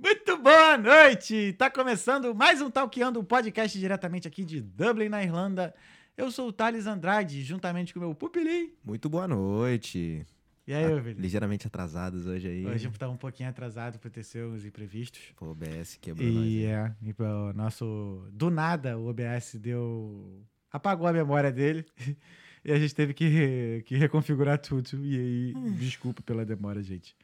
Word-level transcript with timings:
Muito 0.00 0.38
boa 0.38 0.78
noite! 0.78 1.52
Tá 1.54 1.68
começando 1.68 2.32
mais 2.32 2.62
um 2.62 2.70
Talkeando, 2.70 3.18
um 3.18 3.24
podcast 3.24 3.76
diretamente 3.76 4.28
aqui 4.28 4.44
de 4.44 4.60
Dublin, 4.60 5.08
na 5.08 5.22
Irlanda. 5.24 5.74
Eu 6.16 6.30
sou 6.30 6.48
o 6.48 6.52
Thales 6.52 6.86
Andrade, 6.86 7.42
juntamente 7.42 7.92
com 7.92 7.98
o 7.98 8.02
meu 8.04 8.14
pupilim. 8.14 8.72
Muito 8.84 9.08
boa 9.08 9.26
noite. 9.26 10.24
E 10.66 10.72
aí, 10.72 10.84
Ah, 10.84 11.00
velho? 11.00 11.20
Ligeiramente 11.20 11.66
atrasados 11.66 12.26
hoje 12.26 12.46
aí. 12.46 12.64
Hoje 12.64 12.88
tava 12.90 13.12
um 13.12 13.16
pouquinho 13.16 13.48
atrasado 13.48 13.98
por 13.98 14.08
ter 14.08 14.22
seus 14.22 14.64
imprevistos. 14.64 15.20
Pô, 15.34 15.46
o 15.46 15.50
OBS 15.50 15.98
quebrou 16.00 16.30
nós. 16.30 16.44
E, 16.46 16.46
aí. 16.46 16.64
é, 16.66 16.94
e 17.02 17.14
o 17.20 17.52
nosso. 17.52 18.24
Do 18.32 18.50
nada, 18.50 18.96
o 18.96 19.08
OBS 19.08 19.56
deu. 19.56 20.44
apagou 20.70 21.06
a 21.06 21.12
memória 21.12 21.50
dele. 21.52 21.84
E 22.64 22.72
a 22.72 22.78
gente 22.78 22.92
teve 22.92 23.14
que, 23.14 23.82
que 23.86 23.96
reconfigurar 23.96 24.58
tudo. 24.58 24.90
E 25.02 25.16
aí, 25.16 25.54
desculpa 25.78 26.20
pela 26.22 26.44
demora, 26.44 26.82
gente. 26.82 27.16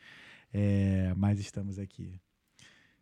É, 0.52 1.12
mas 1.16 1.40
estamos 1.40 1.76
aqui. 1.76 2.14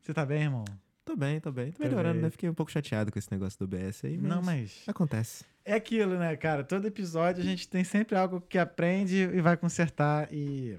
Você 0.02 0.12
tá 0.12 0.26
bem, 0.26 0.42
irmão? 0.42 0.64
Tô 1.04 1.14
bem, 1.14 1.38
tô 1.38 1.52
bem. 1.52 1.70
Tô 1.70 1.78
Tô 1.78 1.84
melhorando, 1.84 2.14
bem. 2.14 2.22
né? 2.22 2.30
Fiquei 2.30 2.48
um 2.48 2.54
pouco 2.54 2.72
chateado 2.72 3.12
com 3.12 3.18
esse 3.18 3.30
negócio 3.30 3.56
do 3.58 3.64
OBS 3.64 4.04
aí, 4.04 4.18
mas... 4.18 4.30
Não, 4.30 4.42
mas. 4.42 4.82
Acontece. 4.86 5.44
É 5.64 5.74
aquilo, 5.74 6.18
né, 6.18 6.34
cara? 6.36 6.64
Todo 6.64 6.86
episódio 6.88 7.40
a 7.40 7.46
gente 7.46 7.68
tem 7.68 7.84
sempre 7.84 8.16
algo 8.16 8.40
que 8.40 8.58
aprende 8.58 9.16
e 9.16 9.40
vai 9.40 9.56
consertar. 9.56 10.28
E, 10.32 10.76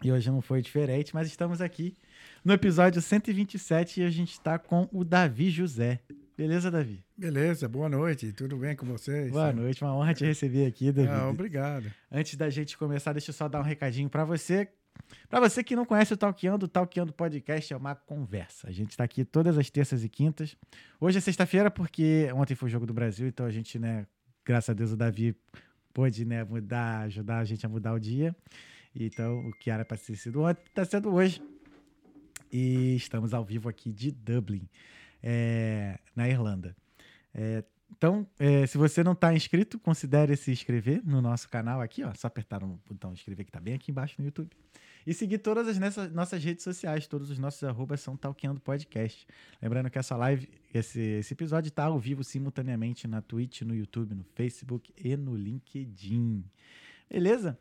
e 0.00 0.12
hoje 0.12 0.30
não 0.30 0.40
foi 0.40 0.62
diferente, 0.62 1.12
mas 1.12 1.26
estamos 1.26 1.60
aqui 1.60 1.96
no 2.44 2.52
episódio 2.52 3.02
127 3.02 4.00
e 4.00 4.04
a 4.04 4.10
gente 4.10 4.40
tá 4.40 4.60
com 4.60 4.88
o 4.92 5.02
Davi 5.02 5.50
José. 5.50 5.98
Beleza, 6.36 6.70
Davi? 6.70 7.02
Beleza, 7.16 7.68
boa 7.68 7.88
noite, 7.88 8.30
tudo 8.30 8.56
bem 8.58 8.76
com 8.76 8.86
vocês? 8.86 9.32
Boa 9.32 9.52
noite, 9.52 9.82
uma 9.82 9.96
honra 9.96 10.14
te 10.14 10.24
receber 10.24 10.66
aqui, 10.66 10.92
Davi. 10.92 11.08
Ah, 11.08 11.28
obrigado. 11.28 11.90
Antes 12.12 12.36
da 12.36 12.48
gente 12.48 12.78
começar, 12.78 13.12
deixa 13.12 13.30
eu 13.30 13.34
só 13.34 13.48
dar 13.48 13.58
um 13.58 13.64
recadinho 13.64 14.08
pra 14.08 14.24
você. 14.24 14.68
Pra 15.28 15.40
você 15.40 15.62
que 15.64 15.74
não 15.74 15.84
conhece 15.84 16.14
o 16.14 16.16
Talkeando, 16.16 16.66
o 16.66 16.68
Talkeando 16.68 17.12
Podcast 17.12 17.72
é 17.72 17.76
uma 17.76 17.94
conversa. 17.94 18.68
A 18.68 18.72
gente 18.72 18.96
tá 18.96 19.04
aqui 19.04 19.24
todas 19.24 19.58
as 19.58 19.68
terças 19.70 20.04
e 20.04 20.08
quintas. 20.08 20.56
Hoje 21.00 21.18
é 21.18 21.20
sexta-feira 21.20 21.70
porque 21.70 22.30
ontem 22.34 22.54
foi 22.54 22.68
o 22.68 22.70
Jogo 22.70 22.86
do 22.86 22.94
Brasil, 22.94 23.26
então 23.26 23.44
a 23.44 23.50
gente, 23.50 23.78
né, 23.78 24.06
graças 24.44 24.70
a 24.70 24.72
Deus 24.72 24.92
o 24.92 24.96
Davi 24.96 25.36
pôde, 25.92 26.24
né, 26.24 26.44
mudar, 26.44 27.00
ajudar 27.02 27.38
a 27.38 27.44
gente 27.44 27.64
a 27.64 27.68
mudar 27.68 27.92
o 27.92 27.98
dia. 27.98 28.36
Então, 28.94 29.46
o 29.48 29.52
que 29.52 29.70
era 29.70 29.84
pra 29.84 29.96
ter 29.96 30.16
sido 30.16 30.42
ontem, 30.42 30.62
tá 30.74 30.84
sendo 30.84 31.12
hoje. 31.12 31.42
E 32.52 32.94
estamos 32.96 33.34
ao 33.34 33.44
vivo 33.44 33.68
aqui 33.68 33.92
de 33.92 34.10
Dublin, 34.10 34.68
é, 35.22 35.98
na 36.14 36.28
Irlanda. 36.28 36.76
É, 37.34 37.64
então, 37.90 38.26
é, 38.38 38.66
se 38.66 38.78
você 38.78 39.02
não 39.02 39.12
está 39.12 39.34
inscrito, 39.34 39.78
considere 39.78 40.36
se 40.36 40.50
inscrever 40.50 41.02
no 41.04 41.20
nosso 41.20 41.48
canal 41.48 41.80
aqui, 41.80 42.02
ó. 42.02 42.12
Só 42.14 42.26
apertar 42.26 42.60
no 42.60 42.80
botão 42.88 43.12
inscrever 43.12 43.44
que 43.44 43.52
tá 43.52 43.60
bem 43.60 43.74
aqui 43.74 43.90
embaixo 43.90 44.14
no 44.18 44.24
YouTube. 44.24 44.50
E 45.06 45.14
seguir 45.14 45.38
todas 45.38 45.68
as 45.68 45.78
nessa- 45.78 46.08
nossas 46.08 46.42
redes 46.42 46.64
sociais. 46.64 47.06
Todos 47.06 47.30
os 47.30 47.38
nossos 47.38 47.62
arrobas 47.62 48.00
são 48.00 48.16
Talkeando 48.16 48.60
Podcast. 48.60 49.26
Lembrando 49.62 49.88
que 49.88 49.98
essa 49.98 50.16
live, 50.16 50.48
esse, 50.74 51.00
esse 51.00 51.32
episódio 51.32 51.68
está 51.68 51.84
ao 51.84 51.98
vivo 51.98 52.24
simultaneamente 52.24 53.06
na 53.06 53.22
Twitch, 53.22 53.62
no 53.62 53.74
YouTube, 53.74 54.14
no 54.14 54.24
Facebook 54.34 54.92
e 54.96 55.16
no 55.16 55.36
LinkedIn. 55.36 56.44
Beleza? 57.08 57.58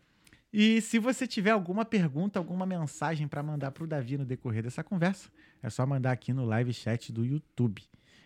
E 0.51 0.79
se 0.81 0.97
você 0.97 1.27
tiver 1.27 1.51
alguma 1.51 1.83
pergunta, 1.83 2.39
alguma 2.39 2.65
mensagem 2.65 3.27
para 3.27 3.43
mandar 3.43 3.71
para 3.71 3.83
o 3.83 3.87
Davi 3.87 4.17
no 4.17 4.25
decorrer 4.25 4.63
dessa 4.63 4.83
conversa, 4.83 5.29
é 5.61 5.69
só 5.69 5.85
mandar 5.85 6.13
aqui 6.13 6.31
no 6.31 6.45
live 6.45 6.73
chat 6.73 7.11
do 7.11 7.25
YouTube, 7.25 7.83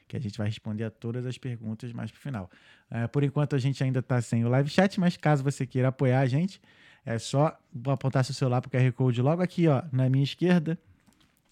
que 0.07 0.15
a 0.15 0.19
gente 0.19 0.37
vai 0.37 0.47
responder 0.47 0.83
a 0.83 0.91
todas 0.91 1.25
as 1.25 1.37
perguntas 1.39 1.91
mais 1.91 2.11
pro 2.11 2.21
final. 2.21 2.49
É, 2.89 3.07
por 3.07 3.23
enquanto 3.23 3.55
a 3.55 3.59
gente 3.59 3.83
ainda 3.83 3.99
está 3.99 4.21
sem 4.21 4.45
o 4.45 4.47
live 4.49 4.69
chat, 4.69 4.99
mas 4.99 5.17
caso 5.17 5.43
você 5.43 5.65
queira 5.65 5.87
apoiar 5.87 6.19
a 6.19 6.25
gente, 6.27 6.61
é 7.05 7.17
só 7.17 7.57
apontar 7.87 8.23
seu 8.23 8.33
celular 8.33 8.61
pro 8.61 8.69
QR 8.69 8.91
Code 8.93 9.21
logo 9.21 9.41
aqui, 9.41 9.67
ó, 9.67 9.83
na 9.91 10.09
minha 10.09 10.23
esquerda, 10.23 10.77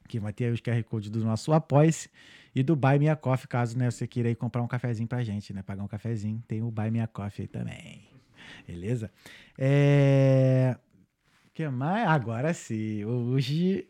que 0.08 0.20
vai 0.20 0.34
ter 0.34 0.52
os 0.52 0.62
QR 0.62 0.82
Code 0.84 1.10
do 1.10 1.24
nosso 1.24 1.52
Apoia-se 1.54 2.10
e 2.56 2.64
do 2.64 2.76
Buy 2.76 2.98
Me 2.98 3.10
a 3.10 3.16
Coffee, 3.16 3.48
caso 3.48 3.78
né, 3.78 3.92
você 3.92 4.08
queira 4.08 4.30
aí 4.30 4.36
comprar 4.36 4.62
um 4.62 4.68
cafezinho 4.68 5.08
pra 5.08 5.24
gente, 5.24 5.54
né? 5.54 5.62
Pagar 5.62 5.84
um 5.84 5.88
cafezinho, 5.88 6.42
tem 6.48 6.64
o 6.64 6.72
Buy 6.72 6.90
Me 6.90 7.00
a 7.00 7.08
Coffee 7.08 7.44
aí 7.44 7.48
também. 7.48 8.02
Beleza? 8.68 9.12
É... 9.58 10.76
que 11.54 11.68
mais? 11.68 12.08
Agora 12.08 12.54
sim. 12.54 13.04
Hoje 13.06 13.88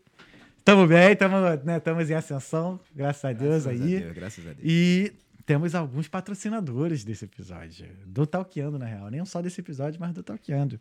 estamos 0.58 0.88
bem, 0.88 1.12
estamos 1.12 1.64
né, 1.64 1.80
tamo 1.80 2.00
em 2.00 2.14
ascensão, 2.14 2.78
graças 2.94 3.24
a 3.24 3.32
Deus 3.32 3.64
Graças 3.64 3.66
aí. 3.66 3.96
A 3.96 4.00
Deus, 4.00 4.12
graças 4.12 4.46
a 4.46 4.52
Deus. 4.52 4.60
E 4.62 5.12
temos 5.48 5.74
alguns 5.74 6.06
patrocinadores 6.06 7.04
desse 7.04 7.24
episódio, 7.24 7.88
do 8.04 8.26
Talkeando, 8.26 8.78
na 8.78 8.84
real. 8.84 9.08
Nem 9.08 9.24
só 9.24 9.40
desse 9.40 9.62
episódio, 9.62 9.98
mas 9.98 10.12
do 10.12 10.22
Talkeando. 10.22 10.78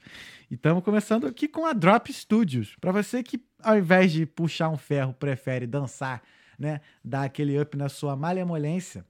E 0.51 0.55
estamos 0.55 0.83
começando 0.83 1.25
aqui 1.25 1.47
com 1.47 1.65
a 1.65 1.71
Drop 1.71 2.11
Studios. 2.11 2.75
Para 2.81 2.91
você 2.91 3.23
que, 3.23 3.41
ao 3.63 3.77
invés 3.77 4.11
de 4.11 4.25
puxar 4.25 4.67
um 4.67 4.75
ferro, 4.75 5.13
prefere 5.13 5.65
dançar, 5.65 6.21
né? 6.59 6.81
Dar 7.01 7.23
aquele 7.23 7.57
up 7.57 7.77
na 7.77 7.87
sua 7.87 8.17
malemolência. 8.17 9.05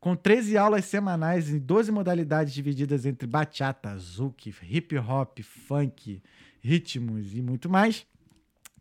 Com 0.00 0.16
13 0.16 0.56
aulas 0.56 0.86
semanais 0.86 1.50
em 1.50 1.58
12 1.58 1.92
modalidades 1.92 2.54
divididas 2.54 3.04
entre 3.04 3.26
bachata, 3.26 3.94
zouk, 3.98 4.54
hip 4.62 4.96
hop, 4.96 5.38
funk, 5.42 6.22
ritmos 6.62 7.34
e 7.34 7.42
muito 7.42 7.68
mais. 7.68 8.06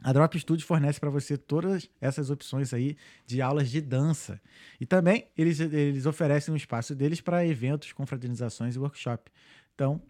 A 0.03 0.13
Drop 0.13 0.39
Studio 0.39 0.65
fornece 0.65 0.99
para 0.99 1.09
você 1.09 1.37
todas 1.37 1.89
essas 1.99 2.29
opções 2.29 2.73
aí 2.73 2.95
de 3.25 3.41
aulas 3.41 3.69
de 3.69 3.81
dança. 3.81 4.39
E 4.79 4.85
também 4.85 5.27
eles, 5.37 5.59
eles 5.59 6.05
oferecem 6.05 6.53
um 6.53 6.57
espaço 6.57 6.95
deles 6.95 7.19
para 7.19 7.45
eventos, 7.45 7.91
confraternizações 7.91 8.75
e 8.75 8.79
workshop. 8.79 9.31
Então, 9.73 10.01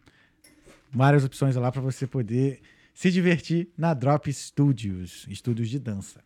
várias 0.91 1.23
opções 1.23 1.55
lá 1.55 1.71
para 1.71 1.81
você 1.81 2.05
poder 2.05 2.61
se 2.93 3.11
divertir 3.11 3.69
na 3.77 3.93
Drop 3.93 4.31
Studios, 4.31 5.25
estúdios 5.29 5.69
de 5.69 5.79
dança. 5.79 6.21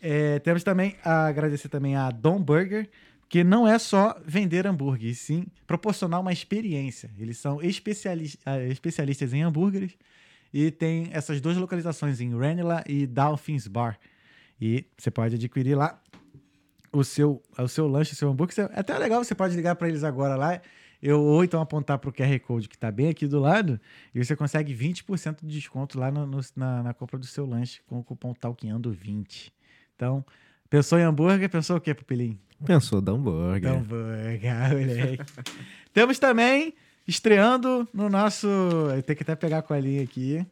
É, 0.00 0.38
temos 0.38 0.62
também 0.62 0.96
a 1.02 1.26
agradecer 1.26 1.68
também 1.68 1.96
a 1.96 2.10
Dom 2.10 2.40
Burger, 2.40 2.88
que 3.28 3.42
não 3.42 3.66
é 3.66 3.78
só 3.78 4.20
vender 4.24 4.66
hambúrguer, 4.66 5.14
sim 5.14 5.46
proporcionar 5.66 6.20
uma 6.20 6.32
experiência. 6.32 7.10
Eles 7.18 7.38
são 7.38 7.60
especialis- 7.60 8.36
ah, 8.44 8.60
especialistas 8.64 9.32
em 9.32 9.42
hambúrgueres 9.42 9.96
e 10.58 10.70
tem 10.70 11.08
essas 11.12 11.38
duas 11.40 11.56
localizações 11.56 12.20
em 12.20 12.34
Ranelagh 12.34 12.84
e 12.88 13.06
Dolphins 13.06 13.66
Bar. 13.66 13.98
E 14.60 14.86
você 14.96 15.10
pode 15.10 15.34
adquirir 15.34 15.74
lá 15.76 16.00
o 16.90 17.04
seu, 17.04 17.42
o 17.58 17.68
seu 17.68 17.86
lanche, 17.86 18.14
o 18.14 18.16
seu 18.16 18.30
hambúrguer. 18.30 18.70
É 18.72 18.80
até 18.80 18.96
legal, 18.96 19.22
você 19.22 19.34
pode 19.34 19.54
ligar 19.54 19.76
para 19.76 19.86
eles 19.88 20.02
agora 20.02 20.34
lá. 20.34 20.60
Eu, 21.02 21.20
ou 21.20 21.44
então 21.44 21.60
apontar 21.60 21.98
para 21.98 22.08
o 22.08 22.12
QR 22.12 22.40
Code 22.40 22.70
que 22.70 22.74
está 22.74 22.90
bem 22.90 23.08
aqui 23.10 23.26
do 23.26 23.38
lado 23.38 23.78
e 24.14 24.24
você 24.24 24.34
consegue 24.34 24.72
20% 24.74 25.40
de 25.42 25.54
desconto 25.54 25.98
lá 26.00 26.10
no- 26.10 26.26
no- 26.26 26.40
na, 26.56 26.82
na 26.84 26.94
compra 26.94 27.18
do 27.18 27.26
seu 27.26 27.44
lanche 27.44 27.82
com 27.86 27.98
o 27.98 28.02
cupom 28.02 28.32
TALQUEANDO20. 28.32 29.52
Então, 29.94 30.24
pensou 30.70 30.98
em 30.98 31.02
hambúrguer, 31.02 31.50
pensou 31.50 31.76
o 31.76 31.80
quê, 31.82 31.92
Pupilinho? 31.94 32.38
Pensou 32.64 33.02
da 33.02 33.12
hambúrguer. 33.12 33.70
Hambúrguer, 33.74 34.54
moleque. 34.72 35.22
Temos 35.92 36.18
também, 36.18 36.72
estreando 37.06 37.88
no 37.92 38.08
nosso. 38.08 38.48
Tenho 39.04 39.16
que 39.16 39.22
até 39.22 39.34
pegar 39.34 39.58
a 39.58 39.62
colinha 39.62 40.02
aqui. 40.02 40.44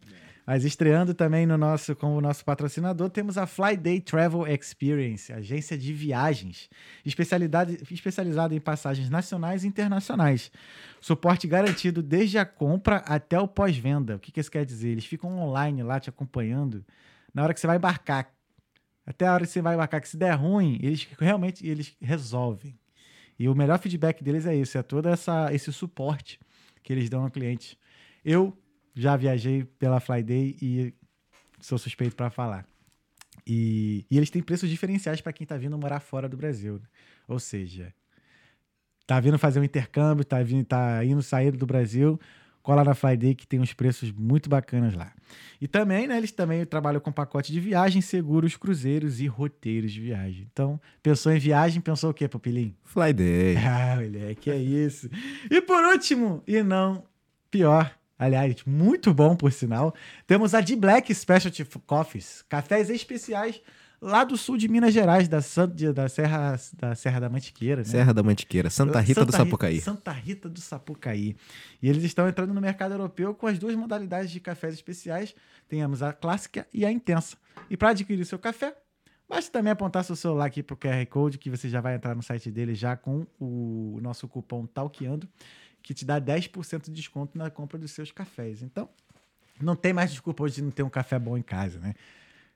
Mas 0.47 0.63
estreando 0.63 1.15
também 1.15 1.47
no 1.47 1.57
nosso, 1.57 1.97
como 1.97 2.21
nosso 2.21 2.45
patrocinador, 2.45 3.09
temos 3.09 3.39
a 3.39 3.47
Fly 3.47 3.79
Day 3.79 3.99
Travel 3.99 4.47
Experience, 4.47 5.33
agência 5.33 5.77
de 5.77 5.91
viagens, 5.91 6.69
especializada 7.03 8.55
em 8.55 8.61
passagens 8.61 9.09
nacionais 9.09 9.65
e 9.65 9.67
internacionais. 9.67 10.53
Suporte 11.01 11.47
garantido 11.47 12.03
desde 12.03 12.37
a 12.37 12.45
compra 12.45 12.97
até 13.07 13.41
o 13.41 13.49
pós-venda. 13.49 14.17
O 14.17 14.19
que, 14.19 14.31
que 14.31 14.39
isso 14.39 14.51
quer 14.51 14.67
dizer? 14.67 14.91
Eles 14.91 15.07
ficam 15.07 15.35
online 15.39 15.83
lá 15.83 15.99
te 15.99 16.11
acompanhando 16.11 16.85
na 17.33 17.43
hora 17.43 17.55
que 17.55 17.61
você 17.61 17.67
vai 17.67 17.79
embarcar. 17.79 18.31
Até 19.07 19.27
a 19.27 19.33
hora 19.33 19.47
que 19.47 19.51
você 19.51 19.63
vai 19.63 19.75
embarcar, 19.75 20.01
que 20.03 20.09
se 20.09 20.17
der 20.17 20.33
ruim, 20.33 20.79
eles 20.83 21.09
realmente 21.19 21.67
eles 21.67 21.97
resolvem. 22.03 22.79
E 23.39 23.49
o 23.49 23.55
melhor 23.55 23.79
feedback 23.79 24.23
deles 24.23 24.47
é 24.47 24.55
isso, 24.55 24.79
é 24.79 24.83
todo 24.83 25.09
essa, 25.09 25.53
esse 25.53 25.73
suporte 25.73 26.39
que 26.83 26.93
eles 26.93 27.09
dão 27.11 27.25
ao 27.25 27.31
cliente. 27.31 27.79
Eu 28.25 28.57
já 28.95 29.17
viajei 29.17 29.65
pela 29.65 30.01
Flyday 30.01 30.57
e 30.63 30.95
sou 31.61 31.79
suspeito 31.79 32.15
para 32.15 32.31
falar. 32.31 32.67
E, 33.47 34.07
e 34.11 34.17
eles 34.17 34.31
têm 34.31 34.43
preços 34.43 34.71
diferenciais 34.71 35.21
para 35.21 35.33
quem 35.33 35.45
está 35.45 35.57
vindo 35.57 35.77
morar 35.77 36.01
fora 36.01 36.29
do 36.29 36.37
Brasil. 36.37 36.75
né? 36.75 36.87
Ou 37.27 37.39
seja, 37.39 37.93
tá 39.07 39.19
vindo 39.21 39.39
fazer 39.39 39.61
um 39.61 39.65
intercâmbio, 39.65 40.25
tá 40.25 40.43
vindo, 40.43 40.65
tá 40.65 41.05
indo 41.05 41.23
sair 41.23 41.53
do 41.53 41.67
Brasil, 41.67 42.19
cola 42.65 42.83
na 42.83 42.95
Flyday 42.95 43.35
que 43.35 43.47
tem 43.47 43.61
uns 43.61 43.75
preços 43.75 44.11
muito 44.11 44.49
bacanas 44.49 44.95
lá. 44.95 45.13
E 45.61 45.69
também, 45.69 46.09
né, 46.09 46.17
eles 46.17 46.33
também 46.33 46.65
trabalham 46.65 46.99
com 46.99 47.13
pacote 47.13 47.53
de 47.53 47.61
viagem, 47.61 48.01
seguros, 48.01 48.57
cruzeiros 48.57 49.21
e 49.21 49.27
roteiros 49.27 49.93
de 49.93 50.01
viagem. 50.01 50.49
Então, 50.51 50.81
pensou 51.03 51.31
em 51.31 51.39
viagem, 51.39 51.83
pensou 51.83 52.11
o 52.11 52.15
quê, 52.15 52.27
Pupilinho? 52.27 52.75
Fly 52.83 53.13
Day. 53.13 53.57
Ah, 53.65 53.97
moleque, 53.97 54.51
é 54.51 54.57
isso. 54.57 55.11
E 55.51 55.61
por 55.61 55.85
último, 55.85 56.43
e 56.47 56.63
não 56.63 57.05
pior, 57.51 57.95
aliás, 58.19 58.57
muito 58.67 59.13
bom 59.13 59.37
por 59.37 59.53
sinal, 59.53 59.95
temos 60.27 60.55
a 60.55 60.61
de 60.61 60.75
Black 60.75 61.15
Specialty 61.15 61.65
Coffees, 61.87 62.43
cafés 62.49 62.89
especiais 62.89 63.61
lá 64.01 64.25
do 64.25 64.37
sul 64.37 64.57
de 64.57 64.69
Minas 64.69 64.93
Gerais, 64.93 65.29
da, 65.29 65.39
da, 65.95 66.09
Serra, 66.09 66.61
da 66.77 66.95
Serra 66.95 67.21
da 67.21 67.29
Mantiqueira, 67.29 67.83
né? 67.83 67.89
Serra 67.89 68.13
da 68.13 68.23
Mantiqueira, 68.23 68.71
Santa 68.71 69.01
Rita 69.01 69.25
do 69.25 69.33
Sapucaí. 69.33 69.81
Santa 69.81 70.13
Rita 70.13 70.49
do 70.49 70.61
Sapucaí. 70.61 71.37
E 71.83 71.89
eles 71.89 72.05
estão 72.05 72.29
entrando 72.29 72.53
no 72.53 72.61
mercado 72.61 72.93
europeu 72.93 73.35
com 73.35 73.47
as 73.47 73.59
duas 73.59 73.75
modalidades 73.75 74.31
de 74.31 74.41
cafés 74.41 74.75
especiais. 74.75 75.35
Temos 75.69 76.03
a 76.03 76.13
clássica 76.13 76.67
e 76.73 76.85
a 76.85 76.91
intensa. 76.91 77.37
E 77.71 77.77
para 77.77 77.91
adquirir 77.91 78.25
seu 78.25 78.39
café, 78.39 78.75
Basta 79.29 79.51
também 79.51 79.73
apontar 79.73 80.05
seu 80.05 80.15
celular 80.15 80.47
aqui 80.47 80.63
pro 80.63 80.77
QR 80.77 81.05
Code, 81.09 81.39
que 81.39 81.49
você 81.49 81.69
já 81.69 81.81
vai 81.81 81.95
entrar 81.95 82.15
no 82.15 82.23
site 82.23 82.51
dele 82.51 82.75
já 82.75 82.95
com 82.97 83.27
o 83.41 83.99
nosso 84.03 84.29
cupom 84.29 84.67
Talqueando, 84.67 85.27
que 85.83 85.95
te 85.95 86.05
dá 86.05 86.21
10% 86.21 86.85
de 86.85 86.93
desconto 86.93 87.37
na 87.37 87.51
compra 87.51 87.79
dos 87.79 87.91
seus 87.91 88.13
cafés. 88.13 88.63
Então, 88.63 88.89
não 89.61 89.75
tem 89.75 89.93
mais 89.93 90.11
desculpa 90.11 90.43
hoje 90.43 90.57
de 90.57 90.63
não 90.63 90.71
ter 90.71 90.83
um 90.83 90.91
café 90.91 91.19
bom 91.19 91.39
em 91.39 91.43
casa, 91.43 91.79
né? 91.79 91.95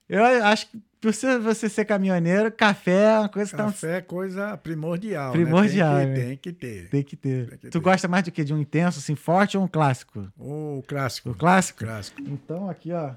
Eu 0.09 0.25
acho 0.25 0.69
que 0.69 0.79
por 1.01 1.13
você, 1.15 1.39
você 1.39 1.69
ser 1.69 1.85
caminhoneiro, 1.85 2.51
café 2.51 3.05
é 3.15 3.19
uma 3.21 3.29
coisa 3.29 3.51
que 3.51 3.57
Café 3.57 3.99
é 3.99 4.01
coisa 4.01 4.57
primordial. 4.57 5.31
Primordial, 5.33 5.95
Né? 5.95 6.07
né? 6.07 6.15
Tem, 6.15 6.37
que, 6.37 6.53
tem 6.53 6.53
que 6.53 6.53
ter. 6.53 6.89
tem 6.91 7.03
que 7.05 7.17
ter. 7.17 7.49
Tem 7.51 7.59
que 7.59 7.69
tu 7.69 7.79
ter. 7.79 7.81
gosta 7.81 8.09
mais 8.09 8.25
do 8.25 8.33
que? 8.33 8.43
De 8.43 8.53
um 8.53 8.59
intenso, 8.59 8.99
assim, 8.99 9.15
forte 9.15 9.57
ou 9.57 9.63
um 9.65 9.69
clássico? 9.69 10.29
O 10.37 10.83
clássico. 10.89 11.31
O 11.31 11.35
clássico? 11.35 11.79
clássico. 11.85 12.21
Então, 12.23 12.69
aqui, 12.69 12.93
ó. 12.93 13.13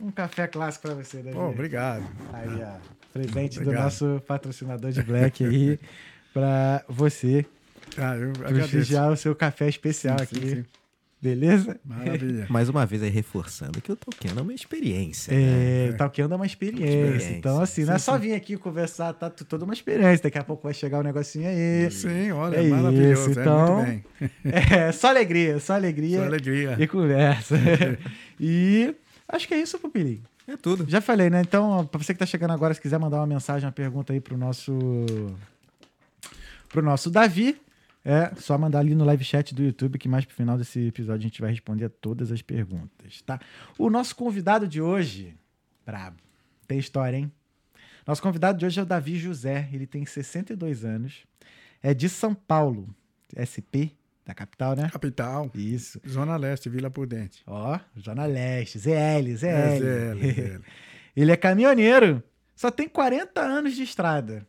Um 0.00 0.10
café 0.10 0.46
clássico 0.46 0.86
pra 0.88 0.94
você, 0.94 1.18
Davi. 1.18 1.36
Pô, 1.36 1.48
obrigado. 1.48 2.04
Aí, 2.32 2.48
ó. 2.62 2.76
Presente 3.12 3.56
do 3.58 3.62
Obrigado. 3.64 3.84
nosso 3.84 4.22
patrocinador 4.26 4.90
de 4.90 5.02
Black 5.02 5.44
aí 5.44 5.78
pra 6.32 6.82
você 6.88 7.44
Ah, 7.98 8.16
eu 8.16 8.32
prestigiar 8.32 9.12
o 9.12 9.16
seu 9.18 9.34
café 9.36 9.68
especial 9.68 10.16
Sim, 10.20 10.24
aqui. 10.24 10.40
sim, 10.40 10.48
sim. 10.56 10.64
Beleza? 11.22 11.78
Maravilha. 11.84 12.46
Mais 12.50 12.68
uma 12.68 12.84
vez 12.84 13.00
aí 13.00 13.08
reforçando 13.08 13.80
que 13.80 13.92
o 13.92 13.94
Tolkien 13.96 14.34
é 14.36 14.42
uma 14.42 14.52
experiência. 14.52 15.32
É, 15.32 15.90
né? 15.90 15.92
Talkando 15.96 16.34
é 16.34 16.36
uma 16.36 16.44
experiência. 16.46 16.84
Experiência. 16.84 17.36
Então, 17.36 17.60
assim, 17.60 17.84
não 17.84 17.94
é 17.94 17.98
só 17.98 18.18
vir 18.18 18.34
aqui 18.34 18.56
conversar, 18.56 19.12
tá 19.12 19.30
toda 19.30 19.64
uma 19.64 19.72
experiência. 19.72 20.24
Daqui 20.24 20.38
a 20.38 20.42
pouco 20.42 20.64
vai 20.64 20.74
chegar 20.74 20.98
um 20.98 21.04
negocinho 21.04 21.48
aí. 21.48 21.88
Sim, 21.92 22.32
olha, 22.32 22.56
É 22.56 22.62
maravilhoso. 22.68 23.30
isso, 23.30 23.38
é 23.38 23.42
então- 23.42 23.76
muito 23.76 23.86
bem. 23.88 24.04
É, 24.52 24.90
só 24.90 25.08
alegria, 25.08 25.60
só 25.60 25.74
alegria 25.74 26.18
Só 26.18 26.24
alegria. 26.26 26.76
e 26.78 26.86
conversa. 26.88 27.56
e 28.40 28.92
acho 29.28 29.46
que 29.46 29.54
é 29.54 29.58
isso, 29.62 29.78
Pupilinho. 29.78 30.22
É 30.48 30.56
tudo. 30.56 30.84
Já 30.88 31.00
falei, 31.00 31.30
né? 31.30 31.40
Então, 31.40 31.86
pra 31.86 32.02
você 32.02 32.12
que 32.12 32.18
tá 32.18 32.26
chegando 32.26 32.52
agora, 32.52 32.74
se 32.74 32.80
quiser 32.80 32.98
mandar 32.98 33.18
uma 33.18 33.26
mensagem, 33.28 33.64
uma 33.64 33.72
pergunta 33.72 34.12
aí 34.12 34.20
pro 34.20 34.36
nosso 34.36 34.72
pro 36.68 36.82
nosso 36.82 37.10
Davi, 37.10 37.56
é 38.04 38.34
só 38.36 38.58
mandar 38.58 38.80
ali 38.80 38.94
no 38.94 39.04
live 39.04 39.24
chat 39.24 39.54
do 39.54 39.62
YouTube 39.62 39.98
que 39.98 40.08
mais 40.08 40.24
pro 40.24 40.34
final 40.34 40.58
desse 40.58 40.88
episódio 40.88 41.20
a 41.20 41.28
gente 41.28 41.40
vai 41.40 41.50
responder 41.50 41.84
a 41.84 41.88
todas 41.88 42.32
as 42.32 42.42
perguntas, 42.42 43.22
tá? 43.22 43.40
O 43.78 43.88
nosso 43.88 44.16
convidado 44.16 44.66
de 44.66 44.80
hoje, 44.80 45.36
brabo, 45.86 46.16
tem 46.66 46.78
história, 46.78 47.16
hein? 47.16 47.32
Nosso 48.06 48.20
convidado 48.20 48.58
de 48.58 48.66
hoje 48.66 48.80
é 48.80 48.82
o 48.82 48.86
Davi 48.86 49.16
José, 49.16 49.68
ele 49.72 49.86
tem 49.86 50.04
62 50.04 50.84
anos, 50.84 51.24
é 51.80 51.94
de 51.94 52.08
São 52.08 52.34
Paulo, 52.34 52.92
SP, 53.38 53.94
da 54.24 54.34
capital, 54.34 54.74
né? 54.76 54.88
Capital, 54.90 55.50
Isso. 55.54 56.00
Zona 56.08 56.36
Leste, 56.36 56.68
Vila 56.68 56.90
Prudente. 56.90 57.42
Ó, 57.46 57.78
Zona 57.98 58.24
Leste, 58.24 58.78
ZL, 58.78 59.36
ZL. 59.36 59.46
É, 59.46 59.78
ZL, 59.78 60.18
ZL. 60.18 60.64
Ele 61.14 61.30
é 61.30 61.36
caminhoneiro, 61.36 62.22
só 62.54 62.70
tem 62.70 62.88
40 62.88 63.40
anos 63.40 63.74
de 63.74 63.82
estrada. 63.82 64.46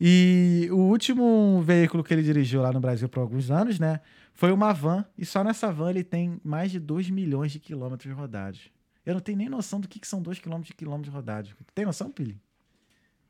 E 0.00 0.68
o 0.70 0.76
último 0.76 1.62
veículo 1.62 2.04
que 2.04 2.12
ele 2.12 2.22
dirigiu 2.22 2.60
lá 2.62 2.72
no 2.72 2.80
Brasil 2.80 3.08
por 3.08 3.20
alguns 3.20 3.50
anos, 3.50 3.78
né? 3.78 4.00
Foi 4.34 4.52
uma 4.52 4.72
van. 4.72 5.04
E 5.16 5.24
só 5.24 5.42
nessa 5.42 5.72
van 5.72 5.90
ele 5.90 6.04
tem 6.04 6.40
mais 6.44 6.70
de 6.70 6.78
2 6.78 7.08
milhões 7.10 7.52
de 7.52 7.58
quilômetros 7.58 8.14
rodados. 8.14 8.70
Eu 9.04 9.14
não 9.14 9.20
tenho 9.20 9.38
nem 9.38 9.48
noção 9.48 9.80
do 9.80 9.88
que, 9.88 9.98
que 9.98 10.06
são 10.06 10.20
2 10.20 10.38
quilômetros 10.38 10.68
de 10.68 10.74
quilômetros 10.74 11.14
rodados. 11.14 11.54
Tem 11.74 11.86
noção, 11.86 12.10
Pili? 12.10 12.38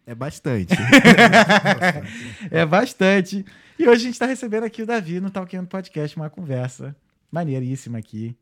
É 0.07 0.15
bastante. 0.15 0.75
É 2.51 2.65
bastante. 2.65 3.45
E 3.79 3.83
hoje 3.83 4.03
a 4.03 4.05
gente 4.05 4.13
está 4.13 4.27
recebendo 4.27 4.65
aqui 4.65 4.83
o 4.83 4.87
Davi 4.87 5.21
no 5.21 5.31
Talkando 5.31 5.67
Podcast, 5.69 6.17
uma 6.17 6.31
conversa 6.31 6.97
maneiríssima 7.31 7.99
aqui. 7.99 8.37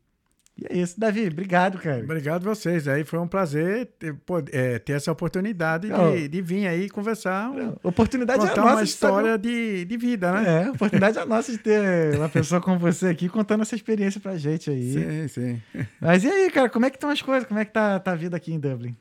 E 0.57 0.67
é 0.73 0.77
isso, 0.77 0.97
Davi. 0.97 1.27
Obrigado, 1.27 1.77
cara. 1.77 2.01
Obrigado 2.01 2.47
a 2.49 2.53
vocês. 2.55 2.87
Aí 2.87 3.03
foi 3.03 3.19
um 3.19 3.27
prazer 3.27 3.87
ter, 3.99 4.15
é, 4.53 4.79
ter 4.79 4.93
essa 4.93 5.11
oportunidade 5.11 5.89
Não. 5.89 6.15
de, 6.15 6.29
de 6.29 6.41
vir 6.41 6.65
aí 6.65 6.89
conversar, 6.89 7.49
um- 7.51 7.75
Oportunidade 7.83 8.45
é 8.45 8.47
contar 8.47 8.61
nossa 8.61 8.75
uma 8.75 8.83
história 8.83 9.37
de, 9.37 9.83
de 9.83 9.97
vida, 9.97 10.31
né? 10.31 10.63
É, 10.67 10.69
oportunidade 10.71 11.17
é 11.19 11.25
nossa 11.25 11.51
de 11.51 11.57
ter 11.57 12.15
uma 12.15 12.29
pessoa 12.29 12.61
como 12.61 12.79
você 12.79 13.07
aqui 13.07 13.27
contando 13.27 13.63
essa 13.63 13.75
experiência 13.75 14.21
pra 14.21 14.37
gente 14.37 14.69
aí. 14.69 14.93
Sim, 14.93 15.27
sim. 15.27 15.61
Mas 15.99 16.23
e 16.23 16.29
aí, 16.29 16.49
cara, 16.49 16.69
como 16.69 16.85
é 16.85 16.89
que 16.89 16.95
estão 16.95 17.09
as 17.09 17.21
coisas? 17.21 17.45
Como 17.45 17.59
é 17.59 17.65
que 17.65 17.73
tá, 17.73 17.99
tá 17.99 18.13
a 18.13 18.15
vida 18.15 18.37
aqui 18.37 18.53
em 18.53 18.59
Dublin? 18.59 18.95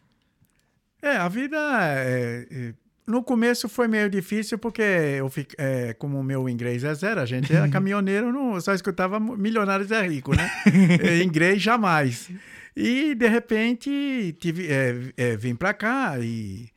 É, 1.00 1.16
a 1.18 1.28
vida. 1.28 1.56
é, 1.56 2.46
é, 2.50 2.74
no 3.06 3.22
começo 3.22 3.68
foi 3.68 3.86
meio 3.86 4.08
difícil 4.08 4.58
porque 4.58 4.80
eu 4.82 5.28
fico, 5.28 5.52
é, 5.58 5.92
como 5.94 6.18
o 6.18 6.24
meu 6.24 6.48
inglês 6.48 6.84
é 6.84 6.94
zero, 6.94 7.20
a 7.20 7.26
gente 7.26 7.52
era 7.54 7.68
caminhoneiro, 7.70 8.32
não, 8.32 8.58
só 8.60 8.72
escutava 8.72 9.20
Milionários 9.20 9.90
é 9.90 10.06
Rico, 10.06 10.34
né? 10.34 10.50
É, 11.02 11.22
inglês 11.22 11.60
jamais. 11.62 12.30
E 12.76 13.14
de 13.14 13.28
repente 13.28 14.34
tive, 14.40 14.66
é, 14.70 14.96
é, 15.16 15.36
vim 15.36 15.54
pra 15.54 15.72
cá 15.74 16.18
e, 16.18 16.68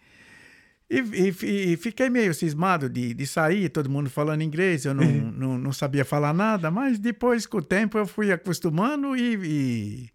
e, 0.90 1.00
e- 1.00 1.74
e 1.74 1.78
fiquei 1.78 2.10
meio 2.10 2.34
cismado 2.34 2.88
de, 2.90 3.14
de 3.14 3.26
sair, 3.26 3.70
todo 3.70 3.90
mundo 3.90 4.10
falando 4.10 4.42
inglês, 4.44 4.86
eu 4.86 4.94
não, 4.94 5.06
não, 5.32 5.58
não 5.58 5.74
sabia 5.74 6.06
falar 6.06 6.34
nada, 6.34 6.70
mas 6.70 7.00
depois 7.00 7.46
com 7.46 7.58
o 7.58 7.62
tempo 7.64 7.98
eu 7.98 8.06
fui 8.06 8.32
acostumando 8.32 9.16
e, 9.16 10.10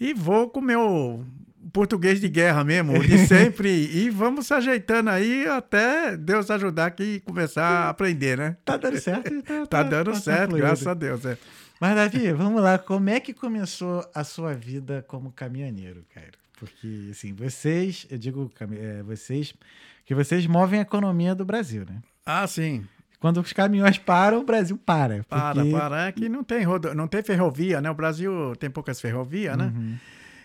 e, 0.00 0.08
e 0.08 0.14
vou 0.14 0.48
com 0.48 0.60
o 0.60 0.62
meu 0.62 1.26
português 1.72 2.20
de 2.20 2.28
guerra 2.28 2.62
mesmo, 2.64 2.98
de 3.02 3.18
sempre, 3.26 3.68
e 3.70 4.10
vamos 4.10 4.46
se 4.46 4.54
ajeitando 4.54 5.10
aí 5.10 5.46
até 5.46 6.16
Deus 6.16 6.50
ajudar 6.50 6.86
aqui 6.86 7.14
e 7.16 7.20
começar 7.20 7.64
a 7.64 7.88
aprender, 7.88 8.36
né? 8.38 8.56
Tá 8.64 8.76
dando 8.76 9.00
certo? 9.00 9.30
Tá, 9.42 9.66
Tá 9.66 9.82
dando 9.82 10.14
certo, 10.14 10.50
fluido. 10.50 10.66
graças 10.66 10.86
a 10.86 10.94
Deus. 10.94 11.24
É. 11.24 11.36
Mas, 11.80 11.96
Davi, 11.96 12.30
vamos 12.32 12.62
lá. 12.62 12.78
Como 12.78 13.08
é 13.10 13.18
que 13.18 13.32
começou 13.32 14.08
a 14.14 14.22
sua 14.22 14.54
vida 14.54 15.04
como 15.08 15.32
caminhoneiro, 15.32 16.04
cara? 16.14 16.30
Porque, 16.58 17.08
assim, 17.10 17.32
vocês, 17.32 18.06
eu 18.08 18.16
digo 18.18 18.48
é, 18.78 19.02
vocês, 19.02 19.52
que 20.06 20.14
vocês 20.14 20.46
movem 20.46 20.78
a 20.78 20.82
economia 20.82 21.34
do 21.34 21.44
Brasil, 21.44 21.84
né? 21.88 21.96
Ah, 22.24 22.46
sim. 22.46 22.86
Quando 23.18 23.40
os 23.40 23.52
caminhões 23.52 23.98
param, 23.98 24.40
o 24.40 24.44
Brasil 24.44 24.76
para. 24.76 25.24
Para, 25.28 25.54
porque- 25.62 25.70
para. 25.72 26.06
É 26.08 26.12
que 26.12 26.28
não 26.28 26.44
tem, 26.44 26.62
rodo... 26.62 26.94
não 26.94 27.08
tem 27.08 27.22
ferrovia, 27.22 27.80
né? 27.80 27.90
O 27.90 27.94
Brasil 27.94 28.54
tem 28.60 28.70
poucas 28.70 29.00
ferrovias, 29.00 29.56
né? 29.56 29.72
Uhum. 29.74 29.96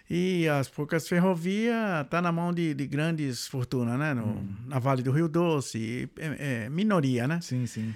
E 0.10 0.48
as 0.48 0.70
poucas 0.70 1.08
ferrovias 1.08 1.76
tá 2.10 2.22
na 2.22 2.32
mão 2.32 2.54
de, 2.54 2.74
de 2.74 2.88
grandes 2.88 3.46
fortunas, 3.46 4.00
né? 4.00 4.14
No, 4.14 4.42
Na 4.66 4.80
Vale 4.80 5.04
do 5.04 5.12
Rio 5.12 5.28
Doce. 5.28 6.10
É, 6.18 6.66
é, 6.66 6.70
minoria, 6.70 7.28
né? 7.28 7.42
Sim, 7.42 7.66
sim. 7.66 7.94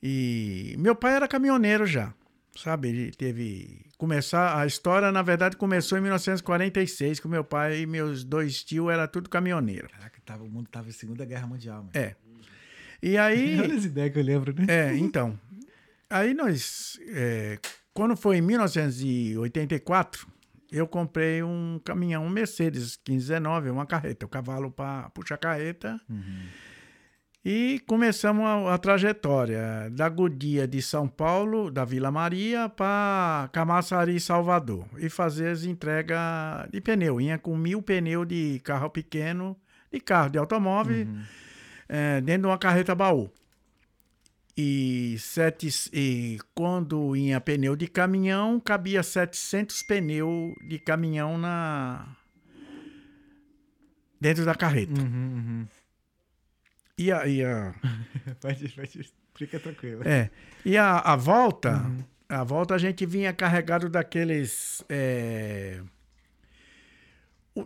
E 0.00 0.76
meu 0.78 0.94
pai 0.94 1.14
era 1.14 1.26
caminhoneiro 1.26 1.84
já, 1.84 2.14
sabe? 2.56 2.88
Ele 2.88 3.10
teve. 3.12 3.86
Começar. 3.98 4.60
A 4.60 4.66
história, 4.66 5.10
na 5.12 5.22
verdade, 5.22 5.56
começou 5.56 5.96
em 5.96 6.00
1946, 6.00 7.20
com 7.20 7.28
meu 7.28 7.44
pai 7.44 7.82
e 7.82 7.86
meus 7.86 8.24
dois 8.24 8.64
tios 8.64 8.90
era 8.90 9.06
tudo 9.06 9.30
caminhoneiro. 9.30 9.88
Caraca, 9.88 10.20
tava, 10.24 10.42
o 10.44 10.48
mundo 10.48 10.68
tava 10.68 10.88
em 10.88 10.92
Segunda 10.92 11.24
Guerra 11.24 11.46
Mundial, 11.46 11.78
mano. 11.78 11.90
É. 11.94 12.16
E 13.02 13.16
aí. 13.18 13.58
Olha 13.62 13.74
as 13.76 13.84
ideias 13.84 14.12
que 14.12 14.18
eu 14.18 14.24
lembro, 14.24 14.54
né? 14.54 14.66
É, 14.68 14.96
então. 14.96 15.38
Aí 16.08 16.34
nós. 16.34 16.98
é, 17.08 17.58
quando 17.94 18.16
foi 18.16 18.38
em 18.38 18.42
1984, 18.42 20.26
eu 20.72 20.88
comprei 20.88 21.42
um 21.42 21.78
caminhão, 21.84 22.24
um 22.24 22.30
Mercedes 22.30 22.98
1519, 23.06 23.70
uma 23.70 23.86
carreta, 23.86 24.24
o 24.24 24.28
cavalo 24.28 24.70
para 24.70 25.10
puxar 25.10 25.34
a 25.34 25.38
carreta. 25.38 26.00
E 27.44 27.82
começamos 27.86 28.44
a, 28.44 28.74
a 28.74 28.78
trajetória 28.78 29.90
da 29.90 30.08
Godia 30.08 30.66
de 30.66 30.80
São 30.80 31.08
Paulo, 31.08 31.70
da 31.70 31.84
Vila 31.84 32.10
Maria, 32.10 32.68
para 32.68 33.50
Camaçari, 33.52 34.18
Salvador. 34.18 34.86
E 34.96 35.10
fazer 35.10 35.48
as 35.48 35.64
entregas 35.64 36.68
de 36.70 36.80
pneu. 36.80 37.20
Ia 37.20 37.38
com 37.38 37.56
mil 37.56 37.82
pneus 37.82 38.26
de 38.28 38.60
carro 38.64 38.88
pequeno, 38.88 39.56
de 39.92 40.00
carro, 40.00 40.30
de 40.30 40.38
automóvel, 40.38 41.06
eh, 41.88 42.20
dentro 42.20 42.42
de 42.42 42.46
uma 42.48 42.58
carreta 42.58 42.94
baú. 42.94 43.28
E, 44.56 45.16
sete, 45.18 45.68
e 45.94 46.38
quando 46.54 47.16
ia 47.16 47.40
pneu 47.40 47.74
de 47.74 47.88
caminhão, 47.88 48.60
cabia 48.60 49.02
700 49.02 49.82
pneus 49.82 50.54
de 50.68 50.78
caminhão 50.78 51.38
na 51.38 52.16
dentro 54.20 54.44
da 54.44 54.54
carreta. 54.54 55.00
Uhum, 55.00 55.06
uhum. 55.06 55.66
E 56.98 57.10
a, 57.10 57.26
e 57.26 57.42
a, 57.42 57.74
Pode, 58.40 58.68
pode, 58.68 59.12
fica 59.34 59.58
tranquilo. 59.58 60.06
é, 60.06 60.30
e 60.64 60.76
a, 60.76 60.98
a 60.98 61.16
volta, 61.16 61.90
a 62.28 62.44
volta 62.44 62.74
a 62.74 62.78
gente 62.78 63.06
vinha 63.06 63.32
carregado 63.32 63.88
daqueles. 63.88 64.84
é, 64.88 65.80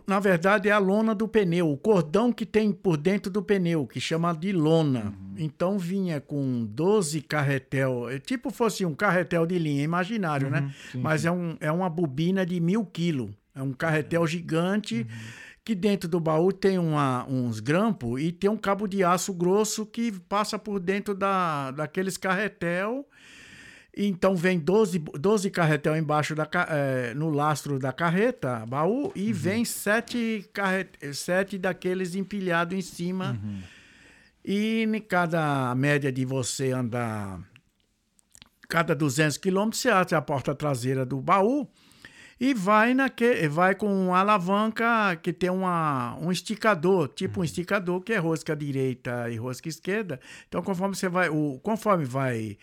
na 0.05 0.19
verdade, 0.19 0.67
é 0.67 0.71
a 0.71 0.77
lona 0.77 1.15
do 1.15 1.27
pneu, 1.27 1.71
o 1.71 1.77
cordão 1.77 2.31
que 2.31 2.45
tem 2.45 2.71
por 2.73 2.97
dentro 2.97 3.31
do 3.31 3.41
pneu, 3.41 3.87
que 3.87 4.01
chama 4.01 4.33
de 4.33 4.51
lona. 4.51 5.13
Então 5.37 5.77
vinha 5.79 6.19
com 6.19 6.65
12 6.65 7.21
carretel, 7.21 8.09
é 8.09 8.19
tipo 8.19 8.49
fosse 8.51 8.85
um 8.85 8.93
carretel 8.93 9.45
de 9.45 9.57
linha, 9.57 9.83
imaginário, 9.83 10.49
né? 10.49 10.73
sim, 10.91 10.99
Mas 10.99 11.23
É, 11.25 11.31
um, 11.31 11.55
é 11.61 11.71
uma 11.71 11.89
bobina 11.89 12.45
de 12.45 12.59
mil 12.59 12.85
quilos. 12.85 13.29
É 13.55 13.61
um 13.61 13.71
carretel 13.73 14.27
gigante 14.27 15.07
que 15.63 15.73
dentro 15.75 16.07
do 16.07 16.19
baú 16.19 16.51
tem 16.51 16.77
uma- 16.77 17.25
uns 17.27 17.59
grampos 17.59 18.21
e 18.21 18.31
tem 18.31 18.49
um 18.49 18.55
cabo 18.57 18.87
de 18.87 19.03
aço 19.03 19.33
grosso 19.33 19.85
que 19.85 20.11
passa 20.29 20.57
por 20.59 20.79
dentro 20.79 21.13
da, 21.15 21.71
daqueles 21.71 22.17
carretel 22.17 23.05
Então 23.99 24.35
vem 24.35 24.59
12, 24.59 24.99
12 24.99 25.49
carretel 25.49 25.97
embaixo 25.97 26.35
da, 26.35 26.47
eh, 26.69 27.13
no 27.15 27.31
lastro 27.31 27.79
da 27.79 27.91
carreta, 27.91 28.63
baú, 28.67 29.11
e 29.15 29.33
vem 29.33 29.65
sete, 29.65 30.47
carre- 30.53 30.87
sete 31.13 31.57
daqueles 31.57 32.13
empilhados 32.13 32.77
em 32.77 32.81
cima. 32.81 33.39
E 34.45 34.83
em 34.83 35.01
cada 35.01 35.73
média 35.73 36.11
de 36.11 36.23
você 36.25 36.71
andar, 36.71 37.39
cada 38.69 38.93
200 38.95 39.37
quilômetros, 39.37 39.81
você 39.81 39.89
abre 39.89 40.13
a 40.15 40.21
porta 40.21 40.53
traseira 40.53 41.03
do 41.03 41.19
baú 41.19 41.67
e 42.39 42.53
vai, 42.53 42.93
naque, 42.93 43.47
vai 43.47 43.73
com 43.73 43.87
uma 44.09 44.19
alavanca 44.19 45.15
que 45.23 45.33
tem 45.33 45.49
uma, 45.49 46.15
um 46.21 46.31
esticador, 46.31 47.07
tipo 47.09 47.41
um 47.41 47.43
esticador 47.43 47.99
que 48.01 48.13
é 48.13 48.17
rosca 48.19 48.55
direita 48.55 49.27
e 49.31 49.37
rosca 49.37 49.67
esquerda. 49.67 50.19
Então, 50.47 50.61
conforme 50.61 50.95
você 50.95 51.09
vai, 51.09 51.29
o, 51.29 51.59
conforme 51.63 52.05
vai 52.05 52.57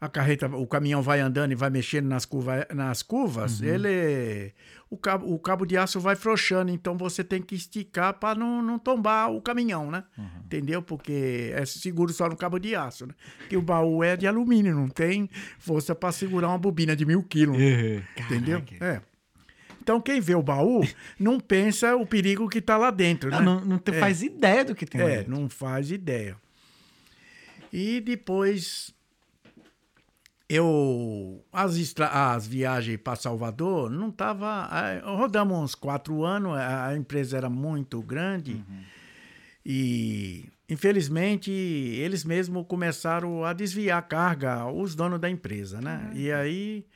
a 0.00 0.08
carreta, 0.08 0.46
o 0.48 0.66
caminhão 0.66 1.02
vai 1.02 1.20
andando 1.20 1.52
e 1.52 1.54
vai 1.54 1.70
mexendo 1.70 2.06
nas, 2.06 2.24
curva, 2.24 2.66
nas 2.74 3.02
curvas, 3.02 3.60
ele 3.62 4.52
o 4.88 4.96
cabo, 4.96 5.32
o 5.32 5.38
cabo 5.38 5.64
de 5.66 5.76
aço 5.76 5.98
vai 5.98 6.14
frouxando, 6.14 6.70
então 6.70 6.96
você 6.96 7.24
tem 7.24 7.42
que 7.42 7.54
esticar 7.54 8.14
para 8.14 8.38
não, 8.38 8.62
não 8.62 8.78
tombar 8.78 9.32
o 9.32 9.40
caminhão, 9.40 9.90
né? 9.90 10.04
Entendeu? 10.44 10.80
Porque 10.80 11.50
é 11.54 11.64
seguro 11.64 12.12
só 12.12 12.28
no 12.28 12.36
cabo 12.36 12.58
de 12.58 12.74
aço, 12.76 13.06
né? 13.06 13.14
Que 13.48 13.56
o 13.56 13.62
baú 13.62 14.04
é 14.04 14.16
de 14.16 14.26
alumínio, 14.26 14.74
não 14.74 14.88
tem 14.88 15.28
força 15.58 15.94
para 15.94 16.12
segurar 16.12 16.48
uma 16.48 16.58
bobina 16.58 16.94
de 16.94 17.04
mil 17.04 17.22
quilos. 17.22 17.56
Entendeu? 18.16 18.62
É. 18.80 19.00
Então, 19.82 20.00
quem 20.00 20.20
vê 20.20 20.34
o 20.34 20.42
baú 20.42 20.80
não 21.18 21.38
pensa 21.40 21.94
o 21.96 22.04
perigo 22.04 22.48
que 22.48 22.58
está 22.58 22.76
lá 22.76 22.90
dentro, 22.90 23.30
Não, 23.30 23.38
né? 23.38 23.44
não, 23.44 23.64
não 23.64 23.78
te 23.78 23.92
É. 23.92 24.00
faz 24.00 24.20
ideia 24.22 24.64
do 24.64 24.74
que 24.74 24.84
tem 24.84 25.00
lá 25.00 25.08
É, 25.08 25.16
dentro. 25.18 25.30
não 25.32 25.48
faz 25.48 25.90
ideia. 25.92 26.36
E 27.72 28.00
depois 28.00 28.92
eu 30.48 31.44
as, 31.52 31.76
estra- 31.76 32.32
as 32.34 32.46
viagens 32.46 32.98
para 32.98 33.16
Salvador 33.16 33.90
não 33.90 34.10
tava 34.10 34.46
ah, 34.46 35.00
rodamos 35.04 35.58
uns 35.58 35.74
quatro 35.74 36.24
anos 36.24 36.56
a 36.56 36.86
a 36.88 36.96
empresa 36.96 37.36
era 37.36 37.50
muito 37.50 38.00
grande 38.02 38.64
e 39.64 40.48
infelizmente 40.68 41.50
eles 41.50 42.24
mesmos 42.24 42.64
começaram 42.68 43.44
a 43.44 43.52
desviar 43.52 43.98
a 43.98 44.02
carga 44.02 44.66
os 44.66 44.94
donos 44.94 45.18
da 45.20 45.28
empresa 45.28 45.80
né? 45.80 46.10
E 46.14 46.30
aí 46.30 46.86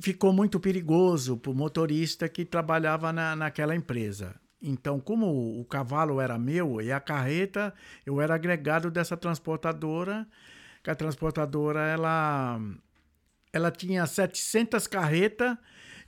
ficou 0.00 0.32
muito 0.32 0.58
perigoso 0.58 1.36
para 1.36 1.52
o 1.52 1.54
motorista 1.54 2.28
que 2.28 2.44
trabalhava 2.44 3.12
na, 3.12 3.36
naquela 3.36 3.76
empresa. 3.76 4.34
Então, 4.60 4.98
como 4.98 5.60
o 5.60 5.64
cavalo 5.64 6.20
era 6.20 6.36
meu 6.36 6.80
e 6.80 6.90
a 6.90 6.98
carreta, 6.98 7.72
eu 8.04 8.20
era 8.20 8.34
agregado 8.34 8.90
dessa 8.90 9.16
transportadora, 9.16 10.26
que 10.84 10.90
a 10.90 10.94
transportadora, 10.94 11.80
ela, 11.80 12.60
ela 13.52 13.70
tinha 13.72 14.06
700 14.06 14.86
carretas 14.86 15.56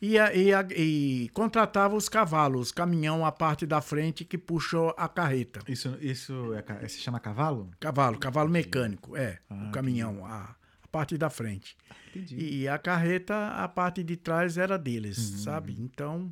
e, 0.02 0.16
e, 0.18 0.52
e 0.76 1.28
contratava 1.30 1.96
os 1.96 2.08
cavalos, 2.10 2.70
caminhão, 2.70 3.24
a 3.24 3.32
parte 3.32 3.64
da 3.66 3.80
frente 3.80 4.22
que 4.24 4.36
puxou 4.36 4.94
a 4.98 5.08
carreta. 5.08 5.60
Isso, 5.66 5.96
isso 6.00 6.52
é, 6.54 6.60
ca- 6.62 6.86
se 6.86 6.98
chama 7.00 7.18
cavalo? 7.18 7.70
Cavalo, 7.80 8.18
cavalo 8.18 8.50
mecânico, 8.50 9.16
é, 9.16 9.38
Ah, 9.48 9.68
o 9.68 9.72
caminhão, 9.72 10.26
a, 10.26 10.54
a 10.82 10.88
parte 10.88 11.16
da 11.16 11.30
frente. 11.30 11.74
Entendi. 12.14 12.36
E 12.36 12.68
a 12.68 12.76
carreta, 12.78 13.48
a 13.48 13.66
parte 13.66 14.04
de 14.04 14.16
trás 14.16 14.58
era 14.58 14.78
deles, 14.78 15.16
sabe? 15.42 15.74
Então, 15.80 16.30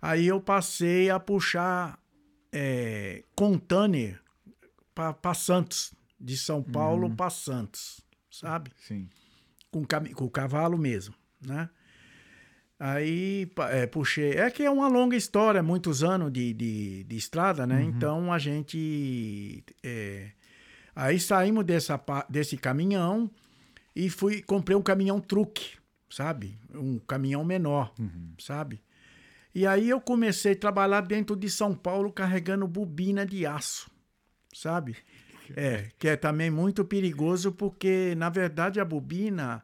aí 0.00 0.26
eu 0.26 0.40
passei 0.40 1.08
a 1.08 1.18
puxar 1.18 1.98
é, 2.52 3.24
container 3.34 4.20
para 4.94 5.34
Santos, 5.34 5.92
de 6.24 6.36
São 6.36 6.62
Paulo 6.62 7.14
para 7.14 7.30
Santos, 7.30 8.00
sabe? 8.30 8.70
Sim. 8.78 9.08
Com, 9.70 9.84
com 9.84 10.24
o 10.24 10.30
cavalo 10.30 10.78
mesmo, 10.78 11.14
né? 11.44 11.68
Aí 12.78 13.50
é, 13.70 13.86
puxei. 13.86 14.32
É 14.32 14.50
que 14.50 14.62
é 14.62 14.70
uma 14.70 14.88
longa 14.88 15.16
história, 15.16 15.62
muitos 15.62 16.02
anos 16.02 16.32
de, 16.32 16.52
de, 16.52 17.04
de 17.04 17.16
estrada, 17.16 17.66
né? 17.66 17.82
Então 17.82 18.32
a 18.32 18.38
gente. 18.38 19.62
é, 19.82 20.30
aí 20.94 21.20
saímos 21.20 21.64
dessa, 21.64 22.00
desse 22.28 22.56
caminhão 22.56 23.30
e 23.94 24.10
fui 24.10 24.42
comprei 24.42 24.76
um 24.76 24.82
caminhão 24.82 25.20
truque, 25.20 25.76
sabe? 26.10 26.58
Um 26.74 26.98
caminhão 26.98 27.44
menor, 27.44 27.94
sabe? 28.38 28.82
E 29.54 29.66
aí 29.66 29.88
eu 29.88 30.00
comecei 30.00 30.52
a 30.52 30.56
trabalhar 30.56 31.02
dentro 31.02 31.36
de 31.36 31.48
São 31.48 31.74
Paulo 31.74 32.12
carregando 32.12 32.66
bobina 32.66 33.24
de 33.24 33.46
aço, 33.46 33.88
sabe? 34.52 34.96
É, 35.56 35.88
que 35.98 36.08
é 36.08 36.16
também 36.16 36.50
muito 36.50 36.84
perigoso 36.84 37.52
porque, 37.52 38.14
na 38.16 38.28
verdade, 38.30 38.80
a 38.80 38.84
bobina 38.84 39.62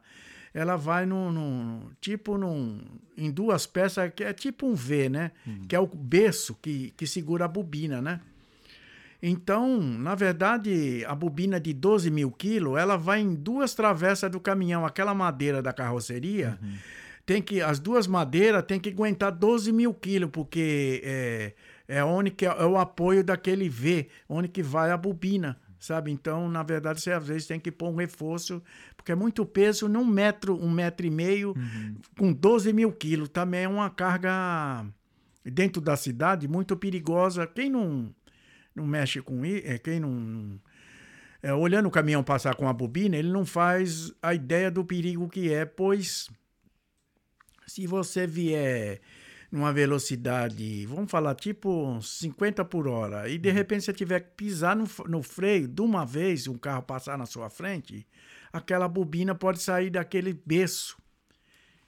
ela 0.53 0.75
vai 0.75 1.05
num, 1.05 1.31
num- 1.31 1.89
tipo 2.01 2.37
num, 2.37 2.81
em 3.17 3.31
duas 3.31 3.65
peças, 3.65 4.11
que 4.13 4.23
é 4.23 4.33
tipo 4.33 4.67
um 4.67 4.75
V, 4.75 5.07
né? 5.09 5.31
Que 5.67 5.75
é 5.75 5.79
o 5.79 5.87
berço 5.87 6.55
que, 6.61 6.93
que 6.97 7.07
segura 7.07 7.45
a 7.45 7.47
bobina, 7.47 8.01
né? 8.01 8.19
Então, 9.23 9.79
na 9.79 10.15
verdade, 10.15 11.05
a 11.07 11.13
bobina 11.13 11.59
de 11.59 11.73
12 11.73 12.09
mil 12.09 12.31
quilos, 12.31 12.77
ela 12.79 12.97
vai 12.97 13.21
em 13.21 13.35
duas 13.35 13.73
travessas 13.75 14.31
do 14.31 14.39
caminhão, 14.39 14.83
aquela 14.85 15.13
madeira 15.13 15.61
da 15.61 15.71
carroceria, 15.71 16.57
tem 17.25 17.39
que 17.41 17.61
as 17.61 17.79
duas 17.79 18.07
madeiras 18.07 18.63
tem 18.65 18.79
que 18.79 18.89
aguentar 18.89 19.31
12 19.31 19.71
mil 19.71 19.93
quilos, 19.93 20.31
porque 20.31 21.01
é, 21.05 21.53
é 21.87 22.03
onde 22.03 22.31
que 22.31 22.45
é, 22.47 22.49
é 22.49 22.65
o 22.65 22.77
apoio 22.77 23.23
daquele 23.23 23.69
V, 23.69 24.09
onde 24.27 24.47
que 24.47 24.63
vai 24.63 24.89
a 24.89 24.97
bobina, 24.97 25.55
sabe? 25.81 26.11
Então, 26.11 26.47
na 26.47 26.61
verdade, 26.61 27.01
você 27.01 27.11
às 27.11 27.27
vezes 27.27 27.47
tem 27.47 27.59
que 27.59 27.71
pôr 27.71 27.89
um 27.89 27.95
reforço, 27.95 28.61
porque 28.95 29.11
é 29.11 29.15
muito 29.15 29.43
peso 29.45 29.89
num 29.89 30.05
metro, 30.05 30.55
um 30.55 30.69
metro 30.69 31.05
e 31.05 31.09
meio, 31.09 31.55
com 32.17 32.31
12 32.31 32.71
mil 32.71 32.93
quilos. 32.93 33.27
Também 33.27 33.63
é 33.63 33.67
uma 33.67 33.89
carga 33.89 34.85
dentro 35.43 35.81
da 35.81 35.97
cidade 35.97 36.47
muito 36.47 36.77
perigosa. 36.77 37.47
Quem 37.47 37.69
não, 37.69 38.13
não 38.75 38.85
mexe 38.85 39.21
com 39.21 39.43
isso, 39.43 39.65
quem 39.83 39.99
não, 39.99 40.11
não 40.11 40.61
é, 41.41 41.51
olhando 41.51 41.87
o 41.87 41.91
caminhão 41.91 42.23
passar 42.23 42.55
com 42.55 42.69
a 42.69 42.73
bobina, 42.73 43.17
ele 43.17 43.31
não 43.31 43.43
faz 43.43 44.13
a 44.21 44.35
ideia 44.35 44.69
do 44.69 44.85
perigo 44.85 45.27
que 45.27 45.51
é, 45.51 45.65
pois 45.65 46.29
se 47.65 47.87
você 47.87 48.27
vier 48.27 49.01
numa 49.51 49.73
velocidade, 49.73 50.85
vamos 50.85 51.11
falar 51.11 51.35
tipo 51.35 51.99
50 52.01 52.63
por 52.63 52.87
hora, 52.87 53.27
e 53.27 53.37
de 53.37 53.51
repente 53.51 53.83
você 53.83 53.91
tiver 53.93 54.21
que 54.21 54.29
pisar 54.37 54.75
no, 54.75 54.87
no 55.07 55.21
freio 55.21 55.67
de 55.67 55.81
uma 55.81 56.05
vez, 56.05 56.47
um 56.47 56.57
carro 56.57 56.81
passar 56.83 57.17
na 57.17 57.25
sua 57.25 57.49
frente, 57.49 58.07
aquela 58.53 58.87
bobina 58.87 59.35
pode 59.35 59.61
sair 59.61 59.89
daquele 59.89 60.33
berço. 60.45 60.97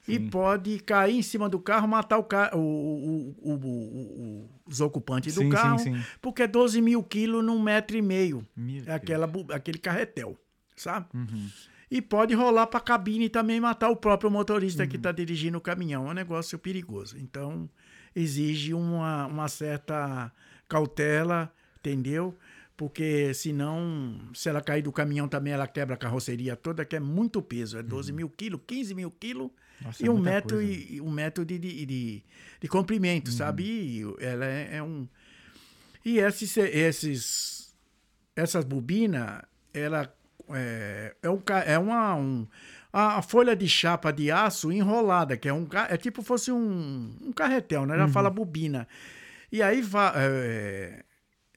E 0.06 0.20
pode 0.20 0.80
cair 0.80 1.16
em 1.16 1.22
cima 1.22 1.48
do 1.48 1.58
carro, 1.58 1.88
matar 1.88 2.18
o, 2.18 2.24
ca- 2.24 2.50
o, 2.54 2.58
o- 2.58 3.36
o- 3.42 3.54
o- 3.54 4.50
os 4.66 4.82
ocupantes 4.82 5.32
Sim, 5.32 5.48
do 5.48 5.50
carro, 5.50 5.78
sim, 5.78 5.94
sim. 5.96 6.02
porque 6.20 6.42
é 6.42 6.46
12 6.46 6.78
mil 6.82 7.02
quilos 7.02 7.42
num 7.42 7.58
metro 7.62 7.96
e 7.96 8.02
meio. 8.02 8.46
Meu 8.54 8.82
É 8.86 8.92
aquela, 8.92 9.26
aquele 9.54 9.78
carretel, 9.78 10.36
sabe? 10.76 11.06
Uhum. 11.14 11.48
E 11.96 12.02
pode 12.02 12.34
rolar 12.34 12.66
para 12.66 12.78
a 12.78 12.82
cabine 12.82 13.26
e 13.26 13.28
também 13.28 13.60
matar 13.60 13.88
o 13.88 13.94
próprio 13.96 14.28
motorista 14.30 14.82
Uhum. 14.82 14.88
que 14.88 14.96
está 14.96 15.12
dirigindo 15.12 15.58
o 15.58 15.60
caminhão. 15.60 16.08
É 16.08 16.10
um 16.10 16.14
negócio 16.14 16.58
perigoso. 16.58 17.16
Então, 17.18 17.70
exige 18.16 18.74
uma, 18.74 19.26
uma 19.26 19.46
certa 19.48 20.32
cautela, 20.68 21.52
entendeu? 21.78 22.36
Porque 22.76 23.32
senão, 23.34 24.18
se 24.34 24.48
ela 24.48 24.60
cair 24.60 24.82
do 24.82 24.90
caminhão 24.90 25.28
também, 25.28 25.52
ela 25.52 25.68
quebra 25.68 25.94
a 25.94 25.96
carroceria 25.96 26.56
toda, 26.56 26.84
que 26.84 26.96
é 26.96 27.00
muito 27.00 27.40
peso. 27.40 27.78
É 27.78 27.82
12 27.84 28.12
mil 28.12 28.28
quilos, 28.28 28.60
15 28.66 28.94
mil 28.94 29.10
quilos 29.12 29.50
Uhum. 29.80 29.86
Nossa, 29.86 30.02
e 30.04 30.06
é 30.06 30.10
um 30.10 30.18
metro, 30.18 30.56
coisa. 30.56 30.72
e, 30.72 30.94
e 30.96 31.00
um 31.00 31.10
metro 31.10 31.44
de, 31.44 31.58
de, 31.58 31.84
de, 31.86 32.22
de 32.60 32.68
comprimento, 32.68 33.30
Uhum. 33.30 33.36
sabe? 33.36 33.62
E 33.64 34.02
ela 34.24 34.44
é, 34.46 34.76
é 34.78 34.82
um... 34.82 35.06
E 36.04 36.18
esses, 36.18 36.56
esses, 36.56 37.74
essas 38.36 38.64
bobinas, 38.64 39.42
ela 39.72 40.12
é, 40.50 41.14
é, 41.22 41.30
um, 41.30 41.42
é 41.66 41.78
uma... 41.78 42.14
Um, 42.16 42.46
a 42.92 43.20
folha 43.22 43.56
de 43.56 43.68
chapa 43.68 44.12
de 44.12 44.30
aço 44.30 44.70
enrolada, 44.70 45.36
que 45.36 45.48
é 45.48 45.52
um 45.52 45.66
é 45.88 45.96
tipo 45.96 46.22
fosse 46.22 46.52
um, 46.52 47.12
um 47.20 47.32
carretel, 47.32 47.84
né? 47.84 47.94
Ela 47.94 48.06
fala 48.12 48.30
bobina. 48.30 48.86
E 49.50 49.60
aí 49.60 49.82
é, 50.14 51.04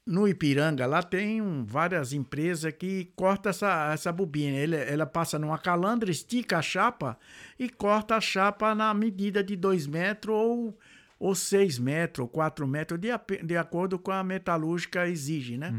no 0.04 0.28
Ipiranga 0.28 0.88
lá 0.88 1.04
tem 1.04 1.40
um- 1.40 1.64
várias 1.64 2.12
empresas 2.12 2.74
que 2.74 3.12
cortam 3.16 3.52
essa, 3.52 3.92
essa 3.94 4.12
bobina. 4.12 4.58
Ele, 4.58 4.76
ela 4.76 5.06
passa 5.06 5.38
numa 5.38 5.60
calandra, 5.60 6.10
estica 6.10 6.58
a 6.58 6.62
chapa 6.64 7.16
e 7.60 7.70
corta 7.70 8.16
a 8.16 8.22
chapa 8.22 8.74
na 8.74 8.92
medida 8.96 9.44
de 9.44 9.56
2 9.56 9.86
metros 9.86 10.34
ou, 10.36 10.78
ou 11.20 11.36
6 11.36 11.78
metros, 11.78 12.24
ou 12.24 12.28
4 12.28 12.68
metros, 12.68 13.00
de, 13.00 13.10
de 13.44 13.58
acordo 13.58 14.00
com 14.00 14.12
a 14.12 14.24
metalúrgica 14.24 15.08
exige, 15.08 15.56
né? 15.56 15.70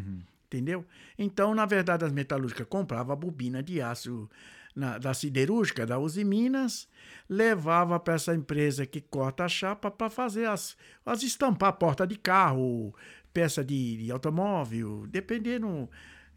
Entendeu? 0.48 0.84
Então, 1.18 1.54
na 1.54 1.66
verdade, 1.66 2.04
as 2.04 2.12
metalúrgicas 2.12 2.66
compravam 2.68 3.12
a 3.12 3.16
bobina 3.16 3.62
de 3.62 3.80
aço 3.82 4.28
na- 4.74 4.96
da 4.96 5.12
siderúrgica, 5.12 5.84
da 5.84 5.98
Uzi 5.98 6.24
Minas, 6.24 6.88
levava 7.28 8.00
para 8.00 8.14
essa 8.14 8.34
empresa 8.34 8.86
que 8.86 9.00
corta 9.00 9.44
a 9.44 9.48
chapa 9.48 9.90
para 9.90 10.08
fazer 10.08 10.46
as, 10.48 10.76
as 11.04 11.22
estampar 11.22 11.72
porta 11.74 12.06
de 12.06 12.16
carro, 12.16 12.94
peça 13.32 13.62
de, 13.62 13.98
de 14.04 14.10
automóvel, 14.10 15.06
dependendo, 15.08 15.88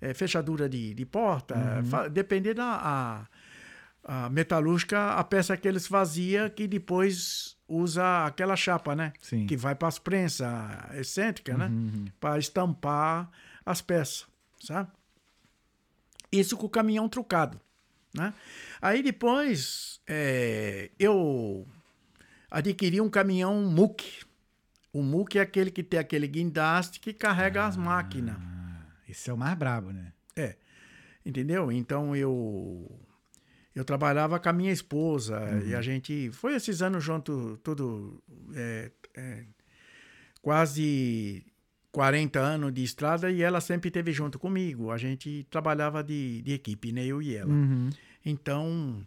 eh, 0.01 0.13
fechadura 0.13 0.67
de, 0.67 0.93
de 0.93 1.05
porta, 1.05 1.55
fa- 1.85 2.07
dependendo 2.09 2.61
a, 2.61 3.27
a, 4.03 4.25
a 4.25 4.29
metalúrgica, 4.29 5.11
a 5.13 5.23
peça 5.23 5.55
que 5.55 5.67
eles 5.67 5.87
faziam, 5.87 6.49
que 6.49 6.67
depois 6.67 7.55
usa 7.67 8.25
aquela 8.25 8.55
chapa, 8.57 8.93
né? 8.95 9.13
Sim. 9.21 9.45
Que 9.47 9.55
vai 9.55 9.73
para 9.75 9.87
as 9.87 9.97
prensas 9.99 10.49
excêntricas, 10.95 11.57
né? 11.57 11.67
Uhum. 11.67 12.05
Para 12.19 12.37
estampar 12.37 13.29
as 13.65 13.81
peças, 13.81 14.27
sabe? 14.59 14.89
Isso 16.31 16.55
com 16.55 16.65
o 16.65 16.69
caminhão 16.69 17.09
trucado, 17.09 17.59
né? 18.15 18.33
Aí 18.81 19.03
depois 19.03 19.99
é, 20.07 20.89
eu 20.97 21.67
adquiri 22.49 23.01
um 23.01 23.09
caminhão 23.09 23.61
MUC. 23.63 24.25
O 24.93 25.01
MUC 25.01 25.37
é 25.37 25.41
aquele 25.41 25.71
que 25.71 25.83
tem 25.83 25.99
aquele 25.99 26.27
guindaste 26.27 26.99
que 26.99 27.13
carrega 27.13 27.65
as 27.65 27.77
máquinas. 27.77 28.37
Ah, 28.37 28.85
esse 29.07 29.29
é 29.29 29.33
o 29.33 29.37
mais 29.37 29.57
brabo, 29.57 29.91
né? 29.91 30.13
É. 30.35 30.55
Entendeu? 31.25 31.71
Então 31.71 32.15
eu 32.15 32.89
eu 33.73 33.85
trabalhava 33.85 34.39
com 34.39 34.49
a 34.49 34.53
minha 34.53 34.71
esposa 34.71 35.39
e 35.65 35.73
a 35.73 35.81
gente 35.81 36.29
foi 36.31 36.55
esses 36.55 36.81
anos 36.81 37.03
junto 37.03 37.57
tudo 37.63 38.21
é, 38.53 38.91
é, 39.15 39.45
quase 40.41 41.45
40 41.91 42.39
anos 42.39 42.73
de 42.73 42.83
estrada 42.83 43.29
e 43.29 43.41
ela 43.41 43.59
sempre 43.59 43.89
esteve 43.89 44.13
junto 44.13 44.39
comigo. 44.39 44.91
A 44.91 44.97
gente 44.97 45.45
trabalhava 45.49 46.03
de, 46.03 46.41
de 46.41 46.53
equipe, 46.53 46.91
né? 46.91 47.05
Eu 47.05 47.21
e 47.21 47.35
ela. 47.35 47.51
Uhum. 47.51 47.89
Então, 48.25 49.05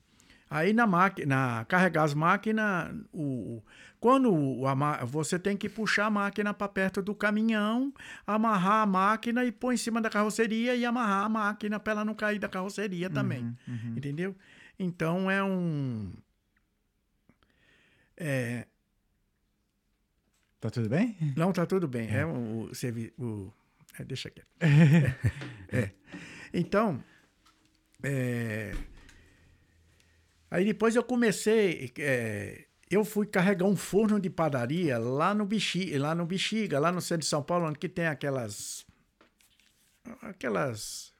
aí 0.50 0.72
na 0.72 0.86
máquina, 0.86 1.64
carregar 1.66 2.04
as 2.04 2.12
máquinas, 2.12 2.94
o, 3.12 3.62
quando 3.98 4.66
a 4.66 5.04
você 5.04 5.38
tem 5.38 5.56
que 5.56 5.68
puxar 5.68 6.06
a 6.06 6.10
máquina 6.10 6.52
para 6.52 6.68
perto 6.68 7.00
do 7.00 7.14
caminhão, 7.14 7.92
amarrar 8.26 8.82
a 8.82 8.86
máquina 8.86 9.44
e 9.44 9.50
pôr 9.50 9.72
em 9.72 9.78
cima 9.78 10.00
da 10.00 10.10
carroceria 10.10 10.74
e 10.74 10.84
amarrar 10.84 11.24
a 11.24 11.28
máquina 11.28 11.80
para 11.80 11.92
ela 11.94 12.04
não 12.04 12.14
cair 12.14 12.38
da 12.38 12.48
carroceria 12.48 13.08
também. 13.08 13.44
uhum. 13.66 13.94
Entendeu? 13.96 14.36
Então 14.78 15.30
é 15.30 15.42
um. 15.42 16.12
É, 18.16 18.66
Tá 20.64 20.70
tudo 20.70 20.88
bem? 20.88 21.14
não, 21.36 21.52
tá 21.52 21.66
tudo 21.66 21.86
bem. 21.86 22.08
É 22.10 22.24
um, 22.24 22.62
o, 22.62 22.74
servi- 22.74 23.12
o, 23.18 23.52
é, 23.98 24.02
deixa 24.02 24.30
quieto. 24.30 24.48
É. 25.70 25.90
Então, 26.54 27.04
é, 28.02 28.72
aí 30.50 30.64
depois 30.64 30.96
eu 30.96 31.04
comecei, 31.04 31.92
é, 31.98 32.64
eu 32.90 33.04
fui 33.04 33.26
carregar 33.26 33.66
um 33.66 33.76
forno 33.76 34.18
de 34.18 34.30
padaria 34.30 34.96
lá 34.98 35.34
no 35.34 35.44
Bexiga, 35.44 36.00
lá 36.00 36.14
no 36.14 36.24
Bexiga, 36.24 36.78
lá 36.78 36.90
no 36.90 37.02
centro 37.02 37.24
de 37.24 37.26
São 37.26 37.42
Paulo, 37.42 37.66
onde 37.66 37.78
que 37.78 37.88
tem 37.88 38.06
aquelas, 38.06 38.86
aquelas 40.22 41.12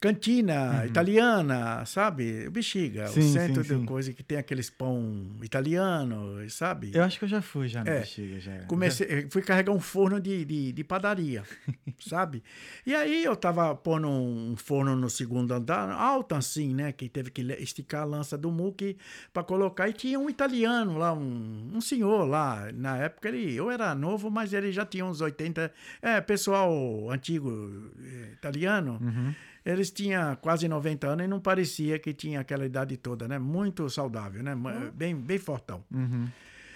cantina 0.00 0.84
italiana, 0.86 1.84
sabe? 1.84 2.48
Bexiga, 2.50 3.06
Sim, 3.08 3.20
o 3.20 3.22
centro 3.32 3.62
sim, 3.64 3.70
sim. 3.70 3.80
de 3.80 3.86
coisa 3.86 4.12
que 4.12 4.22
tem 4.22 4.38
aqueles 4.38 4.70
pão 4.70 5.26
italiano, 5.42 6.48
sabe? 6.50 6.90
Eu 6.94 7.02
acho 7.02 7.18
que 7.18 7.24
eu 7.24 7.28
já 7.28 7.42
fui 7.42 7.68
já 7.68 7.82
no 7.82 7.90
É. 7.90 8.00
Bexiga, 8.00 8.40
já. 8.40 8.58
Comecei, 8.64 9.06
eh, 9.08 9.26
fui 9.30 9.42
carregar 9.42 9.72
um 9.72 9.80
forno 9.80 10.20
de, 10.20 10.44
de, 10.44 10.72
de 10.72 10.84
padaria, 10.84 11.42
sabe? 11.98 12.42
E 12.86 12.94
aí 12.94 13.24
eu 13.24 13.34
tava 13.36 13.74
pondo 13.74 14.08
um 14.08 14.54
forno 14.56 14.94
no 14.96 15.10
segundo 15.10 15.52
andar, 15.52 15.90
alto 15.90 16.34
assim, 16.34 16.74
né? 16.74 16.92
Que 16.92 17.08
teve 17.08 17.30
que 17.30 17.42
esticar 17.42 18.02
a 18.02 18.04
lança 18.04 18.38
do 18.38 18.50
muque 18.50 18.96
para 19.32 19.42
colocar. 19.42 19.88
E 19.88 19.92
tinha 19.92 20.18
um 20.18 20.30
italiano 20.30 20.96
lá, 20.98 21.12
um, 21.12 21.70
um 21.74 21.80
senhor 21.80 22.24
lá. 22.24 22.70
Na 22.72 22.96
época 22.98 23.28
ele, 23.28 23.54
eu 23.54 23.70
era 23.70 23.94
novo, 23.94 24.30
mas 24.30 24.52
ele 24.52 24.70
já 24.72 24.84
tinha 24.84 25.04
uns 25.04 25.20
80. 25.20 25.72
É, 26.00 26.20
pessoal 26.20 27.10
antigo 27.10 27.90
eh, 28.00 28.32
italiano. 28.32 28.98
Uhum. 29.00 29.34
Eles 29.68 29.90
tinham 29.90 30.34
quase 30.36 30.66
90 30.66 31.06
anos 31.06 31.26
e 31.26 31.28
não 31.28 31.38
parecia 31.38 31.98
que 31.98 32.14
tinha 32.14 32.40
aquela 32.40 32.64
idade 32.64 32.96
toda, 32.96 33.28
né? 33.28 33.38
Muito 33.38 33.90
saudável, 33.90 34.42
né? 34.42 34.56
Bem, 34.94 35.14
bem 35.14 35.36
fortão. 35.36 35.84
Uhum. 35.92 36.26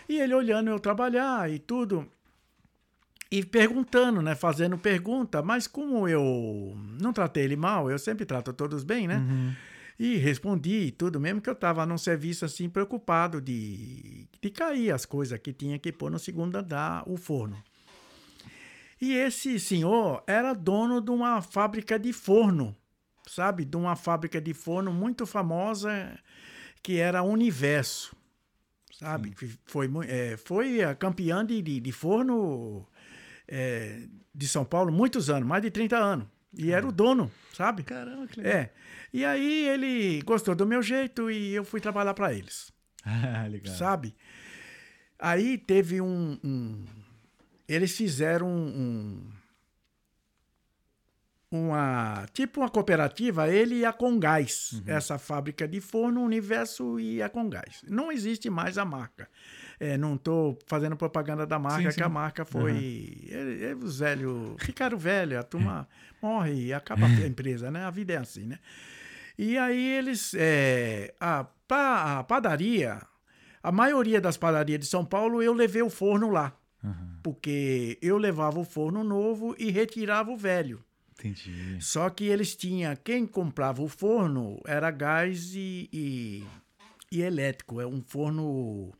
E 0.06 0.20
ele 0.20 0.34
olhando 0.34 0.68
eu 0.68 0.78
trabalhar 0.78 1.50
e 1.50 1.58
tudo. 1.58 2.06
E 3.30 3.42
perguntando, 3.42 4.20
né? 4.20 4.34
Fazendo 4.34 4.76
pergunta. 4.76 5.40
Mas 5.40 5.66
como 5.66 6.06
eu 6.06 6.76
não 7.00 7.14
tratei 7.14 7.44
ele 7.44 7.56
mal, 7.56 7.90
eu 7.90 7.98
sempre 7.98 8.26
trato 8.26 8.52
todos 8.52 8.84
bem, 8.84 9.08
né? 9.08 9.16
Uhum. 9.16 9.54
E 9.98 10.16
respondi 10.18 10.88
e 10.88 10.90
tudo, 10.90 11.18
mesmo 11.18 11.40
que 11.40 11.48
eu 11.48 11.54
tava 11.54 11.86
num 11.86 11.96
serviço 11.96 12.44
assim 12.44 12.68
preocupado 12.68 13.40
de, 13.40 14.28
de 14.38 14.50
cair 14.50 14.90
as 14.92 15.06
coisas 15.06 15.38
que 15.38 15.54
tinha 15.54 15.78
que 15.78 15.92
pôr 15.92 16.10
no 16.10 16.18
segundo 16.18 16.56
andar, 16.56 17.04
o 17.06 17.16
forno. 17.16 17.56
E 19.00 19.14
esse 19.14 19.58
senhor 19.58 20.22
era 20.26 20.52
dono 20.52 21.00
de 21.00 21.10
uma 21.10 21.40
fábrica 21.40 21.98
de 21.98 22.12
forno, 22.12 22.76
sabe? 23.26 23.64
De 23.64 23.76
uma 23.76 23.96
fábrica 23.96 24.40
de 24.40 24.52
forno 24.54 24.92
muito 24.92 25.26
famosa 25.26 26.18
que 26.82 26.98
era 26.98 27.22
Universo, 27.22 28.14
sabe? 28.98 29.34
Foi, 29.64 29.88
é, 30.08 30.36
foi 30.36 30.82
a 30.82 30.94
campeã 30.94 31.44
de, 31.44 31.62
de, 31.62 31.80
de 31.80 31.92
forno 31.92 32.86
é, 33.46 34.06
de 34.34 34.48
São 34.48 34.64
Paulo 34.64 34.92
muitos 34.92 35.30
anos, 35.30 35.48
mais 35.48 35.62
de 35.62 35.70
30 35.70 35.96
anos. 35.96 36.26
E 36.54 36.70
era 36.70 36.86
o 36.86 36.92
dono, 36.92 37.30
sabe? 37.54 37.82
Caramba, 37.82 38.26
que 38.26 38.40
legal. 38.40 38.52
É. 38.60 38.72
E 39.12 39.24
aí 39.24 39.68
ele 39.68 40.20
gostou 40.22 40.54
do 40.54 40.66
meu 40.66 40.82
jeito 40.82 41.30
e 41.30 41.54
eu 41.54 41.64
fui 41.64 41.80
trabalhar 41.80 42.12
para 42.14 42.32
eles, 42.34 42.70
Ah, 43.04 43.46
legal. 43.48 43.74
sabe? 43.74 44.14
Aí 45.18 45.56
teve 45.56 46.00
um, 46.00 46.38
um- 46.44 46.84
eles 47.68 47.96
fizeram 47.96 48.48
um, 48.48 48.66
um- 48.68 49.30
uma 51.56 52.26
tipo 52.32 52.60
uma 52.60 52.68
cooperativa, 52.68 53.48
ele 53.48 53.76
e 53.76 53.84
a 53.84 53.92
Congás, 53.92 54.82
essa 54.86 55.18
fábrica 55.18 55.68
de 55.68 55.80
forno 55.80 56.22
Universo 56.22 56.98
e 56.98 57.22
a 57.22 57.28
Congás. 57.28 57.82
Não 57.88 58.10
existe 58.10 58.48
mais 58.48 58.78
a 58.78 58.84
marca. 58.84 59.28
É, 59.78 59.98
não 59.98 60.14
estou 60.14 60.58
fazendo 60.66 60.96
propaganda 60.96 61.44
da 61.46 61.58
marca, 61.58 61.90
Sim, 61.90 61.96
que 61.96 62.02
a 62.02 62.08
marca 62.08 62.44
foi. 62.44 62.70
ele- 63.28 63.74
os 63.84 63.98
velhos 63.98 64.54
ficaram 64.62 64.96
velhos, 64.96 65.38
a 65.38 65.42
turma 65.42 65.88
morre 66.22 66.66
e 66.66 66.72
acaba 66.72 67.06
a 67.06 67.26
empresa, 67.26 67.70
né? 67.70 67.84
A 67.84 67.90
vida 67.90 68.12
é 68.14 68.16
assim, 68.16 68.46
né? 68.46 68.58
E 69.36 69.58
aí 69.58 69.88
eles. 69.98 70.34
é, 70.38 71.14
a, 71.18 71.44
pa- 71.66 72.18
a 72.20 72.24
padaria, 72.24 73.00
a 73.62 73.72
maioria 73.72 74.20
das 74.20 74.36
padarias 74.36 74.78
de 74.80 74.86
São 74.86 75.04
Paulo, 75.04 75.42
eu 75.42 75.52
levei 75.52 75.82
o 75.82 75.90
forno 75.90 76.30
lá. 76.30 76.54
Uhum. 76.84 77.18
Porque 77.22 77.98
eu 78.02 78.18
levava 78.18 78.58
o 78.58 78.64
forno 78.64 79.02
novo 79.04 79.54
e 79.58 79.70
retirava 79.70 80.30
o 80.30 80.36
velho. 80.36 80.84
Entendi. 81.22 81.78
Só 81.80 82.10
que 82.10 82.24
eles 82.24 82.56
tinham. 82.56 82.94
Quem 82.96 83.26
comprava 83.26 83.80
o 83.82 83.88
forno 83.88 84.60
era 84.66 84.90
gás 84.90 85.54
e, 85.54 85.88
e, 85.92 86.44
e 87.10 87.22
elétrico. 87.22 87.80
É 87.80 87.86
um 87.86 88.02
forno 88.02 88.92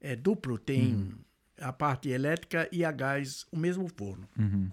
é, 0.00 0.16
duplo, 0.16 0.58
tem 0.58 1.14
a 1.60 1.72
parte 1.72 2.08
elétrica 2.08 2.68
e 2.72 2.84
a 2.84 2.90
gás, 2.90 3.46
o 3.52 3.58
mesmo 3.58 3.88
forno. 3.88 4.28
Uhum. 4.38 4.70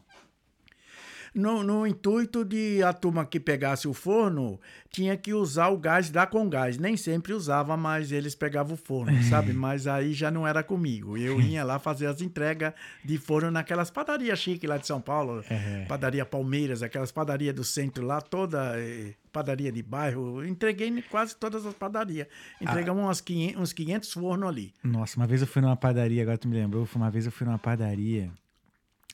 No, 1.36 1.62
no 1.62 1.86
intuito 1.86 2.46
de 2.46 2.82
a 2.82 2.94
turma 2.94 3.26
que 3.26 3.42
pegasse 3.42 3.90
o 3.90 3.94
forno 3.94 4.58
tinha 4.90 5.18
que 5.18 5.34
usar 5.34 5.68
o 5.68 5.78
gás 5.78 6.10
da 6.10 6.26
Congás. 6.26 6.78
Nem 6.78 6.96
sempre 6.96 7.34
usava, 7.34 7.76
mas 7.76 8.14
eles 8.14 8.34
pegavam 8.34 8.76
o 8.76 8.78
forno, 8.78 9.22
sabe? 9.30 9.52
Mas 9.52 9.86
aí 9.86 10.14
já 10.14 10.32
não 10.32 10.48
era 10.48 10.64
comigo. 10.64 11.18
Eu 11.18 11.42
ia 11.42 11.66
lá 11.66 11.78
fazer 11.78 12.08
as 12.08 12.22
entregas 12.22 12.74
de 13.04 13.18
forno 13.18 13.52
naquelas 13.52 13.92
padarias 13.92 14.40
chiques 14.40 14.70
lá 14.70 14.78
de 14.78 14.88
São 14.88 15.02
Paulo. 15.02 15.44
É. 15.50 15.84
Padaria 15.90 16.26
Palmeiras, 16.26 16.82
aquelas 16.82 17.12
padarias 17.12 17.54
do 17.54 17.66
centro 17.66 18.06
lá, 18.06 18.22
toda 18.22 18.80
eh, 18.80 19.16
padaria 19.34 19.74
de 19.74 19.84
bairro. 19.84 20.46
Entreguei 20.46 20.88
em 20.88 21.02
quase 21.02 21.36
todas 21.36 21.66
as 21.66 21.74
padarias. 21.74 22.28
Entregamos 22.62 23.04
umas 23.04 23.20
500, 23.20 23.62
uns 23.62 23.74
500 23.74 24.14
fornos 24.14 24.48
ali. 24.48 24.74
Nossa, 24.82 25.18
uma 25.18 25.28
vez 25.28 25.42
eu 25.42 25.48
fui 25.48 25.62
numa 25.62 25.76
padaria, 25.76 26.22
agora 26.22 26.38
tu 26.38 26.48
me 26.48 26.56
lembrou, 26.56 26.88
uma 26.96 27.12
vez 27.12 27.26
eu 27.26 27.32
fui 27.34 27.46
numa 27.46 27.60
padaria, 27.60 28.32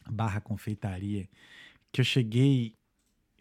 barra 0.07 0.39
confeitaria, 0.39 1.27
que 1.91 2.01
eu 2.01 2.05
cheguei, 2.05 2.73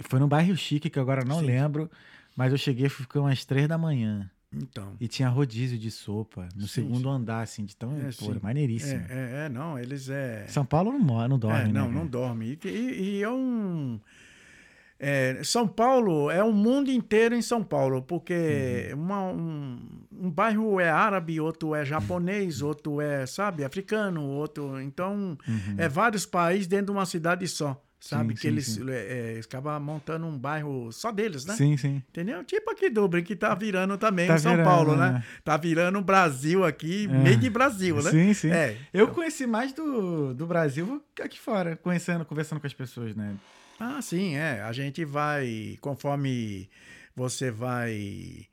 foi 0.02 0.18
no 0.18 0.26
bairro 0.28 0.56
chique, 0.56 0.90
que 0.90 0.98
agora 0.98 1.24
não 1.24 1.40
Sim. 1.40 1.46
lembro, 1.46 1.90
mas 2.36 2.52
eu 2.52 2.58
cheguei, 2.58 2.88
ficou 2.88 3.22
umas 3.22 3.44
três 3.44 3.68
da 3.68 3.76
manhã, 3.78 4.30
Então. 4.52 4.96
e 5.00 5.06
tinha 5.06 5.28
rodízio 5.28 5.78
de 5.78 5.90
sopa, 5.90 6.48
no 6.54 6.62
Sim, 6.62 6.68
segundo 6.68 7.08
andar, 7.08 7.42
assim, 7.42 7.64
de 7.64 7.76
tão, 7.76 7.92
É, 7.98 8.04
pô, 8.06 8.32
sim. 8.32 8.40
maneiríssimo. 8.42 9.04
É, 9.08 9.42
é, 9.42 9.46
é, 9.46 9.48
não, 9.48 9.78
eles 9.78 10.08
é. 10.08 10.46
São 10.48 10.64
Paulo 10.64 10.92
não, 10.92 11.28
não 11.28 11.38
dorme, 11.38 11.60
É, 11.60 11.66
né? 11.68 11.72
não, 11.72 11.86
cara? 11.86 11.92
não 11.98 12.06
dorme. 12.06 12.58
E, 12.64 12.68
e- 12.68 13.22
é 13.22 13.30
um. 13.30 14.00
é, 14.98 15.40
São 15.44 15.66
Paulo 15.68 16.30
é 16.30 16.42
o 16.42 16.52
mundo 16.52 16.90
inteiro 16.90 17.34
em 17.34 17.42
São 17.42 17.62
Paulo, 17.62 18.02
porque 18.02 18.90
Uhum. 18.92 19.00
uma- 19.02 19.22
um, 19.32 19.88
um 20.12 20.30
bairro 20.30 20.78
é 20.80 20.90
árabe, 20.90 21.40
outro 21.40 21.74
é 21.74 21.84
japonês, 21.84 22.60
outro 22.62 23.00
é, 23.00 23.24
sabe, 23.26 23.64
africano, 23.64 24.22
outro. 24.26 24.80
Então, 24.80 25.38
é 25.78 25.88
vários 25.88 26.26
países 26.26 26.66
dentro 26.66 26.86
de 26.86 26.92
uma 26.92 27.06
cidade 27.06 27.46
só, 27.48 27.82
sabe? 28.00 28.30
Sim, 28.30 28.34
que 28.34 28.40
sim, 28.40 28.48
eles, 28.48 28.66
sim. 28.66 28.90
é, 28.90 29.36
é, 29.36 29.40
acabam 29.40 29.80
montando 29.82 30.26
um 30.26 30.36
bairro 30.36 30.90
só 30.90 31.12
deles, 31.12 31.44
né? 31.44 31.54
Sim, 31.54 31.76
sim. 31.76 32.02
Entendeu? 32.08 32.42
Tipo 32.42 32.70
aqui 32.70 32.88
Dublin, 32.88 33.22
que 33.22 33.36
tá 33.36 33.54
virando 33.54 33.98
também 33.98 34.26
Tá 34.26 34.36
em 34.36 34.38
São 34.38 34.52
virando, 34.52 34.66
Paulo, 34.66 34.96
né? 34.96 35.12
né? 35.12 35.24
Tá 35.44 35.56
virando 35.56 35.98
o 35.98 36.02
Brasil 36.02 36.64
aqui, 36.64 37.04
É. 37.04 37.08
meio 37.08 37.36
de 37.36 37.50
Brasil, 37.50 37.96
né? 38.02 38.10
Sim, 38.10 38.34
sim. 38.34 38.50
É. 38.50 38.76
Eu 38.92 39.08
conheci 39.08 39.46
mais 39.46 39.72
do, 39.72 40.32
do 40.34 40.46
Brasil 40.46 41.04
aqui 41.20 41.38
fora, 41.38 41.76
conhecendo, 41.76 42.24
conversando 42.24 42.60
com 42.60 42.66
as 42.66 42.74
pessoas, 42.74 43.14
né? 43.14 43.36
Ah, 43.78 44.00
sim, 44.02 44.34
é. 44.36 44.62
A 44.62 44.72
gente 44.72 45.04
vai, 45.04 45.76
conforme 45.80 46.68
você 47.14 47.50
vai 47.50 48.46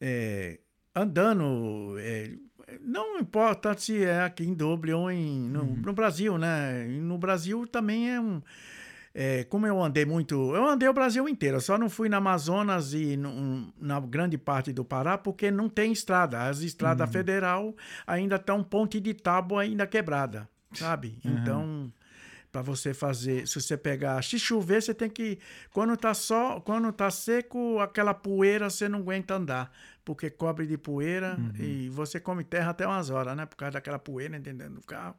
é, 0.00 0.58
andando, 0.94 1.96
é, 1.98 2.32
não 2.80 3.18
importa 3.18 3.76
se 3.76 4.02
é 4.04 4.22
aqui 4.22 4.44
em 4.44 4.54
Doble 4.54 4.92
ou 4.92 5.10
em, 5.10 5.40
no, 5.48 5.62
Uhum. 5.62 5.76
no 5.84 5.92
Brasil, 5.92 6.36
né? 6.38 6.84
No 6.84 7.16
Brasil 7.18 7.66
também 7.66 8.10
é 8.10 8.20
um. 8.20 8.42
é, 9.18 9.44
como 9.44 9.66
eu 9.66 9.82
andei 9.82 10.04
muito. 10.04 10.34
Eu 10.54 10.68
andei 10.68 10.86
o 10.88 10.92
Brasil 10.92 11.26
inteiro, 11.28 11.58
só 11.60 11.78
não 11.78 11.88
fui 11.88 12.06
na 12.08 12.18
Amazonas 12.18 12.92
e 12.92 13.16
no- 13.16 13.72
na 13.80 13.98
grande 13.98 14.36
parte 14.36 14.72
do 14.74 14.84
Pará 14.84 15.16
porque 15.16 15.50
não 15.50 15.68
tem 15.70 15.90
estrada. 15.92 16.42
As 16.48 16.60
estradas 16.60 17.08
federal 17.10 17.74
ainda 18.06 18.36
estão 18.36 18.62
ponte 18.62 19.00
de 19.00 19.14
tábua 19.14 19.62
ainda 19.62 19.86
quebrada, 19.86 20.46
sabe? 20.74 21.18
Então 21.24 21.90
para 22.52 22.62
você 22.62 22.94
fazer, 22.94 23.46
se 23.46 23.60
você 23.60 23.76
pegar, 23.76 24.22
se 24.24 24.38
chover, 24.38 24.80
você 24.82 24.94
tem 24.94 25.10
que 25.10 25.38
quando 25.72 25.94
tá 25.96 26.14
só, 26.14 26.58
quando 26.60 26.90
tá 26.90 27.10
seco, 27.10 27.78
aquela 27.80 28.14
poeira 28.14 28.70
você 28.70 28.88
não 28.88 29.00
aguenta 29.00 29.34
andar, 29.34 29.70
porque 30.06 30.30
cobre 30.30 30.68
de 30.68 30.78
poeira 30.78 31.36
e 31.58 31.88
você 31.88 32.20
come 32.20 32.44
terra 32.44 32.70
até 32.70 32.86
umas 32.86 33.10
horas, 33.10 33.36
né, 33.36 33.44
por 33.44 33.56
causa 33.56 33.72
daquela 33.72 33.98
poeira, 33.98 34.36
entendendo, 34.36 34.76
no 34.76 34.82
carro. 34.82 35.16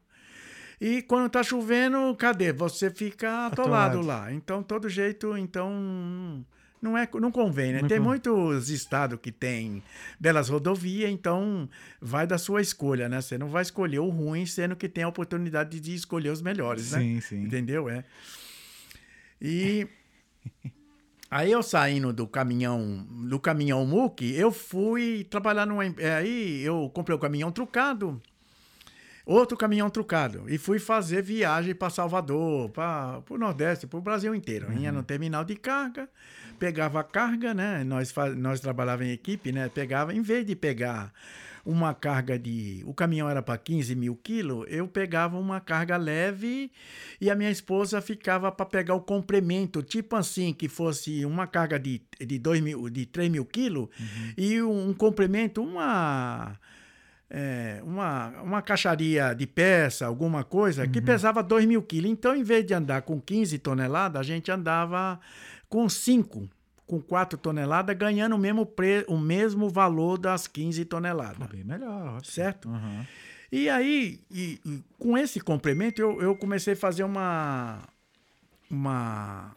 E 0.80 1.02
quando 1.02 1.28
tá 1.28 1.42
chovendo, 1.42 2.14
cadê? 2.16 2.52
Você 2.52 2.90
fica 2.90 3.46
atolado 3.46 3.98
Atolado. 3.98 4.00
lá. 4.00 4.32
Então, 4.32 4.62
todo 4.62 4.88
jeito, 4.88 5.36
então 5.36 6.42
não 6.80 6.96
é 6.96 7.06
não 7.20 7.30
convém, 7.30 7.72
né? 7.72 7.82
Não 7.82 7.88
tem 7.88 8.00
muitos 8.00 8.70
estados 8.70 9.18
que 9.20 9.30
tem 9.30 9.82
belas 10.18 10.48
rodovias, 10.48 11.10
então 11.10 11.68
vai 12.00 12.26
da 12.26 12.38
sua 12.38 12.62
escolha, 12.62 13.10
né? 13.10 13.20
Você 13.20 13.36
não 13.36 13.48
vai 13.48 13.62
escolher 13.62 13.98
o 13.98 14.08
ruim, 14.08 14.46
sendo 14.46 14.74
que 14.74 14.88
tem 14.88 15.04
a 15.04 15.08
oportunidade 15.08 15.78
de 15.80 15.94
escolher 15.94 16.30
os 16.30 16.40
melhores, 16.40 16.92
né? 16.92 17.00
Sim, 17.00 17.20
sim. 17.20 17.42
Entendeu? 17.42 17.90
É. 17.90 18.04
E 19.42 19.86
aí 21.30 21.52
eu 21.52 21.62
saindo 21.62 22.12
do 22.12 22.26
caminhão, 22.26 23.06
do 23.28 23.38
caminhão 23.38 23.84
MUC, 23.86 24.34
eu 24.34 24.50
fui 24.50 25.24
trabalhar 25.24 25.66
numa 25.66 25.84
é, 25.84 26.14
aí 26.14 26.62
eu 26.62 26.90
comprei 26.94 27.16
o 27.16 27.20
caminhão 27.20 27.50
trucado. 27.50 28.20
Outro 29.24 29.58
caminhão 29.58 29.90
trucado. 29.90 30.44
E 30.48 30.56
fui 30.56 30.78
fazer 30.78 31.22
viagem 31.22 31.74
para 31.74 31.90
Salvador, 31.90 32.70
para 32.70 33.22
o 33.28 33.36
Nordeste, 33.36 33.86
para 33.86 33.98
o 33.98 34.00
Brasil 34.00 34.34
inteiro. 34.34 34.72
Ia 34.72 34.90
no 34.90 35.02
terminal 35.02 35.44
de 35.44 35.54
carga, 35.54 36.08
pegava 36.58 37.00
a 37.00 37.04
carga, 37.04 37.52
né? 37.52 37.84
Nós, 37.84 38.14
nós 38.38 38.58
trabalhávamos 38.58 39.10
em 39.10 39.12
equipe, 39.12 39.52
né? 39.52 39.68
Pegava, 39.68 40.14
em 40.14 40.22
vez 40.22 40.46
de 40.46 40.56
pegar 40.56 41.12
uma 41.68 41.92
carga 41.92 42.38
de. 42.38 42.82
O 42.86 42.94
caminhão 42.94 43.28
era 43.28 43.42
para 43.42 43.58
15 43.58 43.94
mil 43.94 44.16
quilos, 44.16 44.64
eu 44.70 44.88
pegava 44.88 45.38
uma 45.38 45.60
carga 45.60 45.98
leve 45.98 46.72
e 47.20 47.30
a 47.30 47.34
minha 47.34 47.50
esposa 47.50 48.00
ficava 48.00 48.50
para 48.50 48.64
pegar 48.64 48.94
o 48.94 49.02
complemento, 49.02 49.82
tipo 49.82 50.16
assim, 50.16 50.54
que 50.54 50.66
fosse 50.66 51.26
uma 51.26 51.46
carga 51.46 51.78
de, 51.78 52.00
de, 52.18 52.38
dois 52.38 52.62
mil, 52.62 52.88
de 52.88 53.04
3 53.04 53.30
mil 53.30 53.44
quilos 53.44 53.88
e 54.36 54.62
um, 54.62 54.88
um 54.88 54.94
complemento, 54.94 55.62
uma 55.62 56.58
é, 57.28 57.82
uma, 57.84 58.28
uma 58.40 58.62
caixaria 58.62 59.34
de 59.34 59.46
peça, 59.46 60.06
alguma 60.06 60.44
coisa, 60.44 60.88
que 60.88 61.02
pesava 61.02 61.42
2 61.42 61.66
mil 61.66 61.82
quilos. 61.82 62.10
Então, 62.10 62.34
em 62.34 62.42
vez 62.42 62.64
de 62.64 62.72
andar 62.72 63.02
com 63.02 63.20
15 63.20 63.58
toneladas, 63.58 64.18
a 64.18 64.22
gente 64.22 64.50
andava 64.50 65.20
com 65.68 65.86
5, 65.86 66.48
com 66.88 67.00
4 67.00 67.38
toneladas, 67.38 67.96
ganhando 67.96 68.34
o 68.34 68.38
mesmo, 68.38 68.64
pre, 68.66 69.04
o 69.06 69.18
mesmo 69.18 69.68
valor 69.68 70.18
das 70.18 70.46
15 70.48 70.84
toneladas. 70.86 71.46
Bem 71.48 71.62
melhor. 71.62 72.16
ótimo. 72.16 72.32
Certo? 72.34 72.68
Aham. 72.68 73.06
E 73.52 73.68
aí, 73.68 74.20
e- 74.30 74.58
e 74.66 74.82
com 74.98 75.16
esse 75.16 75.38
complemento, 75.40 76.00
eu, 76.02 76.20
eu 76.20 76.34
comecei 76.34 76.72
a 76.72 76.76
fazer 76.76 77.04
uma, 77.04 77.78
uma, 78.70 79.54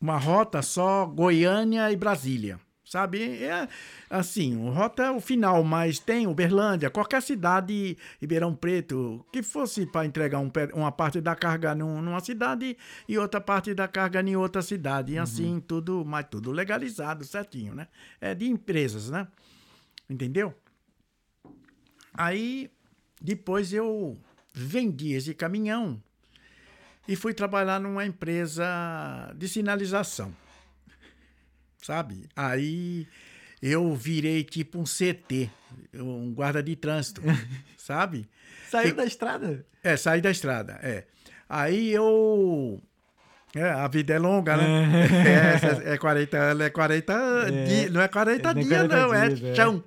uma 0.00 0.16
rota 0.18 0.62
só 0.62 1.04
Goiânia 1.06 1.90
e 1.90 1.96
Brasília. 1.96 2.60
Sabe? 2.90 3.44
É 3.44 3.68
assim, 4.10 4.56
o 4.56 4.68
rota 4.70 5.04
é 5.04 5.10
o 5.12 5.20
final, 5.20 5.62
mas 5.62 6.00
tem 6.00 6.26
Uberlândia, 6.26 6.90
qualquer 6.90 7.22
cidade, 7.22 7.96
Ribeirão 8.20 8.52
Preto, 8.52 9.24
que 9.32 9.44
fosse 9.44 9.86
para 9.86 10.04
entregar 10.04 10.40
um 10.40 10.50
uma 10.74 10.90
parte 10.90 11.20
da 11.20 11.36
carga 11.36 11.72
num- 11.72 12.02
numa 12.02 12.18
cidade 12.18 12.76
e 13.08 13.16
outra 13.16 13.40
parte 13.40 13.72
da 13.74 13.86
carga 13.86 14.20
em 14.20 14.34
outra 14.34 14.60
cidade. 14.60 15.12
E 15.12 15.18
assim, 15.18 15.62
tudo, 15.64 16.04
mas 16.04 16.26
tudo 16.28 16.50
legalizado, 16.50 17.24
certinho, 17.24 17.76
né? 17.76 17.86
É 18.20 18.34
de 18.34 18.48
empresas, 18.48 19.08
né? 19.08 19.28
Entendeu? 20.08 20.52
Aí, 22.12 22.72
depois 23.22 23.72
eu 23.72 24.18
vendi 24.52 25.12
esse 25.12 25.32
caminhão 25.32 26.02
e 27.06 27.14
fui 27.14 27.32
trabalhar 27.32 27.78
numa 27.78 28.04
empresa 28.04 28.64
de 29.36 29.48
sinalização. 29.48 30.34
Sabe? 31.82 32.28
Aí 32.36 33.06
eu 33.62 33.94
virei 33.94 34.44
tipo 34.44 34.78
um 34.78 34.84
CT, 34.84 35.50
um 35.94 36.32
guarda 36.32 36.62
de 36.62 36.76
trânsito, 36.76 37.22
sabe? 37.76 38.28
Saiu 38.70 38.90
Que- 38.90 38.96
da 38.96 39.04
estrada? 39.04 39.64
É, 39.82 39.96
saí 39.96 40.20
da 40.20 40.30
estrada, 40.30 40.78
é. 40.82 41.04
Aí 41.48 41.90
eu. 41.90 42.80
É, 43.54 43.68
a 43.70 43.88
vida 43.88 44.12
é 44.14 44.18
longa, 44.18 44.56
né? 44.56 44.64
É, 45.84 45.90
é 45.94 45.98
40 45.98 46.36
anos, 46.38 46.62
é 46.66 46.70
40 46.70 47.50
dias. 47.66 47.90
Não 47.90 48.00
é 48.00 48.06
40 48.08 48.50
É, 48.50 48.54
nem 48.54 48.64
dias, 48.64 48.78
40 48.86 48.96
não, 48.96 49.14
é 49.14 49.28
dias, 49.28 49.42
é. 49.42 49.54
chão. 49.56 49.82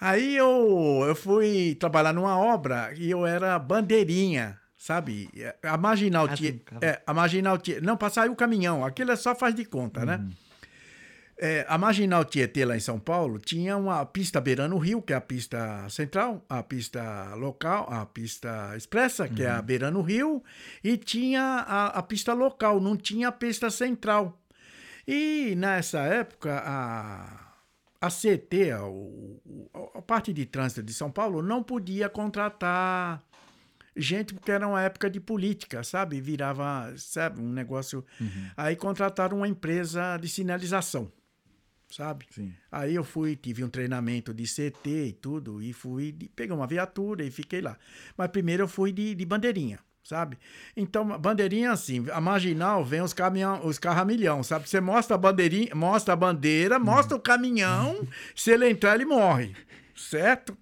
Aí 0.00 0.36
eu, 0.36 1.04
eu 1.08 1.14
fui 1.16 1.74
trabalhar 1.80 2.12
numa 2.12 2.38
obra 2.38 2.92
e 2.96 3.10
eu 3.10 3.26
era 3.26 3.58
bandeirinha, 3.58 4.58
sabe? 4.76 5.28
A 5.62 5.76
Marginal 5.76 6.26
Ah, 6.30 6.34
tinha. 6.34 6.52
sim. 6.52 6.60
É, 6.80 7.02
a 7.06 7.12
Marginal 7.12 7.58
tinha. 7.58 7.80
Não, 7.80 7.96
para 7.96 8.08
sair 8.10 8.28
o 8.30 8.36
caminhão. 8.36 8.84
Aquilo 8.84 9.10
é 9.10 9.16
só 9.16 9.34
faz 9.34 9.54
de 9.54 9.64
conta, 9.64 10.04
né? 10.06 10.24
Uhum. 11.40 11.46
É, 11.48 11.64
a 11.68 11.78
Marginal 11.78 12.24
Tietê, 12.24 12.64
lá 12.64 12.76
em 12.76 12.80
São 12.80 12.98
Paulo, 12.98 13.38
tinha 13.38 13.76
uma 13.76 14.04
pista 14.04 14.40
beirando 14.40 14.76
o 14.76 14.78
rio, 14.78 15.00
que 15.00 15.12
é 15.12 15.16
a 15.16 15.20
pista 15.20 15.88
central, 15.88 16.44
a 16.48 16.62
pista 16.62 17.34
local, 17.34 17.88
a 17.90 18.04
pista 18.04 18.74
expressa, 18.76 19.26
que 19.28 19.42
Uhum. 19.42 19.48
é 19.48 19.50
a 19.50 19.62
beirando 19.62 19.98
o 19.98 20.02
rio, 20.02 20.42
e 20.84 20.96
tinha 20.96 21.42
a, 21.42 21.86
a 21.86 22.02
pista 22.02 22.34
local, 22.34 22.80
não 22.80 22.96
tinha 22.96 23.28
a 23.28 23.32
pista 23.32 23.70
central. 23.70 24.38
E 25.08 25.54
nessa 25.56 26.00
época, 26.00 26.62
a, 26.64 27.54
a 28.00 28.08
CT, 28.08 28.72
a, 28.72 29.98
a 29.98 30.02
parte 30.02 30.32
de 30.32 30.44
trânsito 30.44 30.82
de 30.82 30.92
São 30.92 31.10
Paulo, 31.10 31.42
não 31.42 31.62
podia 31.62 32.08
contratar 32.08 33.22
gente, 33.96 34.32
porque 34.34 34.52
era 34.52 34.68
uma 34.68 34.80
época 34.82 35.10
de 35.10 35.18
política, 35.20 35.82
sabe? 35.82 36.20
Virava, 36.20 36.92
sabe, 36.96 37.40
um 37.40 37.50
negócio. 37.52 38.04
Aí 38.56 38.76
contrataram 38.76 39.38
uma 39.38 39.48
empresa 39.48 40.16
de 40.16 40.28
sinalização, 40.28 41.10
sabe? 41.90 42.26
Sim. 42.30 42.52
Aí 42.70 42.94
eu 42.94 43.04
fui, 43.04 43.34
tive 43.36 43.64
um 43.64 43.68
treinamento 43.68 44.32
de 44.32 44.44
CT 44.46 44.88
e 45.08 45.12
tudo, 45.12 45.62
e 45.62 45.72
fui, 45.72 46.12
de- 46.12 46.28
peguei 46.28 46.54
uma 46.54 46.66
viatura 46.66 47.24
e 47.24 47.30
fiquei 47.30 47.60
lá. 47.60 47.76
Mas 48.16 48.28
primeiro 48.28 48.62
eu 48.64 48.68
fui 48.68 48.92
de, 48.92 49.14
de 49.14 49.24
bandeirinha, 49.26 49.78
sabe? 50.04 50.38
Então, 50.76 51.18
bandeirinha 51.18 51.72
assim, 51.72 52.06
a 52.12 52.20
marginal 52.20 52.84
vem 52.84 53.00
os 53.02 53.12
caminhão, 53.12 53.60
os 53.66 53.78
carros 53.78 54.02
a 54.02 54.04
milhão, 54.04 54.42
sabe? 54.42 54.68
Você 54.68 54.80
mostra 54.80 55.14
a 55.16 55.18
bandeirinha, 55.18 55.74
mostra 55.74 56.14
a 56.14 56.16
bandeira, 56.16 56.78
mostra 56.78 57.16
o 57.16 57.20
caminhão, 57.20 58.06
se 58.34 58.50
ele 58.52 58.68
entrar, 58.70 58.94
ele 58.94 59.04
morre, 59.04 59.54
certo? 59.96 60.56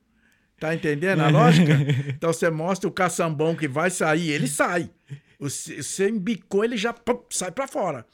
Tá 0.59 0.75
entendendo 0.75 1.21
a 1.21 1.29
lógica? 1.31 1.73
Então 2.09 2.33
você 2.33 2.51
mostra 2.51 2.89
o 2.89 2.93
caçambão 2.93 3.55
que 3.55 3.69
vai 3.69 3.91
sair, 3.91 4.31
ele 4.31 4.49
sai. 4.49 4.91
Você 5.39 6.09
embicou, 6.09 6.65
ele 6.65 6.77
já 6.77 6.93
pum, 6.93 7.21
sai 7.31 7.53
pra 7.53 7.69
fora. 7.69 8.05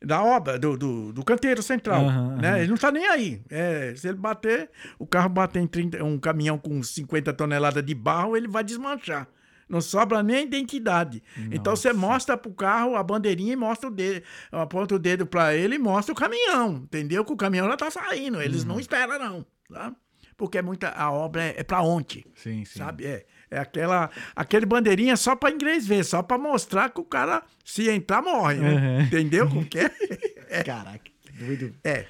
Da 0.00 0.22
obra, 0.22 0.58
do, 0.58 0.76
do, 0.76 1.12
do 1.12 1.24
canteiro 1.24 1.62
central. 1.62 2.04
Aham, 2.04 2.36
né? 2.36 2.48
aham. 2.50 2.58
Ele 2.58 2.68
não 2.68 2.76
tá 2.76 2.92
nem 2.92 3.06
aí. 3.08 3.42
É, 3.50 3.92
se 3.96 4.06
ele 4.08 4.16
bater, 4.16 4.70
o 4.98 5.06
carro 5.06 5.28
bater 5.28 5.60
em 5.60 5.66
30, 5.66 6.02
um 6.04 6.18
caminhão 6.18 6.56
com 6.56 6.80
50 6.82 7.32
toneladas 7.32 7.84
de 7.84 7.94
barro, 7.94 8.36
ele 8.36 8.46
vai 8.46 8.62
desmanchar. 8.62 9.26
Não 9.68 9.80
sobra 9.82 10.22
nem 10.22 10.44
identidade. 10.46 11.22
Então 11.50 11.76
você 11.76 11.92
mostra 11.92 12.38
pro 12.38 12.50
carro 12.52 12.96
a 12.96 13.02
bandeirinha 13.02 13.52
e 13.52 13.56
mostra 13.56 13.88
o 13.88 13.92
dedo, 13.92 14.24
aponta 14.50 14.94
o 14.94 14.98
dedo 14.98 15.26
pra 15.26 15.54
ele 15.54 15.74
e 15.74 15.78
mostra 15.78 16.12
o 16.12 16.16
caminhão, 16.16 16.76
entendeu? 16.84 17.22
Que 17.24 17.32
o 17.32 17.36
caminhão 17.36 17.68
já 17.68 17.76
tá 17.76 17.90
saindo, 17.90 18.40
eles 18.40 18.62
Uhum. 18.62 18.68
não 18.70 18.80
esperam 18.80 19.18
não, 19.18 19.46
tá? 19.70 19.92
Porque 20.38 20.56
é 20.56 20.62
muita 20.62 20.88
a 20.90 21.10
obra 21.12 21.42
é, 21.42 21.54
é 21.58 21.64
para 21.64 21.82
ontem, 21.82 22.24
Sim, 22.34 22.64
sim. 22.64 22.78
sabe? 22.78 23.04
É, 23.04 23.26
é 23.50 23.58
aquela 23.58 24.10
aquele 24.34 24.66
bandeirinha 24.66 25.16
só 25.16 25.34
para 25.34 25.54
inglês 25.54 25.86
ver, 25.86 26.04
só 26.04 26.22
para 26.22 26.38
mostrar 26.38 26.90
que 26.90 27.00
o 27.00 27.04
cara 27.04 27.42
se 27.64 27.88
entrar 27.88 28.22
morre, 28.22 28.56
né? 28.56 28.74
Uhum. 28.74 29.00
Entendeu 29.02 29.48
como 29.48 29.64
que 29.64 29.78
é? 30.48 30.62
Caraca, 30.64 31.10
que 31.22 31.32
doido. 31.32 31.74
É. 31.84 32.06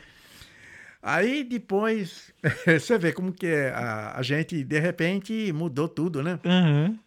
Aí 1.03 1.45
depois, 1.45 2.33
você 2.67 2.99
vê 2.99 3.13
como 3.13 3.33
que 3.33 3.47
é, 3.47 3.71
a, 3.71 4.19
a 4.19 4.23
gente, 4.23 4.65
de 4.65 4.79
repente, 4.79 5.53
mudou 5.53 5.89
tudo, 5.89 6.23
né? 6.23 6.39
Aham. 6.45 6.99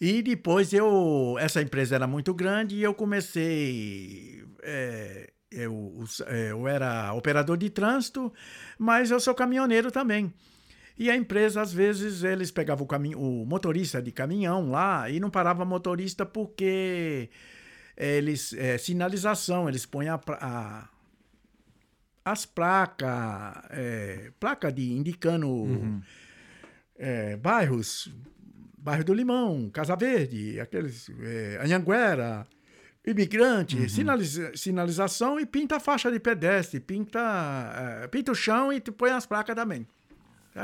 E 0.00 0.22
depois 0.22 0.72
eu, 0.72 1.36
essa 1.40 1.60
empresa 1.60 1.96
era 1.96 2.06
muito 2.06 2.32
grande 2.32 2.76
e 2.76 2.82
eu 2.82 2.94
comecei, 2.94 4.44
é, 4.62 5.30
eu, 5.50 6.04
é, 6.26 6.50
eu 6.52 6.68
era 6.68 7.12
operador 7.14 7.56
de 7.56 7.68
trânsito, 7.68 8.32
mas 8.78 9.10
eu 9.10 9.18
sou 9.18 9.34
caminhoneiro 9.34 9.90
também. 9.90 10.32
E 10.98 11.08
a 11.10 11.16
empresa, 11.16 11.60
às 11.62 11.72
vezes, 11.72 12.24
eles 12.24 12.50
pegavam 12.50 12.84
o, 12.84 12.88
caminho, 12.88 13.20
o 13.20 13.46
motorista 13.46 14.02
de 14.02 14.10
caminhão 14.10 14.70
lá 14.70 15.08
e 15.08 15.20
não 15.20 15.30
parava 15.30 15.64
motorista 15.64 16.26
porque 16.26 17.30
eles, 17.96 18.52
é, 18.54 18.76
sinalização, 18.78 19.68
eles 19.68 19.86
põem 19.86 20.08
a, 20.08 20.18
a, 20.40 20.88
as 22.24 22.44
placas, 22.44 23.08
é, 23.70 24.32
placa 24.40 24.72
de 24.72 24.92
indicando 24.92 25.46
Uhum. 25.48 26.00
é, 26.98 27.36
bairros, 27.36 28.10
bairro 28.76 29.04
do 29.04 29.14
Limão, 29.14 29.70
Casa 29.70 29.94
Verde, 29.94 30.58
aqueles 30.58 31.08
é, 31.22 31.60
Anhanguera, 31.62 32.44
imigrante, 33.06 33.88
sinaliza- 33.88 34.50
sinalização 34.56 35.38
e 35.38 35.46
pinta 35.46 35.76
a 35.76 35.80
faixa 35.80 36.10
de 36.10 36.18
pedestre, 36.18 36.80
pinta, 36.80 38.00
é, 38.02 38.08
pinta 38.08 38.32
o 38.32 38.34
chão 38.34 38.72
e 38.72 38.80
põe 38.80 39.10
as 39.10 39.26
placas 39.26 39.54
também. 39.54 39.86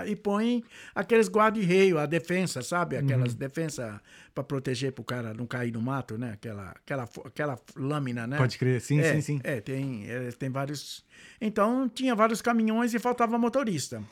E 0.06 0.16
põe 0.16 0.64
aqueles 0.94 1.28
guarda-reio, 1.28 1.98
a 1.98 2.06
defensa, 2.06 2.62
sabe? 2.62 2.96
Aquelas 2.96 3.34
defensas 3.34 4.00
para 4.34 4.42
proteger 4.42 4.92
para 4.92 5.02
o 5.02 5.04
cara 5.04 5.32
não 5.34 5.46
cair 5.46 5.72
no 5.72 5.80
mato, 5.80 6.18
né? 6.18 6.32
Aquela, 6.32 6.70
aquela, 6.70 7.08
aquela 7.24 7.58
lâmina, 7.76 8.26
né? 8.26 8.36
Pode 8.36 8.58
crer, 8.58 8.80
sim, 8.80 8.98
é, 9.00 9.14
sim, 9.14 9.20
sim. 9.20 9.40
É, 9.44 9.60
tem, 9.60 10.10
é, 10.10 10.30
tem 10.32 10.50
vários. 10.50 11.04
Então, 11.40 11.88
tinha 11.88 12.14
vários 12.14 12.42
caminhões 12.42 12.94
e 12.94 12.98
faltava 12.98 13.38
motorista. 13.38 14.02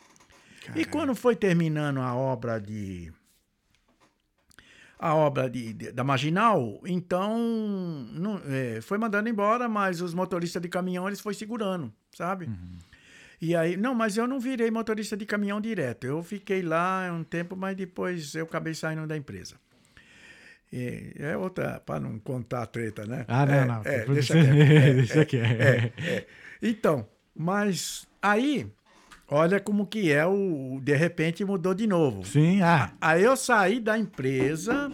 E 0.77 0.85
quando 0.85 1.15
foi 1.15 1.35
terminando 1.35 1.99
a 2.01 2.15
obra 2.15 2.61
de. 2.61 3.13
A 4.99 5.17
obra 5.17 5.51
de, 5.51 5.73
de- 5.73 5.91
da 5.91 6.05
Marginal, 6.05 6.81
então 6.87 7.37
não- 8.13 8.41
é, 8.47 8.81
foi 8.81 8.99
mandando 8.99 9.29
embora, 9.29 9.69
mas 9.69 10.01
os 10.01 10.15
motoristas 10.15 10.63
de 10.63 10.69
caminhão 10.69 11.09
eles 11.09 11.19
foi 11.19 11.35
segurando, 11.35 11.93
sabe? 12.17 12.49
E 13.43 13.57
aí, 13.57 13.77
não, 13.77 13.93
mas 13.93 14.17
eu 14.17 14.25
não 14.29 14.39
virei 14.39 14.71
motorista 14.71 15.17
de 15.17 15.27
caminhão 15.27 15.61
direto. 15.61 16.07
Eu 16.07 16.23
fiquei 16.23 16.63
lá 16.63 17.11
um 17.13 17.25
tempo, 17.25 17.57
mas 17.57 17.77
depois 17.77 18.37
eu 18.37 18.45
acabei 18.45 18.73
saindo 18.73 19.05
da 19.05 19.17
empresa. 19.17 19.57
E 20.73 21.13
é 21.19 21.37
outra, 21.37 21.81
para 21.85 21.99
não 21.99 22.21
contar 22.21 22.63
a 22.63 22.67
treta, 22.67 23.05
né? 23.05 23.25
Ah, 23.27 23.45
não, 23.45 23.55
É, 23.55 23.65
não. 23.67 23.83
é, 23.85 24.05
deixa 24.07 24.35
quieto. 24.35 24.57
É, 24.57 24.95
deixa 24.95 25.21
é, 25.21 25.25
quieto. 25.25 25.61
é, 25.61 25.93
é. 25.99 26.27
Então, 26.63 27.05
mas 27.37 28.07
aí, 28.23 28.69
olha 29.27 29.59
como 29.59 29.89
que 29.89 30.13
é 30.13 30.25
o. 30.25 30.81
De 30.81 30.95
repente 30.95 31.45
mudou 31.45 31.75
de 31.75 31.89
novo. 31.89 32.25
Sim, 32.25 32.63
ah. 32.63 32.93
Aí 33.01 33.25
eu 33.25 33.37
saí 33.37 33.81
da 33.81 33.99
empresa 33.99 34.89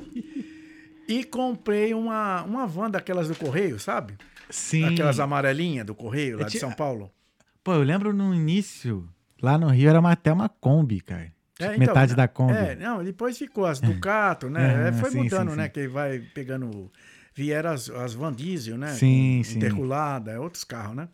e 1.06 1.22
comprei 1.22 1.92
uma, 1.92 2.42
uma 2.44 2.66
van 2.66 2.90
daquelas 2.90 3.28
do 3.28 3.36
Correio, 3.36 3.78
sabe? 3.78 4.14
Sim. 4.48 4.84
Aquelas 4.84 5.20
amarelinhas 5.20 5.84
do 5.84 5.94
Correio 5.94 6.38
lá 6.38 6.44
Eu 6.44 6.48
de 6.48 6.58
São 6.58 6.72
Paulo. 6.72 7.12
Pô, 7.68 7.74
eu 7.74 7.82
lembro 7.82 8.14
no 8.14 8.34
início, 8.34 9.06
lá 9.42 9.58
no 9.58 9.68
Rio 9.68 9.90
era 9.90 10.00
uma, 10.00 10.12
até 10.12 10.32
uma 10.32 10.48
Kombi, 10.48 11.02
cara. 11.02 11.30
É, 11.60 11.66
então, 11.66 11.78
metade 11.78 12.14
da 12.14 12.26
Kombi. 12.26 12.54
É, 12.54 12.74
não, 12.74 13.04
depois 13.04 13.36
ficou 13.36 13.66
as 13.66 13.78
Ducato, 13.78 14.48
né? 14.48 14.86
É, 14.86 14.88
É, 14.88 14.92
foi 14.94 15.10
sim, 15.10 15.24
mudando, 15.24 15.50
sim, 15.50 15.56
né? 15.58 15.64
sim. 15.64 15.70
Que 15.72 15.86
vai 15.86 16.18
pegando. 16.18 16.90
Vieram 17.34 17.72
as, 17.72 17.90
as 17.90 18.14
Van 18.14 18.32
Diesel, 18.32 18.78
né? 18.78 18.94
Sim, 18.94 19.42
sim. 19.44 19.58
Interculada, 19.58 20.30
é 20.30 20.38
outros 20.40 20.64
carros, 20.64 20.96
né? 20.96 21.10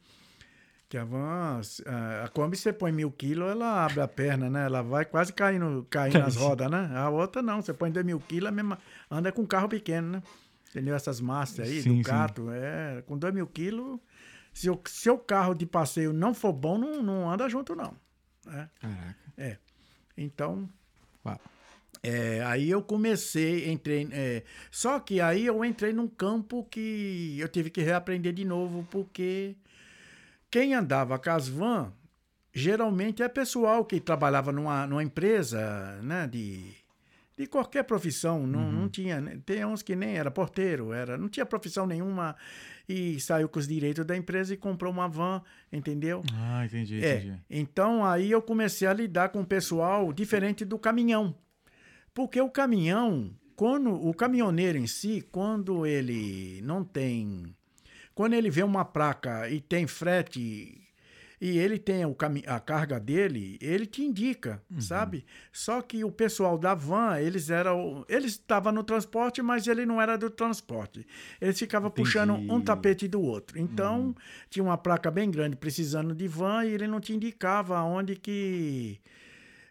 Que 0.88 0.96
a 0.96 1.02
van. 1.04 1.60
A, 1.86 2.24
a 2.26 2.28
Kombi, 2.28 2.56
você 2.56 2.72
põe 2.72 2.92
mil 2.92 3.10
quilos, 3.10 3.50
ela 3.50 3.84
abre 3.84 4.00
a 4.00 4.06
perna, 4.06 4.48
né? 4.48 4.66
Ela 4.66 4.80
vai 4.80 5.04
quase 5.04 5.32
caindo, 5.32 5.84
caindo 5.90 6.20
nas 6.20 6.36
rodas, 6.38 6.70
né? 6.70 6.88
A 6.94 7.08
outra 7.10 7.42
não, 7.42 7.62
você 7.62 7.74
põe 7.74 7.90
dois 7.90 8.06
mil 8.06 8.20
quilos, 8.20 8.52
mesma, 8.52 8.78
anda 9.10 9.32
com 9.32 9.44
carro 9.44 9.68
pequeno, 9.68 10.08
né? 10.08 10.22
Entendeu? 10.70 10.94
Essas 10.94 11.20
Master 11.20 11.64
aí, 11.64 11.82
Ducato, 11.82 12.48
é. 12.52 13.02
Com 13.08 13.18
dois 13.18 13.34
mil 13.34 13.48
quilos, 13.48 13.98
se 14.54 14.70
o 14.70 14.80
seu 14.86 15.18
carro 15.18 15.52
de 15.52 15.66
passeio 15.66 16.12
não 16.12 16.32
for 16.32 16.52
bom, 16.52 16.78
não, 16.78 17.02
não 17.02 17.30
anda 17.30 17.48
junto, 17.48 17.74
não. 17.74 17.94
né? 18.46 18.70
Caraca. 18.80 19.60
Então, 20.16 20.68
Uau. 21.26 21.40
é, 22.00 22.40
aí 22.44 22.70
eu 22.70 22.80
comecei, 22.80 23.68
entrei. 23.70 24.08
é, 24.12 24.44
só 24.70 25.00
que 25.00 25.20
aí 25.20 25.44
eu 25.44 25.64
entrei 25.64 25.92
num 25.92 26.06
campo 26.06 26.64
que 26.70 27.36
eu 27.38 27.48
tive 27.48 27.68
que 27.68 27.82
reaprender 27.82 28.32
de 28.32 28.44
novo, 28.44 28.86
porque 28.92 29.56
quem 30.48 30.72
andava 30.72 31.18
com 31.18 31.30
as 31.30 31.48
van 31.48 31.92
geralmente 32.54 33.24
é 33.24 33.28
pessoal 33.28 33.84
que 33.84 33.98
trabalhava 33.98 34.52
numa, 34.52 34.86
numa 34.86 35.02
empresa, 35.02 36.00
né, 36.00 36.28
de, 36.28 36.72
de 37.36 37.48
qualquer 37.48 37.82
profissão. 37.82 38.46
Não, 38.46 38.70
não 38.70 38.88
tinha. 38.88 39.20
né, 39.20 39.40
Tem 39.44 39.64
uns 39.64 39.82
que 39.82 39.96
nem 39.96 40.16
era 40.16 40.30
porteiro, 40.30 40.92
era, 40.92 41.18
não 41.18 41.28
tinha 41.28 41.44
profissão 41.44 41.88
nenhuma 41.88 42.36
e 42.88 43.18
saiu 43.20 43.48
com 43.48 43.58
os 43.58 43.66
direitos 43.66 44.04
da 44.04 44.16
empresa 44.16 44.52
e 44.52 44.56
comprou 44.56 44.92
uma 44.92 45.08
van, 45.08 45.42
entendeu? 45.72 46.22
Ah, 46.34 46.64
entendi, 46.64 47.02
É, 47.04 47.16
entendi. 47.16 47.40
então 47.48 48.04
aí 48.04 48.30
eu 48.30 48.42
comecei 48.42 48.86
a 48.86 48.92
lidar 48.92 49.30
com 49.30 49.40
o 49.40 49.46
pessoal 49.46 50.12
diferente 50.12 50.64
do 50.64 50.78
caminhão. 50.78 51.34
Porque 52.12 52.40
o 52.40 52.50
caminhão, 52.50 53.34
quando 53.56 53.90
o 53.92 54.12
caminhoneiro 54.14 54.78
em 54.78 54.86
si, 54.86 55.26
quando 55.32 55.84
ele 55.86 56.60
não 56.62 56.84
tem. 56.84 57.54
Quando 58.14 58.34
ele 58.34 58.48
vê 58.50 58.62
uma 58.62 58.84
placa 58.84 59.48
e 59.50 59.60
tem 59.60 59.86
frete 59.88 60.83
e 61.46 61.58
ele 61.58 61.78
tem 61.78 62.06
o 62.06 62.16
a 62.46 62.58
carga 62.58 62.98
dele, 62.98 63.58
ele 63.60 63.84
te 63.84 64.02
indica, 64.02 64.62
sabe? 64.80 65.26
Só 65.52 65.82
que 65.82 66.02
o 66.02 66.10
pessoal 66.10 66.56
da 66.56 66.74
van, 66.74 67.18
eles 67.18 67.50
eram. 67.50 68.02
Eles 68.08 68.32
estavam 68.32 68.72
no 68.72 68.82
transporte, 68.82 69.42
mas 69.42 69.66
ele 69.66 69.84
não 69.84 70.00
era 70.00 70.16
do 70.16 70.30
transporte. 70.30 71.06
Eles 71.38 71.58
ficavam 71.58 71.90
Entendi. 71.90 72.08
puxando 72.08 72.32
um 72.32 72.62
tapete 72.62 73.06
do 73.06 73.20
outro. 73.20 73.58
Então, 73.58 74.16
tinha 74.48 74.62
uma 74.62 74.78
placa 74.78 75.10
bem 75.10 75.30
grande 75.30 75.54
precisando 75.54 76.14
de 76.14 76.26
van 76.26 76.64
e 76.64 76.72
ele 76.72 76.86
não 76.86 76.98
te 76.98 77.12
indicava 77.12 77.78
onde 77.82 78.16
que. 78.16 78.98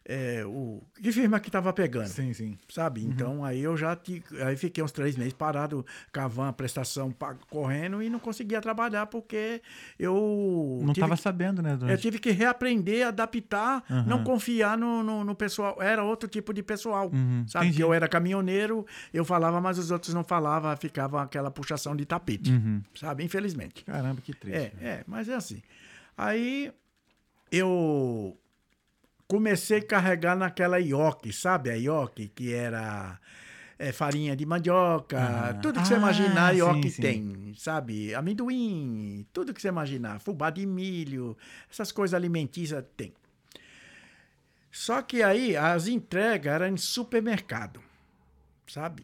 É, 0.05 0.43
o, 0.45 0.83
que 1.01 1.11
firma 1.13 1.39
que 1.39 1.47
estava 1.47 1.71
pegando 1.71 2.07
Sim, 2.07 2.33
sim. 2.33 2.57
sabe? 2.69 3.05
Então 3.05 3.43
aí 3.45 3.61
eu 3.61 3.77
já 3.77 3.97
aí 4.45 4.57
fiquei 4.57 4.83
uns 4.83 4.91
três 4.91 5.15
meses 5.15 5.31
parado 5.33 5.85
com 6.13 6.19
a 6.19 6.27
van, 6.27 6.49
a 6.49 6.53
prestação 6.53 7.13
correndo 7.49 8.03
e 8.03 8.09
não 8.09 8.19
conseguia 8.19 8.59
trabalhar 8.59 9.05
porque 9.07 9.61
eu 9.97 10.81
Não 10.83 10.93
tive 10.93 11.05
tava 11.05 11.15
que- 11.15 11.21
sabendo, 11.21 11.61
né? 11.61 11.77
do- 11.77 11.89
eu 11.89 11.97
tive 11.97 12.19
que 12.19 12.31
reaprender, 12.31 13.07
adaptar, 13.07 13.81
Aham. 13.89 14.03
não 14.05 14.23
confiar 14.25 14.77
no, 14.77 15.01
no, 15.03 15.23
no 15.23 15.35
pessoal. 15.35 15.81
Era 15.81 16.03
outro 16.03 16.27
tipo 16.27 16.53
de 16.53 16.61
pessoal, 16.61 17.09
Uhum, 17.13 17.45
sabe? 17.47 17.65
entendi. 17.67 17.77
Que 17.77 17.83
eu 17.83 17.93
era 17.93 18.07
caminhoneiro, 18.07 18.85
eu 19.13 19.23
falava, 19.23 19.61
mas 19.61 19.77
os 19.77 19.89
outros 19.89 20.13
não 20.13 20.23
falavam, 20.23 20.75
ficava 20.75 21.21
aquela 21.21 21.49
puxação 21.49 21.95
de 21.95 22.05
tapete, 22.05 22.51
Uhum. 22.51 22.81
sabe? 22.93 23.23
Infelizmente. 23.23 23.85
Caramba, 23.85 24.19
que 24.21 24.33
triste. 24.33 24.73
É, 24.81 24.85
é, 24.85 25.03
mas 25.07 25.29
é 25.29 25.35
assim. 25.35 25.61
Aí 26.17 26.73
eu 27.51 28.37
comecei 29.33 29.79
a 29.79 29.83
carregar 29.83 30.35
naquela 30.35 30.79
ioki, 30.79 31.33
sabe? 31.33 31.71
A 31.71 31.73
ioki, 31.73 32.27
que 32.27 32.53
era 32.53 33.19
é, 33.79 33.91
farinha 33.91 34.35
de 34.35 34.45
mandioca, 34.45 35.17
Ah. 35.19 35.53
tudo 35.55 35.81
que 35.81 35.87
você 35.87 35.95
Ah, 35.95 35.97
imaginar, 35.97 36.47
a 36.49 36.51
ioki 36.51 36.83
sim, 36.83 36.95
sim. 36.95 37.01
tem, 37.01 37.53
sabe? 37.57 38.13
Amendoim, 38.13 39.25
tudo 39.33 39.51
que 39.51 39.59
você 39.59 39.69
imaginar, 39.69 40.19
fubá 40.19 40.51
de 40.51 40.63
milho, 40.67 41.35
essas 41.67 41.91
coisas 41.91 42.13
alimentícias 42.13 42.85
tem. 42.95 43.11
Só 44.71 45.01
que 45.01 45.23
aí 45.23 45.57
as 45.57 45.87
entregas 45.87 46.53
eram 46.53 46.67
em 46.67 46.77
supermercado, 46.77 47.79
sabe? 48.67 49.03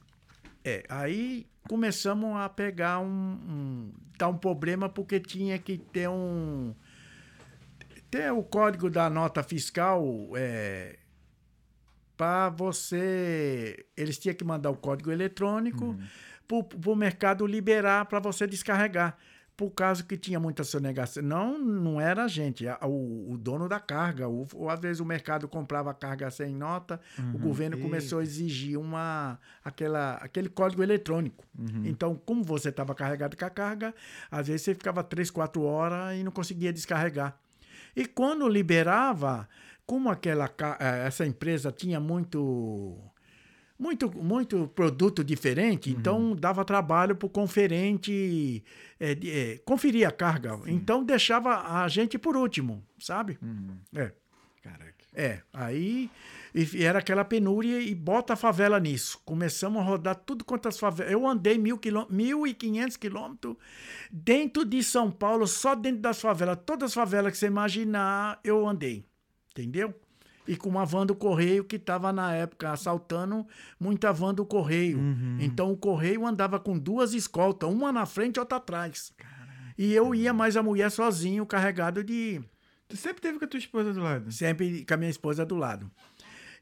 É, 0.63 0.83
aí 0.89 1.47
começamos 1.67 2.37
a 2.37 2.47
pegar 2.49 2.99
um, 2.99 3.07
um 3.07 3.91
dar 4.15 4.27
um 4.27 4.37
problema 4.37 4.87
porque 4.89 5.19
tinha 5.19 5.57
que 5.57 5.79
ter 5.79 6.07
um 6.07 6.75
ter 8.09 8.31
o 8.31 8.41
código 8.43 8.89
da 8.89 9.09
nota 9.09 9.43
fiscal 9.43 10.03
é, 10.35 10.97
para 12.17 12.49
você 12.49 13.85
eles 13.95 14.17
tinham 14.17 14.35
que 14.35 14.43
mandar 14.43 14.69
o 14.71 14.75
código 14.75 15.11
eletrônico 15.11 15.95
para 16.47 16.91
o 16.91 16.95
mercado 16.95 17.45
liberar 17.45 18.05
para 18.05 18.19
você 18.19 18.45
descarregar 18.47 19.15
por 19.55 19.71
causa 19.71 20.01
que 20.03 20.15
tinha 20.15 20.39
muita 20.39 20.63
sonegação. 20.63 21.21
Não, 21.21 21.57
não 21.59 21.99
era 21.99 22.23
a 22.23 22.27
gente, 22.29 22.65
a- 22.65 22.79
o, 22.83 23.33
o 23.33 23.37
dono 23.37 23.67
da 23.67 23.77
carga. 23.77 24.25
O, 24.29 24.47
ou 24.53 24.69
às 24.69 24.79
vezes 24.79 25.01
o 25.01 25.05
mercado 25.05 25.49
comprava 25.49 25.91
a 25.91 25.93
carga 25.93 26.31
sem 26.31 26.55
nota, 26.55 26.97
o 27.33 27.37
governo 27.37 27.75
começou 27.77 28.19
a 28.19 28.23
exigir 28.23 28.79
uma, 28.79 29.37
aquela, 29.61 30.13
aquele 30.13 30.47
código 30.47 30.81
eletrônico. 30.81 31.43
Então, 31.85 32.15
como 32.15 32.41
você 32.41 32.69
estava 32.69 32.95
carregado 32.95 33.35
com 33.35 33.43
a 33.43 33.49
carga, 33.49 33.93
às 34.31 34.47
vezes 34.47 34.61
você 34.61 34.73
ficava 34.73 35.03
três, 35.03 35.29
quatro 35.29 35.61
horas 35.63 36.17
e 36.17 36.23
não 36.23 36.31
conseguia 36.31 36.71
descarregar. 36.71 37.37
E 37.95 38.05
quando 38.05 38.47
liberava, 38.47 39.47
como 39.85 40.09
aquela, 40.09 40.49
eh, 40.79 41.07
essa 41.07 41.25
empresa 41.25 41.71
tinha 41.71 41.99
muito 41.99 42.97
muito, 43.79 44.11
muito 44.11 44.67
produto 44.75 45.23
diferente, 45.23 45.89
então 45.89 46.35
dava 46.35 46.65
trabalho 46.65 47.15
para 47.15 47.25
o 47.25 47.29
conferente 47.29 48.61
é, 48.99 49.11
é, 49.11 49.57
conferir 49.59 50.05
a 50.05 50.11
carga. 50.11 50.59
Então 50.67 51.01
deixava 51.01 51.81
a 51.81 51.87
gente 51.87 52.17
por 52.17 52.35
último, 52.35 52.83
sabe? 52.99 53.39
É. 53.95 54.11
Caraca. 54.61 55.05
É, 55.13 55.41
aí 55.53 56.11
e 56.53 56.83
era 56.83 56.99
aquela 56.99 57.23
penúria 57.23 57.79
e 57.79 57.93
bota 57.93 58.33
a 58.33 58.35
favela 58.35 58.79
nisso. 58.79 59.19
Começamos 59.25 59.81
a 59.81 59.85
rodar 59.85 60.15
tudo 60.15 60.43
quanto 60.43 60.67
as 60.67 60.79
favelas. 60.79 61.11
Eu 61.11 61.27
andei 61.27 61.57
mil 61.57 61.77
quilô- 61.77 62.07
1.500 62.07 62.97
quilômetros 62.97 63.55
dentro 64.11 64.65
de 64.65 64.83
São 64.83 65.11
Paulo, 65.11 65.45
só 65.47 65.75
dentro 65.75 66.01
das 66.01 66.19
favelas. 66.21 66.57
Todas 66.65 66.87
as 66.91 66.93
favelas 66.93 67.31
que 67.31 67.37
você 67.37 67.47
imaginar, 67.47 68.39
eu 68.43 68.67
andei. 68.67 69.05
Entendeu? 69.51 69.93
E 70.47 70.55
com 70.57 70.67
uma 70.69 70.83
van 70.85 71.05
do 71.05 71.13
Correio 71.13 71.63
que 71.63 71.75
estava 71.75 72.11
na 72.11 72.33
época 72.33 72.71
assaltando 72.71 73.45
muita 73.79 74.11
van 74.11 74.33
do 74.33 74.43
Correio. 74.45 74.99
Então 75.39 75.71
o 75.71 75.77
Correio 75.77 76.25
andava 76.25 76.59
com 76.59 76.77
duas 76.77 77.13
escoltas, 77.13 77.69
uma 77.69 77.91
na 77.91 78.05
frente 78.07 78.37
e 78.37 78.39
outra 78.39 78.57
atrás. 78.57 79.13
E 79.77 79.93
eu 79.93 80.13
ia 80.15 80.33
mais 80.33 80.57
a 80.57 80.63
mulher 80.63 80.89
sozinho, 80.89 81.45
carregado 81.45 82.03
de 82.03 82.41
Tu 82.87 82.97
sempre 82.97 83.21
teve 83.21 83.37
com 83.37 83.45
a 83.45 83.47
tua 83.47 83.59
esposa 83.59 83.93
do 83.93 84.01
lado. 84.01 84.31
sempre 84.31 84.83
com 84.83 84.93
a 84.95 84.97
minha 84.97 85.11
esposa 85.11 85.45
do 85.45 85.55
lado. 85.55 85.91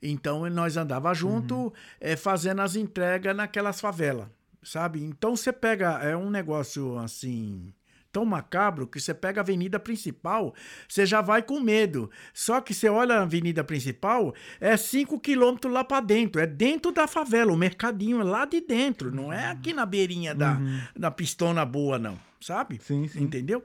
Então 0.02 0.50
nós 0.50 0.78
andava 0.78 1.14
junto, 1.14 1.74
eh, 2.00 2.16
fazendo 2.16 2.62
as 2.62 2.76
entregas 2.76 3.36
naquelas 3.36 3.80
favelas, 3.82 4.28
sabe? 4.64 5.04
Então 5.04 5.36
você 5.36 5.52
pega 5.52 6.00
é 6.04 6.16
um 6.16 6.30
negócio 6.30 6.98
assim 6.98 7.74
tão 8.18 8.26
macabro 8.26 8.88
que 8.88 9.00
você 9.00 9.14
pega 9.14 9.42
a 9.42 9.44
avenida 9.44 9.80
principal, 9.80 10.56
você 10.90 11.06
já 11.06 11.22
vai 11.22 11.44
com 11.44 11.60
medo. 11.60 12.10
Só 12.34 12.60
que 12.60 12.74
você 12.74 12.90
olha 12.90 13.16
a 13.16 13.22
avenida 13.22 13.64
principal, 13.64 14.34
é 14.60 14.76
5 14.76 15.20
quilômetros 15.20 15.72
lá 15.72 15.84
para 15.84 16.04
dentro, 16.04 16.42
é 16.42 16.48
dentro 16.48 16.92
da 16.92 17.06
favela, 17.06 17.54
o 17.54 17.58
mercadinho 17.58 18.20
é 18.22 18.24
lá 18.24 18.46
de 18.46 18.60
dentro, 18.60 19.14
não 19.14 19.32
é 19.32 19.52
aqui 19.52 19.72
na 19.72 19.86
beirinha 19.86 20.34
da, 20.34 20.58
da 20.96 21.12
pistona 21.12 21.64
boa 21.64 22.00
não, 22.00 22.18
sabe? 22.42 22.80
Sim, 22.82 23.08
sim. 23.08 23.22
Entendeu? 23.22 23.64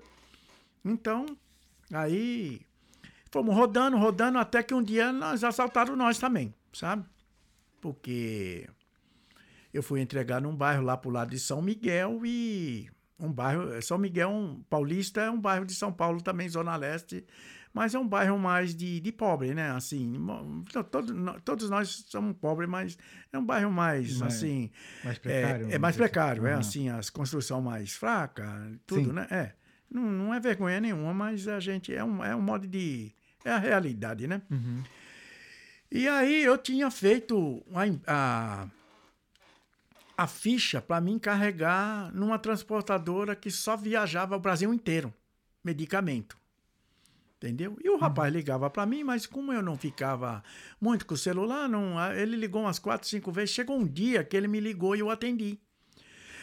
Então, 0.84 1.24
aí 1.90 2.60
fomos 3.32 3.54
rodando, 3.56 3.96
rodando, 3.96 4.38
até 4.38 4.62
que 4.62 4.72
um 4.74 4.82
dia 4.82 5.10
nós 5.12 5.42
assaltaram 5.42 5.96
nós 5.96 6.18
também, 6.18 6.54
sabe? 6.72 7.04
Porque 7.80 8.68
eu 9.72 9.82
fui 9.82 10.00
entregar 10.00 10.40
num 10.40 10.54
bairro 10.54 10.82
lá 10.84 10.96
pro 10.96 11.10
lado 11.10 11.30
de 11.30 11.38
São 11.40 11.60
Miguel 11.60 12.20
e 12.24 12.88
um 13.18 13.32
bairro, 13.32 13.80
São 13.82 13.98
Miguel 13.98 14.30
um, 14.30 14.62
Paulista 14.68 15.20
é 15.22 15.30
um 15.30 15.40
bairro 15.40 15.64
de 15.64 15.74
São 15.74 15.92
Paulo 15.92 16.20
também, 16.22 16.48
Zona 16.48 16.76
Leste, 16.76 17.24
mas 17.72 17.94
é 17.94 17.98
um 17.98 18.06
bairro 18.06 18.38
mais 18.38 18.74
de, 18.74 19.00
de 19.00 19.10
pobre, 19.10 19.54
né? 19.54 19.70
Assim, 19.70 20.14
todo, 20.90 21.40
todos 21.40 21.70
nós 21.70 22.04
somos 22.08 22.36
pobres, 22.36 22.68
mas 22.68 22.98
é 23.32 23.38
um 23.38 23.44
bairro 23.44 23.72
mais, 23.72 24.18
Mais- 24.18 24.34
assim, 24.34 24.70
Mais 25.02 25.16
é, 25.16 25.20
precário. 25.20 25.54
é 25.54 25.58
mais 25.58 25.70
vamos 25.70 25.88
dizer 25.92 25.98
precário, 26.02 26.46
é 26.46 26.52
assim, 26.52 26.88
as 26.90 27.08
construção 27.08 27.62
mais 27.62 27.92
fraca, 27.94 28.70
tudo, 28.86 29.06
Sim. 29.06 29.12
né? 29.12 29.26
É. 29.30 29.52
Não, 29.90 30.02
não 30.02 30.34
é 30.34 30.40
vergonha 30.40 30.80
nenhuma, 30.80 31.12
mas 31.12 31.48
a 31.48 31.60
gente 31.60 31.94
é 31.94 32.02
um, 32.04 32.22
é 32.24 32.34
um 32.36 32.40
modo 32.42 32.66
de. 32.66 33.14
É 33.44 33.50
a 33.50 33.58
realidade, 33.58 34.26
né? 34.26 34.42
Uhum. 34.50 34.82
E 35.90 36.08
aí 36.08 36.42
eu 36.42 36.56
tinha 36.56 36.90
feito 36.90 37.62
a, 37.74 37.82
a, 38.06 38.68
a 40.16 40.26
ficha 40.26 40.80
para 40.80 41.00
mim 41.00 41.18
carregar 41.18 42.10
numa 42.14 42.38
transportadora 42.38 43.36
que 43.36 43.50
só 43.50 43.76
viajava 43.76 44.36
o 44.36 44.40
Brasil 44.40 44.72
inteiro, 44.72 45.12
medicamento. 45.62 46.36
Entendeu? 47.36 47.76
E 47.82 47.90
o 47.90 47.98
rapaz 47.98 48.32
ligava 48.32 48.70
para 48.70 48.86
mim, 48.86 49.02
mas 49.02 49.26
como 49.26 49.52
eu 49.52 49.60
não 49.60 49.76
ficava 49.76 50.44
muito 50.80 51.04
com 51.04 51.14
o 51.14 51.18
celular, 51.18 51.68
não, 51.68 51.96
ele 52.12 52.36
ligou 52.36 52.62
umas 52.62 52.78
quatro, 52.78 53.08
cinco 53.08 53.32
vezes. 53.32 53.50
Chegou 53.50 53.76
um 53.76 53.84
dia 53.84 54.22
que 54.22 54.36
ele 54.36 54.46
me 54.46 54.60
ligou 54.60 54.94
e 54.94 55.00
eu 55.00 55.10
atendi. 55.10 55.58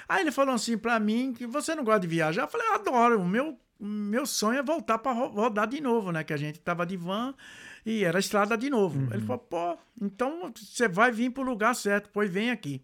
Aí 0.09 0.21
ele 0.21 0.31
falou 0.31 0.53
assim 0.53 0.77
para 0.77 0.99
mim 0.99 1.33
que 1.33 1.47
você 1.47 1.73
não 1.73 1.85
gosta 1.85 2.01
de 2.01 2.07
viajar. 2.07 2.41
Eu 2.41 2.47
falei, 2.49 2.67
adoro. 2.73 3.21
O 3.21 3.27
meu, 3.27 3.57
meu 3.79 4.25
sonho 4.25 4.59
é 4.59 4.63
voltar 4.63 4.97
para 4.99 5.11
rodar 5.13 5.67
de 5.67 5.79
novo, 5.81 6.11
né? 6.11 6.23
Que 6.23 6.33
a 6.33 6.37
gente 6.37 6.59
tava 6.59 6.85
de 6.85 6.97
van 6.97 7.33
e 7.85 8.03
era 8.03 8.19
estrada 8.19 8.57
de 8.57 8.69
novo. 8.69 9.13
Ele 9.13 9.21
falou, 9.21 9.37
pô, 9.39 9.77
então 10.01 10.51
você 10.55 10.87
vai 10.87 11.11
vir 11.11 11.29
pro 11.31 11.43
lugar 11.43 11.73
certo, 11.75 12.09
pois 12.13 12.29
vem 12.29 12.51
aqui. 12.51 12.81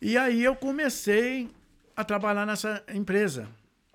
E 0.00 0.16
aí 0.16 0.42
eu 0.42 0.54
comecei 0.56 1.50
a 1.96 2.04
trabalhar 2.04 2.46
nessa 2.46 2.82
empresa, 2.94 3.48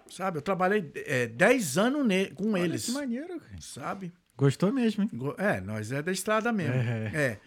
sabe? 0.10 0.38
Eu 0.38 0.42
trabalhei 0.42 0.92
é, 0.96 1.28
10 1.28 1.78
anos 1.78 2.06
ne- 2.06 2.28
com 2.32 2.52
Olha 2.54 2.64
eles, 2.64 2.86
que 2.86 2.92
maneiro, 2.92 3.40
cara. 3.40 3.62
sabe? 3.62 4.12
Gostou 4.38 4.72
mesmo, 4.72 5.04
hein? 5.04 5.10
É, 5.38 5.60
nós 5.62 5.92
é 5.92 6.02
da 6.02 6.12
estrada 6.12 6.52
mesmo. 6.52 6.76
É. 6.76 7.12
É. 7.14 7.40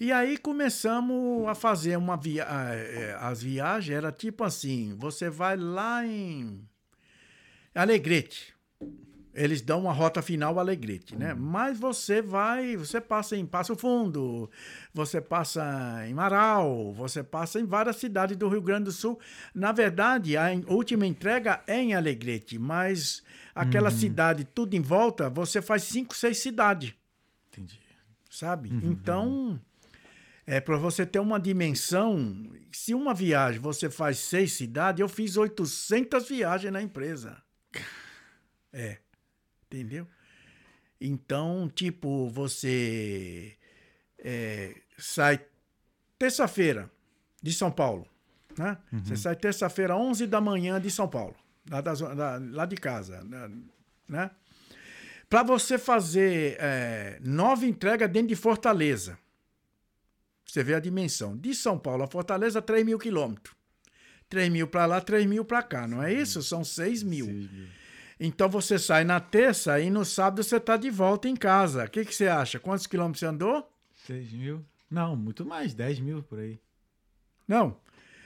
E 0.00 0.12
aí 0.12 0.36
começamos 0.38 1.48
a 1.48 1.54
fazer 1.56 1.96
uma 1.98 2.16
via 2.16 2.44
é, 2.44 3.16
as 3.20 3.42
viagens 3.42 3.96
era 3.96 4.12
tipo 4.12 4.44
assim, 4.44 4.94
você 4.96 5.28
vai 5.28 5.56
lá 5.56 6.06
em 6.06 6.62
Alegrete. 7.78 8.54
Eles 9.32 9.60
dão 9.60 9.82
uma 9.82 9.92
rota 9.92 10.20
final 10.20 10.58
Alegrete, 10.58 11.14
né? 11.14 11.32
Mas 11.32 11.78
você 11.78 12.20
vai, 12.20 12.76
você 12.76 13.00
passa 13.00 13.36
em 13.36 13.46
Passo 13.46 13.76
Fundo, 13.76 14.50
você 14.92 15.20
passa 15.20 16.04
em 16.08 16.12
Marau, 16.12 16.92
você 16.92 17.22
passa 17.22 17.60
em 17.60 17.64
várias 17.64 17.94
cidades 17.96 18.36
do 18.36 18.48
Rio 18.48 18.60
Grande 18.60 18.86
do 18.86 18.92
Sul. 18.92 19.16
Na 19.54 19.70
verdade, 19.70 20.36
a 20.36 20.48
última 20.66 21.06
entrega 21.06 21.62
é 21.68 21.76
em 21.76 21.94
Alegrete, 21.94 22.58
mas 22.58 23.22
aquela 23.54 23.92
cidade 23.92 24.42
tudo 24.42 24.74
em 24.74 24.80
volta, 24.80 25.30
você 25.30 25.62
faz 25.62 25.84
cinco, 25.84 26.16
seis 26.16 26.38
cidades 26.38 26.94
Entendi. 27.52 27.78
sabe? 28.28 28.70
Então, 28.82 29.60
é 30.44 30.60
para 30.60 30.76
você 30.76 31.06
ter 31.06 31.20
uma 31.20 31.38
dimensão. 31.38 32.50
Se 32.72 32.92
uma 32.92 33.14
viagem 33.14 33.60
você 33.60 33.88
faz 33.88 34.18
seis 34.18 34.54
cidades, 34.54 34.98
eu 34.98 35.08
fiz 35.08 35.36
800 35.36 36.28
viagens 36.28 36.72
na 36.72 36.82
empresa. 36.82 37.40
É, 38.72 38.98
entendeu? 39.66 40.06
Então, 41.00 41.70
tipo, 41.74 42.28
você 42.28 43.56
é, 44.18 44.74
sai 44.98 45.40
terça-feira 46.18 46.90
de 47.42 47.52
São 47.52 47.70
Paulo, 47.70 48.06
né? 48.56 48.76
Você 49.04 49.16
sai 49.16 49.36
terça-feira, 49.36 49.96
11 49.96 50.26
da 50.26 50.40
manhã 50.40 50.80
de 50.80 50.90
São 50.90 51.08
Paulo, 51.08 51.36
lá, 51.70 51.80
da 51.80 51.94
da- 51.94 52.38
lá 52.50 52.66
de 52.66 52.76
casa, 52.76 53.22
né? 53.24 53.50
né? 54.08 54.30
Para 55.30 55.42
você 55.42 55.78
fazer 55.78 56.56
é, 56.58 57.18
nove 57.22 57.66
entregas 57.66 58.10
dentro 58.10 58.28
de 58.28 58.36
Fortaleza. 58.36 59.18
Você 60.44 60.64
vê 60.64 60.74
a 60.74 60.80
dimensão. 60.80 61.36
De 61.36 61.54
São 61.54 61.78
Paulo 61.78 62.02
a 62.02 62.06
Fortaleza, 62.06 62.62
3 62.62 62.84
mil 62.84 62.98
quilômetros. 62.98 63.54
3 64.28 64.50
mil 64.50 64.66
para 64.66 64.86
lá, 64.86 65.00
3 65.00 65.26
mil 65.26 65.44
para 65.44 65.62
cá, 65.62 65.86
não 65.86 66.02
é 66.02 66.12
isso? 66.12 66.42
São 66.42 66.62
6 66.64 67.02
mil. 67.02 67.26
Seis 67.26 67.50
mil. 67.50 67.66
Então 68.20 68.48
você 68.48 68.78
sai 68.78 69.04
na 69.04 69.20
terça 69.20 69.78
e 69.80 69.90
no 69.90 70.04
sábado 70.04 70.42
você 70.42 70.56
está 70.56 70.76
de 70.76 70.90
volta 70.90 71.28
em 71.28 71.36
casa. 71.36 71.84
O 71.84 71.90
que, 71.90 72.04
que 72.04 72.14
você 72.14 72.26
acha? 72.26 72.58
Quantos 72.58 72.86
quilômetros 72.86 73.20
você 73.20 73.26
andou? 73.26 73.70
Seis 74.06 74.32
mil? 74.32 74.64
Não, 74.90 75.14
muito 75.14 75.44
mais. 75.44 75.74
10 75.74 76.00
mil 76.00 76.22
por 76.22 76.38
aí. 76.38 76.58
Não. 77.46 77.76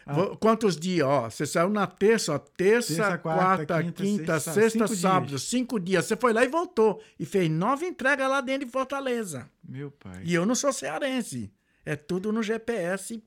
Ah. 0.07 0.15
Quantos 0.41 0.77
dias? 0.77 1.07
Ó, 1.07 1.31
você 1.31 1.47
saiu 1.47 1.69
na 1.69 1.87
terça, 1.87 2.33
ó, 2.35 2.39
terça, 2.39 2.95
Terça, 2.95 3.19
quarta, 3.19 3.67
quarta, 3.67 3.83
quinta, 3.83 4.03
quinta, 4.03 4.41
sexta, 4.41 4.53
sexta, 4.53 4.87
cinco 4.89 5.01
sábado, 5.01 5.29
dias. 5.29 5.43
cinco 5.43 5.81
dias. 5.81 6.05
Você 6.07 6.17
foi 6.17 6.33
lá 6.33 6.45
e 6.45 6.49
voltou. 6.49 7.03
E 7.19 7.25
fez 7.25 7.51
nove 7.51 7.87
entregas 7.87 8.29
lá 8.29 8.41
dentro 8.41 8.67
de 8.67 8.73
Fortaleza. 8.73 9.49
Meu 9.63 9.91
pai. 9.91 10.23
E 10.25 10.35
eu 10.35 10.45
não 10.47 10.55
sou 10.55 10.73
cearense. 10.73 11.53
É 11.85 11.95
tudo 11.97 12.33
no 12.33 12.43
GPS. 12.43 13.23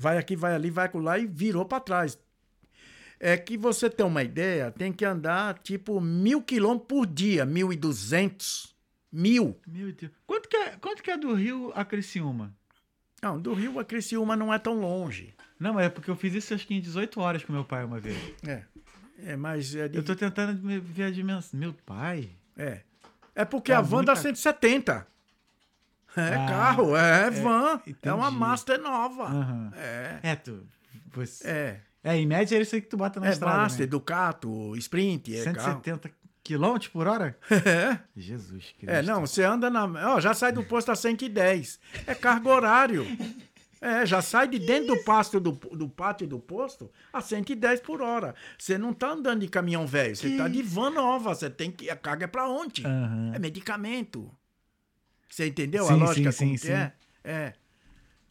Vai 0.00 0.16
aqui, 0.16 0.34
vai 0.34 0.54
ali, 0.54 0.70
vai 0.70 0.90
lá 0.94 1.18
e 1.18 1.26
virou 1.26 1.62
para 1.66 1.78
trás. 1.78 2.18
É 3.22 3.36
que 3.36 3.58
você 3.58 3.90
tem 3.90 4.06
uma 4.06 4.22
ideia, 4.22 4.70
tem 4.70 4.90
que 4.94 5.04
andar 5.04 5.58
tipo 5.58 6.00
mil 6.00 6.40
quilômetros 6.40 6.88
por 6.88 7.06
dia, 7.06 7.44
mil 7.44 7.70
e 7.70 7.76
duzentos, 7.76 8.74
mil. 9.12 9.60
Quanto 10.26 10.48
que, 10.48 10.56
é, 10.56 10.70
quanto 10.80 11.02
que 11.02 11.10
é 11.10 11.18
do 11.18 11.34
Rio 11.34 11.70
a 11.74 11.84
Criciúma? 11.84 12.54
Não, 13.20 13.38
do 13.38 13.52
Rio 13.52 13.78
a 13.78 13.84
Criciúma 13.84 14.34
não 14.34 14.54
é 14.54 14.58
tão 14.58 14.80
longe. 14.80 15.34
Não, 15.58 15.74
mas 15.74 15.84
é 15.84 15.88
porque 15.90 16.10
eu 16.10 16.16
fiz 16.16 16.32
isso 16.32 16.54
acho 16.54 16.66
que 16.66 16.72
em 16.72 16.80
18 16.80 17.20
horas 17.20 17.44
com 17.44 17.52
meu 17.52 17.66
pai 17.66 17.84
uma 17.84 18.00
vez. 18.00 18.16
É, 18.48 18.62
é 19.22 19.36
mas 19.36 19.74
é, 19.74 19.86
de- 19.86 19.98
Eu 19.98 20.02
tô 20.02 20.16
tentando 20.16 20.58
me- 20.62 20.80
ver 20.80 21.02
a 21.02 21.10
dimensão. 21.10 21.60
Meu 21.60 21.74
pai? 21.84 22.30
é. 22.56 22.80
É 23.34 23.44
porque 23.44 23.70
É 23.70 23.74
a 23.76 23.80
van 23.82 24.02
dá 24.02 24.14
muita- 24.14 24.16
170. 24.16 25.06
É 26.16 26.34
Ah, 26.34 26.46
carro, 26.46 26.96
é, 26.96 27.30
van. 27.30 27.80
É 28.02 28.12
uma 28.12 28.26
entendi. 28.26 28.38
Master 28.40 28.80
nova. 28.80 29.24
Aham. 29.24 29.72
É, 29.76 30.18
É, 30.22 30.36
tu. 30.36 30.66
Você... 31.12 31.48
é. 31.48 31.80
É, 32.02 32.16
em 32.16 32.26
média 32.26 32.56
é 32.56 32.62
isso 32.62 32.74
aí 32.74 32.80
que 32.80 32.88
tu 32.88 32.96
bota 32.96 33.20
na 33.20 33.26
É 33.26 33.30
estrada. 33.30 33.58
Master, 33.58 33.80
né? 33.80 33.86
Ducato, 33.86 34.74
Sprint, 34.76 35.36
é 35.36 35.44
carro. 35.52 35.82
170 35.84 36.10
quilômetros 36.42 36.88
por 36.90 37.06
hora? 37.06 37.36
É. 37.50 37.98
Jesus 38.16 38.74
Cristo. 38.78 38.88
É, 38.90 39.02
não, 39.02 39.20
você 39.20 39.44
anda 39.44 39.68
na. 39.68 39.84
Ó, 40.14 40.20
já 40.20 40.32
sai 40.32 40.50
do 40.50 40.64
posto 40.64 40.90
a 40.90 40.96
110. 40.96 41.78
É 42.06 42.14
cargo 42.14 42.48
horário. 42.48 43.06
É, 43.82 44.04
já 44.04 44.20
sai 44.20 44.46
de 44.48 44.58
dentro 44.58 44.94
do 44.94 45.04
pasto 45.04 45.40
do, 45.40 45.52
do 45.52 45.88
pátio 45.88 46.26
do 46.26 46.38
posto 46.38 46.90
a 47.12 47.20
110 47.20 47.80
por 47.80 48.02
hora. 48.02 48.34
Você 48.58 48.76
não 48.76 48.92
tá 48.92 49.10
andando 49.12 49.40
de 49.40 49.48
caminhão 49.48 49.86
velho, 49.86 50.14
você 50.16 50.36
tá 50.36 50.48
de 50.48 50.62
van 50.62 50.90
nova. 50.90 51.34
Você 51.34 51.48
tem 51.48 51.70
que. 51.70 51.88
A 51.88 51.96
carga 51.96 52.24
é 52.24 52.28
pra 52.28 52.48
onde? 52.48 52.86
Aham. 52.86 53.32
É 53.34 53.38
medicamento. 53.38 54.30
Você 55.30 55.46
entendeu 55.46 55.84
a 55.84 55.88
Sim, 55.92 55.98
lógica 56.00 56.32
sim, 56.32 56.56
sim, 56.56 56.66
que 56.66 56.72
é? 56.72 56.92
É. 57.24 57.52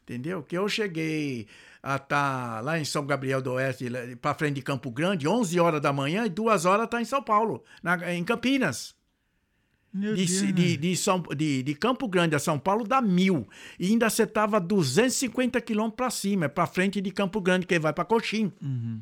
Entendeu? 0.03 0.43
Que 0.43 0.57
eu 0.57 0.67
cheguei 0.67 1.47
a 1.82 1.95
estar 1.95 2.61
lá 2.63 2.78
em 2.80 2.84
São 2.84 3.05
Gabriel 3.05 3.41
do 3.41 3.53
Oeste, 3.53 3.86
pra 4.21 4.34
frente 4.34 4.55
de 4.55 4.61
Campo 4.61 4.91
Grande, 4.91 5.28
11 5.28 5.57
horas 5.59 5.80
da 5.82 5.93
manhã 5.93 6.26
e 6.26 6.30
duas 6.30 6.65
horas 6.65 6.88
tá 6.89 7.01
em 7.01 7.05
São 7.05 7.24
Paulo, 7.24 7.63
na- 7.82 8.13
em 8.13 8.24
Campinas. 8.24 8.95
Meu 9.93 10.13
De, 10.15 10.26
Deus. 10.26 10.53
de, 10.53 10.78
de, 10.78 10.95
São, 10.97 11.19
de, 11.36 11.63
de 11.63 11.74
Campo 11.76 12.07
Grande 12.07 12.36
a 12.36 12.39
São 12.39 12.59
Paulo 12.59 12.84
dá 12.88 13.01
mil. 13.01 13.47
E 13.80 13.88
ainda 13.88 14.09
você 14.09 14.28
tava 14.28 14.59
250 14.59 15.59
quilômetros 15.61 15.95
para 15.97 16.09
cima, 16.11 16.45
é 16.45 16.47
para 16.47 16.67
frente 16.67 16.99
de 17.01 17.11
Campo 17.11 17.39
Grande, 17.41 17.65
que 17.65 17.80
vai 17.80 17.93
para 17.93 18.05
Coxim. 18.05 18.51
Uhum. 18.61 19.01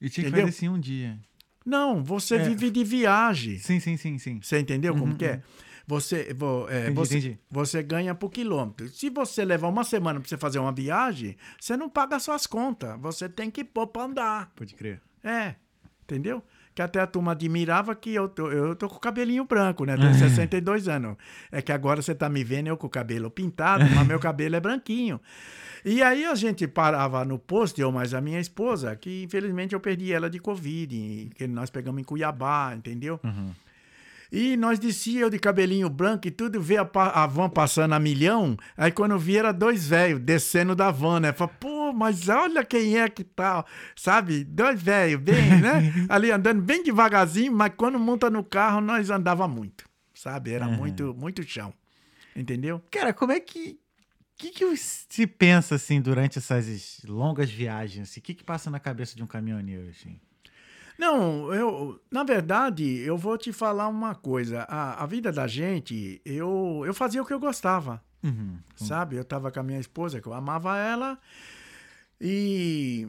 E 0.00 0.08
tinha 0.08 0.24
que 0.24 0.28
Entendeu? 0.30 0.46
fazer 0.46 0.56
assim 0.56 0.68
um 0.68 0.78
dia. 0.80 1.18
Não, 1.64 2.02
você 2.04 2.36
É. 2.36 2.38
vive 2.38 2.70
de 2.70 2.84
viagem. 2.84 3.58
Sim, 3.58 3.80
sim, 3.80 3.96
sim, 3.96 4.18
sim. 4.18 4.40
Você 4.40 4.58
entendeu 4.60 4.94
como 4.94 5.12
Uhum, 5.12 5.18
que 5.18 5.24
é? 5.24 5.42
Você, 5.86 6.34
vo- 6.34 6.66
é, 6.68 6.84
Entendi, 6.90 6.94
você, 6.94 7.18
entendi. 7.18 7.38
você 7.50 7.82
ganha 7.82 8.14
por 8.14 8.30
quilômetro. 8.30 8.88
Se 8.88 9.08
você 9.08 9.44
levar 9.44 9.68
uma 9.68 9.84
semana 9.84 10.18
para 10.18 10.28
você 10.28 10.36
fazer 10.36 10.58
uma 10.58 10.72
viagem, 10.72 11.36
você 11.60 11.76
não 11.76 11.88
paga 11.88 12.18
suas 12.18 12.46
contas. 12.46 12.98
Você 13.00 13.28
tem 13.28 13.50
que 13.50 13.62
pôr 13.62 13.86
para 13.86 14.02
andar. 14.02 14.52
Pode 14.56 14.74
crer. 14.74 15.00
É, 15.22 15.54
entendeu? 16.02 16.42
que 16.74 16.82
até 16.82 17.00
a 17.00 17.06
turma 17.06 17.32
admirava 17.32 17.94
que 17.94 18.12
eu 18.12 18.28
tô, 18.28 18.50
eu 18.50 18.76
tô 18.76 18.86
com 18.86 18.96
o 18.96 19.00
cabelinho 19.00 19.46
branco, 19.46 19.86
né? 19.86 19.96
Tenho 19.96 20.12
62 20.18 20.88
anos. 20.88 21.16
É 21.50 21.62
que 21.62 21.72
agora 21.72 22.02
você 22.02 22.14
tá 22.14 22.28
me 22.28 22.44
vendo 22.44 22.66
eu 22.66 22.76
com 22.76 22.86
o 22.86 22.90
cabelo 22.90 23.30
pintado, 23.30 23.82
mas 23.94 24.06
meu 24.06 24.18
cabelo 24.20 24.56
é 24.56 24.60
branquinho. 24.60 25.18
E 25.82 26.02
aí 26.02 26.26
a 26.26 26.34
gente 26.34 26.68
parava 26.68 27.24
no 27.24 27.38
posto, 27.38 27.78
eu 27.80 27.90
mais 27.90 28.12
a 28.12 28.20
minha 28.20 28.38
esposa, 28.38 28.94
que 28.94 29.22
infelizmente 29.22 29.72
eu 29.72 29.80
perdi 29.80 30.12
ela 30.12 30.28
de 30.28 30.38
Covid, 30.38 31.30
que 31.34 31.46
nós 31.46 31.70
pegamos 31.70 31.98
em 31.98 32.04
Cuiabá, 32.04 32.74
entendeu? 32.76 33.18
E 34.30 34.56
nós 34.56 34.78
descia 34.78 35.20
eu 35.20 35.30
de 35.30 35.38
cabelinho 35.38 35.88
branco 35.88 36.26
e 36.26 36.30
tudo, 36.30 36.60
vê 36.60 36.76
a, 36.76 36.88
a 36.94 37.26
van 37.26 37.48
passando 37.48 37.94
a 37.94 37.98
milhão. 37.98 38.56
Aí 38.76 38.90
quando 38.90 39.18
vi 39.18 39.36
era 39.36 39.52
dois 39.52 39.88
velhos 39.88 40.20
descendo 40.20 40.74
da 40.74 40.90
van, 40.90 41.20
né? 41.20 41.32
Falei, 41.32 41.54
pô, 41.60 41.92
mas 41.92 42.28
olha 42.28 42.64
quem 42.64 42.98
é 42.98 43.08
que 43.08 43.24
tá, 43.24 43.64
sabe? 43.94 44.44
Dois 44.44 44.80
velhos, 44.80 45.20
bem, 45.20 45.48
né? 45.60 46.06
Ali 46.08 46.30
andando 46.30 46.62
bem 46.62 46.82
devagarzinho, 46.82 47.52
mas 47.52 47.72
quando 47.76 47.98
monta 47.98 48.28
no 48.28 48.42
carro, 48.42 48.80
nós 48.80 49.10
andava 49.10 49.46
muito, 49.46 49.84
sabe? 50.14 50.52
Era 50.52 50.66
muito, 50.66 51.14
muito 51.14 51.42
chão. 51.42 51.72
Entendeu? 52.34 52.82
Cara, 52.90 53.14
como 53.14 53.32
é 53.32 53.40
que. 53.40 53.78
O 54.34 54.38
que, 54.38 54.50
que 54.50 54.76
se 54.76 55.26
pensa 55.26 55.76
assim 55.76 55.98
durante 55.98 56.38
essas 56.38 57.00
longas 57.04 57.50
viagens? 57.50 58.10
assim? 58.10 58.20
O 58.20 58.22
que, 58.22 58.34
que 58.34 58.44
passa 58.44 58.70
na 58.70 58.78
cabeça 58.78 59.16
de 59.16 59.22
um 59.22 59.26
caminhoneiro? 59.26 59.88
Assim? 59.88 60.20
Não, 60.98 61.52
eu, 61.52 62.00
na 62.10 62.24
verdade, 62.24 63.00
eu 63.00 63.16
vou 63.16 63.36
te 63.36 63.52
falar 63.52 63.88
uma 63.88 64.14
coisa. 64.14 64.62
A, 64.62 65.02
a 65.02 65.06
vida 65.06 65.30
da 65.30 65.46
gente, 65.46 66.20
eu, 66.24 66.82
eu 66.86 66.94
fazia 66.94 67.22
o 67.22 67.26
que 67.26 67.32
eu 67.32 67.40
gostava. 67.40 68.02
Uhum. 68.22 68.58
sabe? 68.74 69.14
Eu 69.14 69.24
tava 69.24 69.52
com 69.52 69.60
a 69.60 69.62
minha 69.62 69.78
esposa, 69.78 70.20
que 70.20 70.26
eu 70.26 70.32
amava 70.32 70.76
ela, 70.76 71.16
e 72.20 73.06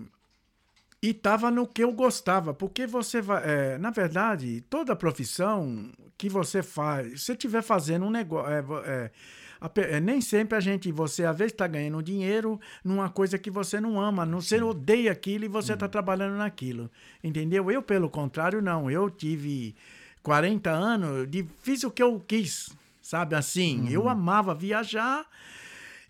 e 1.02 1.14
tava 1.14 1.52
no 1.52 1.68
que 1.68 1.84
eu 1.84 1.92
gostava, 1.94 2.54
porque 2.54 2.88
você 2.88 3.22
vai, 3.22 3.44
é, 3.46 3.78
na 3.78 3.92
verdade, 3.92 4.62
toda 4.70 4.96
profissão 4.96 5.92
que 6.18 6.28
você 6.28 6.64
faz, 6.64 7.22
se 7.22 7.26
você 7.28 7.32
estiver 7.34 7.62
fazendo 7.62 8.06
um 8.06 8.10
negócio, 8.10 8.52
é, 8.52 8.66
é, 8.86 9.12
a 9.60 9.72
é, 9.82 10.00
nem 10.00 10.22
sempre 10.22 10.58
a 10.58 10.60
gente, 10.60 10.92
você 10.92 11.26
às 11.26 11.38
vezes 11.38 11.54
está 11.54 11.68
ganhando 11.68 12.02
dinheiro 12.02 12.60
numa 12.84 13.10
coisa 13.10 13.38
que 13.38 13.50
você 13.50 13.80
não 13.80 14.00
ama, 14.00 14.26
não, 14.26 14.42
você 14.42 14.62
odeia 14.62 15.12
aquilo 15.12 15.46
e 15.46 15.48
você 15.48 15.74
está 15.74 15.88
trabalhando 15.88 16.38
naquilo, 16.38 16.90
entendeu? 17.24 17.72
Eu, 17.72 17.82
pelo 17.82 18.10
contrário, 18.10 18.62
não, 18.62 18.90
eu 18.90 19.10
tive 19.10 19.76
40 20.24 20.70
anos, 20.70 21.30
de, 21.30 21.46
fiz 21.62 21.84
o 21.84 21.92
que 21.92 22.04
eu 22.04 22.20
quis, 22.20 22.70
sabe 23.02 23.36
assim, 23.36 23.90
eu 23.90 24.08
amava 24.08 24.54
viajar, 24.54 25.26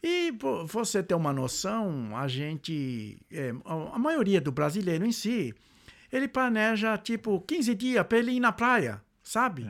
e 0.02 0.32
pô, 0.34 0.66
você 0.66 1.02
ter 1.02 1.16
uma 1.16 1.34
noção, 1.34 2.16
a 2.16 2.28
gente, 2.28 3.18
é, 3.32 3.54
a 3.66 4.00
maioria 4.00 4.40
do 4.40 4.52
brasileiro 4.52 5.06
em 5.06 5.12
si, 5.12 5.54
ele 6.12 6.28
planeja 6.28 6.98
tipo 6.98 7.42
15 7.42 7.76
dias 7.76 8.06
para 8.06 8.18
ele 8.18 8.32
ir 8.32 8.40
na 8.40 8.52
praia, 8.52 9.02
sabe? 9.24 9.64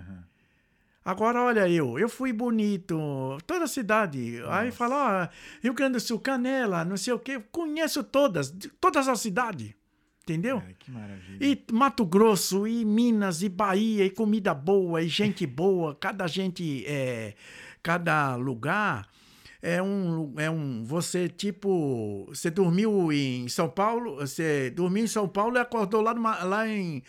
Agora, 1.08 1.42
olha 1.42 1.70
eu, 1.70 1.98
eu 1.98 2.10
fui 2.10 2.34
bonito, 2.34 2.98
toda 3.48 3.64
a 3.64 3.68
cidade. 3.68 4.44
Aí 4.50 4.72
fala, 4.72 5.24
ó, 5.24 5.64
Rio 5.64 5.74
Grande 5.74 5.94
do 5.94 6.00
Sul, 6.02 6.20
Canela, 6.20 6.84
não 6.84 6.98
sei 6.98 7.14
o 7.14 7.20
quê, 7.20 7.42
conheço 7.50 8.04
todas, 8.04 8.54
todas 8.82 9.08
as 9.08 9.22
cidades, 9.22 9.74
entendeu? 10.24 10.60
Cara, 10.60 10.74
que 10.78 10.92
maravilha. 10.92 11.38
E 11.40 11.66
Mato 11.72 12.06
Grosso, 12.06 12.68
e 12.68 12.84
Minas, 12.84 13.42
e 13.42 13.48
Bahia, 13.48 14.04
e 14.04 14.10
comida 14.10 14.54
boa, 14.54 15.02
e 15.02 15.08
gente 15.08 15.48
boa, 15.48 15.96
cada 15.96 16.28
gente, 16.28 16.84
é, 16.86 17.36
cada 17.82 18.36
lugar 18.36 19.08
é 19.62 19.82
um, 19.82 20.34
é 20.38 20.50
um, 20.50 20.84
você 20.84 21.28
tipo, 21.28 22.26
você 22.30 22.50
dormiu 22.52 23.12
em 23.12 23.48
São 23.48 23.68
Paulo, 23.70 24.16
você 24.18 24.70
dormiu 24.70 25.04
em 25.04 25.08
São 25.08 25.28
Paulo 25.28 25.58
e 25.58 25.60
acordou 25.60 26.02
lá 26.02 26.14
no, 26.14 26.22
lá 26.22 26.68
em, 26.68 27.02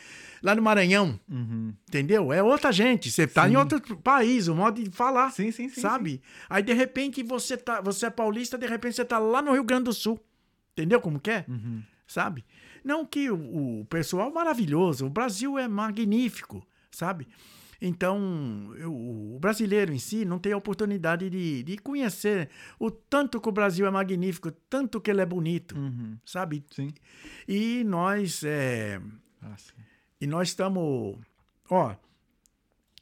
lá 0.43 0.55
no 0.55 0.63
Maranhão, 0.63 1.19
Uhum. 1.31 1.73
entendeu? 1.89 2.33
É 2.33 2.43
outra 2.43 2.73
gente, 2.73 3.11
você 3.11 3.27
tá 3.27 3.49
em 3.49 3.57
outro 3.57 3.81
país, 3.99 4.49
o 4.49 4.55
modo 4.55 4.83
de 4.83 4.91
falar, 4.91 5.31
Sim, 5.31 5.51
sim, 5.51 5.69
sim. 5.69 5.81
sabe? 5.81 6.23
Aí 6.49 6.63
de 6.63 6.73
repente 6.73 7.23
você 7.23 7.57
tá, 7.57 7.81
você 7.81 8.07
é 8.07 8.11
paulista, 8.11 8.57
de 8.57 8.67
repente 8.67 8.97
você 8.97 9.05
tá 9.05 9.19
lá 9.19 9.43
no 9.43 9.53
Rio 9.53 9.65
Grande 9.65 9.85
do 9.85 9.93
Sul, 9.93 10.19
entendeu 10.73 11.01
como 11.01 11.21
que 11.21 11.31
é? 11.31 11.45
Uhum. 11.49 11.83
sabe? 12.07 12.45
Não 12.85 13.05
que 13.05 13.31
o, 13.31 13.81
o 13.81 13.85
pessoal 13.87 14.31
é 14.31 14.33
maravilhoso, 14.33 15.05
o 15.05 15.11
Brasil 15.11 15.59
é 15.59 15.69
magnífico, 15.69 16.67
sabe? 16.91 17.27
Então, 17.81 18.73
eu- 18.77 18.93
o 18.93 19.39
brasileiro 19.41 19.93
em 19.93 19.99
si 19.99 20.25
não 20.25 20.39
tem 20.39 20.53
a 20.53 20.57
oportunidade 20.57 21.31
de, 21.31 21.63
de 21.63 21.79
conhecer 21.79 22.49
o 22.79 22.91
tanto 22.91 23.41
que 23.41 23.49
o 23.49 23.53
Brasil 23.53 23.87
é 23.87 23.91
magnífico, 23.91 24.51
tanto 24.69 25.01
que 25.01 25.11
ele 25.11 25.21
é 25.21 25.27
bonito, 25.27 25.77
Uhum. 25.79 26.17
sabe? 26.25 26.65
Sim. 26.71 26.93
E 27.47 27.85
nós, 27.85 28.43
é, 28.45 29.01
Nossa. 29.41 29.73
e 30.21 30.27
nós 30.27 30.49
estamos, 30.49 31.17
ó, 31.71 31.95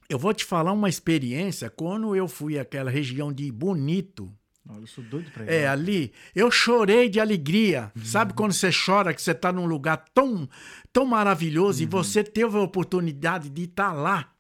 eu 0.09 0.19
vou 0.19 0.35
te 0.35 0.45
falar 0.45 0.73
uma 0.73 0.89
experiência 0.91 1.71
quando 1.71 2.15
eu 2.15 2.29
fui 2.29 2.59
àquela 2.59 2.91
região 2.91 3.33
de 3.33 3.51
Bonito, 3.51 4.31
Olha, 4.69 4.81
eu 4.81 4.87
sou 4.87 5.03
doido 5.05 5.31
pra 5.31 5.45
ir. 5.45 5.49
é, 5.49 5.69
ali, 5.69 6.13
eu 6.35 6.51
chorei 6.51 7.09
de 7.09 7.19
alegria. 7.21 7.91
Sabe 8.05 8.35
quando 8.35 8.53
você 8.53 8.69
chora 8.73 9.15
que 9.15 9.23
você 9.23 9.31
está 9.31 9.53
num 9.53 9.65
lugar 9.65 10.05
tão, 10.13 10.47
tão 10.93 11.07
maravilhoso 11.07 11.83
e 11.83 11.87
você 11.87 12.23
teve 12.25 12.57
a 12.57 12.61
oportunidade 12.61 13.49
de 13.49 13.63
estar 13.63 13.93
lá? 13.93 14.33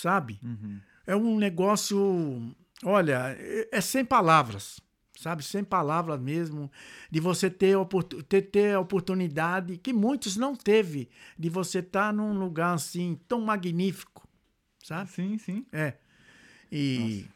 Sabe? 0.00 0.40
Uhum. 0.42 0.80
É 1.06 1.14
um 1.14 1.38
negócio, 1.38 2.54
olha, 2.84 3.36
é, 3.38 3.68
é 3.70 3.80
sem 3.80 4.04
palavras. 4.04 4.80
Sabe, 5.18 5.42
sem 5.42 5.62
palavras 5.62 6.18
mesmo, 6.18 6.72
de 7.10 7.20
você 7.20 7.50
ter, 7.50 7.76
ter, 8.26 8.40
ter 8.40 8.74
a 8.74 8.80
oportunidade 8.80 9.76
que 9.76 9.92
muitos 9.92 10.34
não 10.34 10.56
teve, 10.56 11.10
de 11.38 11.50
você 11.50 11.80
estar 11.80 12.10
num 12.10 12.32
lugar 12.38 12.72
assim 12.72 13.20
tão 13.28 13.42
magnífico, 13.42 14.26
sabe? 14.82 15.10
Sim, 15.10 15.36
sim. 15.36 15.66
É. 15.70 15.92
E 16.72 17.26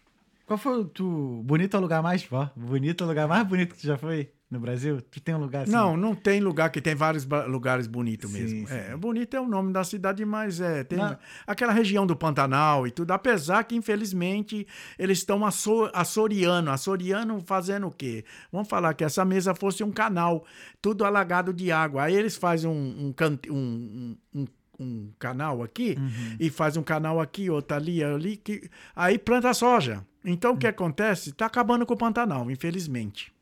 Qual 0.47 0.59
foi 0.59 0.81
o 0.81 0.85
tu... 0.87 1.43
bonito 1.45 1.79
lugar 1.79 2.03
mais... 2.03 2.27
Ó, 2.33 2.49
bonito 2.57 3.05
lugar 3.05 3.29
mais 3.29 3.47
bonito 3.47 3.75
que 3.75 3.83
tu 3.83 3.87
já 3.87 3.99
foi 3.99 4.33
no 4.55 4.61
Brasil? 4.61 5.03
Tu 5.03 5.21
tem 5.21 5.35
um 5.35 5.39
lugar 5.39 5.63
assim? 5.65 5.73
Não, 5.73 5.97
não 5.97 6.15
tem 6.15 6.41
lugar 6.41 6.71
que 6.71 6.81
tem 6.81 6.95
vários 6.95 7.27
lugares 7.47 7.87
bonitos 7.87 8.31
Sim, 8.31 8.41
mesmo. 8.41 8.69
sim. 8.69 8.75
É, 8.75 8.97
bonito 8.97 9.35
é 9.37 9.41
o 9.41 9.47
nome 9.47 9.73
da 9.73 9.85
cidade, 9.85 10.25
mas 10.25 10.61
é 10.61 10.83
tem 10.85 10.99
Não. 10.99 11.19
aquela 11.47 11.73
região 11.73 12.07
do 12.07 12.17
Pantanal 12.17 12.87
e 12.87 12.91
tudo. 12.91 13.11
Apesar 13.11 13.65
que 13.65 13.75
infelizmente 13.77 14.67
eles 14.99 15.19
estão 15.19 15.45
aço, 15.45 15.91
açoriano, 15.93 16.71
açoriano 16.71 17.43
fazendo 17.45 17.89
o 17.89 17.91
quê? 17.91 18.25
Vamos 18.51 18.69
falar 18.69 18.95
que 18.95 19.05
essa 19.05 19.25
mesa 19.25 19.55
fosse 19.55 19.85
um 19.85 19.91
canal, 19.93 20.45
tudo 20.81 21.05
alagado 21.05 21.53
de 21.53 21.71
água. 21.71 22.05
Aí 22.05 22.15
eles 22.15 22.37
fazem 22.37 22.71
um 22.71 22.85
um, 23.09 23.13
cante- 23.13 23.51
um, 23.51 24.17
um, 24.35 24.47
um- 24.79 25.11
canal 25.19 25.63
aqui 25.63 25.97
Uhum. 25.99 26.37
e 26.39 26.49
faz 26.51 26.77
um 26.77 26.83
canal 26.83 27.21
aqui, 27.21 27.51
outro 27.51 27.77
ali, 27.77 28.03
ali, 28.03 28.37
que 28.37 28.69
aí 28.95 29.19
planta 29.19 29.53
soja. 29.53 30.05
Então 30.25 30.53
o 30.55 30.57
que 30.57 30.67
acontece? 30.67 31.31
Está 31.31 31.47
acabando 31.47 31.85
com 31.85 31.95
o 31.95 31.97
Pantanal, 31.97 32.51
infelizmente 32.51 33.33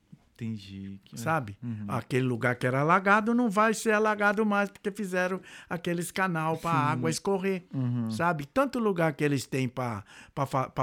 Entendi. 0.45 0.99
Que- 1.05 1.19
sabe? 1.19 1.57
Uhum. 1.63 1.85
Aquele 1.89 2.27
lugar 2.27 2.57
que 2.57 2.67
era 2.67 2.81
alagado 2.81 3.35
não 3.35 3.49
vai 3.51 3.75
ser 3.75 3.93
alagado 3.93 4.45
mais 4.45 4.69
porque 4.71 4.91
fizeram 4.91 5.41
aqueles 5.69 6.11
canal 6.11 6.57
para 6.57 6.71
a 6.71 6.91
água 6.93 7.11
escorrer, 7.11 7.65
Uhum. 7.75 8.11
sabe? 8.11 8.47
Tanto 8.47 8.79
lugar 8.79 9.13
que 9.15 9.23
eles 9.25 9.47
têm 9.47 9.69
para 9.69 10.05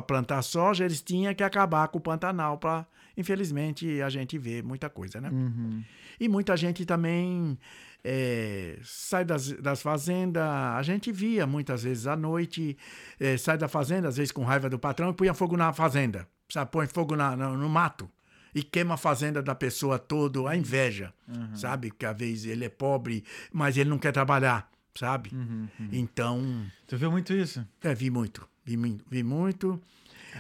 plantar 0.08 0.42
soja, 0.42 0.86
eles 0.86 1.02
tinham 1.02 1.34
que 1.34 1.44
acabar 1.44 1.88
com 1.88 1.98
o 1.98 2.02
Pantanal 2.02 2.58
para, 2.58 2.86
infelizmente, 3.18 4.02
a 4.02 4.10
gente 4.10 4.38
vê 4.38 4.62
muita 4.62 4.90
coisa, 4.90 5.20
né? 5.22 5.30
Uhum. 5.30 5.84
E 6.20 6.28
muita 6.28 6.56
gente 6.58 6.86
também 6.86 7.58
é, 8.04 8.78
sai 8.84 9.24
das, 9.26 9.52
das 9.54 9.82
fazendas. 9.82 10.44
A 10.44 10.82
gente 10.84 11.12
via 11.12 11.46
muitas 11.46 11.84
vezes 11.84 12.08
à 12.08 12.16
noite, 12.16 12.78
é, 13.20 13.38
sai 13.38 13.58
da 13.58 13.68
fazenda, 13.68 14.08
às 14.08 14.18
vezes 14.18 14.32
com 14.32 14.44
raiva 14.44 14.70
do 14.70 14.80
patrão, 14.80 15.10
e 15.10 15.14
põe 15.14 15.34
fogo 15.34 15.56
na 15.58 15.72
fazenda. 15.74 16.28
Sabe? 16.50 16.72
Põe 16.72 16.88
fogo 16.88 17.16
na, 17.16 17.36
no, 17.36 17.58
no 17.58 17.70
mato. 17.70 18.10
E 18.54 18.64
queima 18.64 18.96
a 18.96 18.98
fazenda 18.98 19.42
da 19.42 19.54
pessoa 19.54 20.00
todo, 20.00 20.48
a 20.48 20.56
inveja. 20.56 21.14
Sabe? 21.56 21.90
Porque 21.90 22.06
às 22.06 22.18
vezes 22.18 22.46
ele 22.46 22.66
é 22.66 22.70
pobre, 22.70 23.24
mas 23.52 23.78
ele 23.78 23.90
não 23.90 24.00
quer 24.00 24.12
trabalhar. 24.12 24.70
Sabe? 24.96 25.30
Uhum. 25.34 25.68
Uhum. 25.80 25.90
Então, 25.92 26.66
Tu 26.88 26.98
viu 26.98 27.12
muito 27.12 27.32
isso? 27.32 27.66
é, 27.84 27.94
vi 27.94 28.10
muito. 28.10 28.48
Vi, 28.66 28.76
vi 29.10 29.24
muito. 29.24 29.82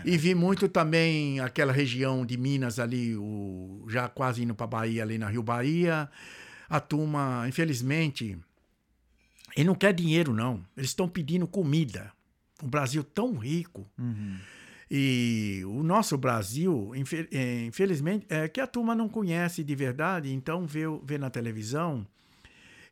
E 0.05 0.17
vi 0.17 0.35
muito 0.35 0.67
também 0.67 1.39
aquela 1.39 1.71
região 1.71 2.25
de 2.25 2.37
Minas 2.37 2.79
ali, 2.79 3.15
o, 3.15 3.85
já 3.89 4.07
quase 4.07 4.43
indo 4.43 4.53
para 4.53 4.67
Bahia, 4.67 5.03
ali 5.03 5.17
na 5.17 5.27
Rio 5.27 5.43
Bahia. 5.43 6.09
A 6.69 6.79
turma, 6.79 7.45
infelizmente, 7.47 8.37
ele 9.55 9.67
não 9.67 9.75
quer 9.75 9.93
dinheiro, 9.93 10.33
não. 10.33 10.63
Eles 10.77 10.91
estão 10.91 11.07
pedindo 11.07 11.47
comida. 11.47 12.11
O 12.61 12.67
Brasil 12.67 13.03
tão 13.03 13.37
rico. 13.37 13.87
Uhum. 13.97 14.37
E 14.91 15.61
o 15.67 15.83
nosso 15.83 16.17
Brasil, 16.17 16.91
eh, 17.31 17.65
infelizmente, 17.67 18.25
é 18.29 18.47
que 18.47 18.59
a 18.59 18.65
turma 18.65 18.95
não 18.95 19.07
conhece 19.07 19.63
de 19.63 19.75
verdade, 19.75 20.33
então 20.33 20.65
vê, 20.65 20.81
vê 21.03 21.17
na 21.17 21.29
televisão, 21.29 22.07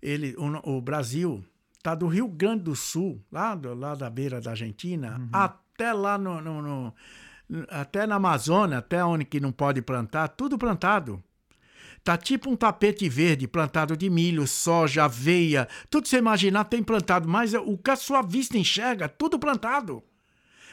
ele, 0.02 0.36
o, 0.38 0.78
o 0.78 0.82
Brasil 0.82 1.44
tá 1.82 1.96
do 1.96 2.06
Rio 2.08 2.28
Grande 2.28 2.64
do 2.64 2.76
Sul, 2.76 3.20
lá, 3.32 3.56
do, 3.56 3.74
lá 3.74 3.96
da 3.96 4.10
beira 4.10 4.40
da 4.40 4.52
Argentina, 4.52 5.20
até 5.34 5.92
lá 5.92 6.18
no, 6.20 6.40
no- 6.42 6.62
no- 6.62 6.94
até 7.70 8.06
na 8.06 8.16
Amazônia, 8.16 8.78
até 8.80 9.04
onde 9.04 9.26
que 9.26 9.40
não 9.40 9.52
pode 9.52 9.82
plantar, 9.82 10.28
tudo 10.28 10.58
plantado. 10.58 11.24
Tá 12.04 12.16
tipo 12.18 12.50
um 12.50 12.56
tapete 12.56 13.10
verde 13.10 13.48
plantado 13.48 13.98
de 13.98 14.10
milho, 14.10 14.46
soja, 14.46 15.06
aveia, 15.06 15.68
tudo 15.90 16.08
você 16.08 16.18
imaginar 16.18 16.66
tem 16.66 16.84
plantado, 16.84 17.28
mas 17.28 17.54
o 17.54 17.78
que 17.78 17.90
a 17.90 17.96
sua 17.96 18.22
vista 18.22 18.58
enxerga, 18.58 19.10
tudo 19.10 19.40
plantado. 19.40 20.04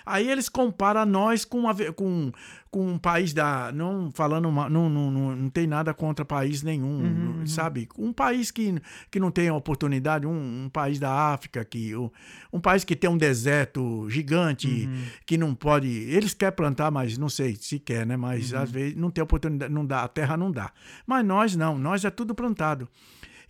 Aí 0.06 0.30
eles 0.30 0.48
comparam 0.48 1.06
nós 1.06 1.44
com, 1.44 1.60
uma, 1.60 1.74
com, 1.92 2.30
com 2.70 2.92
um 2.92 2.98
país 2.98 3.32
da. 3.32 3.72
Não 3.72 4.10
falando. 4.12 4.48
Uma, 4.48 4.68
não, 4.68 4.88
não, 4.88 5.10
não, 5.10 5.36
não 5.36 5.50
tem 5.50 5.66
nada 5.66 5.94
contra 5.94 6.24
país 6.24 6.62
nenhum, 6.62 7.38
uhum, 7.40 7.46
sabe? 7.46 7.88
Um 7.98 8.12
país 8.12 8.50
que, 8.50 8.74
que 9.10 9.18
não 9.18 9.30
tem 9.30 9.50
oportunidade, 9.50 10.26
um, 10.26 10.64
um 10.64 10.68
país 10.68 10.98
da 10.98 11.10
África, 11.10 11.64
que, 11.64 11.96
um, 11.96 12.10
um, 12.52 12.60
país 12.60 12.84
que 12.84 12.94
tem 12.94 13.08
um 13.08 13.16
deserto 13.16 14.08
gigante, 14.10 14.86
uhum. 14.86 15.04
que 15.24 15.38
não 15.38 15.54
pode. 15.54 15.88
Eles 15.88 16.34
querem 16.34 16.54
plantar, 16.54 16.90
mas 16.90 17.16
não 17.16 17.28
sei 17.28 17.56
se 17.56 17.78
quer, 17.78 18.06
né? 18.06 18.16
Mas 18.16 18.52
uhum. 18.52 18.58
às 18.58 18.70
vezes 18.70 18.96
não 18.96 19.10
tem 19.10 19.24
oportunidade, 19.24 19.72
não 19.72 19.86
dá, 19.86 20.02
a 20.02 20.08
terra 20.08 20.36
não 20.36 20.50
dá. 20.50 20.70
Mas 21.06 21.24
nós 21.24 21.56
não, 21.56 21.78
nós 21.78 22.04
é 22.04 22.10
tudo 22.10 22.34
plantado. 22.34 22.88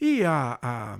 E 0.00 0.24
a, 0.24 0.58
a 0.60 0.98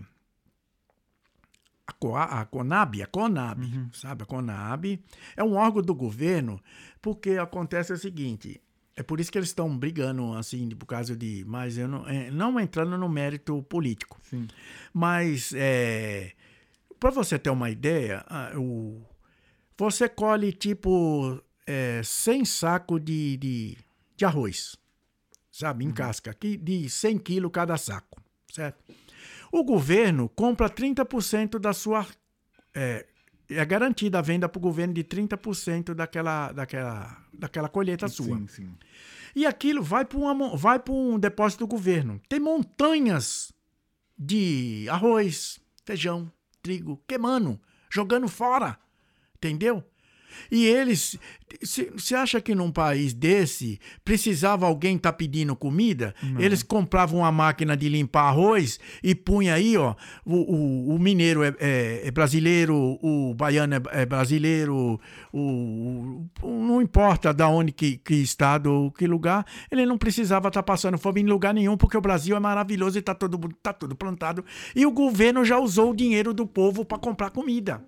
a, 1.86 1.92
Coa, 1.92 2.22
a 2.24 2.44
Conab, 2.46 3.02
a 3.02 3.06
Conab, 3.06 3.62
uhum. 3.62 3.90
sabe? 3.92 4.22
A 4.22 4.26
Conab 4.26 5.00
é 5.36 5.44
um 5.44 5.54
órgão 5.54 5.82
do 5.82 5.94
governo, 5.94 6.60
porque 7.00 7.32
acontece 7.32 7.92
o 7.92 7.98
seguinte. 7.98 8.60
É 8.96 9.02
por 9.02 9.18
isso 9.18 9.30
que 9.30 9.38
eles 9.38 9.48
estão 9.48 9.76
brigando, 9.76 10.34
assim, 10.34 10.68
por 10.70 10.86
causa 10.86 11.16
de. 11.16 11.44
Mas 11.46 11.76
eu 11.76 11.88
não, 11.88 12.08
é, 12.08 12.30
não 12.30 12.58
entrando 12.60 12.96
no 12.96 13.08
mérito 13.08 13.62
político. 13.64 14.20
Sim. 14.22 14.46
Mas, 14.92 15.52
é, 15.54 16.32
para 17.00 17.10
você 17.10 17.38
ter 17.38 17.50
uma 17.50 17.70
ideia, 17.70 18.24
o, 18.56 19.02
você 19.76 20.08
colhe 20.08 20.52
tipo 20.52 21.42
é, 21.66 22.00
100 22.04 22.44
sacos 22.44 23.04
de, 23.04 23.36
de, 23.36 23.76
de 24.16 24.24
arroz, 24.24 24.76
sabe? 25.50 25.84
Em 25.84 25.88
uhum. 25.88 25.94
casca, 25.94 26.30
aqui, 26.30 26.56
de 26.56 26.88
100 26.88 27.18
quilos 27.18 27.50
cada 27.52 27.76
saco, 27.76 28.22
certo? 28.50 28.82
O 29.54 29.62
governo 29.62 30.28
compra 30.28 30.68
30% 30.68 31.60
da 31.60 31.72
sua. 31.72 32.04
É, 32.74 33.06
é 33.48 33.64
garantida 33.64 34.18
a 34.18 34.20
venda 34.20 34.48
para 34.48 34.58
o 34.58 34.60
governo 34.60 34.92
de 34.92 35.04
30% 35.04 35.94
daquela, 35.94 36.50
daquela, 36.50 37.24
daquela 37.32 37.68
colheita 37.68 38.08
sua. 38.08 38.36
Sim, 38.36 38.48
sim. 38.48 38.74
E 39.32 39.46
aquilo 39.46 39.80
vai 39.80 40.04
para 40.04 40.18
vai 40.56 40.82
um 40.88 41.20
depósito 41.20 41.64
do 41.64 41.68
governo. 41.68 42.20
Tem 42.28 42.40
montanhas 42.40 43.52
de 44.18 44.88
arroz, 44.88 45.60
feijão, 45.84 46.28
trigo, 46.60 47.00
queimando, 47.06 47.60
jogando 47.88 48.26
fora. 48.26 48.76
Entendeu? 49.36 49.84
E 50.50 50.66
eles. 50.66 51.18
Você 51.62 52.14
acha 52.14 52.40
que 52.40 52.54
num 52.54 52.70
país 52.70 53.14
desse 53.14 53.78
precisava 54.04 54.66
alguém 54.66 54.96
estar 54.96 55.12
tá 55.12 55.16
pedindo 55.16 55.54
comida? 55.54 56.14
Não. 56.22 56.40
Eles 56.40 56.62
compravam 56.62 57.20
uma 57.20 57.30
máquina 57.30 57.76
de 57.76 57.88
limpar 57.88 58.28
arroz 58.28 58.80
e 59.02 59.14
punha 59.14 59.54
aí, 59.54 59.76
ó. 59.76 59.94
O, 60.24 60.34
o, 60.34 60.94
o 60.94 60.98
mineiro 60.98 61.42
é, 61.42 61.54
é, 61.60 62.02
é, 62.04 62.10
brasileiro, 62.10 62.98
o 63.02 63.34
baiano 63.34 63.74
é, 63.74 63.82
é 63.92 64.06
brasileiro, 64.06 65.00
o, 65.32 66.26
o, 66.42 66.48
não 66.48 66.82
importa 66.82 67.32
da 67.32 67.48
onde 67.48 67.72
que, 67.72 67.98
que 67.98 68.14
estado 68.14 68.72
ou 68.72 68.90
que 68.90 69.06
lugar, 69.06 69.46
ele 69.70 69.86
não 69.86 69.96
precisava 69.96 70.48
estar 70.48 70.62
tá 70.62 70.64
passando 70.64 70.98
fome 70.98 71.20
em 71.20 71.26
lugar 71.26 71.54
nenhum, 71.54 71.76
porque 71.76 71.96
o 71.96 72.00
Brasil 72.00 72.36
é 72.36 72.40
maravilhoso 72.40 72.98
e 72.98 73.00
está 73.00 73.14
todo, 73.14 73.38
tá 73.62 73.72
tudo 73.72 73.94
plantado. 73.94 74.44
E 74.74 74.84
o 74.84 74.90
governo 74.90 75.44
já 75.44 75.58
usou 75.58 75.90
o 75.90 75.96
dinheiro 75.96 76.34
do 76.34 76.46
povo 76.46 76.84
para 76.84 76.98
comprar 76.98 77.30
comida. 77.30 77.82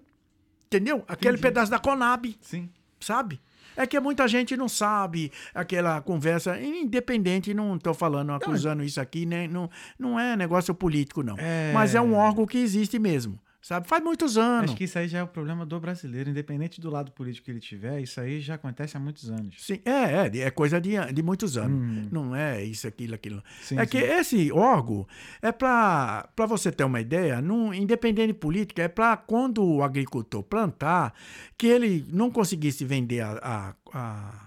Entendeu? 0.67 1.05
Aquele 1.09 1.37
Entendi. 1.37 1.43
pedaço 1.43 1.71
da 1.71 1.79
Conab. 1.79 2.37
Sim. 2.41 2.69
Sabe? 3.01 3.41
É 3.77 3.87
que 3.87 4.01
muita 4.01 4.27
gente 4.27 4.57
não 4.57 4.69
sabe 4.69 5.31
aquela 5.55 6.01
conversa, 6.01 6.59
independente, 6.59 7.53
não 7.53 7.77
estou 7.77 7.93
falando, 7.93 8.33
acusando 8.33 8.77
não, 8.77 8.85
isso 8.85 8.99
aqui, 8.99 9.27
né? 9.27 9.47
não, 9.47 9.69
não 9.99 10.19
é 10.19 10.35
negócio 10.35 10.75
político, 10.75 11.23
não. 11.23 11.37
É... 11.39 11.73
Mas 11.75 11.95
é 11.95 12.01
um 12.01 12.14
órgão 12.14 12.47
que 12.47 12.57
existe 12.57 12.99
mesmo 12.99 13.39
sabe? 13.67 13.89
Faz 13.89 14.01
muitos 14.01 14.39
anos. 14.39 14.71
Acho 14.71 14.77
que 14.77 14.85
isso 14.85 14.97
aí 14.97 15.09
já 15.09 15.19
é 15.19 15.23
o 15.25 15.27
problema 15.27 15.67
do 15.67 15.81
brasileiro, 15.81 16.31
independente 16.31 16.81
do 16.81 16.89
lado 16.89 17.11
político 17.11 17.47
que 17.47 17.51
ele 17.51 17.59
tiver, 17.59 18.01
isso 18.01 18.21
aí 18.21 18.41
já 18.41 18.55
acontece 18.55 18.97
há 18.97 19.01
muitos 19.01 19.29
anos. 19.29 19.57
Sim, 19.59 19.81
é, 19.85 20.29
é, 20.29 20.39
é 20.43 20.51
coisa 20.53 20.81
de, 20.81 20.93
de 21.12 21.21
muitos 21.21 21.57
anos. 21.57 21.77
Hum. 21.77 22.09
Não 22.12 22.37
é 22.37 22.62
isso, 22.62 22.87
aquilo, 22.87 23.17
aquilo. 23.17 23.43
Sim, 23.61 23.77
é 23.77 23.83
sim. 23.83 23.91
que 23.91 23.99
esse 23.99 24.53
órgão 24.53 25.05
é 25.43 25.51
para 25.51 26.29
você 26.47 26.71
ter 26.71 26.85
uma 26.85 27.01
ideia, 27.01 27.43
num, 27.43 27.75
independente 27.75 28.29
de 28.29 28.35
política, 28.35 28.85
é 28.85 28.89
para 28.89 29.17
quando 29.17 29.64
o 29.64 29.83
agricultor 29.83 30.45
plantar, 30.45 31.12
que 31.59 31.67
ele 31.67 32.07
não 32.12 32.31
conseguisse 32.31 32.85
vender 32.85 33.21
a, 33.21 33.33
a, 33.43 33.75
a 33.93 34.47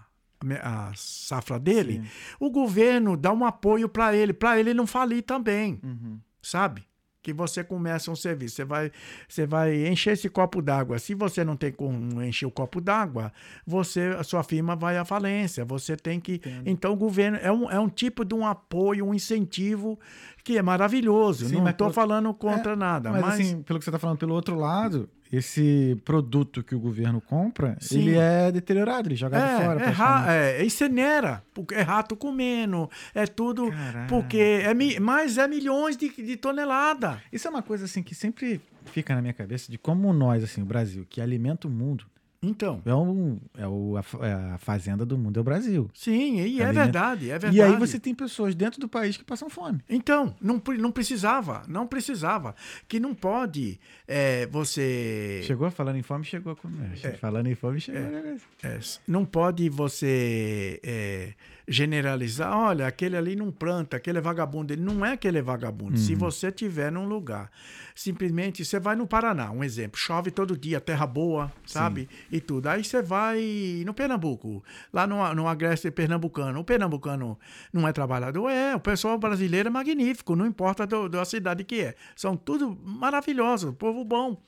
a 0.64 0.94
safra 0.96 1.60
dele, 1.60 1.96
Sim. 1.96 2.36
o 2.40 2.50
governo 2.50 3.18
dá 3.18 3.34
um 3.34 3.44
apoio 3.44 3.90
para 3.90 4.16
ele, 4.16 4.32
para 4.32 4.58
ele 4.58 4.74
não 4.74 4.88
falir 4.88 5.22
também, 5.22 5.82
uhum. 5.84 6.18
sabe? 6.42 6.88
Que 7.22 7.34
você 7.34 7.64
começa 7.64 8.10
um 8.10 8.16
serviço. 8.16 8.56
Você 8.56 8.66
vai, 8.66 8.92
você 9.28 9.46
vai 9.46 9.88
encher 9.88 10.14
esse 10.14 10.30
copo 10.30 10.62
d'água. 10.62 11.00
Se 11.00 11.14
você 11.14 11.44
não 11.44 11.56
tem 11.56 11.72
como 11.72 12.22
encher 12.24 12.46
o 12.46 12.52
copo 12.52 12.80
d'água, 12.80 13.32
você, 13.66 14.16
a 14.18 14.24
sua 14.24 14.44
firma 14.44 14.76
vai 14.76 14.98
à 14.98 15.04
falência. 15.04 15.66
Você 15.66 15.96
tem 15.96 16.20
que. 16.20 16.36
Entendo. 16.36 16.62
Então, 16.66 16.94
o 16.94 16.96
governo 16.96 17.38
é 17.42 17.52
um, 17.52 17.70
é 17.70 17.80
um 17.80 17.90
tipo 17.90 18.24
de 18.24 18.34
um 18.34 18.46
apoio, 18.46 19.06
um 19.06 19.14
incentivo 19.14 20.00
que 20.44 20.58
é 20.58 20.62
maravilhoso. 20.62 21.48
Sim, 21.48 21.56
não 21.56 21.70
estou 21.70 21.92
falando 21.92 22.34
contra 22.34 22.74
é, 22.74 22.76
nada. 22.76 23.12
Mas, 23.12 23.22
mas, 23.22 23.34
assim, 23.34 23.62
pelo 23.62 23.80
que 23.80 23.86
você 23.86 23.90
está 23.90 24.00
falando, 24.00 24.18
pelo 24.18 24.34
outro 24.34 24.56
lado, 24.56 25.10
esse 25.32 25.96
produto 26.04 26.64
que 26.64 26.74
o 26.74 26.80
governo 26.80 27.22
compra, 27.22 27.78
Sim. 27.80 28.00
ele 28.00 28.18
é 28.18 28.52
deteriorado, 28.52 29.08
ele 29.08 29.16
é 29.16 29.18
jogado 29.18 29.44
é, 29.44 29.66
fora. 29.66 29.84
É, 29.84 29.90
ra, 29.90 30.34
é, 30.34 30.66
incinera, 30.66 31.44
porque 31.54 31.76
é 31.76 31.82
rato 31.82 32.16
comendo, 32.16 32.90
é 33.14 33.28
tudo. 33.28 33.70
Caraca. 33.70 34.08
Porque 34.08 34.38
é, 34.38 35.00
mais 35.00 35.38
é 35.38 35.48
milhões 35.48 35.96
de, 35.96 36.10
de 36.10 36.36
toneladas. 36.36 37.18
Isso 37.32 37.48
é 37.48 37.52
uma 37.52 37.62
coisa 37.62 37.86
assim 37.86 38.02
que 38.02 38.16
sempre 38.16 38.60
fica 38.86 39.14
na 39.14 39.22
minha 39.22 39.34
cabeça 39.34 39.72
de 39.72 39.78
como 39.78 40.12
nós, 40.12 40.44
assim, 40.44 40.62
o 40.62 40.66
Brasil, 40.66 41.06
que 41.08 41.22
alimenta 41.22 41.68
o 41.68 41.72
mundo, 41.72 42.06
então. 42.42 42.82
É, 42.86 42.96
um, 42.96 43.40
é, 43.58 43.68
o, 43.68 43.98
a, 43.98 44.26
é 44.26 44.34
a, 44.54 44.58
fazenda 44.58 45.06
do 45.06 45.18
mundo, 45.18 45.38
é 45.38 45.42
o 45.42 45.44
Brasil. 45.44 45.90
Sim, 45.94 46.40
e 46.40 46.62
é 46.62 46.72
verdade, 46.72 47.30
é 47.30 47.38
verdade. 47.38 47.58
E 47.58 47.62
aí 47.62 47.76
você 47.78 48.00
tem 48.00 48.16
pessoas 48.16 48.56
dentro 48.56 48.80
do 48.80 48.88
país 48.88 49.18
que 49.18 49.24
passam 49.24 49.50
fome. 49.50 49.80
Então, 49.90 50.34
não, 50.42 50.62
não 50.78 50.92
precisava, 50.92 51.64
não 51.68 51.86
precisava. 51.86 52.56
Que 52.88 53.00
não 53.00 53.14
pode 53.14 53.80
é, 54.08 54.46
você... 54.48 55.42
Chegou 55.44 55.70
falando 55.70 55.98
em 55.98 56.02
fome, 56.02 56.24
chegou 56.24 56.56
com... 56.56 56.70
É, 57.04 57.12
falando 57.14 57.48
em 57.48 57.56
fome, 57.56 57.80
chegou. 57.82 58.02
É, 58.02 58.38
é, 58.64 58.80
não 59.08 59.26
pode 59.26 59.70
você 59.70 60.80
é, 60.82 61.34
generalizar, 61.70 62.58
olha, 62.58 62.88
aquele 62.88 63.16
ali 63.16 63.36
não 63.36 63.52
planta, 63.52 63.98
aquele 63.98 64.18
é 64.18 64.22
vagabundo. 64.22 64.74
Ele 64.74 64.82
não 64.82 65.06
é 65.06 65.14
aquele 65.14 65.38
é 65.38 65.42
vagabundo. 65.42 65.92
Uhum. 65.92 65.98
Se 65.98 66.16
você 66.16 66.52
tiver 66.52 66.92
num 66.92 67.08
lugar, 67.08 67.52
simplesmente, 67.94 68.66
você 68.66 68.80
vai 68.80 68.96
no 68.96 69.06
Paraná, 69.06 69.52
um 69.52 69.64
exemplo, 69.64 69.98
chove 69.98 70.32
todo 70.32 70.58
dia, 70.58 70.82
terra 70.82 71.06
boa, 71.06 71.52
sabe? 71.66 72.02
Sim. 72.02 72.08
E 72.32 72.42
tudo. 72.42 72.68
Aí 72.68 72.84
você 72.84 73.04
vai 73.04 73.84
no 73.86 73.94
Pernambuco, 73.94 74.64
lá 74.92 75.06
no, 75.06 75.36
no 75.36 75.48
Agreste 75.48 75.92
Pernambucano. 75.92 76.60
O 76.60 76.64
pernambucano 76.64 77.38
não 77.72 77.88
é 77.88 77.94
trabalhador? 77.94 78.50
É, 78.50 78.76
o 78.76 78.80
pessoal 78.80 79.18
brasileiro 79.20 79.68
é 79.68 79.72
magnífico, 79.72 80.36
não 80.36 80.48
importa 80.48 80.88
do, 80.88 81.08
da 81.08 81.24
cidade 81.24 81.64
que 81.64 81.82
é. 81.82 81.96
São 82.16 82.36
tudo 82.36 82.76
maravilhosos, 82.84 83.76
povo 83.76 84.04
bom. 84.04 84.42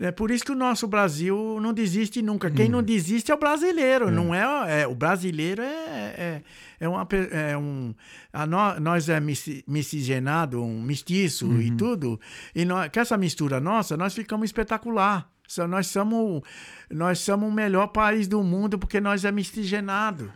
É 0.00 0.12
por 0.12 0.30
isso 0.30 0.44
que 0.44 0.52
o 0.52 0.54
nosso 0.54 0.86
Brasil 0.86 1.58
não 1.60 1.72
desiste 1.72 2.22
nunca. 2.22 2.48
Quem 2.48 2.68
hum. 2.68 2.72
não 2.72 2.82
desiste 2.82 3.32
é 3.32 3.34
o 3.34 3.38
brasileiro, 3.38 4.08
é. 4.08 4.10
não 4.12 4.32
é, 4.32 4.82
é, 4.82 4.86
O 4.86 4.94
brasileiro 4.94 5.60
é, 5.60 5.66
é, 5.66 6.42
é, 6.78 6.88
uma, 6.88 7.06
é 7.32 7.58
um. 7.58 7.92
A 8.32 8.46
no, 8.46 8.78
nós 8.78 9.08
é 9.08 9.18
miscigenado, 9.20 10.62
um 10.62 10.80
mestiço 10.80 11.48
uhum. 11.48 11.60
e 11.60 11.72
tudo. 11.72 12.20
E 12.54 12.64
nós, 12.64 12.88
com 12.94 13.00
essa 13.00 13.16
mistura 13.16 13.58
nossa, 13.58 13.96
nós 13.96 14.14
ficamos 14.14 14.46
espetacular. 14.46 15.28
Nós 15.68 15.88
somos, 15.88 16.42
nós 16.90 17.18
somos 17.18 17.48
o 17.48 17.52
melhor 17.52 17.88
país 17.88 18.28
do 18.28 18.42
mundo 18.44 18.78
porque 18.78 19.00
nós 19.00 19.24
é 19.24 19.32
miscigenado. 19.32 20.32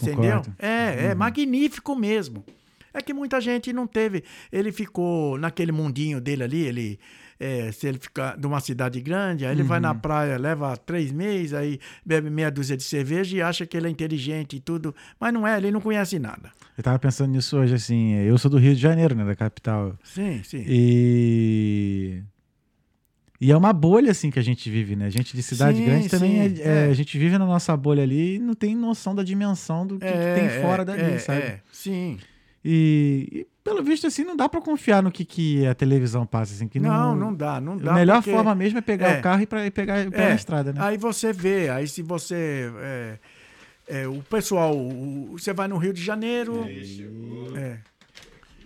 Entendeu? 0.00 0.42
É, 0.56 1.06
é 1.06 1.12
uhum. 1.12 1.18
magnífico 1.18 1.96
mesmo. 1.96 2.44
É 2.94 3.00
que 3.00 3.12
muita 3.12 3.40
gente 3.40 3.72
não 3.72 3.88
teve. 3.88 4.22
Ele 4.52 4.70
ficou 4.70 5.36
naquele 5.36 5.72
mundinho 5.72 6.20
dele 6.20 6.44
ali, 6.44 6.62
ele 6.62 7.00
é, 7.40 7.72
se 7.72 7.86
ele 7.86 7.98
ficar 7.98 8.36
de 8.36 8.46
uma 8.46 8.60
cidade 8.60 9.00
grande, 9.00 9.46
aí 9.46 9.52
ele 9.52 9.62
uhum. 9.62 9.68
vai 9.68 9.80
na 9.80 9.92
uhum. 9.92 9.98
praia, 9.98 10.36
leva 10.36 10.76
três 10.76 11.10
meses, 11.10 11.54
aí 11.54 11.80
bebe 12.04 12.28
meia 12.28 12.50
dúzia 12.50 12.76
de 12.76 12.82
cerveja 12.82 13.34
e 13.34 13.40
acha 13.40 13.64
que 13.64 13.74
ele 13.74 13.86
é 13.86 13.90
inteligente 13.90 14.56
e 14.56 14.60
tudo, 14.60 14.94
mas 15.18 15.32
não 15.32 15.48
é, 15.48 15.56
ele 15.56 15.70
não 15.70 15.80
conhece 15.80 16.18
nada. 16.18 16.52
Eu 16.76 16.84
tava 16.84 16.98
pensando 16.98 17.32
nisso 17.32 17.56
hoje, 17.56 17.74
assim, 17.74 18.12
eu 18.16 18.36
sou 18.36 18.50
do 18.50 18.58
Rio 18.58 18.74
de 18.74 18.80
Janeiro, 18.80 19.14
né, 19.14 19.24
da 19.24 19.34
capital. 19.34 19.96
Sim, 20.04 20.42
sim. 20.44 20.64
E... 20.68 22.22
E 23.42 23.50
é 23.50 23.56
uma 23.56 23.72
bolha, 23.72 24.10
assim, 24.10 24.30
que 24.30 24.38
a 24.38 24.42
gente 24.42 24.68
vive, 24.68 24.94
né? 24.94 25.06
A 25.06 25.10
gente 25.10 25.34
de 25.34 25.42
cidade 25.42 25.78
sim, 25.78 25.86
grande 25.86 26.10
também, 26.10 26.40
é, 26.40 26.44
é, 26.44 26.86
é. 26.88 26.90
a 26.90 26.92
gente 26.92 27.18
vive 27.18 27.38
na 27.38 27.46
nossa 27.46 27.74
bolha 27.74 28.02
ali 28.02 28.34
e 28.34 28.38
não 28.38 28.52
tem 28.52 28.76
noção 28.76 29.14
da 29.14 29.22
dimensão 29.22 29.86
do 29.86 29.98
que, 29.98 30.04
que 30.04 30.12
tem 30.12 30.44
é, 30.44 30.60
fora 30.60 30.84
dali, 30.84 31.00
é, 31.00 31.18
sabe? 31.18 31.62
sim. 31.72 32.18
E, 32.64 33.28
e, 33.32 33.46
pelo 33.64 33.82
visto, 33.82 34.06
assim, 34.06 34.24
não 34.24 34.36
dá 34.36 34.48
para 34.48 34.60
confiar 34.60 35.02
no 35.02 35.10
que, 35.10 35.24
que 35.24 35.66
a 35.66 35.74
televisão 35.74 36.26
passa. 36.26 36.54
Assim, 36.54 36.68
que 36.68 36.78
não, 36.78 36.90
não, 36.90 37.16
não 37.16 37.34
dá, 37.34 37.60
não 37.60 37.76
dá. 37.76 37.92
A 37.92 37.94
melhor 37.94 38.16
porque... 38.16 38.30
forma 38.30 38.54
mesmo 38.54 38.78
é 38.78 38.82
pegar 38.82 39.10
é, 39.10 39.18
o 39.18 39.22
carro 39.22 39.42
e, 39.42 39.46
pra, 39.46 39.66
e 39.66 39.70
pegar, 39.70 40.04
pegar 40.10 40.24
é, 40.24 40.32
a 40.32 40.34
estrada, 40.34 40.72
né? 40.72 40.80
Aí 40.82 40.96
você 40.96 41.32
vê, 41.32 41.68
aí 41.68 41.86
se 41.88 42.02
você. 42.02 42.70
É, 42.80 43.18
é, 43.88 44.08
o 44.08 44.22
pessoal, 44.22 44.76
o, 44.76 45.32
você 45.32 45.52
vai 45.52 45.68
no 45.68 45.76
Rio 45.76 45.92
de 45.92 46.02
Janeiro. 46.02 46.66
É, 47.56 47.78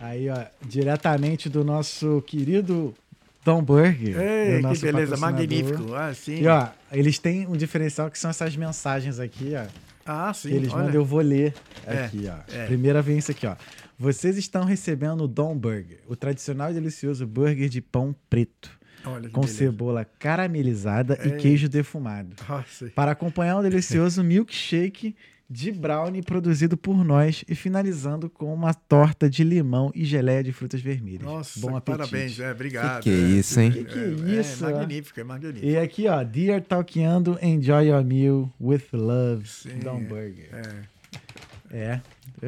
Aí, 0.05 0.29
ó, 0.29 0.45
diretamente 0.63 1.49
do 1.49 1.65
nosso 1.65 2.23
querido 2.27 2.95
Tom 3.43 3.63
Burger. 3.63 4.21
Ei, 4.21 4.61
do 4.61 4.69
que 4.69 4.79
beleza, 4.81 5.17
magnífico. 5.17 5.95
Ah, 5.95 6.13
sim. 6.13 6.43
E 6.43 6.47
ó, 6.47 6.69
eles 6.93 7.19
têm 7.19 7.47
um 7.47 7.57
diferencial 7.57 8.11
que 8.11 8.19
são 8.19 8.31
essas 8.31 8.55
mensagens 8.55 9.19
aqui, 9.19 9.53
ó. 9.57 9.65
ah, 10.05 10.35
sim. 10.35 10.51
que 10.51 10.55
eles 10.55 10.73
olha. 10.73 10.85
mandam, 10.85 10.95
eu 10.95 11.05
vou 11.05 11.21
ler 11.21 11.55
É, 11.87 12.05
aqui, 12.05 12.29
ó. 12.29 12.55
é. 12.55 12.67
Primeira 12.67 13.01
vem 13.01 13.17
isso 13.17 13.31
aqui, 13.31 13.47
ó. 13.47 13.55
Vocês 13.99 14.37
estão 14.37 14.65
recebendo 14.65 15.23
o 15.25 15.29
Dom 15.29 15.57
Burger, 15.57 16.01
o 16.09 16.17
tradicional 16.17 16.71
e 16.71 16.75
delicioso 16.75 17.27
burger 17.27 17.69
de 17.69 17.81
pão 17.81 18.15
preto, 18.29 18.71
Olha 19.05 19.29
com 19.29 19.43
beleza. 19.43 19.59
cebola 19.59 20.05
caramelizada 20.19 21.19
e 21.25 21.29
Ei. 21.33 21.37
queijo 21.37 21.69
defumado. 21.69 22.35
Nossa. 22.49 22.87
Para 22.95 23.13
acompanhar 23.13 23.59
um 23.59 23.63
delicioso 23.63 24.23
milkshake 24.25 25.15
de 25.49 25.71
brownie 25.71 26.23
produzido 26.23 26.75
por 26.77 27.05
nós 27.05 27.45
e 27.47 27.55
finalizando 27.55 28.31
com 28.31 28.53
uma 28.53 28.73
torta 28.73 29.29
de 29.29 29.45
limão 29.45 29.93
e 29.95 30.03
geleia 30.05 30.43
de 30.43 30.51
frutas 30.53 30.81
vermelhas. 30.81 31.23
Nossa, 31.23 31.61
Bom 31.61 31.77
apetite. 31.77 31.99
parabéns. 31.99 32.41
É, 32.41 32.51
obrigado. 32.51 33.03
Que 33.03 33.11
que 33.11 33.17
é 33.17 33.29
isso, 33.39 33.61
hein? 33.61 33.71
Que 33.71 33.85
que 33.85 33.99
é 33.99 34.41
isso, 34.41 34.65
É, 34.65 34.73
ó? 34.73 34.77
magnífico, 34.79 35.21
é 35.21 35.25
magnífico. 35.25 35.67
E 35.67 35.77
aqui, 35.77 36.09
ó, 36.09 36.25
Dear 36.25 36.63
Talkando, 36.63 37.39
enjoy 37.43 37.89
your 37.91 38.03
meal 38.03 38.51
with 38.59 38.83
love, 38.93 39.47
Sim, 39.47 39.79
Dom 39.81 39.99
é. 39.99 40.05
Burger. 40.05 40.49
É. 40.53 41.77
É. 41.77 42.01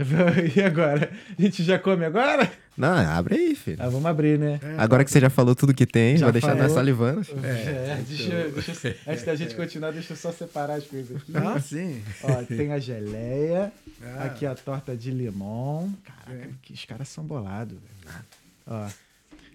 E 0.57 0.61
agora? 0.63 1.11
A 1.39 1.43
gente 1.43 1.63
já 1.63 1.79
come 1.79 2.05
agora? 2.05 2.51
Não, 2.77 2.89
abre 2.95 3.37
aí, 3.37 3.55
filho. 3.55 3.79
Ah, 3.81 3.89
vamos 3.89 4.05
abrir, 4.07 4.39
né? 4.39 4.61
É, 4.63 4.75
Agora 4.77 5.03
que 5.05 5.11
você 5.11 5.19
já 5.19 5.31
falou 5.31 5.55
tudo 5.55 5.73
que 5.73 5.87
tem, 5.87 6.17
Já 6.19 6.27
vai 6.27 6.33
deixar 6.35 6.55
nós 6.55 6.73
salivando. 6.73 7.25
filho. 7.25 7.41
É, 7.45 8.03
deixa, 8.07 8.33
eu- 8.35 8.53
deixa 8.53 8.97
antes 9.07 9.25
da 9.25 9.35
gente 9.35 9.55
continuar, 9.55 9.93
deixa 9.93 10.13
eu 10.13 10.17
só 10.17 10.31
separar 10.31 10.75
as 10.75 10.85
coisas 10.85 11.17
aqui. 11.17 11.33
Ah, 11.35 11.59
sim. 11.59 12.03
Ó, 12.23 12.43
tem 12.45 12.73
a 12.73 12.79
geleia, 12.79 13.73
Ah. 14.03 14.25
aqui 14.25 14.45
a 14.45 14.55
torta 14.55 14.95
de 14.95 15.11
limão. 15.11 15.93
Caraca, 16.05 16.51
que 16.63 16.75
os 16.75 16.85
caras 16.85 17.09
são 17.09 17.25
bolados. 17.25 17.79
velho. 17.79 18.25
Ó, 18.67 18.87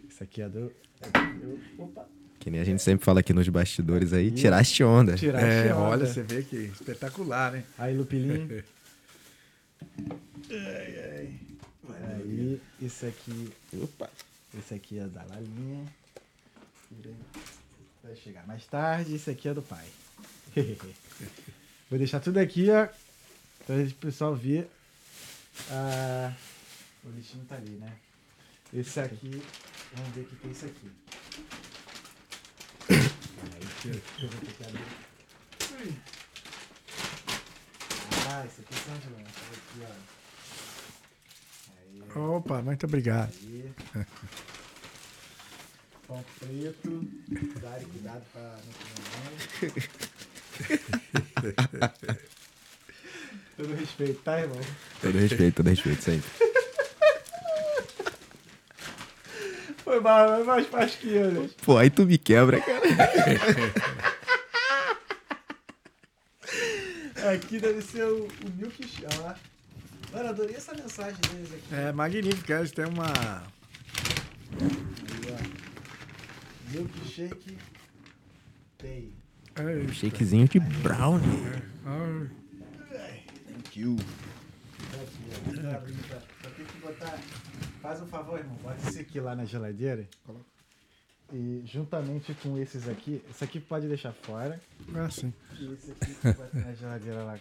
isso 0.09 0.23
aqui 0.23 0.41
é 0.41 0.49
do... 0.49 0.59
eu- 0.59 1.59
Opa, 1.77 2.05
Que 2.39 2.49
nem 2.49 2.59
a 2.59 2.63
gente 2.63 2.81
sempre 2.81 3.05
fala 3.05 3.19
aqui 3.19 3.33
nos 3.33 3.47
bastidores 3.49 4.13
aí, 4.13 4.31
tiraste 4.31 4.83
onda. 4.83 5.13
tirar 5.13 5.43
É, 5.43 5.71
onda. 5.75 5.79
olha, 5.83 6.05
você 6.07 6.23
vê 6.23 6.41
que 6.41 6.55
espetacular, 6.55 7.51
né? 7.51 7.63
Aí, 7.77 7.93
Lupilinho. 10.51 11.39
Aí, 12.09 12.61
isso 12.81 13.05
aqui. 13.05 13.53
Opa! 13.73 14.09
Esse 14.57 14.73
aqui 14.73 14.99
é 14.99 15.07
da 15.07 15.23
Lalinha. 15.23 15.87
Vai 18.03 18.15
chegar 18.15 18.45
mais 18.45 18.65
tarde. 18.65 19.15
Esse 19.15 19.29
aqui 19.29 19.47
é 19.47 19.53
do 19.53 19.61
pai. 19.61 19.87
Vou 21.89 21.97
deixar 21.97 22.19
tudo 22.19 22.37
aqui, 22.37 22.69
ó. 22.69 22.87
Pra 23.65 23.75
o 23.75 23.91
pessoal 23.95 24.35
ver. 24.35 24.69
Ah, 25.69 26.33
o 27.03 27.09
lixinho 27.09 27.45
tá 27.45 27.55
ali, 27.55 27.71
né? 27.71 27.93
Esse 28.73 28.99
aqui. 28.99 29.41
Vamos 29.93 30.15
ver 30.15 30.21
o 30.21 30.25
que 30.25 30.47
é 30.47 30.51
isso 30.51 30.65
aqui. 30.65 30.91
Aí, 32.89 34.01
eu 34.21 34.29
vou 34.29 34.39
ter 34.41 34.53
que 34.53 34.63
abrir. 34.63 34.85
Ui. 35.81 35.93
Ah, 38.29 38.45
esse 38.45 38.61
aqui 38.61 38.73
são 38.75 38.93
as 38.95 39.05
lanças. 39.05 39.60
Aqui, 39.71 39.83
ó. 39.83 39.87
Aí. 41.77 42.23
Opa, 42.23 42.61
muito 42.61 42.85
obrigado. 42.85 43.33
Aí. 43.43 43.73
Pão 46.07 46.23
preto. 46.39 47.07
Cuidado, 47.29 47.85
cuidado 47.85 48.23
pra 48.33 48.41
não 48.65 48.73
comer. 49.61 49.89
Todo 53.55 53.73
respeito, 53.75 54.21
tá, 54.23 54.39
irmão? 54.39 54.59
Todo 55.01 55.17
respeito, 55.17 55.55
todo 55.55 55.69
respeito, 55.69 56.03
sempre. 56.03 56.29
Foi 59.83 60.01
foi 60.01 60.43
mais 60.43 60.67
pasquinhas. 60.67 61.51
Pô, 61.63 61.77
aí 61.77 61.89
tu 61.89 62.05
me 62.05 62.17
quebra, 62.17 62.59
cara. 62.61 62.81
Aqui 67.33 67.59
deve 67.59 67.81
ser 67.81 68.03
o, 68.05 68.25
o 68.25 68.49
Milk 68.57 68.87
Shake. 68.87 69.39
Mano, 70.11 70.29
adorei 70.29 70.55
essa 70.55 70.73
mensagem 70.73 71.19
deles 71.31 71.53
aqui. 71.53 71.73
É 71.73 71.91
magnífico, 71.91 72.51
eles 72.51 72.71
têm 72.71 72.85
uma. 72.85 73.43
Aí, 74.59 74.71
ó. 75.31 75.37
Milkshake 76.71 77.57
Day. 78.79 79.13
Ei, 79.57 79.87
Shakezinho 79.93 80.47
de 80.47 80.59
brownie. 80.59 81.27
Thank 83.47 83.79
you. 83.79 83.95
Ó. 84.93 85.05
Só 86.41 86.49
tem 86.49 86.65
que 86.65 86.77
botar. 86.79 87.19
Faz 87.81 88.01
um 88.01 88.07
favor, 88.07 88.39
irmão. 88.39 88.55
Bota 88.61 88.89
esse 88.89 88.99
aqui 88.99 89.19
lá 89.19 89.35
na 89.35 89.45
geladeira. 89.45 90.07
E 91.33 91.63
juntamente 91.65 92.33
com 92.35 92.57
esses 92.57 92.87
aqui, 92.89 93.23
esse 93.29 93.43
aqui 93.43 93.59
pode 93.59 93.87
deixar 93.87 94.11
fora. 94.11 94.61
Ah, 94.93 95.09
sim. 95.09 95.33
E 95.57 95.73
esse 95.73 95.91
aqui 95.91 96.13
bota 96.23 96.49
na 96.53 96.73
geladeira 96.73 97.23
lá. 97.23 97.39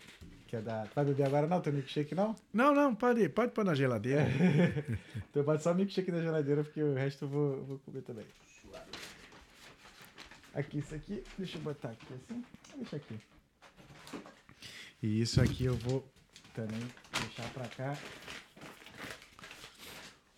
Que 0.51 0.57
é. 0.57 0.61
Vai 0.96 1.05
beber 1.05 1.26
agora 1.26 1.46
não? 1.46 1.61
Teu 1.61 1.72
milkshake 1.72 2.12
não? 2.12 2.34
Não, 2.53 2.74
não, 2.74 2.92
pode, 2.92 3.28
pode 3.28 3.53
pôr 3.53 3.64
na 3.64 3.72
geladeira. 3.72 4.26
Então 5.30 5.44
bota 5.44 5.61
só 5.61 5.70
o 5.70 5.74
milkshake 5.76 6.11
na 6.11 6.20
geladeira, 6.20 6.64
porque 6.64 6.82
o 6.82 6.92
resto 6.92 7.24
eu 7.24 7.28
vou, 7.28 7.64
vou 7.64 7.78
comer 7.78 8.03
também. 8.03 8.24
Aqui, 10.53 10.78
isso 10.78 10.92
aqui. 10.92 11.22
Deixa 11.38 11.57
eu 11.57 11.62
botar 11.62 11.90
aqui 11.90 12.07
assim. 12.12 12.42
Deixa 12.76 12.96
aqui. 12.96 13.14
E 15.01 15.20
isso 15.22 15.40
aqui 15.40 15.66
eu 15.66 15.76
vou 15.76 16.05
também 16.53 16.80
deixar 17.12 17.48
pra 17.55 17.66
cá. 17.68 17.96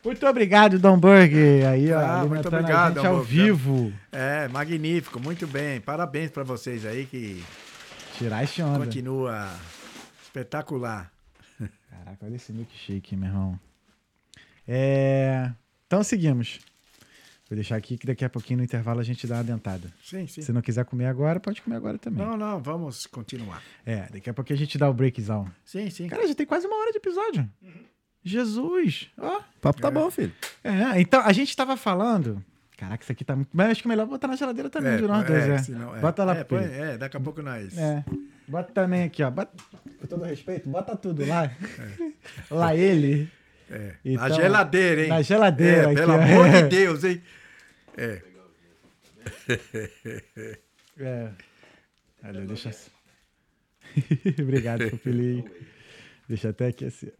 Muito 0.05 0.27
obrigado, 0.27 0.79
Dom 0.79 0.99
Burger. 0.99 1.67
Aí, 1.67 1.91
ó, 1.91 1.99
Ah, 2.01 2.25
muito 2.27 2.47
obrigado, 2.49 2.99
a 2.99 3.09
ao 3.09 3.17
Burger. 3.19 3.31
vivo. 3.33 3.93
É, 4.13 4.47
magnífico, 4.49 5.19
muito 5.19 5.47
bem. 5.47 5.81
Parabéns 5.81 6.31
pra 6.31 6.43
vocês 6.45 6.85
aí 6.85 7.07
que 7.07 7.43
Tirar 8.19 8.45
esse 8.45 8.61
onda. 8.63 8.85
continua 8.85 9.49
espetacular. 10.33 11.13
Caraca, 11.91 12.25
olha 12.25 12.37
esse 12.37 12.53
milkshake, 12.53 13.15
meu 13.15 13.29
irmão. 13.29 13.61
É... 14.67 15.53
Então 15.87 16.03
seguimos. 16.03 16.59
Vou 17.49 17.55
deixar 17.55 17.77
aqui 17.77 17.99
que 17.99 18.07
daqui 18.07 18.25
a 18.25 18.31
pouquinho 18.31 18.59
no 18.59 18.65
intervalo 18.65 18.99
a 19.01 19.03
gente 19.03 19.27
dá 19.27 19.37
uma 19.37 19.45
dentada. 19.45 19.93
Sim, 20.03 20.27
sim. 20.27 20.41
Se 20.41 20.53
não 20.53 20.63
quiser 20.63 20.87
comer 20.87 21.05
agora, 21.05 21.39
pode 21.39 21.61
comer 21.61 21.77
agora 21.77 21.99
também. 21.99 22.25
Não, 22.27 22.35
não, 22.35 22.63
vamos 22.63 23.07
continuar. 23.07 23.63
É, 23.85 24.09
daqui 24.11 24.31
a 24.31 24.33
pouquinho 24.33 24.57
a 24.57 24.59
gente 24.59 24.79
dá 24.79 24.89
o 24.89 24.95
breakzão. 24.95 25.47
Sim, 25.63 25.91
sim. 25.91 26.09
Cara, 26.09 26.27
já 26.27 26.35
tem 26.35 26.47
quase 26.47 26.67
uma 26.67 26.77
hora 26.77 26.91
de 26.93 26.97
episódio. 26.97 27.49
Jesus! 28.25 29.11
Ó. 29.19 29.39
O 29.39 29.61
papo 29.61 29.83
tá 29.83 29.91
bom, 29.91 30.11
filho. 30.11 30.33
É, 30.65 30.99
então 30.99 31.21
a 31.21 31.33
gente 31.33 31.55
tava 31.55 31.77
falando. 31.77 32.43
Caraca, 32.79 33.03
isso 33.03 33.13
aqui 33.13 33.25
tá 33.25 33.37
muito. 33.37 33.51
Mas 33.53 33.71
acho 33.73 33.83
que 33.83 33.89
é 33.89 33.91
melhor 33.91 34.07
botar 34.07 34.29
na 34.29 34.37
geladeira 34.37 34.71
também, 34.71 34.97
de 34.97 35.03
nós 35.03 35.27
dois, 35.27 35.45
é. 35.45 35.59
senão- 35.59 35.95
é. 35.95 36.01
Bota 36.01 36.25
lá 36.25 36.37
é, 36.37 36.45
pro 36.45 36.57
é, 36.57 36.97
daqui 36.97 37.17
a 37.19 37.21
pouco 37.21 37.43
nós. 37.43 37.77
É. 37.77 38.03
Bota 38.49 38.73
também 38.73 39.05
aqui, 39.05 39.23
ó. 39.23 39.31
Bota... 39.31 39.53
Com 40.01 40.07
todo 40.07 40.25
respeito, 40.25 40.69
bota 40.69 40.97
tudo 40.97 41.25
lá. 41.27 41.51
Lá 42.51 42.75
ele. 42.77 43.31
É. 43.71 43.95
Então, 44.05 44.29
na 44.29 44.35
geladeira, 44.35 45.03
hein? 45.03 45.09
na 45.09 45.23
geladeira 45.23 45.83
É, 45.83 45.85
aqui, 45.87 45.95
pelo 45.95 46.13
ó. 46.13 46.17
amor 46.17 46.49
de 46.51 46.63
Deus, 46.69 47.05
hein? 47.05 47.23
É. 47.97 48.23
É. 50.99 51.31
Olha, 52.25 52.41
deixa 52.43 52.69
assim. 52.71 52.91
Obrigado, 54.43 54.91
Pupilinho. 54.91 55.51
Deixa 56.29 56.51
até 56.51 56.67
aqui 56.69 56.85
assim. 56.85 57.11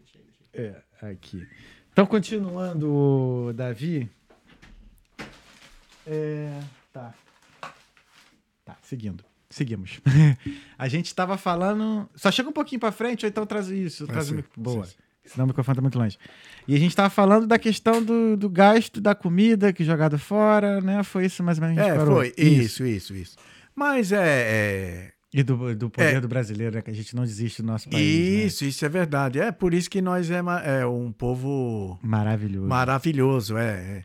É, 0.53 0.75
aqui. 1.01 1.47
Então, 1.93 2.07
continuando, 2.07 3.53
Davi. 3.55 4.11
É, 6.07 6.61
tá. 6.93 7.15
Tá, 8.65 8.77
seguindo. 8.83 9.25
Seguimos. 9.53 10.01
A 10.79 10.89
gente 10.89 11.07
estava 11.07 11.37
falando. 11.37 12.09
Só 12.15 12.31
chega 12.33 12.49
um 12.49 12.53
pouquinho 12.53 12.81
para 12.81 12.91
frente, 12.91 13.25
ou 13.25 13.29
então 13.29 13.45
traz 13.47 13.69
isso. 13.69 14.07
Traz 14.07 14.31
o 14.31 14.43
Boa. 14.57 14.85
sim. 14.87 14.95
Senão 15.25 15.45
o 15.45 15.49
microfone 15.49 15.77
tá 15.77 15.83
muito 15.83 15.97
longe. 15.99 16.19
E 16.67 16.75
a 16.75 16.79
gente 16.79 16.91
estava 16.91 17.09
falando 17.09 17.47
da 17.47 17.57
questão 17.59 18.03
do, 18.03 18.37
do 18.37 18.49
gasto 18.49 19.01
da 19.01 19.15
comida 19.15 19.73
que 19.73 19.85
jogado 19.85 20.19
fora, 20.19 20.81
né? 20.81 21.03
Foi 21.05 21.27
isso 21.27 21.45
mais 21.45 21.59
ou 21.59 21.63
menos 21.65 21.77
que 21.77 21.81
a 21.81 21.85
gente 21.85 21.95
É, 21.95 21.99
parou. 21.99 22.17
foi. 22.17 22.35
Isso, 22.37 22.85
isso, 22.85 23.15
isso. 23.15 23.37
Mas 23.75 24.11
é. 24.11 24.19
é- 24.19 25.13
E 25.33 25.43
do, 25.45 25.75
do 25.77 25.89
poder 25.91 26.17
É. 26.17 26.21
do 26.21 26.27
brasileiro, 26.27 26.75
né? 26.77 26.83
Que 26.83 26.91
a 26.91 26.95
gente 26.95 27.15
não 27.15 27.23
desiste 27.25 27.63
do 27.63 27.67
nosso 27.69 27.89
país. 27.89 28.05
né? 28.05 28.45
Isso, 28.47 28.65
isso 28.65 28.85
é 28.85 28.89
verdade. 28.89 29.39
É 29.39 29.53
por 29.53 29.73
isso 29.75 29.89
que 29.89 30.03
nós 30.03 30.29
é, 30.31 30.41
é 30.81 30.87
um 30.87 31.13
povo 31.13 31.99
Maravilhoso. 32.03 32.67
maravilhoso, 32.67 33.57
é. 33.57 33.71
é. 33.99 34.03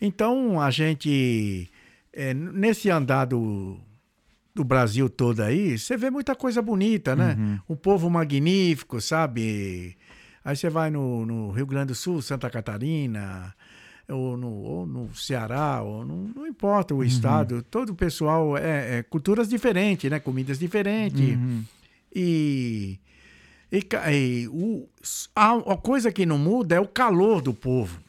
Então, 0.00 0.60
a 0.60 0.70
gente, 0.72 1.70
é, 2.12 2.34
nesse 2.34 2.90
andar 2.90 3.26
do, 3.26 3.78
do 4.54 4.62
Brasil 4.64 5.08
todo 5.08 5.40
aí, 5.40 5.78
você 5.78 5.96
vê 5.96 6.10
muita 6.10 6.34
coisa 6.34 6.60
bonita, 6.60 7.16
né? 7.16 7.36
Uhum. 7.38 7.58
Um 7.70 7.76
povo 7.76 8.10
magnífico, 8.10 9.00
sabe? 9.00 9.96
Aí 10.44 10.54
você 10.56 10.68
vai 10.68 10.90
no, 10.90 11.24
no 11.24 11.50
Rio 11.52 11.66
Grande 11.66 11.88
do 11.88 11.94
Sul, 11.94 12.20
Santa 12.20 12.50
Catarina, 12.50 13.54
ou 14.08 14.36
no, 14.36 14.50
ou 14.50 14.86
no 14.86 15.14
Ceará, 15.14 15.80
ou 15.82 16.04
no, 16.04 16.30
não 16.34 16.46
importa 16.46 16.92
o 16.94 16.98
Uhum. 16.98 17.04
estado, 17.04 17.62
todo 17.62 17.90
o 17.90 17.94
pessoal 17.94 18.58
é, 18.58 18.98
é 18.98 19.02
culturas 19.02 19.48
diferentes, 19.48 20.10
né? 20.10 20.18
Comidas 20.20 20.58
diferentes. 20.58 21.20
Uhum. 21.36 21.62
E, 22.14 22.98
E, 23.70 23.78
e 24.12 24.48
o, 24.48 24.86
a, 25.34 25.52
a 25.72 25.76
coisa 25.78 26.12
que 26.12 26.26
não 26.26 26.36
muda 26.36 26.74
é 26.74 26.80
o 26.80 26.86
calor 26.86 27.40
do 27.40 27.54
povo. 27.54 28.01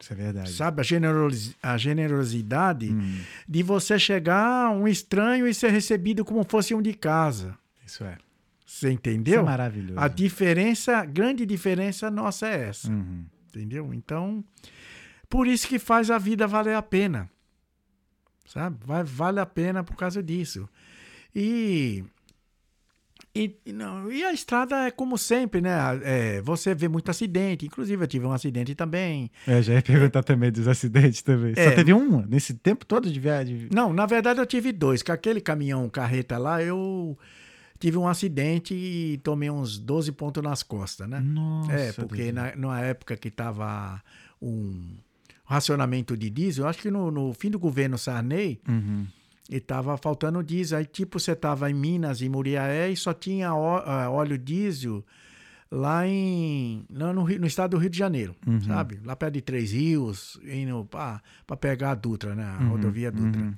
Isso 0.00 0.12
é 0.12 0.16
verdade. 0.16 0.50
Sabe? 0.52 0.80
A, 0.80 0.84
generosi- 0.84 1.54
a 1.62 1.76
generosidade 1.76 2.90
Hum, 2.90 3.20
de 3.46 3.62
você 3.62 3.98
chegar 3.98 4.70
um 4.70 4.88
estranho 4.88 5.46
e 5.46 5.52
ser 5.52 5.70
recebido 5.70 6.24
como 6.24 6.42
fosse 6.42 6.74
um 6.74 6.80
de 6.80 6.94
casa. 6.94 7.56
isso 7.86 8.02
é. 8.04 8.16
Você 8.64 8.76
Isso 8.76 8.86
é 8.86 8.92
entendeu? 8.92 9.44
maravilhoso. 9.44 9.98
a 10.00 10.08
diferença, 10.08 11.04
grande 11.04 11.44
diferença 11.44 12.10
nossa 12.10 12.46
é 12.48 12.68
essa. 12.68 12.88
Uhum. 12.90 13.24
Entendeu? 13.48 13.92
Então, 13.92 14.42
por 15.28 15.46
isso 15.46 15.66
que 15.68 15.78
faz 15.78 16.08
a 16.10 16.18
vida 16.18 16.46
valer 16.46 16.76
a 16.76 16.82
pena. 16.82 17.28
Sabe? 18.46 18.78
Vai, 18.86 19.02
vale 19.04 19.38
a 19.40 19.46
pena 19.46 19.82
por 19.84 19.96
causa 19.96 20.22
disso. 20.22 20.68
E. 21.34 22.04
E, 23.34 23.56
não, 23.72 24.10
e 24.10 24.24
a 24.24 24.32
estrada 24.32 24.86
é 24.86 24.90
como 24.90 25.16
sempre, 25.16 25.60
né? 25.60 25.70
É, 26.02 26.40
você 26.42 26.74
vê 26.74 26.88
muito 26.88 27.10
acidente. 27.10 27.64
Inclusive, 27.64 28.02
eu 28.02 28.08
tive 28.08 28.26
um 28.26 28.32
acidente 28.32 28.74
também. 28.74 29.30
Eu 29.46 29.62
já 29.62 29.74
ia 29.74 29.82
perguntar 29.82 30.24
também 30.24 30.50
dos 30.50 30.66
acidentes 30.66 31.22
também. 31.22 31.54
Só 31.54 31.60
É. 31.60 31.70
teve 31.70 31.94
um 31.94 32.22
nesse 32.26 32.54
tempo 32.54 32.84
todo 32.84 33.08
de 33.10 33.20
viagem? 33.20 33.68
Não, 33.72 33.92
na 33.92 34.04
verdade, 34.04 34.40
eu 34.40 34.46
tive 34.46 34.72
dois. 34.72 35.00
Com 35.02 35.12
aquele 35.12 35.40
caminhão 35.40 35.88
carreta 35.88 36.38
lá, 36.38 36.60
eu 36.60 37.16
tive 37.78 37.96
um 37.96 38.08
acidente 38.08 38.74
e 38.74 39.18
tomei 39.22 39.48
uns 39.48 39.78
12 39.78 40.10
pontos 40.10 40.42
nas 40.42 40.64
costas, 40.64 41.08
né? 41.08 41.20
Nossa. 41.20 41.72
É, 41.72 41.92
porque 41.92 42.32
na, 42.32 42.54
numa 42.56 42.80
época 42.80 43.16
que 43.16 43.30
tava 43.30 44.02
um 44.42 44.96
racionamento 45.44 46.16
de 46.16 46.30
diesel, 46.30 46.64
eu 46.64 46.68
acho 46.68 46.80
que 46.80 46.90
no, 46.90 47.10
no 47.10 47.32
fim 47.32 47.48
do 47.50 47.58
governo 47.60 47.96
Sarney, 47.96 48.60
Uhum. 48.68 49.06
E 49.50 49.58
tava 49.58 49.96
faltando 49.96 50.42
diesel. 50.44 50.78
Aí, 50.78 50.86
tipo, 50.86 51.18
você 51.18 51.34
tava 51.34 51.68
em 51.68 51.74
Minas, 51.74 52.22
em 52.22 52.28
Muriaé, 52.28 52.88
e 52.90 52.96
só 52.96 53.12
tinha 53.12 53.48
ah, 53.50 54.08
óleo 54.08 54.38
diesel 54.38 55.04
lá 55.70 56.06
em 56.06 56.84
lá 56.90 57.12
no, 57.12 57.22
Rio- 57.24 57.40
no 57.40 57.46
estado 57.46 57.72
do 57.72 57.78
Rio 57.78 57.90
de 57.90 57.98
Janeiro, 57.98 58.34
Uhum. 58.46 58.60
sabe? 58.60 59.00
Lá 59.04 59.14
perto 59.16 59.34
de 59.34 59.40
Três 59.40 59.72
Rios, 59.72 60.40
indo 60.44 60.84
para 60.86 61.20
pegar 61.60 61.90
a 61.90 61.94
Dutra, 61.94 62.34
né? 62.34 62.44
A 62.44 62.62
Uhum, 62.62 62.68
rodovia 62.70 63.10
Dutra. 63.10 63.42
uhum. 63.42 63.54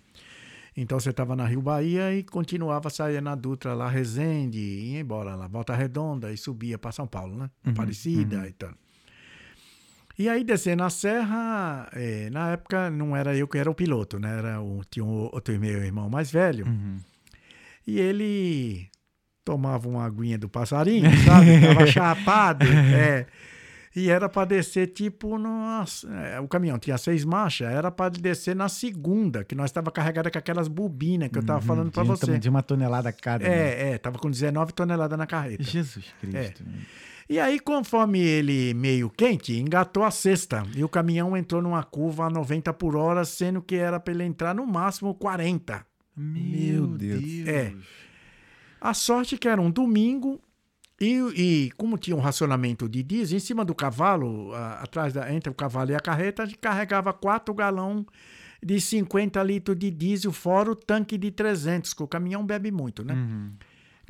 Então 0.74 0.98
você 0.98 1.10
estava 1.10 1.36
na 1.36 1.44
Rio 1.44 1.60
Bahia 1.60 2.14
e 2.14 2.22
continuava 2.22 2.88
saindo 2.88 3.20
na 3.24 3.34
Dutra 3.34 3.74
lá, 3.74 3.88
Resende, 3.90 4.58
e 4.58 4.92
ia 4.94 5.00
embora 5.00 5.34
lá, 5.34 5.46
Volta 5.46 5.74
Redonda 5.74 6.32
e 6.32 6.36
subia 6.38 6.78
para 6.78 6.90
São 6.92 7.06
Paulo, 7.06 7.36
né? 7.36 7.50
Uhum, 7.66 7.72
Aparecida 7.72 8.38
uhum. 8.38 8.44
e 8.46 8.52
tal. 8.52 8.70
E 10.18 10.28
aí 10.28 10.44
descendo 10.44 10.82
a 10.82 10.90
serra, 10.90 11.88
eh, 11.92 12.28
na 12.30 12.52
época 12.52 12.90
não 12.90 13.16
era 13.16 13.34
eu 13.34 13.48
que 13.48 13.58
era 13.58 13.70
o 13.70 13.74
piloto, 13.74 14.18
né? 14.18 14.38
Era 14.38 14.60
o, 14.60 14.82
tinha 14.90 15.04
outro 15.04 15.58
meu 15.58 15.82
irmão 15.82 16.08
mais 16.10 16.30
velho. 16.30 16.66
Uhum. 16.66 16.98
E 17.86 17.98
ele 17.98 18.88
tomava 19.44 19.88
uma 19.88 20.04
aguinha 20.04 20.38
do 20.38 20.48
passarinho, 20.48 21.10
sabe? 21.24 21.60
Tava 21.66 21.86
chapado. 21.86 22.64
é. 22.66 23.26
E 23.94 24.08
era 24.08 24.26
para 24.26 24.46
descer 24.46 24.86
tipo 24.86 25.36
nossa, 25.36 26.08
é, 26.08 26.40
o 26.40 26.48
caminhão 26.48 26.78
tinha 26.78 26.96
seis 26.96 27.26
marchas, 27.26 27.70
era 27.70 27.90
para 27.90 28.08
descer 28.08 28.56
na 28.56 28.66
segunda, 28.66 29.44
que 29.44 29.54
nós 29.54 29.66
estava 29.66 29.90
carregada 29.90 30.30
com 30.30 30.38
aquelas 30.38 30.66
bobinas 30.66 31.28
que 31.28 31.38
eu 31.38 31.42
tava 31.44 31.60
falando 31.60 31.90
para 31.90 32.02
você. 32.02 32.38
De 32.38 32.48
uma 32.48 32.62
tonelada 32.62 33.12
cada. 33.12 33.46
né? 33.46 33.54
É, 33.54 33.90
é, 33.90 33.98
tava 33.98 34.18
com 34.18 34.30
19 34.30 34.72
toneladas 34.72 35.18
na 35.18 35.26
carreta. 35.26 35.62
Jesus 35.62 36.06
Cristo. 36.20 36.64
É. 36.66 37.11
E 37.32 37.40
aí, 37.40 37.58
conforme 37.58 38.20
ele 38.20 38.74
meio 38.74 39.08
quente, 39.08 39.54
engatou 39.58 40.04
a 40.04 40.10
cesta. 40.10 40.62
E 40.76 40.84
o 40.84 40.88
caminhão 40.88 41.36
entrou 41.36 41.62
numa 41.62 41.82
curva 41.82 42.26
a 42.26 42.30
90 42.30 42.72
por 42.74 42.94
hora, 42.94 43.24
sendo 43.24 43.62
que 43.62 43.74
era 43.76 43.98
para 43.98 44.12
ele 44.12 44.24
entrar 44.24 44.54
no 44.54 44.66
máximo 44.66 45.14
40. 45.14 45.84
Meu 46.16 46.86
Deus. 46.88 47.20
Deus. 47.22 47.48
É. 47.48 47.74
A 48.80 48.92
sorte 48.92 49.38
que 49.38 49.48
era 49.48 49.60
um 49.60 49.70
domingo 49.70 50.40
e, 51.00 51.14
e 51.34 51.70
como 51.76 51.96
tinha 51.96 52.16
um 52.16 52.20
racionamento 52.20 52.88
de 52.88 53.02
diesel, 53.02 53.36
em 53.36 53.40
cima 53.40 53.64
do 53.64 53.74
cavalo, 53.74 54.52
a- 54.54 54.80
atrás 54.82 55.12
da, 55.14 55.32
entre 55.32 55.50
o 55.50 55.54
cavalo 55.54 55.90
e 55.90 55.94
a 55.94 56.00
carreta, 56.00 56.42
a 56.42 56.46
gente 56.46 56.58
carregava 56.58 57.12
4 57.12 57.54
galão 57.54 58.04
de 58.62 58.80
50 58.80 59.42
litros 59.42 59.76
de 59.78 59.90
diesel, 59.90 60.32
fora 60.32 60.70
o 60.70 60.76
tanque 60.76 61.16
de 61.18 61.30
300, 61.30 61.94
que 61.94 62.02
o 62.02 62.06
caminhão 62.06 62.44
bebe 62.44 62.70
muito, 62.70 63.02
né? 63.04 63.14
Uhum. 63.14 63.52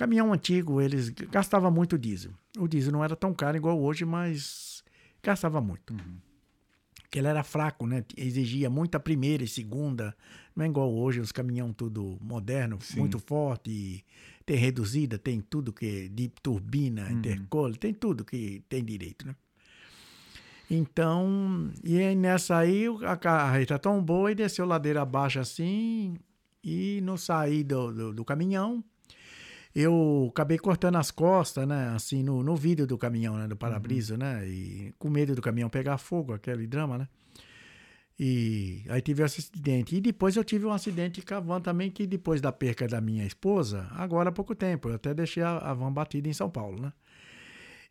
Caminhão 0.02 0.32
antigo, 0.32 0.80
eles 0.80 1.10
gastavam 1.10 1.70
muito 1.70 1.96
diesel. 1.96 2.32
O 2.58 2.66
diesel 2.66 2.90
não 2.90 3.04
era 3.04 3.14
tão 3.14 3.32
caro 3.32 3.56
igual 3.56 3.80
hoje, 3.80 4.04
mas 4.04 4.82
gastava 5.22 5.60
muito. 5.60 5.94
Porque 7.02 7.20
ele 7.20 7.28
era 7.28 7.44
fraco, 7.44 7.86
né? 7.86 8.04
Exigia 8.16 8.68
muita 8.68 8.98
primeira 8.98 9.44
e 9.44 9.46
segunda. 9.46 10.12
Não 10.56 10.64
é 10.64 10.68
igual 10.68 10.92
hoje, 10.92 11.20
os 11.20 11.30
caminhão 11.30 11.72
tudo 11.72 12.18
moderno, 12.20 12.80
Sim. 12.80 12.98
muito 12.98 13.20
forte. 13.20 13.70
e 13.70 14.04
Tem 14.44 14.56
reduzida, 14.56 15.20
tem 15.20 15.40
tudo 15.40 15.72
que... 15.72 16.08
De 16.08 16.26
turbina, 16.42 17.08
intercooler, 17.12 17.76
tem 17.76 17.94
tudo 17.94 18.24
que 18.24 18.60
tem 18.68 18.84
direito, 18.84 19.24
né? 19.24 19.36
Então, 20.68 21.70
e 21.84 21.96
aí 21.96 22.16
nessa 22.16 22.56
aí 22.56 22.86
a 23.06 23.16
carreta 23.16 23.78
tombou 23.78 24.28
e 24.28 24.34
desceu 24.34 24.66
ladeira 24.66 25.02
abaixo 25.02 25.38
assim. 25.38 26.16
E 26.64 27.00
no 27.02 27.16
sair 27.16 27.62
do, 27.62 27.92
do, 27.92 28.12
do 28.12 28.24
caminhão, 28.24 28.82
eu 29.74 30.28
acabei 30.30 30.58
cortando 30.58 30.96
as 30.96 31.10
costas, 31.10 31.66
né? 31.66 31.92
Assim, 31.94 32.22
no, 32.22 32.42
no 32.42 32.54
vidro 32.54 32.86
do 32.86 32.98
caminhão, 32.98 33.36
né? 33.36 33.48
Do 33.48 33.56
para-brisa, 33.56 34.16
né? 34.16 34.46
E 34.46 34.94
com 34.98 35.08
medo 35.08 35.34
do 35.34 35.42
caminhão 35.42 35.70
pegar 35.70 35.98
fogo, 35.98 36.34
aquele 36.34 36.66
drama, 36.66 36.98
né? 36.98 37.08
E 38.18 38.84
aí 38.88 39.00
tive 39.00 39.22
esse 39.24 39.40
acidente. 39.40 39.96
E 39.96 40.00
depois 40.00 40.36
eu 40.36 40.44
tive 40.44 40.66
um 40.66 40.72
acidente 40.72 41.22
com 41.22 41.34
a 41.34 41.40
van 41.40 41.60
também, 41.60 41.90
que 41.90 42.06
depois 42.06 42.40
da 42.40 42.52
perca 42.52 42.86
da 42.86 43.00
minha 43.00 43.24
esposa, 43.26 43.88
agora 43.92 44.28
há 44.28 44.32
pouco 44.32 44.54
tempo, 44.54 44.90
eu 44.90 44.94
até 44.94 45.14
deixei 45.14 45.42
a, 45.42 45.56
a 45.56 45.74
van 45.74 45.92
batida 45.92 46.28
em 46.28 46.32
São 46.32 46.50
Paulo, 46.50 46.80
né? 46.80 46.92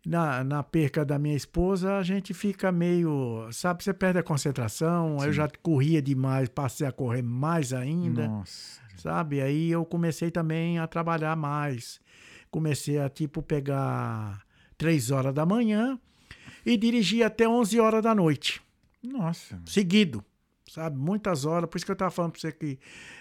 Na, 0.05 0.43
na 0.43 0.63
perca 0.63 1.05
da 1.05 1.19
minha 1.19 1.35
esposa, 1.35 1.97
a 1.97 2.03
gente 2.03 2.33
fica 2.33 2.71
meio. 2.71 3.47
Sabe, 3.51 3.83
você 3.83 3.93
perde 3.93 4.17
a 4.17 4.23
concentração. 4.23 5.17
Eu 5.23 5.31
já 5.31 5.47
corria 5.61 6.01
demais, 6.01 6.49
passei 6.49 6.87
a 6.87 6.91
correr 6.91 7.21
mais 7.21 7.71
ainda 7.71 8.27
Nossa. 8.27 8.80
Sabe? 9.01 9.41
Aí 9.41 9.71
eu 9.71 9.83
comecei 9.85 10.29
também 10.31 10.79
a 10.79 10.87
trabalhar 10.87 11.35
mais. 11.35 11.99
Comecei 12.49 12.99
a, 12.99 13.09
tipo, 13.09 13.41
pegar 13.41 14.41
três 14.77 15.11
horas 15.11 15.33
da 15.33 15.45
manhã 15.45 15.99
e 16.65 16.75
dirigir 16.77 17.23
até 17.23 17.47
11 17.47 17.79
horas 17.79 18.01
da 18.03 18.13
noite, 18.13 18.61
Nossa. 19.03 19.59
seguido, 19.65 20.23
sabe? 20.69 20.97
Muitas 20.97 21.45
horas. 21.45 21.69
Por 21.69 21.77
isso 21.77 21.85
que 21.85 21.91
eu 21.91 21.93
estava 21.93 22.11
falando 22.11 22.31
para 22.33 22.41
você 22.41 22.51
que 22.51 22.77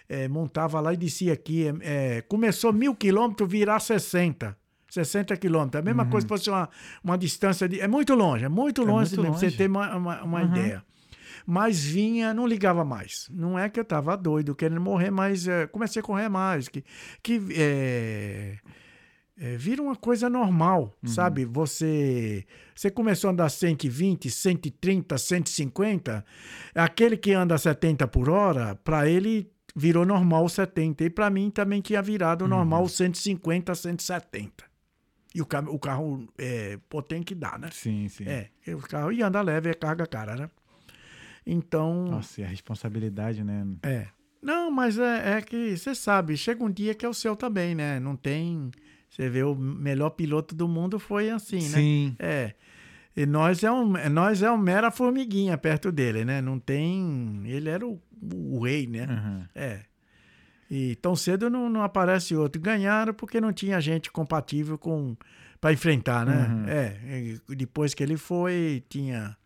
eh, 0.09 0.28
montava 0.28 0.81
lá 0.81 0.93
e 0.93 0.97
descia 0.97 1.33
aqui. 1.33 1.66
eh, 1.68 1.74
eh, 1.83 2.22
começou 2.22 2.72
mil 2.72 2.95
quilômetros, 2.95 3.49
virar 3.51 3.78
60. 3.81 4.57
60 4.89 5.37
quilômetros. 5.37 5.81
A 5.81 5.85
mesma 5.85 6.05
coisa 6.05 6.24
se 6.26 6.28
fosse 6.28 6.51
uma, 6.51 6.68
uma 7.05 7.16
distância 7.16 7.68
de. 7.68 7.81
É 7.81 7.87
muito 7.87 8.12
longe, 8.14 8.45
é 8.45 8.49
muito 8.49 8.83
É 8.83 8.85
longe, 8.85 9.11
muito 9.11 9.22
mesmo, 9.22 9.31
pra 9.31 9.39
você 9.39 9.47
longe. 9.47 9.57
ter 9.57 9.68
uma, 9.70 9.97
uma, 9.97 10.22
uma 10.24 10.41
Uhum. 10.43 10.49
ideia. 10.51 10.85
Mas 11.51 11.80
vinha, 11.84 12.32
não 12.32 12.46
ligava 12.46 12.84
mais. 12.84 13.26
Não 13.30 13.59
é 13.59 13.68
que 13.68 13.80
eu 13.80 13.84
tava 13.84 14.16
doido, 14.16 14.55
querendo 14.55 14.80
morrer, 14.80 15.11
mas 15.11 15.48
eh, 15.48 15.66
comecei 15.66 16.01
a 16.01 16.03
correr 16.05 16.28
mais. 16.28 16.68
Que, 16.68 16.84
que 17.22 17.40
eh, 17.57 18.57
eh, 19.36 19.57
vira 19.57 19.82
uma 19.82 19.96
coisa 19.96 20.30
normal, 20.30 20.96
sabe? 21.05 21.44
Você, 21.44 22.46
você 22.74 22.90
começou 22.90 23.28
a 23.28 23.32
andar 23.32 23.48
120, 23.48 24.30
130, 24.30 25.18
150. 25.18 26.24
Aquele 26.74 27.16
que 27.16 27.32
anda 27.32 27.59
70 27.59 28.07
por 28.07 28.28
hora, 28.30 28.76
para 28.76 29.09
ele 29.09 29.51
virou 29.74 30.05
normal 30.07 30.48
70. 30.48 31.05
E 31.05 31.11
para 31.11 31.30
mim 31.30 31.51
também 31.51 31.80
tinha 31.80 32.01
virado 32.03 32.46
normal 32.46 32.86
150, 32.88 33.74
170. 33.74 34.64
E 35.34 35.40
o, 35.40 35.46
ca- 35.46 35.61
o 35.68 35.78
carro 35.78 36.28
é, 36.38 36.76
potente 36.88 37.24
que 37.26 37.34
dá, 37.34 37.57
né? 37.59 37.68
Sim, 37.72 38.09
sim. 38.09 38.24
É, 38.66 38.74
o 38.74 38.78
carro 38.80 39.12
e 39.12 39.22
anda 39.22 39.40
leve 39.40 39.70
é 39.70 39.74
carga 39.74 40.07
cara, 40.07 40.34
né? 40.36 40.51
Então, 41.47 42.07
Nossa, 42.07 42.41
e 42.41 42.45
a 42.45 42.47
responsabilidade, 42.47 43.43
né? 43.43 43.66
é. 43.82 44.07
Não, 44.43 44.70
mas 44.70 44.99
é, 44.99 45.36
é 45.36 45.43
que 45.43 45.76
você 45.76 45.95
sabe, 45.95 46.36
chega 46.36 46.64
um 46.64 46.70
dia 46.70 46.95
que 46.95 47.05
é 47.05 47.09
o 47.09 47.12
seu 47.12 47.36
também, 47.36 47.74
né? 47.74 48.01
Não 48.01 48.16
tem. 48.16 48.70
Você 49.11 49.28
vê 49.28 49.43
o 49.43 49.55
melhor 49.55 50.11
piloto 50.11 50.55
do 50.55 50.66
mundo 50.66 50.99
foi 50.99 51.30
assim, 51.30 51.61
né? 51.68 51.78
Sim. 51.78 52.16
É. 52.18 52.55
E 53.16 53.26
nós 53.26 53.62
é 53.62 53.70
um, 53.70 53.93
nós 54.09 54.43
é 54.43 54.51
um 54.51 54.57
mera 54.57 54.91
formiguinha 54.91 55.59
perto 55.59 55.93
dele, 55.93 56.24
né? 56.24 56.41
Não 56.41 56.59
tem. 56.59 57.43
Ele 57.45 57.68
era 57.68 57.86
o, 57.86 58.01
o 58.22 58.61
rei, 58.64 58.86
né? 58.86 59.07
Uhum. 59.07 59.47
É. 59.55 59.80
E 60.70 60.95
tão 60.97 61.16
cedo 61.16 61.51
não, 61.51 61.68
não 61.68 61.82
aparece 61.82 62.34
outro. 62.36 62.62
Ganharam 62.62 63.12
porque 63.12 63.41
não 63.41 63.53
tinha 63.53 63.80
gente 63.80 64.11
compatível 64.11 64.78
com 64.78 65.16
para 65.61 65.72
enfrentar, 65.72 66.24
né? 66.24 66.49
Uhum. 66.49 66.64
É. 66.68 67.41
e 67.51 67.55
depois 67.55 67.93
que 67.93 68.03
ele 68.03 68.16
foi, 68.16 68.82
tinha. 68.88 69.36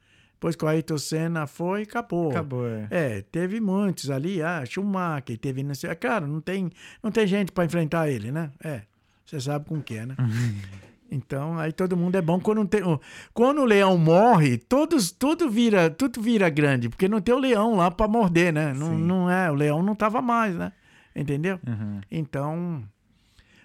Depois 0.44 0.56
que 0.56 0.64
o 0.66 0.68
Ayrton 0.68 0.98
Senna 0.98 1.46
foi, 1.46 1.84
acabou. 1.84 2.30
Acabou, 2.30 2.66
é. 2.68 2.86
É, 2.90 3.22
teve 3.22 3.60
muitos 3.62 4.10
ali, 4.10 4.42
ah, 4.42 4.62
Schumacher, 4.66 5.38
teve 5.38 5.62
não 5.62 5.74
sei, 5.74 5.94
cara, 5.94 6.26
não 6.26 6.38
tem, 6.38 6.70
não 7.02 7.10
tem 7.10 7.26
gente 7.26 7.50
para 7.50 7.64
enfrentar 7.64 8.10
ele, 8.10 8.30
né? 8.30 8.50
É, 8.62 8.82
você 9.24 9.40
sabe 9.40 9.64
com 9.64 9.80
que 9.80 9.96
é, 9.96 10.04
né? 10.04 10.14
Então, 11.10 11.58
aí 11.58 11.70
todo 11.72 11.96
mundo 11.96 12.16
é 12.16 12.20
bom 12.22 12.40
quando 12.40 12.58
não 12.58 12.66
tem, 12.66 12.82
o- 12.82 13.00
quando 13.32 13.60
o 13.60 13.64
leão 13.64 13.96
morre, 13.96 14.56
todos 14.58 15.12
tudo 15.12 15.48
vira, 15.48 15.88
tudo 15.88 16.20
vira 16.20 16.50
grande, 16.50 16.88
porque 16.90 17.06
não 17.08 17.20
tem 17.20 17.32
o 17.34 17.38
leão 17.38 17.76
lá 17.76 17.90
para 17.90 18.08
morder, 18.08 18.52
né? 18.52 18.72
Não, 18.74 18.88
Sim. 18.88 19.02
não 19.02 19.30
é, 19.30 19.48
o 19.50 19.54
leão 19.54 19.80
não 19.82 19.94
tava 19.94 20.20
mais, 20.20 20.56
né? 20.56 20.72
Entendeu? 21.14 21.58
Uhum. 21.66 22.00
Então, 22.10 22.82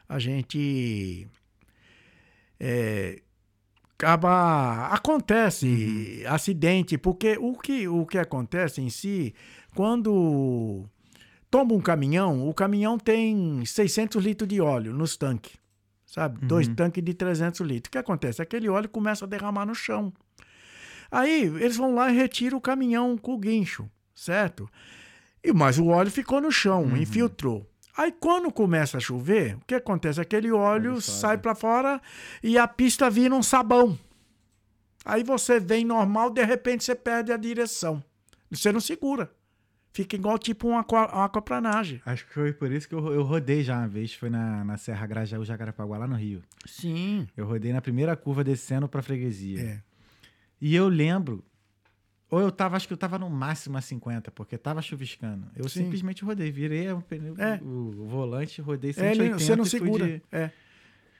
a 0.07 0.19
gente 0.19 1.27
é, 2.59 3.19
acaba 3.99 4.87
acontece 4.87 6.23
acidente, 6.25 6.97
porque 6.97 7.37
o 7.37 7.53
que, 7.53 7.85
o 7.85 8.05
que 8.05 8.17
acontece 8.17 8.81
em 8.81 8.89
si, 8.89 9.35
quando 9.75 10.85
toma 11.51 11.73
um 11.73 11.81
caminhão, 11.81 12.47
o 12.47 12.53
caminhão 12.53 12.97
tem 12.97 13.65
600 13.65 14.23
litros 14.23 14.47
de 14.47 14.61
óleo 14.61 14.93
nos 14.93 15.17
tanques, 15.17 15.57
sabe? 16.05 16.45
Dois 16.45 16.69
tanques 16.69 17.03
de 17.03 17.13
300 17.13 17.59
litros. 17.59 17.89
O 17.89 17.91
que 17.91 17.97
acontece? 17.97 18.41
Aquele 18.41 18.69
óleo 18.69 18.87
começa 18.87 19.25
a 19.25 19.27
derramar 19.27 19.65
no 19.65 19.75
chão. 19.75 20.13
Aí 21.11 21.41
eles 21.41 21.75
vão 21.75 21.93
lá 21.93 22.09
e 22.09 22.15
retiram 22.15 22.57
o 22.57 22.61
caminhão 22.61 23.17
com 23.17 23.33
o 23.33 23.37
guincho, 23.37 23.89
certo? 24.15 24.69
E 25.43 25.51
mas 25.51 25.77
o 25.77 25.87
óleo 25.87 26.09
ficou 26.09 26.39
no 26.39 26.51
chão, 26.51 26.95
infiltrou. 26.95 27.69
Aí 28.01 28.13
quando 28.13 28.49
começa 28.51 28.95
a 28.97 28.99
chover, 29.01 29.55
o 29.57 29.61
que 29.67 29.75
acontece? 29.75 30.21
Aquele 30.21 30.51
óleo 30.51 31.01
sai 31.01 31.37
para 31.37 31.53
fora 31.53 32.01
e 32.41 32.57
a 32.57 32.65
pista 32.67 33.09
vira 33.09 33.35
um 33.35 33.43
sabão. 33.43 33.97
Aí 35.03 35.21
você 35.23 35.59
vem 35.59 35.83
normal, 35.83 36.29
de 36.29 36.43
repente 36.43 36.83
você 36.83 36.95
perde 36.95 37.31
a 37.33 37.37
direção. 37.37 38.01
Você 38.49 38.71
não 38.71 38.79
segura. 38.79 39.29
Fica 39.91 40.15
igual 40.15 40.37
tipo 40.37 40.67
uma 40.69 40.79
aqua- 40.81 41.11
uma 41.13 41.25
aquaplanagem. 41.25 41.99
Acho 42.05 42.25
que 42.27 42.33
foi 42.33 42.53
por 42.53 42.71
isso 42.71 42.87
que 42.87 42.95
eu, 42.95 43.11
eu 43.11 43.23
rodei 43.23 43.63
já 43.63 43.77
uma 43.79 43.87
vez. 43.87 44.13
Foi 44.13 44.29
na, 44.29 44.63
na 44.63 44.77
Serra 44.77 45.05
Grajaú, 45.05 45.43
Jacarepaguá, 45.43 45.97
lá 45.97 46.07
no 46.07 46.15
Rio. 46.15 46.41
Sim. 46.65 47.27
Eu 47.35 47.45
rodei 47.47 47.73
na 47.73 47.81
primeira 47.81 48.15
curva 48.15 48.43
descendo 48.43 48.87
pra 48.87 49.01
freguesia. 49.01 49.59
É. 49.61 49.81
E 50.61 50.73
eu 50.75 50.87
lembro. 50.87 51.43
Ou 52.31 52.39
eu 52.39 52.51
tava, 52.51 52.75
acho 52.75 52.87
que 52.87 52.93
eu 52.93 52.97
tava 52.97 53.17
no 53.17 53.29
máximo 53.29 53.77
a 53.77 53.81
50, 53.81 54.29
porque 54.31 54.57
tava 54.57 54.81
chuviscando. 54.81 55.47
Eu 55.55 55.67
Sim. 55.67 55.83
simplesmente 55.85 56.23
rodei, 56.23 56.51
virei 56.51 56.91
o, 56.91 57.01
pneu- 57.01 57.35
É. 57.37 57.59
o, 57.63 58.05
volante, 58.07 58.61
rodei 58.61 58.91
É, 58.91 58.93
180 58.93 59.23
ele- 59.23 59.33
você 59.33 59.55
não 59.55 59.63
e 59.63 59.69
segura. 59.69 60.05
de- 60.05 60.21
É. 60.31 60.51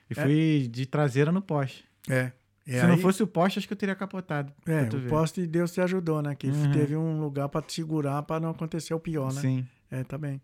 e 0.09 0.13
fui 0.15 0.67
de 0.71 0.85
traseira 0.85 1.31
no 1.31 1.41
poste. 1.41 1.83
É. 2.07 2.31
E 2.67 2.73
Se 2.73 2.83
não 2.85 2.93
aí- 2.93 3.01
fosse 3.01 3.23
o 3.23 3.27
poste, 3.27 3.57
acho 3.57 3.67
que 3.67 3.73
eu 3.73 3.77
teria 3.77 3.95
capotado. 3.95 4.53
É, 4.67 4.83
o 4.83 4.99
ver. 4.99 5.09
poste 5.09 5.41
de 5.41 5.47
Deus 5.47 5.71
te 5.71 5.81
ajudou, 5.81 6.21
né? 6.21 6.35
Que 6.35 6.47
Uhum. 6.47 6.71
teve 6.71 6.95
um 6.95 7.19
lugar 7.19 7.49
para 7.49 7.63
te 7.63 7.73
segurar 7.73 8.21
para 8.21 8.39
não 8.39 8.51
acontecer 8.51 8.93
o 8.93 8.99
pior, 8.99 9.33
né? 9.33 9.41
Sim. 9.41 9.67
É, 9.89 10.03
também. 10.03 10.39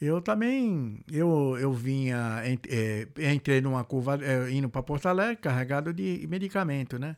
Eu 0.00 0.22
também, 0.22 1.00
eu, 1.12 1.56
eu 1.60 1.72
vinha, 1.72 2.40
é, 2.44 3.06
entrei 3.34 3.60
numa 3.60 3.82
curva, 3.84 4.16
é, 4.22 4.50
indo 4.50 4.68
para 4.70 4.82
Porto 4.82 5.06
Alegre, 5.06 5.36
carregado 5.36 5.92
de 5.92 6.24
medicamento, 6.30 6.98
né? 6.98 7.16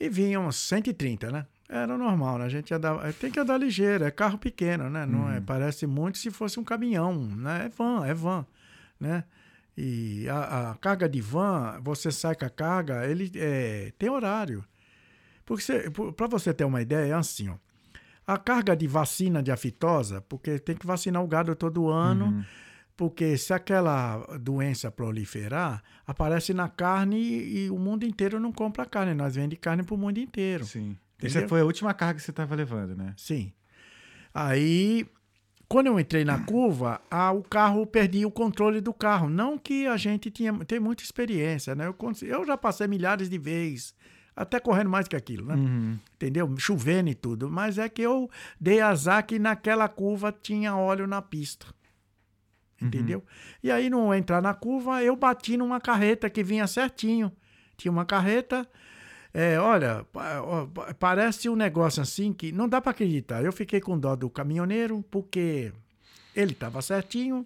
E 0.00 0.08
vinha 0.08 0.38
uns 0.40 0.56
130, 0.56 1.30
né? 1.30 1.46
Era 1.68 1.98
normal, 1.98 2.38
né? 2.38 2.44
A 2.46 2.48
gente 2.48 2.72
andava, 2.72 3.12
tem 3.12 3.30
que 3.30 3.38
andar 3.38 3.58
ligeiro, 3.58 4.04
é 4.04 4.10
carro 4.10 4.38
pequeno, 4.38 4.88
né? 4.88 5.04
Não 5.04 5.30
é, 5.30 5.40
parece 5.40 5.86
muito 5.86 6.16
se 6.18 6.30
fosse 6.30 6.58
um 6.58 6.64
caminhão, 6.64 7.14
né? 7.14 7.66
É 7.66 7.68
van, 7.68 8.06
é 8.06 8.14
van, 8.14 8.46
né? 8.98 9.24
E 9.76 10.28
a, 10.28 10.70
a 10.70 10.74
carga 10.76 11.08
de 11.08 11.20
van, 11.20 11.78
você 11.82 12.10
sai 12.10 12.34
com 12.34 12.44
a 12.44 12.50
carga, 12.50 13.06
ele 13.06 13.30
é, 13.36 13.92
tem 13.98 14.08
horário. 14.08 14.64
Porque 15.44 15.62
para 16.16 16.26
você 16.26 16.52
ter 16.54 16.64
uma 16.64 16.80
ideia, 16.82 17.12
é 17.12 17.14
assim, 17.14 17.48
ó. 17.48 17.54
A 18.26 18.36
carga 18.36 18.76
de 18.76 18.86
vacina 18.86 19.42
de 19.42 19.50
aftosa, 19.50 20.20
porque 20.22 20.58
tem 20.58 20.76
que 20.76 20.86
vacinar 20.86 21.22
o 21.22 21.26
gado 21.26 21.54
todo 21.54 21.88
ano, 21.88 22.26
Uhum. 22.26 22.44
Porque 22.98 23.38
se 23.38 23.54
aquela 23.54 24.18
doença 24.40 24.90
proliferar, 24.90 25.80
aparece 26.04 26.52
na 26.52 26.68
carne 26.68 27.16
e, 27.16 27.70
o 27.70 27.78
mundo 27.78 28.04
inteiro 28.04 28.40
não 28.40 28.50
compra 28.50 28.84
carne. 28.84 29.14
Nós 29.14 29.36
vendemos 29.36 29.62
carne 29.62 29.84
para 29.84 29.94
o 29.94 29.96
mundo 29.96 30.18
inteiro. 30.18 30.66
Sim. 30.66 30.96
Entendeu? 31.16 31.38
Essa 31.38 31.48
foi 31.48 31.60
a 31.60 31.64
última 31.64 31.94
carga 31.94 32.18
que 32.18 32.26
você 32.26 32.32
tava 32.32 32.56
levando, 32.56 32.96
né? 32.96 33.14
Sim. 33.16 33.52
Aí, 34.34 35.06
quando 35.68 35.86
eu 35.86 36.00
entrei 36.00 36.24
na 36.24 36.40
curva, 36.40 37.00
ah, 37.08 37.30
o 37.30 37.40
carro 37.40 37.86
perdia 37.86 38.26
o 38.26 38.32
controle 38.32 38.80
do 38.80 38.92
carro. 38.92 39.30
Não 39.30 39.56
que 39.56 39.86
a 39.86 39.96
gente 39.96 40.28
tinha 40.28 40.52
tem 40.64 40.80
muita 40.80 41.04
experiência, 41.04 41.76
né? 41.76 41.86
Eu, 41.86 41.96
eu 42.22 42.44
já 42.44 42.56
passei 42.56 42.88
milhares 42.88 43.30
de 43.30 43.38
vezes, 43.38 43.94
até 44.34 44.58
correndo 44.58 44.90
mais 44.90 45.06
que 45.06 45.14
aquilo, 45.14 45.46
né? 45.46 45.54
Uhum. 45.54 45.98
Entendeu? 46.16 46.52
Chovendo 46.58 47.10
e 47.10 47.14
tudo. 47.14 47.48
Mas 47.48 47.78
é 47.78 47.88
que 47.88 48.02
eu 48.02 48.28
dei 48.60 48.80
azar 48.80 49.24
que 49.24 49.38
naquela 49.38 49.86
curva 49.88 50.32
tinha 50.32 50.74
óleo 50.74 51.06
na 51.06 51.22
pista. 51.22 51.77
Entendeu? 52.80 53.24
E 53.62 53.70
aí, 53.70 53.90
no 53.90 54.14
entrar 54.14 54.40
na 54.40 54.54
curva, 54.54 55.02
eu 55.02 55.16
bati 55.16 55.56
numa 55.56 55.80
carreta 55.80 56.30
que 56.30 56.44
vinha 56.44 56.66
certinho. 56.66 57.32
Tinha 57.76 57.90
uma 57.90 58.04
carreta. 58.04 58.68
é, 59.34 59.58
olha, 59.58 60.06
parece 60.98 61.48
um 61.48 61.56
negócio 61.56 62.02
assim 62.02 62.32
que 62.32 62.50
não 62.52 62.68
dá 62.68 62.80
para 62.80 62.92
acreditar. 62.92 63.44
Eu 63.44 63.52
fiquei 63.52 63.80
com 63.80 63.98
dó 63.98 64.16
do 64.16 64.30
caminhoneiro, 64.30 65.04
porque 65.10 65.72
ele 66.34 66.52
estava 66.52 66.80
certinho. 66.80 67.44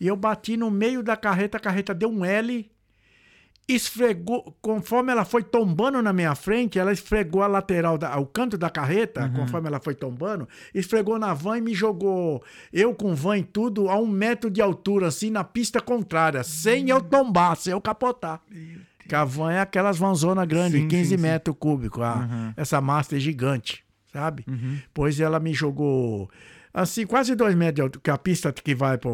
E 0.00 0.06
eu 0.06 0.16
bati 0.16 0.56
no 0.56 0.70
meio 0.70 1.02
da 1.02 1.16
carreta, 1.16 1.56
a 1.58 1.60
carreta 1.60 1.92
deu 1.92 2.08
um 2.08 2.24
L 2.24 2.70
esfregou, 3.68 4.56
conforme 4.60 5.12
ela 5.12 5.24
foi 5.24 5.42
tombando 5.42 6.02
na 6.02 6.12
minha 6.12 6.34
frente, 6.34 6.78
ela 6.78 6.92
esfregou 6.92 7.42
a 7.42 7.46
lateral, 7.46 7.96
da, 7.96 8.16
o 8.18 8.26
canto 8.26 8.58
da 8.58 8.68
carreta, 8.68 9.28
conforme 9.34 9.68
ela 9.68 9.80
foi 9.80 9.94
tombando, 9.94 10.48
esfregou 10.74 11.18
na 11.18 11.32
van 11.32 11.58
e 11.58 11.60
me 11.60 11.74
jogou, 11.74 12.42
eu 12.72 12.94
com 12.94 13.14
van 13.14 13.38
e 13.38 13.42
tudo, 13.44 13.88
a 13.88 13.96
um 13.98 14.06
metro 14.06 14.50
de 14.50 14.60
altura, 14.60 15.06
assim, 15.08 15.30
na 15.30 15.44
pista 15.44 15.80
contrária, 15.80 16.42
sem 16.42 16.90
eu 16.90 17.00
tombar, 17.00 17.56
sem 17.56 17.72
eu 17.72 17.80
capotar. 17.80 18.40
Que 19.08 19.14
a 19.14 19.24
van 19.24 19.52
é 19.52 19.60
aquelas 19.60 19.98
vanzona 19.98 20.44
grande, 20.44 20.78
Sim, 20.78 20.88
15 20.88 21.10
sim, 21.10 21.16
sim. 21.16 21.22
metros 21.22 21.56
cúbicos, 21.58 22.02
a- 22.02 22.14
Uhum. 22.16 22.52
essa 22.56 22.80
Master 22.80 23.18
gigante, 23.18 23.84
sabe? 24.12 24.44
Uhum. 24.48 24.78
Pois 24.94 25.18
ela 25.18 25.40
me 25.40 25.52
jogou 25.52 26.30
assim, 26.74 27.04
quase 27.06 27.34
dois 27.34 27.54
metros 27.54 27.74
de 27.76 27.82
altura, 27.82 28.00
que 28.02 28.10
é 28.10 28.12
a 28.12 28.18
pista 28.18 28.52
que 28.52 28.74
vai 28.74 28.96
para 28.98 29.10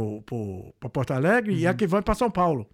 Porto 0.90 1.12
Alegre 1.12 1.55
e 1.55 1.66
a 1.66 1.74
que 1.74 1.86
vai 1.86 2.03
para 2.03 2.14
São 2.14 2.30
Paulo. 2.30 2.66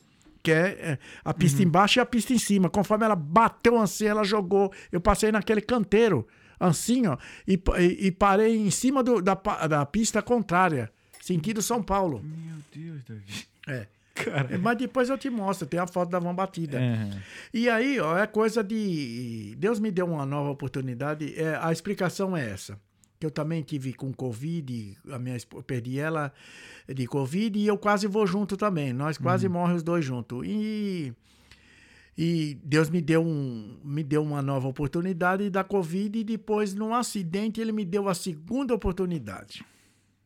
Que 0.44 0.52
é, 0.52 0.66
é, 0.92 0.98
a 1.24 1.32
pista 1.34 1.62
embaixo 1.62 1.98
e 1.98 2.00
a 2.00 2.06
pista 2.06 2.32
em 2.34 2.38
cima. 2.38 2.68
Conforme 2.70 3.04
ela 3.06 3.16
bateu 3.16 3.80
assim, 3.80 4.04
ela 4.06 4.22
jogou. 4.22 4.70
Eu 4.92 5.00
passei 5.00 5.32
naquele 5.32 5.62
canteiro, 5.62 6.26
assim, 6.60 7.06
ó, 7.06 7.16
e, 7.48 7.54
e- 7.80 8.06
e 8.08 8.12
parei 8.12 8.54
em 8.56 8.70
cima 8.70 9.02
do- 9.02 9.22
da, 9.22 9.34
da 9.34 9.86
pista 9.86 10.20
contrária, 10.20 10.92
sentido 11.20 11.62
São 11.62 11.82
Paulo. 11.82 12.22
Meu 12.22 12.56
Deus, 12.72 13.02
Davi. 13.04 13.46
É. 13.66 13.86
Cara. 14.14 14.56
Mas 14.58 14.76
depois 14.78 15.08
eu 15.08 15.18
te 15.18 15.28
mostro, 15.28 15.66
tem 15.66 15.80
a 15.80 15.86
foto 15.88 16.08
da 16.10 16.20
van 16.20 16.34
batida. 16.34 16.78
É. 16.80 17.10
E 17.52 17.68
aí, 17.68 17.98
ó, 17.98 18.16
é 18.16 18.26
coisa 18.28 18.62
de. 18.62 19.56
Deus 19.58 19.80
me 19.80 19.90
deu 19.90 20.06
uma 20.06 20.24
nova 20.24 20.50
oportunidade. 20.50 21.34
É, 21.36 21.58
a 21.60 21.72
explicação 21.72 22.36
é 22.36 22.48
essa. 22.50 22.78
Eu 23.24 23.30
também 23.30 23.62
tive 23.62 23.92
com 23.94 24.12
Covid, 24.12 24.96
a 25.10 25.18
minha, 25.18 25.36
perdi 25.66 25.98
ela 25.98 26.32
de 26.88 27.06
Covid 27.06 27.58
e 27.58 27.66
eu 27.66 27.76
quase 27.78 28.06
vou 28.06 28.26
junto 28.26 28.56
também. 28.56 28.92
Nós 28.92 29.16
quase 29.18 29.48
morremos 29.48 29.78
os 29.78 29.82
dois 29.82 30.04
juntos. 30.04 30.42
E, 30.46 31.12
e 32.16 32.56
Deus 32.62 32.88
me 32.90 33.00
deu, 33.00 33.22
um, 33.24 33.76
me 33.84 34.02
deu 34.04 34.22
uma 34.22 34.40
nova 34.40 34.68
oportunidade 34.68 35.50
da 35.50 35.64
Covid 35.64 36.18
e 36.18 36.24
depois, 36.24 36.74
num 36.74 36.94
acidente, 36.94 37.60
ele 37.60 37.72
me 37.72 37.84
deu 37.84 38.08
a 38.08 38.14
segunda 38.14 38.72
oportunidade. 38.74 39.64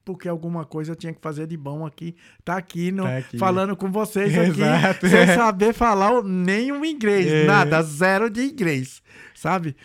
Porque 0.04 0.26
alguma 0.28 0.64
coisa 0.64 0.92
eu 0.92 0.96
tinha 0.96 1.12
que 1.12 1.20
fazer 1.20 1.46
de 1.46 1.56
bom 1.56 1.84
aqui. 1.84 2.16
Tá 2.44 2.56
aqui, 2.56 2.90
no, 2.90 3.02
Tá 3.04 3.18
aqui. 3.18 3.36
falando 3.38 3.76
com 3.76 3.90
vocês 3.92 4.32
aqui, 4.38 5.06
sem 5.08 5.26
saber 5.36 5.74
falar 5.74 6.22
nenhum 6.22 6.82
inglês, 6.84 7.26
É. 7.26 7.44
nada, 7.46 7.82
zero 7.82 8.30
de 8.30 8.40
inglês, 8.42 9.02
sabe? 9.34 9.76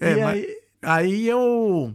É, 0.00 0.12
E 0.12 0.16
mas- 0.22 0.34
aí- 0.34 0.56
aí 0.82 1.26
eu. 1.28 1.92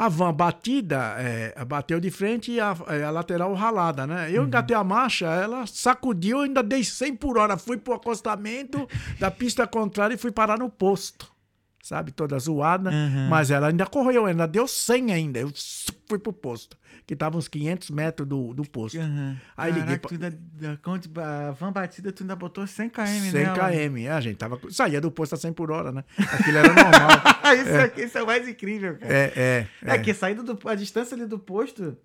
A 0.00 0.08
van 0.08 0.32
batida, 0.32 1.14
é, 1.18 1.62
bateu 1.66 2.00
de 2.00 2.10
frente 2.10 2.52
e 2.52 2.58
a, 2.58 2.74
é, 2.88 3.04
a 3.04 3.10
lateral 3.10 3.52
ralada, 3.52 4.06
né? 4.06 4.28
Uhum. 4.28 4.34
Eu 4.34 4.44
engatei 4.44 4.74
a 4.74 4.82
marcha, 4.82 5.26
ela 5.26 5.66
sacudiu, 5.66 6.40
ainda 6.40 6.62
dei 6.62 6.82
100 6.82 7.16
por 7.16 7.36
hora. 7.36 7.58
Fui 7.58 7.76
pro 7.76 7.92
acostamento 7.92 8.88
da 9.18 9.30
pista 9.30 9.66
contrária 9.66 10.14
e 10.14 10.16
fui 10.16 10.32
parar 10.32 10.58
no 10.58 10.70
posto. 10.70 11.30
Sabe? 11.82 12.12
Toda 12.12 12.38
zoada. 12.38 12.88
Uhum. 12.88 13.28
Mas 13.28 13.50
ela 13.50 13.68
ainda 13.68 13.84
correu, 13.84 14.24
ainda 14.24 14.48
deu 14.48 14.66
100 14.66 15.12
ainda. 15.12 15.38
Eu 15.38 15.52
fui 16.06 16.18
pro 16.18 16.32
posto, 16.32 16.78
que 17.10 17.16
tava 17.16 17.36
uns 17.36 17.48
500 17.48 17.90
metros 17.90 18.28
do, 18.28 18.54
do 18.54 18.62
posto. 18.62 18.96
Uhum. 18.96 19.36
Aí 19.56 19.72
liguei 19.72 19.98
Caraca, 19.98 20.08
pra- 20.08 20.16
tu 20.16 20.24
ainda, 20.24 20.38
da 21.16 21.48
a 21.48 21.50
van 21.50 21.72
batida, 21.72 22.12
tu 22.12 22.22
ainda 22.22 22.36
botou 22.36 22.64
100 22.64 22.88
km 22.88 23.04
100 23.04 23.32
nela. 23.32 23.56
km. 23.68 23.96
É, 24.06 24.10
a 24.12 24.20
gente 24.20 24.36
tava. 24.36 24.60
Saía 24.70 25.00
do 25.00 25.10
posto 25.10 25.34
a 25.34 25.36
100 25.36 25.52
por 25.52 25.72
hora, 25.72 25.90
né? 25.90 26.04
Aquilo 26.16 26.58
era 26.58 26.68
normal. 26.68 27.10
isso, 27.60 27.76
aqui, 27.84 28.02
isso 28.02 28.16
é 28.16 28.22
o 28.22 28.26
mais 28.26 28.46
incrível, 28.46 28.96
cara. 28.96 29.12
é, 29.12 29.32
é. 29.34 29.66
É, 29.94 29.98
que 29.98 30.14
saindo 30.14 30.44
do, 30.44 30.68
a 30.68 30.76
distância 30.76 31.16
ali 31.16 31.26
do 31.26 31.36
posto. 31.36 31.96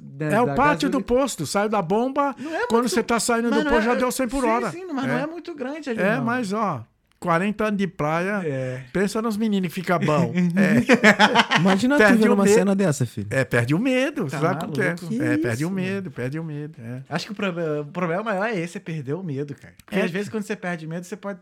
da- 0.00 0.26
É 0.26 0.40
o 0.40 0.54
pátio 0.54 0.88
do 0.88 1.00
gasolina- 1.00 1.22
posto. 1.22 1.44
Saiu 1.44 1.68
da 1.68 1.82
bomba. 1.82 2.32
É 2.38 2.66
quando 2.68 2.82
muito- 2.82 2.88
você 2.90 3.02
tá 3.02 3.18
saindo 3.18 3.50
Mas 3.50 3.64
do 3.64 3.68
posto, 3.68 3.82
é- 3.82 3.84
já 3.86 3.94
deu 3.96 4.12
100 4.12 4.28
por 4.28 4.42
sim, 4.44 4.48
hora. 4.48 4.70
Sim, 4.70 4.84
mas 4.92 5.04
é. 5.04 5.08
não 5.08 5.18
é 5.18 5.26
muito 5.26 5.52
grande 5.56 5.90
ali. 5.90 6.00
É, 6.00 6.18
não. 6.18 6.24
mas 6.24 6.52
ó, 6.52 6.86
40 7.22 7.64
anos 7.64 7.78
de 7.78 7.86
praia. 7.86 8.42
É. 8.44 8.82
Pensa 8.92 9.22
nos 9.22 9.36
meninos 9.36 9.68
que 9.68 9.74
fica 9.74 9.98
bom. 9.98 10.32
É, 10.56 11.58
Imagina 11.58 11.96
tu 11.96 12.04
vendo 12.04 12.34
uma 12.34 12.44
medo. 12.44 12.54
cena 12.54 12.74
dessa, 12.74 13.06
filho. 13.06 13.26
é, 13.30 13.44
perde 13.44 13.74
o 13.74 13.78
medo. 13.78 14.26
Tá 14.26 14.38
sabe 14.38 14.64
o 14.66 14.68
que 14.68 14.80
é? 14.80 14.94
Que 14.94 15.22
É, 15.22 15.38
perde 15.38 15.64
o 15.64 15.70
medo, 15.70 16.10
perde 16.10 16.38
o 16.38 16.44
medo. 16.44 16.74
É. 16.80 17.02
Acho 17.08 17.26
que 17.26 17.32
o 17.32 17.34
problema, 17.34 17.80
o 17.80 17.84
problema 17.86 18.22
maior 18.22 18.44
é 18.46 18.58
esse, 18.58 18.76
é 18.78 18.80
perder 18.80 19.14
o 19.14 19.22
medo, 19.22 19.54
cara. 19.54 19.74
Porque 19.84 19.98
É. 19.98 20.02
às 20.04 20.10
vezes 20.10 20.28
quando 20.28 20.42
você 20.42 20.56
perde 20.56 20.86
medo, 20.86 21.04
você 21.04 21.16
pode. 21.16 21.40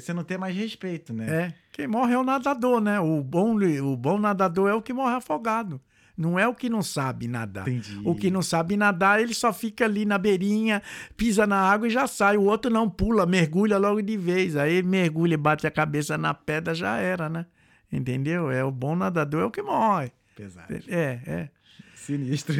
Você 0.00 0.12
não 0.12 0.24
ter 0.24 0.38
mais 0.38 0.54
respeito, 0.56 1.12
né? 1.12 1.26
É. 1.28 1.54
Quem 1.72 1.86
morre 1.86 2.14
é 2.14 2.18
o 2.18 2.24
nadador, 2.24 2.80
né? 2.80 3.00
O 3.00 3.22
bom, 3.22 3.56
o 3.56 3.96
bom 3.96 4.18
nadador 4.18 4.68
é 4.70 4.74
o 4.74 4.82
que 4.82 4.92
morre 4.92 5.14
afogado. 5.14 5.80
Não 6.16 6.38
é 6.38 6.46
o 6.46 6.54
que 6.54 6.68
não 6.68 6.82
sabe 6.82 7.26
nadar. 7.26 7.66
Entendi. 7.66 8.00
O 8.04 8.14
que 8.14 8.30
não 8.30 8.42
sabe 8.42 8.76
nadar, 8.76 9.20
ele 9.20 9.32
só 9.34 9.52
fica 9.52 9.84
ali 9.84 10.04
na 10.04 10.18
beirinha, 10.18 10.82
pisa 11.16 11.46
na 11.46 11.56
água 11.56 11.86
e 11.88 11.90
já 11.90 12.06
sai. 12.06 12.36
O 12.36 12.44
outro 12.44 12.70
não 12.70 12.88
pula, 12.88 13.24
mergulha 13.24 13.78
logo 13.78 14.02
de 14.02 14.16
vez. 14.16 14.56
Aí 14.56 14.82
mergulha 14.82 15.34
e 15.34 15.38
bate 15.38 15.66
a 15.66 15.70
cabeça 15.70 16.18
na 16.18 16.34
pedra, 16.34 16.74
já 16.74 16.98
era, 16.98 17.28
né? 17.28 17.46
Entendeu? 17.90 18.50
É 18.50 18.62
o 18.64 18.70
bom 18.70 18.94
nadador 18.94 19.42
é 19.42 19.44
o 19.46 19.50
que 19.50 19.62
morre. 19.62 20.12
Pesado. 20.36 20.74
É, 20.88 21.20
é. 21.26 21.48
Sinistro. 21.94 22.54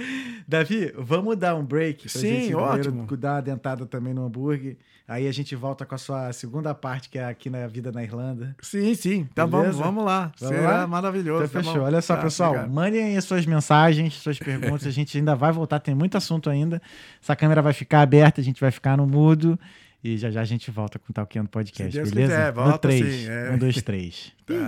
Davi, 0.46 0.92
vamos 0.96 1.36
dar 1.36 1.54
um 1.56 1.64
break 1.64 2.08
pra 2.08 2.20
Sim, 2.20 2.28
gente 2.28 2.54
ótimo. 2.54 3.06
dar 3.16 3.34
uma 3.34 3.42
dentada 3.42 3.86
também 3.86 4.14
no 4.14 4.24
hambúrguer. 4.24 4.76
Aí 5.06 5.28
a 5.28 5.32
gente 5.32 5.54
volta 5.54 5.84
com 5.84 5.94
a 5.94 5.98
sua 5.98 6.32
segunda 6.32 6.74
parte, 6.74 7.10
que 7.10 7.18
é 7.18 7.26
aqui 7.26 7.50
na 7.50 7.66
vida 7.66 7.92
na 7.92 8.02
Irlanda. 8.02 8.56
Sim, 8.62 8.94
sim. 8.94 9.24
Tá 9.34 9.46
bom, 9.46 9.60
Beleza? 9.60 9.78
vamos 9.82 10.02
lá. 10.02 10.32
Vamos 10.40 10.56
Será 10.56 10.70
lá? 10.78 10.86
maravilhoso. 10.86 11.44
Então 11.44 11.52
tá 11.52 11.58
fechou. 11.68 11.80
bom. 11.82 11.86
Olha 11.86 12.00
só, 12.00 12.16
Tá, 12.16 12.22
pessoal, 12.22 12.50
obrigado. 12.52 12.72
mandem 12.72 13.02
aí 13.04 13.16
as 13.16 13.24
suas 13.24 13.44
mensagens, 13.44 14.14
suas 14.14 14.38
perguntas. 14.38 14.86
a 14.86 14.90
gente 14.90 15.18
ainda 15.18 15.36
vai 15.36 15.52
voltar, 15.52 15.78
tem 15.80 15.94
muito 15.94 16.16
assunto 16.16 16.48
ainda. 16.48 16.80
Essa 17.22 17.36
câmera 17.36 17.60
vai 17.60 17.74
ficar 17.74 18.00
aberta, 18.00 18.40
a 18.40 18.44
gente 18.44 18.60
vai 18.60 18.70
ficar 18.70 18.96
no 18.96 19.06
mudo. 19.06 19.58
E 20.02 20.16
já 20.16 20.30
já 20.30 20.40
a 20.40 20.44
gente 20.44 20.70
volta 20.70 20.98
com 20.98 21.10
o 21.10 21.12
Talkando 21.14 21.48
Podcast, 21.50 21.92
Se 21.92 21.98
Deus 21.98 22.10
beleza? 22.10 22.32
quiser, 22.32 22.48
no 22.48 22.54
volta 22.62 22.78
3. 22.78 23.04
sim, 23.14 23.28
é. 23.28 23.50
Um, 23.50 23.58
dois, 23.58 23.82
três. 23.82 24.32
Tá. 24.46 24.66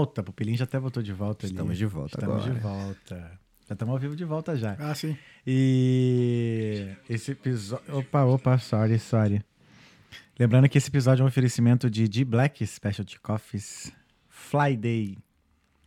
Volta, 0.00 0.22
o 0.22 0.32
Pelinho 0.32 0.56
já 0.58 0.64
até 0.64 0.78
voltou 0.78 1.02
de 1.02 1.12
volta 1.12 1.46
ali. 1.46 1.52
Estamos 1.52 1.78
de 1.78 1.86
volta 1.86 2.16
Estamos 2.18 2.36
agora. 2.44 2.54
de 2.54 2.60
volta. 2.60 3.40
Já 3.66 3.72
estamos 3.72 3.92
ao 3.92 3.98
vivo 3.98 4.14
de 4.14 4.24
volta 4.24 4.56
já. 4.56 4.76
Ah, 4.78 4.94
sim. 4.94 5.16
E 5.46 6.94
esse 7.08 7.32
episódio. 7.32 7.96
Opa, 7.96 8.24
opa, 8.24 8.58
sorry, 8.58 8.98
sorry. 8.98 9.42
Lembrando 10.38 10.68
que 10.68 10.76
esse 10.76 10.88
episódio 10.88 11.22
é 11.22 11.24
um 11.24 11.28
oferecimento 11.28 11.88
de 11.88 12.06
D 12.06 12.24
Black 12.24 12.66
Specialty 12.66 13.18
Coffees, 13.20 13.92
Fly 14.28 14.76
Day 14.76 15.18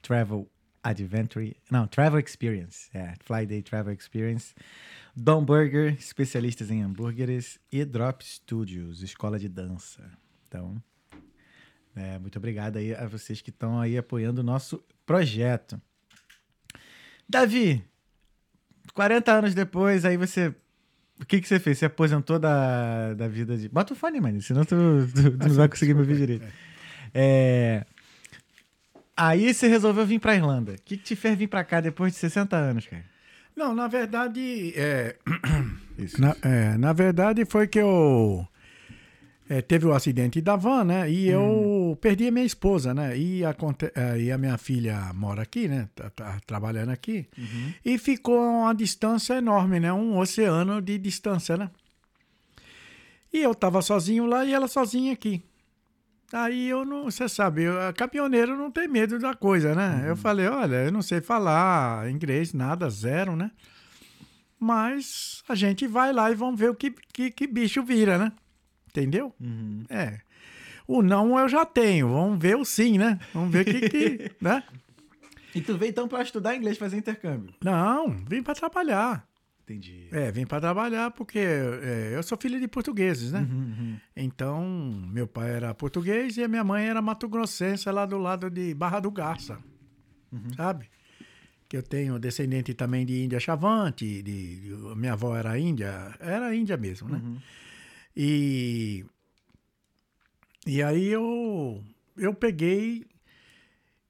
Travel 0.01 0.49
Adventure. 0.81 1.55
Não, 1.69 1.85
Travel 1.85 2.19
Experience. 2.19 2.89
É, 2.93 3.13
Fly 3.23 3.45
Day 3.45 3.61
Travel 3.61 3.93
Experience. 3.93 4.55
Dom 5.15 5.43
Burger, 5.43 5.93
especialistas 5.99 6.71
em 6.71 6.81
hambúrgueres. 6.81 7.59
E 7.71 7.83
Drop 7.85 8.25
Studios, 8.25 9.03
escola 9.03 9.37
de 9.37 9.49
dança. 9.49 10.09
Então, 10.47 10.81
é, 11.95 12.17
muito 12.17 12.37
obrigado 12.37 12.77
aí 12.77 12.95
a 12.95 13.05
vocês 13.05 13.41
que 13.41 13.49
estão 13.49 13.79
aí 13.79 13.97
apoiando 13.97 14.41
o 14.41 14.43
nosso 14.43 14.83
projeto. 15.05 15.79
Davi, 17.29 17.83
40 18.93 19.31
anos 19.31 19.53
depois, 19.53 20.05
aí 20.05 20.17
você. 20.17 20.53
O 21.19 21.25
que, 21.25 21.41
que 21.41 21.47
você 21.47 21.59
fez? 21.59 21.79
Você 21.79 21.85
aposentou 21.85 22.37
da, 22.39 23.13
da 23.15 23.27
vida 23.27 23.57
de. 23.57 23.67
Bota 23.69 23.93
o 23.93 23.95
fone, 23.95 24.21
mano, 24.21 24.41
senão 24.41 24.63
tu, 24.63 24.75
tu- 25.13 25.31
tu 25.37 25.47
não 25.47 25.55
vai 25.55 25.67
conseguir 25.67 25.93
me 25.93 26.01
ouvir 26.01 26.17
direito. 26.17 26.45
É, 27.13 27.85
Aí 29.15 29.51
você 29.51 29.67
resolveu 29.67 30.05
vir 30.05 30.19
pra 30.19 30.35
Irlanda. 30.35 30.73
O 30.73 30.75
que, 30.75 30.95
que 30.95 31.03
te 31.03 31.15
fez 31.15 31.35
vir 31.35 31.47
pra 31.47 31.63
cá 31.63 31.81
depois 31.81 32.13
de 32.13 32.19
60 32.19 32.55
anos, 32.55 32.85
cara? 32.85 33.03
Não, 33.55 33.73
na 33.73 33.87
verdade, 33.87 34.73
é, 34.75 35.15
Isso. 35.97 36.21
na, 36.21 36.35
é, 36.43 36.77
na 36.77 36.93
verdade 36.93 37.43
foi 37.43 37.65
que 37.67 37.79
eu 37.79 38.47
é, 39.49 39.59
teve 39.59 39.87
o 39.87 39.93
acidente 39.93 40.39
da 40.39 40.55
van, 40.55 40.83
né? 40.83 41.09
E 41.09 41.27
eu 41.29 41.41
perdi 41.95 42.27
a 42.27 42.31
minha 42.31 42.45
esposa, 42.45 42.93
né? 42.93 43.17
E, 43.17 43.43
aconte- 43.45 43.91
é, 43.95 44.19
e 44.19 44.31
a 44.31 44.37
minha 44.37 44.57
filha 44.57 45.11
mora 45.13 45.41
aqui, 45.43 45.67
né? 45.67 45.87
Tá, 45.95 46.09
tá 46.09 46.37
trabalhando 46.45 46.89
aqui. 46.89 47.27
E 47.85 47.97
ficou 47.97 48.39
uma 48.39 48.73
distância 48.73 49.35
enorme, 49.35 49.79
né? 49.79 49.91
Um 49.93 50.17
oceano 50.17 50.81
de 50.81 50.97
distância, 50.97 51.55
né? 51.57 51.69
E 53.33 53.39
eu 53.39 53.53
tava 53.55 53.81
sozinho 53.81 54.25
lá 54.25 54.45
e 54.45 54.53
ela 54.53 54.67
sozinha 54.67 55.13
aqui. 55.13 55.43
Aí 56.33 56.67
eu 56.67 56.83
não, 56.83 57.05
você 57.05 57.29
sabe, 57.29 57.63
eu- 57.63 57.73
caminhoneiro 57.95 58.57
não 58.57 58.69
tem 58.69 58.87
medo 58.87 59.17
da 59.17 59.33
coisa, 59.33 59.73
né? 59.73 60.03
Eu 60.07 60.15
falei, 60.17 60.47
olha, 60.47 60.75
eu 60.85 60.91
não 60.91 61.01
sei 61.01 61.21
falar 61.21 62.09
inglês, 62.09 62.53
nada, 62.53 62.89
zero, 62.89 63.35
né? 63.35 63.51
Mas 64.59 65.43
a 65.47 65.55
gente 65.55 65.87
vai 65.87 66.11
lá 66.11 66.31
e 66.31 66.35
vamos 66.35 66.59
ver 66.59 66.69
o 66.69 66.75
que, 66.75 66.91
que, 67.13 67.31
que 67.31 67.47
bicho 67.47 67.83
vira, 67.83 68.17
né? 68.17 68.31
Entendeu? 68.89 69.33
Uhum. 69.39 69.83
É. 69.89 70.19
O 70.87 71.01
não 71.01 71.37
eu 71.37 71.49
já 71.49 71.65
tenho, 71.65 72.09
vamos 72.09 72.39
ver 72.39 72.55
o 72.55 72.63
sim, 72.63 72.97
né? 72.97 73.19
Vamos 73.33 73.51
ver 73.51 73.61
o 73.61 73.65
que, 73.65 73.89
que 73.89 74.31
né? 74.41 74.63
E 75.53 75.61
tu 75.61 75.77
veio 75.77 75.89
então 75.89 76.07
pra 76.07 76.21
estudar 76.21 76.55
inglês, 76.55 76.77
fazer 76.77 76.97
intercâmbio? 76.97 77.53
Não, 77.63 78.09
vim 78.29 78.41
para 78.41 78.53
trabalhar. 78.55 79.27
Entendi. 79.63 80.07
É, 80.13 80.31
vim 80.31 80.45
para 80.45 80.61
trabalhar 80.61 81.11
porque 81.11 81.39
é, 81.39 82.11
eu 82.13 82.23
sou 82.23 82.37
filho 82.39 82.57
de 82.59 82.67
portugueses, 82.69 83.33
né? 83.33 83.41
Uhum, 83.41 83.57
uhum. 83.57 83.97
Então, 84.15 84.65
meu 85.11 85.27
pai 85.27 85.51
era 85.51 85.73
português 85.73 86.37
e 86.37 86.43
a 86.43 86.47
minha 86.47 86.63
mãe 86.63 86.87
era 86.87 87.01
mato-grossense, 87.01 87.89
lá 87.91 88.05
do 88.05 88.17
lado 88.17 88.49
de 88.49 88.73
Barra 88.73 89.01
do 89.01 89.11
Garça, 89.11 89.59
sabe? 90.55 90.89
Que 91.67 91.75
eu 91.75 91.83
tenho 91.83 92.17
descendente 92.17 92.73
também 92.73 93.05
de 93.05 93.25
Índia 93.25 93.41
Chavante, 93.41 94.21
de, 94.23 94.61
de- 94.61 94.95
minha 94.95 95.13
avó 95.13 95.35
era 95.35 95.59
índia, 95.59 96.15
era 96.21 96.55
índia 96.55 96.77
mesmo, 96.77 97.09
né? 97.09 97.21
E, 98.15 99.05
e 100.67 100.83
aí 100.83 101.07
eu, 101.07 101.81
eu 102.17 102.33
peguei 102.33 103.05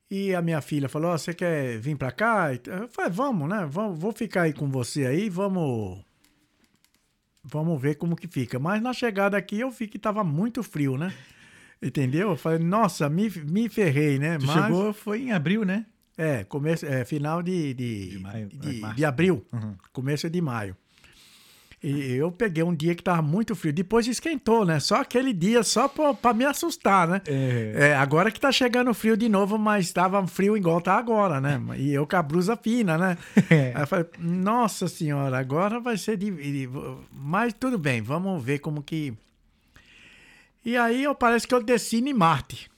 e 0.10 0.34
a 0.34 0.42
minha 0.42 0.60
filha 0.62 0.90
falou, 0.90 1.12
"Ó, 1.12 1.18
você 1.18 1.34
quer 1.34 1.78
vir 1.80 1.96
pra 1.98 2.12
cá? 2.12 2.48
Eu 2.66 2.88
falei, 2.90 3.12
vamos, 3.12 3.48
né? 3.50 3.68
Vamos, 3.70 4.00
vou 4.00 4.12
ficar 4.12 4.44
aí 4.44 4.54
com 4.54 4.70
você 4.70 5.06
aí, 5.06 5.30
vamos... 5.30 6.00
Vamos 7.50 7.82
ver 7.82 7.96
como 7.96 8.16
que 8.16 8.28
fica. 8.28 8.60
Mas 8.60 8.82
na 8.82 8.92
chegada 8.92 9.38
aqui 9.38 9.60
eu 9.60 9.72
vi 9.72 9.88
que 9.88 9.98
tava 9.98 10.22
muito 10.24 10.62
frio, 10.62 10.98
né? 10.98 11.14
Entendeu? 11.82 12.32
Eu 12.32 12.36
falei, 12.38 12.60
nossa, 12.60 13.08
me, 13.10 13.30
me 13.30 13.70
ferrei, 13.70 14.20
né? 14.20 14.38
Tu 14.38 14.46
Mas- 14.48 14.66
chegou, 14.66 14.92
foi 14.94 15.22
em 15.22 15.32
abril, 15.32 15.64
né? 15.64 15.86
É, 16.18 16.44
começo, 16.44 16.86
é, 16.86 17.06
final 17.06 17.42
de, 17.44 17.74
de, 17.76 18.10
De 18.10 18.20
maio, 18.20 18.48
de, 18.50 18.84
é, 18.84 18.94
de 18.94 19.06
abril, 19.06 19.46
Uhum. 19.54 19.76
começo 19.94 20.28
de 20.30 20.42
maio. 20.42 20.76
E 21.84 22.14
eu 22.16 22.32
peguei 22.32 22.64
um 22.64 22.74
dia 22.74 22.96
que 22.96 23.04
tava 23.04 23.22
muito 23.22 23.56
frio. 23.56 23.72
Depois 23.72 24.08
esquentou, 24.08 24.66
né? 24.66 24.80
Só 24.80 24.96
aquele 24.96 25.32
dia, 25.32 25.62
só 25.62 25.88
pra, 25.88 26.12
pra 26.14 26.34
me 26.34 26.44
assustar, 26.44 27.08
né? 27.08 27.22
É. 27.28 27.90
É, 27.90 27.96
agora 27.96 28.32
que 28.32 28.40
tá 28.40 28.52
chegando 28.52 28.92
frio 28.96 29.16
de 29.16 29.30
novo, 29.30 29.60
mas 29.60 29.92
tava 29.94 30.26
frio 30.26 30.58
igual 30.58 30.82
tá 30.82 30.96
agora, 30.98 31.40
né? 31.40 31.62
E 31.78 31.94
eu 31.94 32.08
com 32.08 32.16
a 32.16 32.24
blusa 32.24 32.58
fina, 32.58 32.98
né? 32.98 33.18
É. 33.50 33.74
Aí 33.78 33.84
eu 33.84 33.88
falei, 33.88 34.06
nossa 34.18 34.88
senhora, 34.88 35.38
agora 35.38 35.80
vai 35.80 35.98
ser 35.98 36.18
de- 36.18 36.68
Mas 37.14 37.54
tudo 37.54 37.78
bem, 37.78 38.02
vamos 38.02 38.44
ver 38.44 38.58
como 38.60 38.82
que. 38.82 39.14
E 40.66 40.76
aí 40.76 41.04
eu 41.04 41.16
parece 41.16 41.48
que 41.48 41.54
eu 41.56 41.64
desci 41.64 41.98
em 41.98 42.14
Marte, 42.14 42.70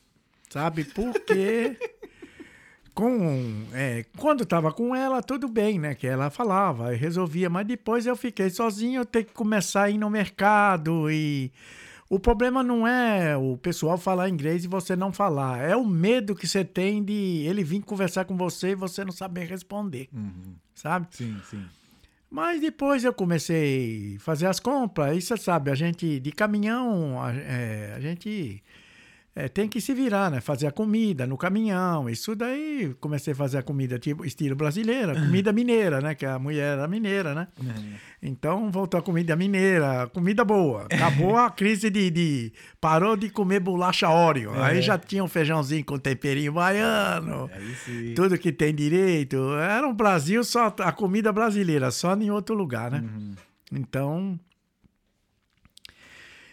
sabe? 0.50 0.84
Porque. 0.84 1.78
com, 2.94 3.64
é, 3.74 4.06
quando 4.18 4.46
tava 4.46 4.72
com 4.72 4.96
ela, 4.96 5.22
tudo 5.22 5.48
bem, 5.48 5.80
né? 5.80 5.96
Que 5.96 6.08
ela 6.08 6.30
falava, 6.30 6.94
e 6.94 6.98
resolvia, 6.98 7.50
mas 7.50 7.66
depois 7.68 8.06
eu 8.06 8.16
fiquei 8.16 8.50
sozinho, 8.50 9.02
eu 9.02 9.06
tenho 9.06 9.26
que 9.26 9.34
começar 9.34 9.84
a 9.84 9.90
ir 9.90 9.98
no 9.98 10.10
mercado 10.10 11.10
e. 11.12 11.52
O 12.12 12.20
problema 12.20 12.64
não 12.64 12.88
é 12.88 13.38
o 13.38 13.56
pessoal 13.56 13.96
falar 13.96 14.30
inglês 14.30 14.64
e 14.66 14.68
você 14.68 14.96
não 14.96 15.14
falar. 15.14 15.60
É 15.60 15.76
o 15.76 15.86
medo 15.86 16.34
que 16.34 16.48
você 16.48 16.66
tem 16.66 17.04
de 17.04 17.44
ele 17.46 17.64
vir 17.64 17.84
conversar 17.84 18.26
com 18.26 18.36
você 18.36 18.70
e 18.70 18.76
você 18.76 19.06
não 19.06 19.12
saber 19.12 19.46
responder, 19.46 20.10
Uhum. 20.12 20.56
sabe? 20.74 21.06
Sim, 21.12 21.40
sim. 21.48 21.64
Mas 22.28 22.62
depois 22.62 23.04
eu 23.04 23.14
comecei 23.14 24.16
a 24.18 24.20
fazer 24.22 24.48
as 24.48 24.60
compras. 24.60 25.16
E 25.18 25.22
você 25.22 25.38
sabe, 25.38 25.70
a 25.70 25.76
gente 25.76 26.20
de 26.20 26.32
caminhão, 26.32 27.22
a, 27.22 27.32
é, 27.32 27.94
a 27.96 28.00
gente 28.00 28.64
é, 29.36 29.48
tem 29.48 29.70
que 29.70 29.80
se 29.80 29.94
virar, 29.94 30.30
né? 30.32 30.42
Fazer 30.42 30.68
a 30.68 30.72
comida 30.72 31.26
no 31.26 31.38
caminhão. 31.38 32.10
Isso 32.10 32.36
daí 32.36 32.94
comecei 33.00 33.32
a 33.32 33.36
fazer 33.36 33.58
a 33.60 33.64
comida 33.64 33.98
tipo 33.98 34.26
estilo 34.26 34.56
brasileira, 34.56 35.14
comida 35.14 35.54
mineira, 35.54 36.02
né? 36.02 36.14
Que 36.16 36.26
a 36.26 36.38
mulher 36.40 36.74
era 36.78 36.88
mineira, 36.88 37.34
né? 37.34 37.48
Então 38.22 38.70
voltou 38.70 39.00
a 39.00 39.04
comida 39.04 39.36
mineira, 39.36 40.08
comida 40.14 40.44
boa. 40.44 40.86
Acabou 40.92 41.38
a 41.38 41.50
crise 41.50 41.90
de, 41.90 42.10
de- 42.10 42.52
Parou 42.82 43.16
de 43.16 43.30
comer 43.30 43.60
bolacha 43.62 44.10
Oreo. 44.10 44.54
É. 44.56 44.62
Aí 44.64 44.82
já 44.82 44.98
tinha 44.98 45.24
um 45.24 45.28
feijãozinho 45.28 45.86
com 45.86 45.98
temperinho 45.98 46.52
baiano. 46.54 47.50
Aí 47.54 47.76
sim. 47.76 48.14
Tudo 48.16 48.38
que 48.38 48.52
tem 48.52 48.74
direito. 48.76 49.38
Era 49.56 49.88
um 49.88 49.94
Brasil 49.94 50.44
só 50.44 50.74
a 50.80 50.92
comida 50.92 51.32
brasileira, 51.32 51.92
só 51.92 52.14
em 52.16 52.30
outro 52.32 52.56
lugar, 52.56 52.92
né? 52.92 53.00
Uhum. 53.04 53.36
Então. 53.72 54.40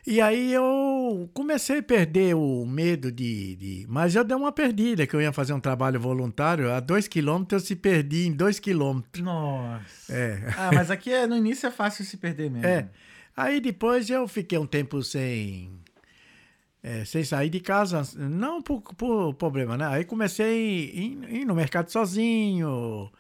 E 0.07 0.21
aí 0.21 0.53
eu 0.53 1.29
comecei 1.35 1.79
a 1.79 1.83
perder 1.83 2.35
o 2.37 2.65
medo 2.65 3.11
de, 3.11 3.57
de- 3.57 3.87
Mas 3.89 4.15
eu 4.15 4.23
dei 4.23 4.37
uma 4.37 4.53
perdida, 4.53 5.05
que 5.05 5.15
eu 5.17 5.21
ia 5.21 5.33
fazer 5.33 5.53
um 5.53 5.59
trabalho 5.59 5.99
voluntário. 5.99 6.71
A 6.73 6.79
dois 6.79 7.09
quilômetros 7.09 7.63
eu 7.63 7.67
se 7.67 7.75
perdi 7.75 8.27
em 8.29 8.33
dois 8.33 8.61
quilômetros. 8.61 9.23
Nossa. 9.25 10.13
É. 10.13 10.39
Ah, 10.57 10.71
mas 10.73 10.91
aqui 10.93 11.13
é- 11.13 11.27
no 11.27 11.37
início 11.37 11.67
é 11.67 11.71
fácil 11.73 12.05
se 12.05 12.17
perder 12.19 12.49
mesmo. 12.51 12.67
É. 12.67 12.89
Aí 13.37 13.61
depois 13.61 14.09
eu 14.09 14.29
fiquei 14.29 14.57
um 14.59 14.67
tempo 14.67 15.03
sem. 15.03 15.73
é, 16.85 17.05
sem 17.05 17.25
sair 17.25 17.51
de 17.51 17.59
casa, 17.59 18.03
não 18.17 18.63
por, 18.63 18.81
por 18.95 19.35
problema, 19.35 19.77
né? 19.77 19.89
Aí 19.89 20.05
comecei 20.05 20.47
a 20.47 20.53
ir, 20.53 21.35
ir 21.41 21.45
no 21.45 21.55
mercado 21.55 21.91
sozinho, 21.91 23.11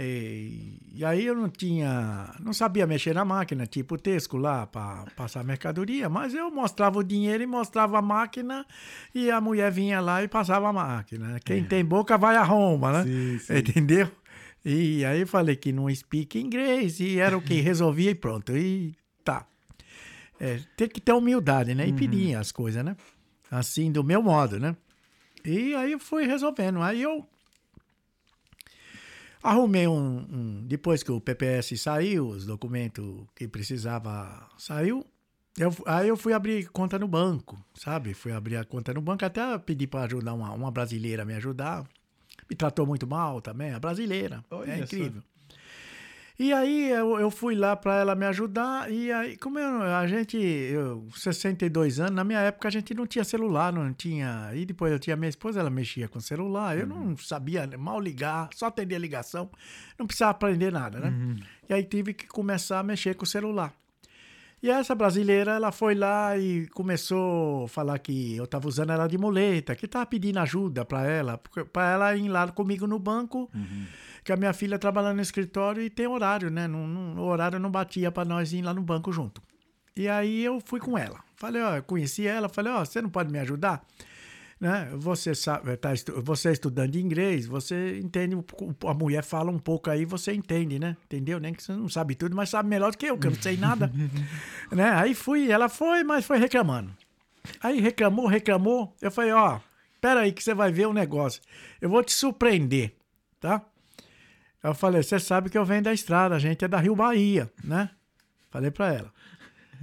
E, 0.00 0.78
e 0.94 1.04
aí 1.04 1.26
eu 1.26 1.34
não 1.34 1.48
tinha, 1.48 2.32
não 2.38 2.52
sabia 2.52 2.86
mexer 2.86 3.12
na 3.14 3.24
máquina, 3.24 3.66
tipo 3.66 3.96
o 3.96 3.98
Tesco 3.98 4.36
lá 4.36 4.64
para 4.64 5.04
passar 5.16 5.42
mercadoria, 5.42 6.08
mas 6.08 6.34
eu 6.34 6.48
mostrava 6.52 7.00
o 7.00 7.02
dinheiro 7.02 7.42
e 7.42 7.46
mostrava 7.46 7.98
a 7.98 8.02
máquina 8.02 8.64
e 9.12 9.28
a 9.28 9.40
mulher 9.40 9.72
vinha 9.72 10.00
lá 10.00 10.22
e 10.22 10.28
passava 10.28 10.68
a 10.68 10.72
máquina. 10.72 11.40
Quem 11.44 11.64
tem 11.64 11.84
boca 11.84 12.16
vai 12.16 12.36
a 12.36 12.44
Roma, 12.44 12.92
né? 12.92 13.02
Sim, 13.02 13.38
sim. 13.40 13.56
Entendeu? 13.56 14.08
E 14.64 15.04
aí 15.04 15.22
eu 15.22 15.26
falei 15.26 15.56
que 15.56 15.72
não 15.72 15.92
speak 15.92 16.38
inglês 16.38 17.00
e 17.00 17.18
era 17.18 17.36
o 17.36 17.42
que 17.42 17.54
resolvia 17.60 18.12
e 18.12 18.14
pronto. 18.14 18.56
E 18.56 18.94
tá. 19.24 19.46
É, 20.38 20.60
tem 20.76 20.88
que 20.88 21.00
ter 21.00 21.12
humildade, 21.12 21.74
né? 21.74 21.88
E 21.88 21.92
pedir 21.92 22.36
as 22.36 22.52
coisas, 22.52 22.84
né? 22.84 22.96
Assim, 23.50 23.90
do 23.90 24.04
meu 24.04 24.22
modo, 24.22 24.60
né? 24.60 24.76
E 25.44 25.74
aí 25.74 25.90
eu 25.90 25.98
fui 25.98 26.24
resolvendo. 26.24 26.80
Aí 26.82 27.02
eu 27.02 27.26
arrumei 29.42 29.86
um, 29.86 30.18
um- 30.30 30.64
Depois 30.66 31.02
que 31.02 31.10
o 31.12 31.20
PPS 31.20 31.76
saiu, 31.78 32.28
os 32.28 32.46
documentos 32.46 33.24
que 33.34 33.46
precisava 33.48 34.48
saiu. 34.58 35.04
Eu, 35.58 35.74
aí 35.86 36.06
eu 36.08 36.16
fui 36.16 36.32
abrir 36.32 36.68
conta 36.68 36.98
no 36.98 37.08
banco, 37.08 37.58
sabe? 37.74 38.14
Fui 38.14 38.30
abrir 38.32 38.56
a 38.56 38.64
conta 38.64 38.94
no 38.94 39.00
banco, 39.00 39.24
até 39.24 39.58
pedi 39.58 39.86
para 39.88 40.04
ajudar 40.04 40.34
uma, 40.34 40.52
uma 40.52 40.70
brasileira 40.70 41.22
a 41.22 41.26
me 41.26 41.34
ajudar. 41.34 41.84
Me 42.48 42.54
tratou 42.54 42.86
muito 42.86 43.06
mal 43.06 43.40
também, 43.40 43.72
a 43.72 43.80
brasileira. 43.80 44.44
Olha 44.50 44.70
é 44.72 44.78
incrível. 44.78 45.22
E 46.38 46.52
aí 46.52 46.90
eu, 46.90 47.18
eu 47.18 47.32
fui 47.32 47.56
lá 47.56 47.74
para 47.74 47.96
ela 47.96 48.14
me 48.14 48.24
ajudar 48.26 48.88
e 48.92 49.10
aí 49.10 49.36
como 49.36 49.58
eu, 49.58 49.82
a 49.82 50.06
gente, 50.06 50.36
eu, 50.36 51.08
62 51.12 51.98
anos, 51.98 52.12
na 52.12 52.22
minha 52.22 52.38
época 52.38 52.68
a 52.68 52.70
gente 52.70 52.94
não 52.94 53.08
tinha 53.08 53.24
celular, 53.24 53.72
não 53.72 53.92
tinha. 53.92 54.50
E 54.54 54.64
depois 54.64 54.92
eu 54.92 55.00
tinha 55.00 55.16
minha 55.16 55.28
esposa, 55.28 55.58
ela 55.58 55.68
mexia 55.70 56.06
com 56.06 56.20
celular, 56.20 56.78
eu 56.78 56.86
não 56.86 57.16
sabia 57.16 57.68
mal 57.76 57.98
ligar, 58.00 58.50
só 58.54 58.66
atender 58.66 58.94
a 58.94 58.98
ligação, 59.00 59.50
não 59.98 60.06
precisava 60.06 60.30
aprender 60.30 60.70
nada, 60.70 61.00
né? 61.00 61.36
E 61.68 61.74
aí 61.74 61.82
tive 61.82 62.14
que 62.14 62.28
começar 62.28 62.78
a 62.78 62.82
mexer 62.84 63.16
com 63.16 63.24
o 63.24 63.26
celular. 63.26 63.74
E 64.60 64.68
essa 64.70 64.92
brasileira, 64.92 65.52
ela 65.52 65.70
foi 65.70 65.94
lá 65.94 66.36
e 66.36 66.66
começou 66.68 67.66
a 67.66 67.68
falar 67.68 67.96
que 68.00 68.36
eu 68.36 68.42
estava 68.42 68.66
usando 68.66 68.90
ela 68.90 69.06
de 69.06 69.16
muleta, 69.16 69.76
que 69.76 69.86
estava 69.86 70.04
pedindo 70.04 70.38
ajuda 70.40 70.84
para 70.84 71.06
ela, 71.06 71.38
para 71.72 71.92
ela 71.92 72.16
ir 72.16 72.28
lá 72.28 72.48
comigo 72.48 72.84
no 72.84 72.98
banco, 72.98 73.48
que 74.28 74.32
a 74.34 74.36
minha 74.36 74.52
filha 74.52 74.78
trabalha 74.78 75.14
no 75.14 75.22
escritório 75.22 75.82
e 75.82 75.88
tem 75.88 76.06
horário, 76.06 76.50
né? 76.50 76.68
Não, 76.68 76.86
não- 76.86 77.22
o 77.22 77.26
horário 77.26 77.58
não 77.58 77.70
batia 77.70 78.12
para 78.12 78.26
nós 78.28 78.52
ir 78.52 78.60
lá 78.60 78.74
no 78.74 78.82
banco 78.82 79.10
junto. 79.10 79.40
E 79.96 80.06
aí 80.06 80.44
eu 80.44 80.60
fui 80.62 80.78
com 80.78 80.98
ela. 80.98 81.20
Falei, 81.34 81.62
ó, 81.62 81.76
eu 81.76 81.82
conheci 81.82 82.26
ela, 82.26 82.46
falei, 82.46 82.70
ó, 82.70 82.84
você 82.84 83.00
não 83.00 83.08
pode 83.08 83.32
me 83.32 83.38
ajudar? 83.38 83.82
Né? 84.60 84.90
Você 84.96 85.34
sabe, 85.34 85.74
tá, 85.78 85.94
estu- 85.94 86.20
você 86.20 86.50
é 86.50 86.52
estudante 86.52 86.90
de 86.92 87.00
inglês, 87.00 87.46
você 87.46 87.98
entende, 88.00 88.36
um 88.36 88.44
a 88.86 88.92
mulher 88.92 89.24
fala 89.24 89.50
um 89.50 89.58
pouco 89.58 89.88
aí, 89.88 90.04
você 90.04 90.34
entende, 90.34 90.78
né? 90.78 90.94
Entendeu? 91.06 91.40
Nem 91.40 91.54
que 91.54 91.62
você 91.62 91.72
não 91.72 91.88
sabe 91.88 92.14
tudo, 92.14 92.36
mas 92.36 92.50
sabe 92.50 92.68
melhor 92.68 92.90
do 92.90 92.98
que 92.98 93.06
eu, 93.06 93.16
que 93.16 93.28
eu 93.28 93.30
não 93.30 93.40
sei 93.40 93.56
nada. 93.56 93.90
né? 94.70 94.90
Aí 94.90 95.14
fui, 95.14 95.50
ela 95.50 95.70
foi, 95.70 96.04
mas 96.04 96.26
foi 96.26 96.36
reclamando. 96.36 96.90
Aí 97.62 97.80
reclamou, 97.80 98.26
reclamou. 98.26 98.94
Eu 99.00 99.10
falei, 99.10 99.32
ó, 99.32 99.58
pera 100.02 100.20
aí 100.20 100.32
que 100.32 100.44
você 100.44 100.52
vai 100.52 100.70
ver 100.70 100.86
o 100.86 100.92
negócio. 100.92 101.40
Eu 101.80 101.88
vou 101.88 102.04
te 102.04 102.12
surpreender, 102.12 102.94
tá? 103.40 103.62
Eu 104.62 104.74
falei, 104.74 105.02
você 105.02 105.18
sabe 105.20 105.48
que 105.50 105.56
eu 105.56 105.64
venho 105.64 105.82
da 105.82 105.92
estrada, 105.92 106.34
a 106.34 106.38
gente 106.38 106.64
é 106.64 106.68
da 106.68 106.78
Rio 106.78 106.96
Bahia, 106.96 107.50
né? 107.62 107.90
Falei 108.50 108.70
pra 108.70 108.92
ela. 108.92 109.12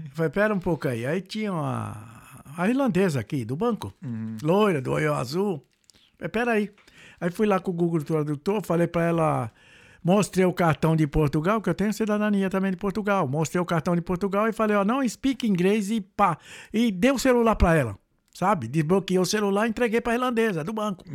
Eu 0.03 0.11
falei, 0.11 0.30
pera 0.32 0.53
um 0.53 0.59
pouco 0.59 0.88
aí. 0.88 1.05
Aí 1.05 1.21
tinha 1.21 1.53
uma, 1.53 1.95
a 2.57 2.67
irlandesa 2.67 3.19
aqui, 3.19 3.45
do 3.45 3.55
banco, 3.55 3.93
loira, 4.43 4.82
do 4.82 4.91
olho 4.91 5.13
azul. 5.13 5.65
Falei, 6.17 6.30
pera 6.30 6.51
aí. 6.51 6.71
Aí 7.21 7.32
fui 7.32 7.47
lá 7.47 7.59
com 7.59 7.71
o 7.71 7.73
Google 7.73 8.03
Tradutor, 8.03 8.61
falei 8.65 8.88
pra 8.88 9.03
ela, 9.03 9.51
mostrei 10.03 10.45
o 10.45 10.51
cartão 10.51 10.95
de 10.95 11.07
Portugal, 11.07 11.61
que 11.61 11.69
eu 11.69 11.73
tenho 11.73 11.93
cidadania 11.93 12.49
também 12.49 12.71
de 12.71 12.78
Portugal. 12.78 13.26
Mostrei 13.28 13.61
o 13.61 13.65
cartão 13.65 13.95
de 13.95 14.01
Portugal 14.01 14.49
e 14.49 14.53
falei, 14.53 14.76
ó, 14.76 14.84
não 14.84 15.07
speak 15.07 15.47
inglês 15.47 15.89
e 15.89 16.01
pá. 16.01 16.38
E 16.73 16.91
dei 16.91 17.11
o 17.11 17.17
celular 17.17 17.55
pra 17.55 17.73
ela, 17.76 17.97
sabe? 18.34 18.67
Desbloqueei 18.67 19.19
o 19.19 19.26
celular 19.26 19.65
e 19.65 19.69
entreguei 19.69 20.01
pra 20.01 20.13
irlandesa, 20.13 20.65
do 20.65 20.73
banco. 20.73 21.05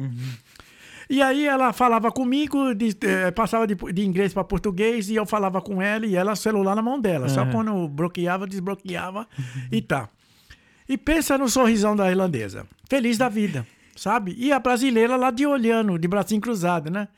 E 1.13 1.21
aí 1.21 1.45
ela 1.45 1.73
falava 1.73 2.13
comigo, 2.13 2.73
de- 2.73 2.97
eh, 3.03 3.33
passava 3.33 3.67
de, 3.67 3.75
de 3.75 4.07
inglês 4.07 4.33
para 4.33 4.45
português 4.45 5.11
e 5.11 5.17
eu 5.17 5.27
falava 5.27 5.61
com 5.61 5.83
ela 5.83 6.07
e 6.07 6.15
ela 6.15 6.37
celular 6.37 6.77
na 6.77 6.83
mão 6.83 7.01
dela. 7.01 7.29
Só 7.29 7.41
Aham. 7.41 7.51
quando 7.51 7.89
bloqueava, 7.89 8.47
desbloqueava 8.47 9.27
e 9.73 9.83
tá. 9.83 10.09
E 10.89 10.97
pensa 10.97 11.37
no 11.37 11.49
sorrisão 11.49 11.97
da 11.97 12.09
irlandesa. 12.09 12.65
Feliz 12.89 13.19
da 13.19 13.29
vida, 13.29 13.67
sabe? 13.97 14.37
E 14.39 14.53
a 14.53 14.61
brasileira 14.61 15.17
lá 15.17 15.33
de 15.33 15.45
olhando, 15.45 15.99
de 15.99 16.07
bracinho 16.07 16.41
cruzado, 16.41 16.89
né? 16.91 17.09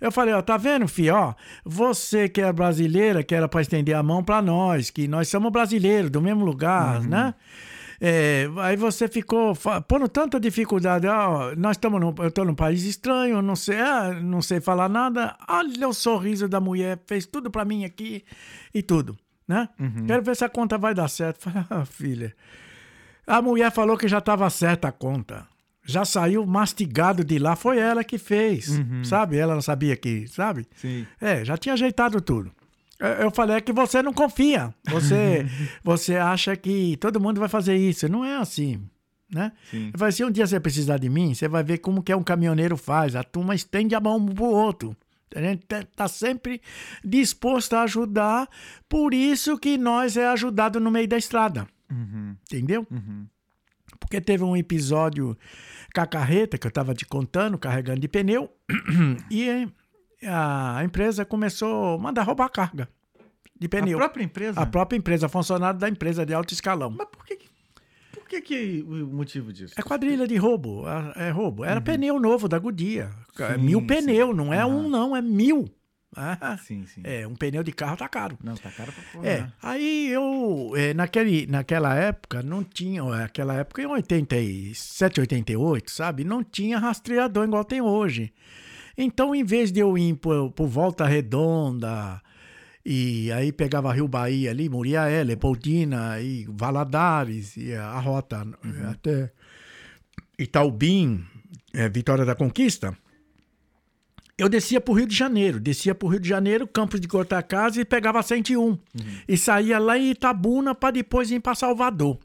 Eu 0.00 0.10
falei, 0.12 0.32
ó, 0.34 0.40
tá 0.42 0.56
vendo, 0.56 0.86
filho, 0.88 1.14
ó, 1.14 1.34
você 1.64 2.28
que 2.30 2.40
é 2.42 2.50
brasileira, 2.52 3.22
que 3.22 3.34
era 3.34 3.48
pra 3.48 3.60
estender 3.62 3.94
a 3.96 4.02
mão 4.02 4.22
pra 4.24 4.40
nós, 4.42 4.90
que 4.90 5.06
nós 5.08 5.28
somos 5.28 5.50
brasileiros, 5.52 6.10
do 6.10 6.20
mesmo 6.22 6.44
lugar, 6.44 7.00
né? 7.02 7.34
É, 8.00 8.48
aí 8.58 8.76
você 8.76 9.08
ficou 9.08 9.54
pondo 9.88 10.08
tanta 10.08 10.38
dificuldade, 10.38 11.06
ó, 11.06 11.54
nós 11.56 11.76
estamos 11.76 12.00
no, 12.00 12.14
eu 12.18 12.30
tô 12.30 12.44
num 12.44 12.54
país 12.54 12.84
estranho, 12.84 13.40
não 13.40 13.56
sei, 13.56 13.78
ah, 13.80 14.12
não 14.22 14.42
sei 14.42 14.60
falar 14.60 14.88
nada, 14.88 15.36
olha 15.48 15.88
o 15.88 15.94
sorriso 15.94 16.48
da 16.48 16.60
mulher, 16.60 16.98
fez 17.06 17.26
tudo 17.26 17.50
pra 17.50 17.64
mim 17.64 17.84
aqui 17.84 18.24
e 18.74 18.82
tudo, 18.82 19.16
né? 19.48 19.68
Quero 20.06 20.22
ver 20.22 20.36
se 20.36 20.44
a 20.44 20.48
conta 20.48 20.76
vai 20.76 20.94
dar 20.94 21.08
certo. 21.08 21.40
Falei, 21.50 21.64
ah, 21.70 21.84
filha, 21.84 22.36
a 23.26 23.40
mulher 23.40 23.72
falou 23.72 23.96
que 23.96 24.06
já 24.08 24.18
estava 24.18 24.48
certa 24.50 24.88
a 24.88 24.92
conta. 24.92 25.46
Já 25.88 26.04
saiu 26.04 26.44
mastigado 26.44 27.24
de 27.24 27.38
lá, 27.38 27.54
foi 27.54 27.78
ela 27.78 28.02
que 28.02 28.18
fez, 28.18 28.80
sabe? 29.04 29.36
Ela 29.36 29.54
não 29.54 29.62
sabia 29.62 29.96
que, 29.96 30.26
sabe? 30.26 30.66
Sim. 30.74 31.06
É, 31.20 31.44
já 31.44 31.56
tinha 31.56 31.74
ajeitado 31.74 32.20
tudo. 32.20 32.50
Eu- 32.98 33.30
falei 33.30 33.60
que 33.60 33.72
você 33.72 34.02
não 34.02 34.12
confia. 34.12 34.74
Você, 34.88 35.46
você 35.84 36.16
acha 36.16 36.56
que 36.56 36.96
todo 36.98 37.20
mundo 37.20 37.38
vai 37.40 37.48
fazer 37.48 37.76
isso. 37.76 38.08
Não 38.08 38.24
é 38.24 38.36
assim, 38.36 38.82
né? 39.32 39.52
Sim. 39.70 39.90
Eu 39.92 39.98
falei, 39.98 40.12
se 40.12 40.24
um 40.24 40.30
dia 40.30 40.46
você 40.46 40.58
precisar 40.58 40.98
de 40.98 41.08
mim, 41.08 41.34
você 41.34 41.46
vai 41.48 41.62
ver 41.62 41.78
como 41.78 42.02
que 42.02 42.10
é 42.12 42.16
um 42.16 42.22
caminhoneiro 42.22 42.76
faz. 42.76 43.14
A 43.14 43.22
turma 43.22 43.54
estende 43.54 43.94
a 43.94 44.00
mão 44.00 44.16
um 44.16 44.26
pro 44.26 44.44
outro. 44.44 44.96
A 45.34 45.40
gente 45.40 45.66
tá- 45.66 45.84
tá 45.94 46.08
sempre 46.08 46.62
disposto 47.04 47.74
a 47.74 47.82
ajudar. 47.82 48.48
Por 48.88 49.12
isso 49.12 49.58
que 49.58 49.76
nós 49.76 50.16
é 50.16 50.26
ajudado 50.28 50.80
no 50.80 50.90
meio 50.90 51.06
da 51.08 51.18
estrada. 51.18 51.66
Uhum. 51.90 52.34
Entendeu? 52.44 52.86
Porque 54.00 54.20
teve 54.20 54.42
um 54.44 54.56
episódio 54.56 55.36
com 55.94 56.00
a 56.00 56.06
carreta 56.06 56.56
que 56.58 56.66
eu 56.66 56.70
estava 56.70 56.94
te 56.94 57.04
contando, 57.04 57.58
carregando 57.58 58.00
de 58.00 58.08
pneu, 58.08 58.50
e 59.30 59.66
a 60.24 60.80
empresa 60.84 61.24
começou 61.24 61.94
a 61.94 61.98
mandar 61.98 62.22
roubar 62.22 62.48
carga 62.48 62.88
de 63.58 63.66
A 63.66 63.70
pneu. 63.70 63.98
própria 63.98 64.22
empresa? 64.24 64.60
A 64.60 64.66
própria 64.66 64.96
empresa, 64.96 65.28
funcionário 65.28 65.78
da 65.80 65.88
empresa 65.88 66.24
de 66.26 66.34
alto 66.34 66.52
escalão. 66.52 66.90
Mas 66.90 67.08
por 67.08 67.24
que, 67.24 67.38
por 68.12 68.28
que, 68.28 68.40
que 68.42 68.82
o 68.86 69.06
motivo 69.06 69.52
disso? 69.52 69.74
É 69.76 69.82
quadrilha 69.82 70.26
de 70.26 70.36
roubo, 70.36 70.84
é 71.16 71.28
é 71.28 71.30
roubo. 71.30 71.64
Era 71.64 71.80
pneu 71.80 72.20
novo 72.20 72.48
da 72.48 72.58
Godia. 72.58 73.10
É 73.38 73.56
mil 73.56 73.80
sim. 73.80 73.86
pneu, 73.86 74.34
não 74.34 74.52
é 74.52 74.58
Aham. 74.58 74.66
um 74.68 74.88
não, 74.88 75.16
é 75.16 75.22
mil. 75.22 75.68
Ah, 76.18 76.56
Sim, 76.56 76.86
sim. 76.86 77.02
É, 77.04 77.26
um 77.26 77.34
pneu 77.34 77.62
de 77.62 77.72
carro 77.72 77.94
tá 77.94 78.08
caro. 78.08 78.38
Não, 78.42 78.54
tá 78.54 78.70
caro 78.70 78.90
pra 78.90 79.02
porra. 79.12 79.26
É, 79.28 79.40
né? 79.42 79.52
aí 79.62 80.08
eu, 80.08 80.72
é, 80.74 80.94
naquele, 80.94 81.46
naquela 81.46 81.94
época, 81.94 82.42
não 82.42 82.64
tinha, 82.64 83.02
aquela 83.22 83.52
época 83.54 83.82
em 83.82 83.86
87, 83.86 85.20
88, 85.20 85.90
sabe? 85.90 86.24
Não 86.24 86.42
tinha 86.42 86.78
rastreador 86.78 87.44
igual 87.44 87.64
tem 87.64 87.82
hoje. 87.82 88.32
Então, 88.96 89.34
em 89.34 89.44
vez 89.44 89.70
de 89.70 89.80
eu 89.80 89.96
ir 89.98 90.14
por, 90.14 90.50
por 90.52 90.66
Volta 90.66 91.04
Redonda, 91.06 92.20
e 92.84 93.30
aí 93.32 93.52
pegava 93.52 93.92
Rio 93.92 94.08
Bahia 94.08 94.50
ali, 94.50 94.68
Muriaé, 94.68 95.22
Leopoldina, 95.24 96.20
e 96.20 96.46
Valadares, 96.48 97.56
e 97.56 97.74
a 97.74 97.98
rota 97.98 98.46
eh, 98.64 98.86
até 98.90 99.32
Itaubim, 100.38 101.24
eh, 101.74 101.88
Vitória 101.88 102.24
da 102.24 102.34
Conquista, 102.34 102.96
eu 104.38 104.48
descia 104.50 104.80
pro 104.82 104.92
Rio 104.94 105.06
de 105.06 105.14
Janeiro, 105.16 105.58
descia 105.58 105.94
pro 105.94 106.08
Rio 106.08 106.20
de 106.20 106.28
Janeiro, 106.28 106.66
Campos 106.66 107.00
de 107.00 107.08
Goitacazes 107.08 107.78
e 107.78 107.84
pegava 107.86 108.22
101. 108.22 108.78
E 109.26 109.36
saía 109.36 109.78
lá 109.78 109.96
em 109.98 110.10
Itabuna 110.10 110.74
para 110.74 110.90
depois 110.90 111.30
ir 111.30 111.40
para 111.40 111.54
Salvador. 111.54 112.18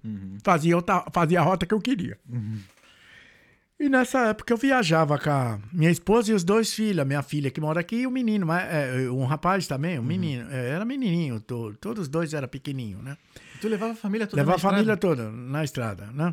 Fazia, 0.43 0.75
outra- 0.75 1.05
fazia 1.13 1.39
a 1.39 1.43
rota 1.43 1.65
que 1.65 1.73
eu 1.73 1.79
queria. 1.79 2.17
E 3.81 3.89
nessa 3.89 4.27
época 4.27 4.53
eu 4.53 4.57
viajava 4.57 5.17
com 5.17 5.29
a 5.31 5.57
minha 5.73 5.89
esposa 5.89 6.31
e 6.31 6.35
os 6.35 6.43
dois 6.43 6.71
filhos, 6.71 6.99
a 6.99 7.05
minha 7.05 7.23
filha 7.23 7.49
que 7.49 7.59
mora 7.59 7.79
aqui 7.79 7.95
e 8.01 8.07
o 8.07 8.11
menino, 8.11 8.45
é, 8.53 9.09
um 9.09 9.25
rapaz 9.25 9.65
também, 9.65 9.97
um 9.97 10.03
menino. 10.03 10.47
É, 10.51 10.69
era 10.69 10.85
menininho, 10.85 11.39
to- 11.39 11.73
todos 11.81 12.03
os 12.03 12.07
dois 12.07 12.31
eram 12.33 12.47
pequenininhos, 12.47 13.03
né? 13.03 13.17
Tu 13.59 13.67
levava 13.67 13.93
a 13.93 13.95
família 13.95 14.27
toda 14.27 14.39
Levava 14.41 14.57
na 14.61 14.67
a 14.67 14.71
família 14.71 14.97
toda 14.97 15.31
na 15.31 15.63
estrada, 15.63 16.09
né? 16.13 16.31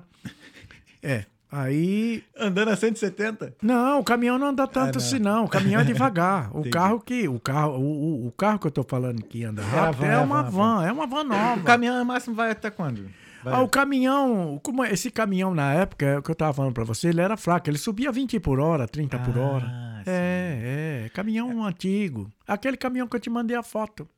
É, 1.02 1.24
aí 1.50 2.22
Andando 2.38 2.68
a 2.68 2.76
170? 2.76 3.54
não, 3.62 4.00
o 4.00 4.04
caminhão 4.04 4.38
não 4.38 4.48
anda 4.48 4.66
tanto 4.66 4.98
não. 4.98 5.04
assim, 5.06 5.18
não. 5.18 5.44
O 5.44 5.48
caminhão 5.48 5.80
é 5.80 5.84
devagar. 5.84 6.54
O 6.54 6.68
carro 6.68 7.00
que. 7.00 7.26
O 7.28 7.40
carro, 7.40 7.78
o, 7.78 8.26
o- 8.26 8.32
carro 8.32 8.58
que 8.58 8.66
eu 8.66 8.70
tô 8.70 8.82
falando 8.84 9.22
que 9.22 9.42
anda 9.44 9.62
rápido 9.62 10.00
van, 10.00 10.06
é, 10.06 10.10
é 10.10 10.14
a 10.16 10.20
uma 10.20 10.42
van, 10.42 10.50
van, 10.50 10.86
é 10.86 10.92
uma 10.92 11.06
van 11.06 11.24
nova. 11.24 11.60
O 11.60 11.64
caminhão 11.64 12.04
máximo 12.04 12.36
vai 12.36 12.50
até 12.50 12.70
quando? 12.70 13.08
Vai. 13.42 13.54
Ah, 13.54 13.60
o 13.62 13.68
caminhão, 13.68 14.60
como 14.62 14.84
é- 14.84 14.92
esse 14.92 15.10
caminhão 15.10 15.54
na 15.54 15.72
época, 15.74 16.04
é 16.06 16.18
o 16.18 16.22
que 16.22 16.30
eu 16.30 16.34
tava 16.34 16.52
falando 16.52 16.72
pra 16.72 16.84
você, 16.84 17.08
ele 17.08 17.20
era 17.20 17.36
fraco, 17.36 17.68
ele 17.70 17.78
subia 17.78 18.10
20 18.12 18.38
por 18.40 18.58
hora, 18.60 18.86
30 18.88 19.18
por 19.18 19.36
hora. 19.38 19.66
Ah, 19.66 20.00
sim. 20.04 20.10
É, 20.10 21.02
é, 21.06 21.08
caminhão 21.10 21.64
antigo. 21.64 22.30
Aquele 22.46 22.76
caminhão 22.76 23.06
que 23.08 23.16
eu 23.16 23.20
te 23.20 23.30
mandei 23.30 23.56
a 23.56 23.62
foto. 23.62 24.08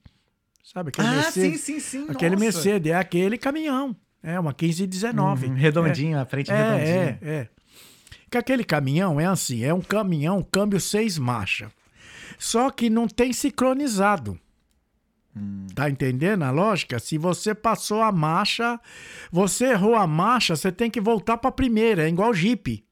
Sabe 0.63 0.91
aquele 0.91 1.09
Ah, 1.09 1.13
Mercedes? 1.13 1.61
sim, 1.63 1.79
sim, 1.79 1.81
sim. 1.81 2.07
Aquele 2.11 2.37
nossa. 2.37 2.45
Mercedes, 2.45 2.93
é 2.93 2.95
aquele 2.95 3.37
caminhão. 3.39 3.97
É 4.23 4.39
uma 4.39 4.53
1519. 4.53 5.47
Uhum, 5.47 5.55
redondinho, 5.55 6.19
a 6.21 6.25
frente 6.27 6.51
É, 6.51 6.55
redondinha. 6.57 7.19
é, 7.23 7.29
é. 7.29 7.49
Que 8.31 8.39
aquele 8.39 8.63
caminhão 8.63 9.19
é 9.19 9.27
assim, 9.27 9.65
é 9.65 9.73
um 9.75 9.81
caminhão 9.81 10.43
câmbio 10.43 10.79
seis 10.79 11.19
marcha. 11.19 11.71
Só 12.39 12.71
que 12.71 12.89
não 12.89 13.09
tem 13.09 13.33
sincronizado. 13.33 14.39
Hum. 15.37 15.67
Tá 15.75 15.89
entendendo 15.89 16.43
a 16.43 16.51
lógica? 16.51 16.99
Se 16.99 17.17
você 17.17 17.55
passou 17.55 18.03
a 18.03 18.11
marcha, 18.11 18.79
você 19.31 19.67
errou 19.67 19.95
a 19.95 20.07
marcha, 20.07 20.57
você 20.57 20.73
tem 20.73 20.91
que 20.91 21.01
voltar 21.01 21.37
pra 21.37 21.53
primeira, 21.53 22.05
é 22.05 22.09
igual 22.09 22.35
Jeep. 22.35 22.85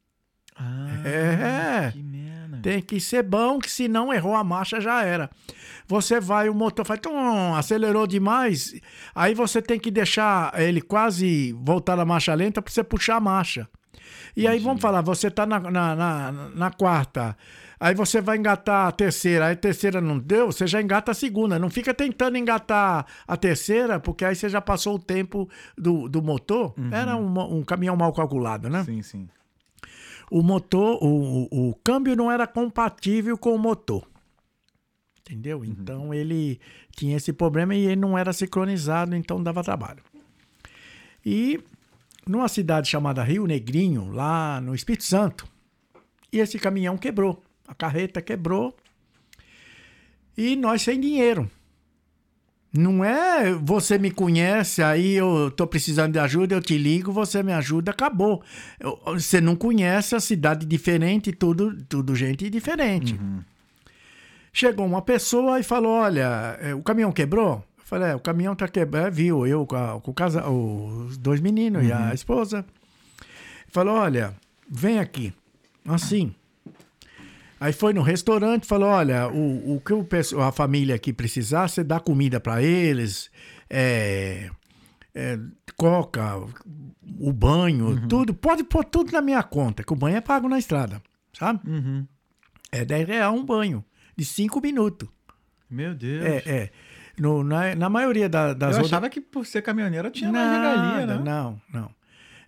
Ah, 0.57 0.89
É. 1.05 1.91
que 1.93 2.03
merda. 2.03 2.59
Tem 2.63 2.81
que 2.83 3.01
ser 3.01 3.23
bom, 3.23 3.59
que 3.59 3.71
se 3.71 3.87
não 3.89 4.13
errou 4.13 4.35
a 4.35 4.43
marcha 4.43 4.81
já 4.81 5.03
era. 5.05 5.31
Você 5.87 6.21
vai, 6.21 6.49
o 6.49 6.55
motor 6.55 6.85
faz, 6.85 7.01
tum, 7.01 7.55
acelerou 7.55 8.07
demais, 8.07 8.75
aí 9.15 9.35
você 9.35 9.63
tem 9.63 9.79
que 9.79 9.91
deixar 9.91 10.53
ele 10.61 10.81
quase 10.81 11.53
voltar 11.63 11.97
na 11.97 12.05
marcha 12.05 12.35
lenta 12.35 12.61
para 12.61 12.73
você 12.73 12.83
puxar 12.85 13.17
a 13.17 13.21
marcha. 13.21 13.69
E 14.37 14.47
aí 14.47 14.59
vamos 14.59 14.81
falar, 14.83 15.01
você 15.01 15.31
tá 15.31 15.47
na, 15.47 15.59
na, 15.59 15.95
na, 15.97 16.33
na 16.55 16.71
quarta, 16.71 17.37
aí 17.81 17.95
você 17.95 18.21
vai 18.21 18.37
engatar 18.37 18.89
a 18.89 18.93
terceira, 18.93 19.47
aí 19.47 19.53
a 19.53 19.57
terceira 19.57 20.01
não 20.01 20.19
deu, 20.19 20.47
você 20.47 20.67
já 20.67 20.81
engata 20.81 21.13
a 21.13 21.15
segunda. 21.15 21.59
Não 21.59 21.71
fica 21.71 21.95
tentando 21.95 22.37
engatar 22.37 23.07
a 23.27 23.37
terceira, 23.37 24.01
porque 24.01 24.25
aí 24.25 24.35
você 24.35 24.49
já 24.49 24.61
passou 24.61 24.97
o 24.97 24.99
tempo 24.99 25.49
do, 25.77 26.09
do 26.09 26.23
motor. 26.23 26.75
Era 26.93 27.17
um, 27.17 27.59
um 27.59 27.63
caminhão 27.63 27.97
mal 27.97 28.13
calculado, 28.13 28.69
né? 28.69 28.85
Sim, 28.85 29.03
sim. 29.03 29.29
o 30.31 30.43
motor, 30.43 30.99
o, 31.03 31.49
o, 31.51 31.71
o 31.71 31.75
câmbio 31.77 32.15
não 32.17 32.31
era 32.31 32.47
compatível 32.47 33.37
com 33.37 33.55
o 33.55 33.59
motor. 33.59 34.07
Entendeu? 35.21 35.65
Então 35.65 36.15
ele 36.15 36.59
tinha 36.97 37.17
esse 37.17 37.33
problema 37.33 37.75
e 37.75 37.85
ele 37.85 37.97
não 37.97 38.17
era 38.17 38.33
sincronizado, 38.33 39.15
então 39.15 39.43
dava 39.43 39.63
trabalho. 39.63 40.03
E 41.25 41.61
numa 42.27 42.49
cidade 42.49 42.89
chamada 42.89 43.23
Rio 43.23 43.47
Negrinho, 43.47 44.11
lá 44.11 44.61
no 44.61 44.75
Espírito 44.75 45.05
Santo, 45.05 45.47
e 46.33 46.39
esse 46.39 46.59
caminhão 46.59 46.97
quebrou. 46.97 47.43
A 47.69 47.75
carreta 47.75 48.21
quebrou. 48.23 48.75
E 50.37 50.57
nós 50.57 50.83
sem 50.83 50.99
dinheiro. 51.01 51.49
Não 52.73 53.03
é 53.05 53.53
você 53.55 53.99
me 53.99 54.11
conhece, 54.11 54.83
aí 54.83 55.15
eu 55.15 55.51
tô 55.51 55.67
precisando 55.67 56.13
de 56.13 56.19
ajuda, 56.19 56.55
eu 56.55 56.61
te 56.61 56.77
ligo, 56.77 57.11
você 57.11 57.43
me 57.43 57.53
ajuda, 57.53 57.91
acabou. 57.93 58.43
Eu- 58.79 58.99
Você 59.15 59.41
não 59.41 59.57
conhece 59.57 60.15
a 60.15 60.21
cidade 60.21 60.67
diferente, 60.67 61.33
tudo, 61.33 61.83
tudo 61.85 62.15
gente 62.15 62.49
diferente. 62.51 63.19
Chegou 64.53 64.85
uma 64.87 65.01
pessoa 65.03 65.59
e 65.59 65.63
falou: 65.63 65.93
Olha, 65.93 66.59
eh, 66.61 66.75
o 66.75 66.83
caminhão 66.83 67.11
quebrou? 67.13 67.65
Eu 67.79 67.85
falei: 67.85 68.11
é, 68.11 68.15
o 68.15 68.21
caminhão 68.21 68.55
tá 68.55 68.69
quebrado. 68.69 69.15
Viu, 69.15 69.47
eu 69.47 69.65
com, 69.67 69.77
a- 69.77 70.01
com 70.01 70.11
o 70.11 70.15
casa, 70.15 70.47
os 70.49 71.17
dois 71.17 71.41
meninos 71.41 71.83
e 71.85 71.93
a 71.93 72.13
esposa. 72.15 72.65
Falou: 73.69 73.95
Olha, 73.97 74.35
vem 74.69 74.99
aqui. 74.99 75.33
Assim. 75.87 76.35
Aí 77.61 77.73
foi 77.73 77.93
no 77.93 78.03
restaurante, 78.03 78.67
falou: 78.67 78.89
olha, 78.89 79.29
o, 79.29 79.77
o 79.77 79.81
que 79.81 79.93
o 79.93 80.07
a 80.43 80.53
família 80.53 80.95
aqui 80.95 81.13
precisar, 81.13 81.69
você 81.69 81.83
dá 81.83 81.99
comida 81.99 82.39
para 82.39 82.63
eles, 82.63 83.31
é, 83.69 84.49
é, 85.15 85.39
coca, 85.77 86.37
o 87.19 87.33
banho, 87.33 88.07
tudo. 88.09 88.33
Pode 88.35 88.63
pôr 88.65 88.85
tudo 88.85 89.11
na 89.13 89.21
minha 89.21 89.43
conta, 89.43 89.83
que 89.83 89.93
o 89.93 89.97
banho 89.97 90.17
é 90.17 90.21
pago 90.21 90.49
na 90.49 90.59
estrada, 90.59 91.03
sabe? 91.33 91.61
Uhum. 91.69 92.07
É 92.71 92.85
10 92.85 93.09
reais 93.09 93.33
um 93.35 93.45
banho, 93.45 93.85
de 94.17 94.25
5 94.25 94.61
minutos. 94.61 95.09
Meu 95.71 95.95
Deus. 95.95 96.25
É, 96.25 96.43
é. 96.47 96.71
No, 97.19 97.43
na, 97.43 97.75
na 97.75 97.89
maioria 97.89 98.29
da- 98.29 98.55
das 98.55 98.77
Eu 98.77 98.85
achava 98.85 99.11
que 99.11 99.21
por 99.21 99.45
ser 99.45 99.61
caminhoneiro 99.63 100.09
tinha 100.11 100.31
mais 100.31 100.51
regalia, 100.53 101.07
Nada, 101.07 101.17
né? 101.19 101.23
Não, 101.25 101.61
não. 101.73 101.91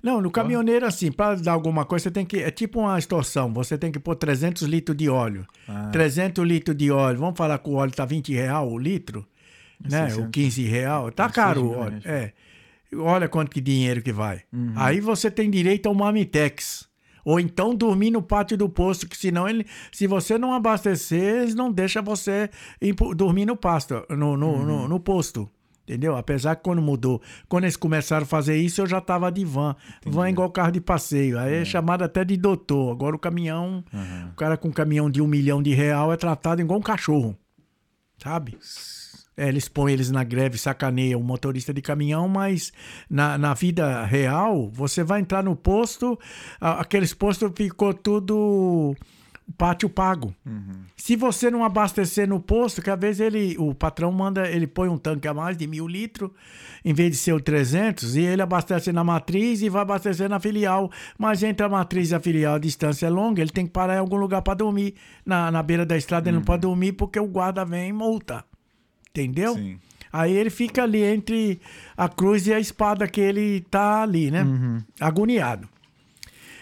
Não, 0.03 0.21
no 0.21 0.31
caminhoneiro, 0.31 0.87
assim, 0.87 1.13
para 1.13 1.35
dar 1.37 1.53
alguma 1.53 1.85
coisa, 1.85 2.05
você 2.05 2.11
tem 2.11 2.25
que. 2.25 2.39
É 2.39 2.51
tipo 2.51 2.81
uma 2.81 2.99
extorsão. 2.99 3.53
Você 3.53 3.77
tem 3.77 3.93
que 3.93 3.99
pôr 3.99 4.15
300 4.17 4.63
litros 4.63 4.97
de 4.97 5.09
óleo. 5.09 5.47
Ah. 5.69 5.89
300 5.93 6.45
litros 6.47 6.77
de 6.77 6.91
óleo. 6.91 7.19
Vamos 7.19 7.37
falar 7.37 7.59
que 7.59 7.69
o 7.69 7.75
óleo 7.75 7.93
tá 7.93 8.05
20 8.05 8.33
real 8.33 8.71
o 8.71 8.79
litro, 8.79 9.27
né? 9.79 10.09
60. 10.09 10.23
Ou 10.23 10.31
15 10.31 10.63
real. 10.65 11.13
Tá 11.13 11.25
Seis 11.25 11.35
caro 11.35 11.65
o 11.65 11.77
óleo. 11.79 12.01
É. 12.05 12.33
Olha 12.95 13.29
quanto 13.29 13.51
que 13.51 13.61
dinheiro 13.61 14.03
que 14.03 14.13
vai. 14.13 14.43
Uhum. 14.53 14.73
Aí 14.77 15.01
você 15.01 15.31
tem 15.31 15.51
direito 15.51 15.87
a 15.87 15.91
um 15.93 15.95
Mamitex. 15.95 16.89
Ou 17.23 17.39
então 17.39 17.75
dormir 17.75 18.11
no 18.11 18.23
pátio 18.23 18.57
do 18.57 18.69
posto, 18.69 19.07
que 19.07 19.17
senão 19.17 19.47
ele, 19.47 19.67
se 19.93 20.07
você 20.07 20.39
não 20.39 20.55
abastecer, 20.55 21.43
eles 21.43 21.55
não 21.55 21.71
deixam 21.71 22.03
você 22.03 22.49
ir 22.81 22.95
dormir 23.15 23.45
no 23.45 23.55
pasto, 23.57 24.03
no, 24.09 24.37
no, 24.39 24.49
Uhum. 24.55 24.65
no, 24.65 24.89
no 24.89 24.99
posto. 24.99 25.49
Entendeu? 25.91 26.15
Apesar 26.17 26.55
que 26.55 26.63
quando 26.63 26.81
mudou, 26.81 27.21
quando 27.49 27.65
eles 27.65 27.75
começaram 27.77 28.23
a 28.23 28.27
fazer 28.27 28.57
isso, 28.57 28.81
eu 28.81 28.87
já 28.87 29.01
tava 29.01 29.29
de 29.33 29.45
van. 29.45 29.75
Van 30.07 30.29
é 30.29 30.31
igual 30.31 30.49
carro 30.49 30.71
de 30.71 30.81
passeio. 30.81 31.37
Aí 31.37 31.55
é, 31.55 31.65
chamado 31.65 32.05
até 32.05 32.25
de 32.25 32.37
doutor. 32.37 32.93
Agora 32.93 33.17
o 33.17 33.19
caminhão, 33.19 33.83
Uhum. 33.93 34.29
o 34.31 34.37
cara 34.37 34.57
com 34.57 34.69
um 34.69 34.73
caminhão 34.73 35.11
de 35.11 35.21
um 35.21 35.27
milhão 35.27 35.61
de 35.61 35.75
real 35.75 36.13
é 36.13 36.17
tratado 36.17 36.63
igual 36.63 36.79
um 36.79 36.83
cachorro. 36.83 37.37
Sabe? 38.23 38.57
É, 39.37 39.49
eles 39.49 39.69
põem 39.69 39.95
eles 39.95 40.13
na 40.13 40.23
greve, 40.23 40.59
sacaneiam 40.59 41.19
o 41.19 41.25
motorista 41.25 41.75
de 41.75 41.83
caminhão, 41.83 42.29
mas 42.29 42.73
na, 43.09 43.37
na 43.37 43.53
vida 43.53 44.05
real, 44.05 44.71
você 44.71 45.03
vai 45.03 45.21
entrar 45.21 45.43
no 45.43 45.57
posto, 45.57 46.17
aqueles 46.61 47.13
postos 47.13 47.51
ficou 47.57 47.93
tudo 47.93 48.95
pátio 49.57 49.89
pago. 49.89 50.35
Se 50.97 51.17
você 51.17 51.51
não 51.51 51.65
abastecer 51.65 52.29
no 52.29 52.39
posto, 52.41 52.81
que 52.83 52.91
às 52.91 52.99
vezes 53.01 53.21
ele, 53.21 53.57
o 53.59 53.75
patrão 53.75 54.11
manda, 54.13 54.49
ele 54.49 54.67
põe 54.67 54.89
um 54.89 54.97
tanque 54.99 55.27
a 55.29 55.35
mais 55.35 55.57
de 55.57 55.67
mil 55.67 55.87
litros, 55.89 56.31
em 56.85 56.93
vez 56.93 57.11
de 57.11 57.17
ser 57.17 57.33
o 57.33 57.41
300, 57.41 58.17
e 58.17 58.21
ele 58.21 58.43
abastece 58.43 58.93
na 58.93 59.03
matriz 59.05 59.63
e 59.63 59.69
vai 59.69 59.83
abastecer 59.83 60.29
na 60.29 60.39
filial. 60.41 60.91
Mas 61.19 61.43
entre 61.43 61.65
a 61.65 61.69
matriz 61.69 62.11
e 62.11 62.15
a 62.15 62.21
filial, 62.21 62.55
a 62.55 62.59
distância 62.59 63.07
é 63.07 63.11
longa, 63.11 63.41
ele 63.43 63.51
tem 63.51 63.67
que 63.67 63.73
parar 63.73 63.97
em 63.97 63.99
algum 63.99 64.17
lugar 64.17 64.43
para 64.43 64.55
dormir. 64.55 64.95
Na, 65.25 65.51
na 65.51 65.63
beira 65.63 65.85
da 65.87 65.97
estrada 65.97 66.29
ele 66.29 66.37
não 66.37 66.45
pode 66.45 66.63
dormir 66.63 66.93
porque 66.93 67.19
o 67.19 67.27
guarda 67.27 67.65
vem 67.65 67.89
e 67.89 67.93
multa. 67.93 68.45
Entendeu? 69.11 69.55
Sim. 69.55 69.79
Aí 70.13 70.33
ele 70.33 70.51
fica 70.51 70.83
ali 70.83 71.03
entre 71.05 71.61
a 71.97 72.09
cruz 72.09 72.47
e 72.47 72.53
a 72.53 72.59
espada 72.59 73.07
que 73.07 73.21
ele 73.21 73.61
tá 73.71 74.03
ali, 74.03 74.31
né? 74.31 74.45
Agoniado. 75.01 75.69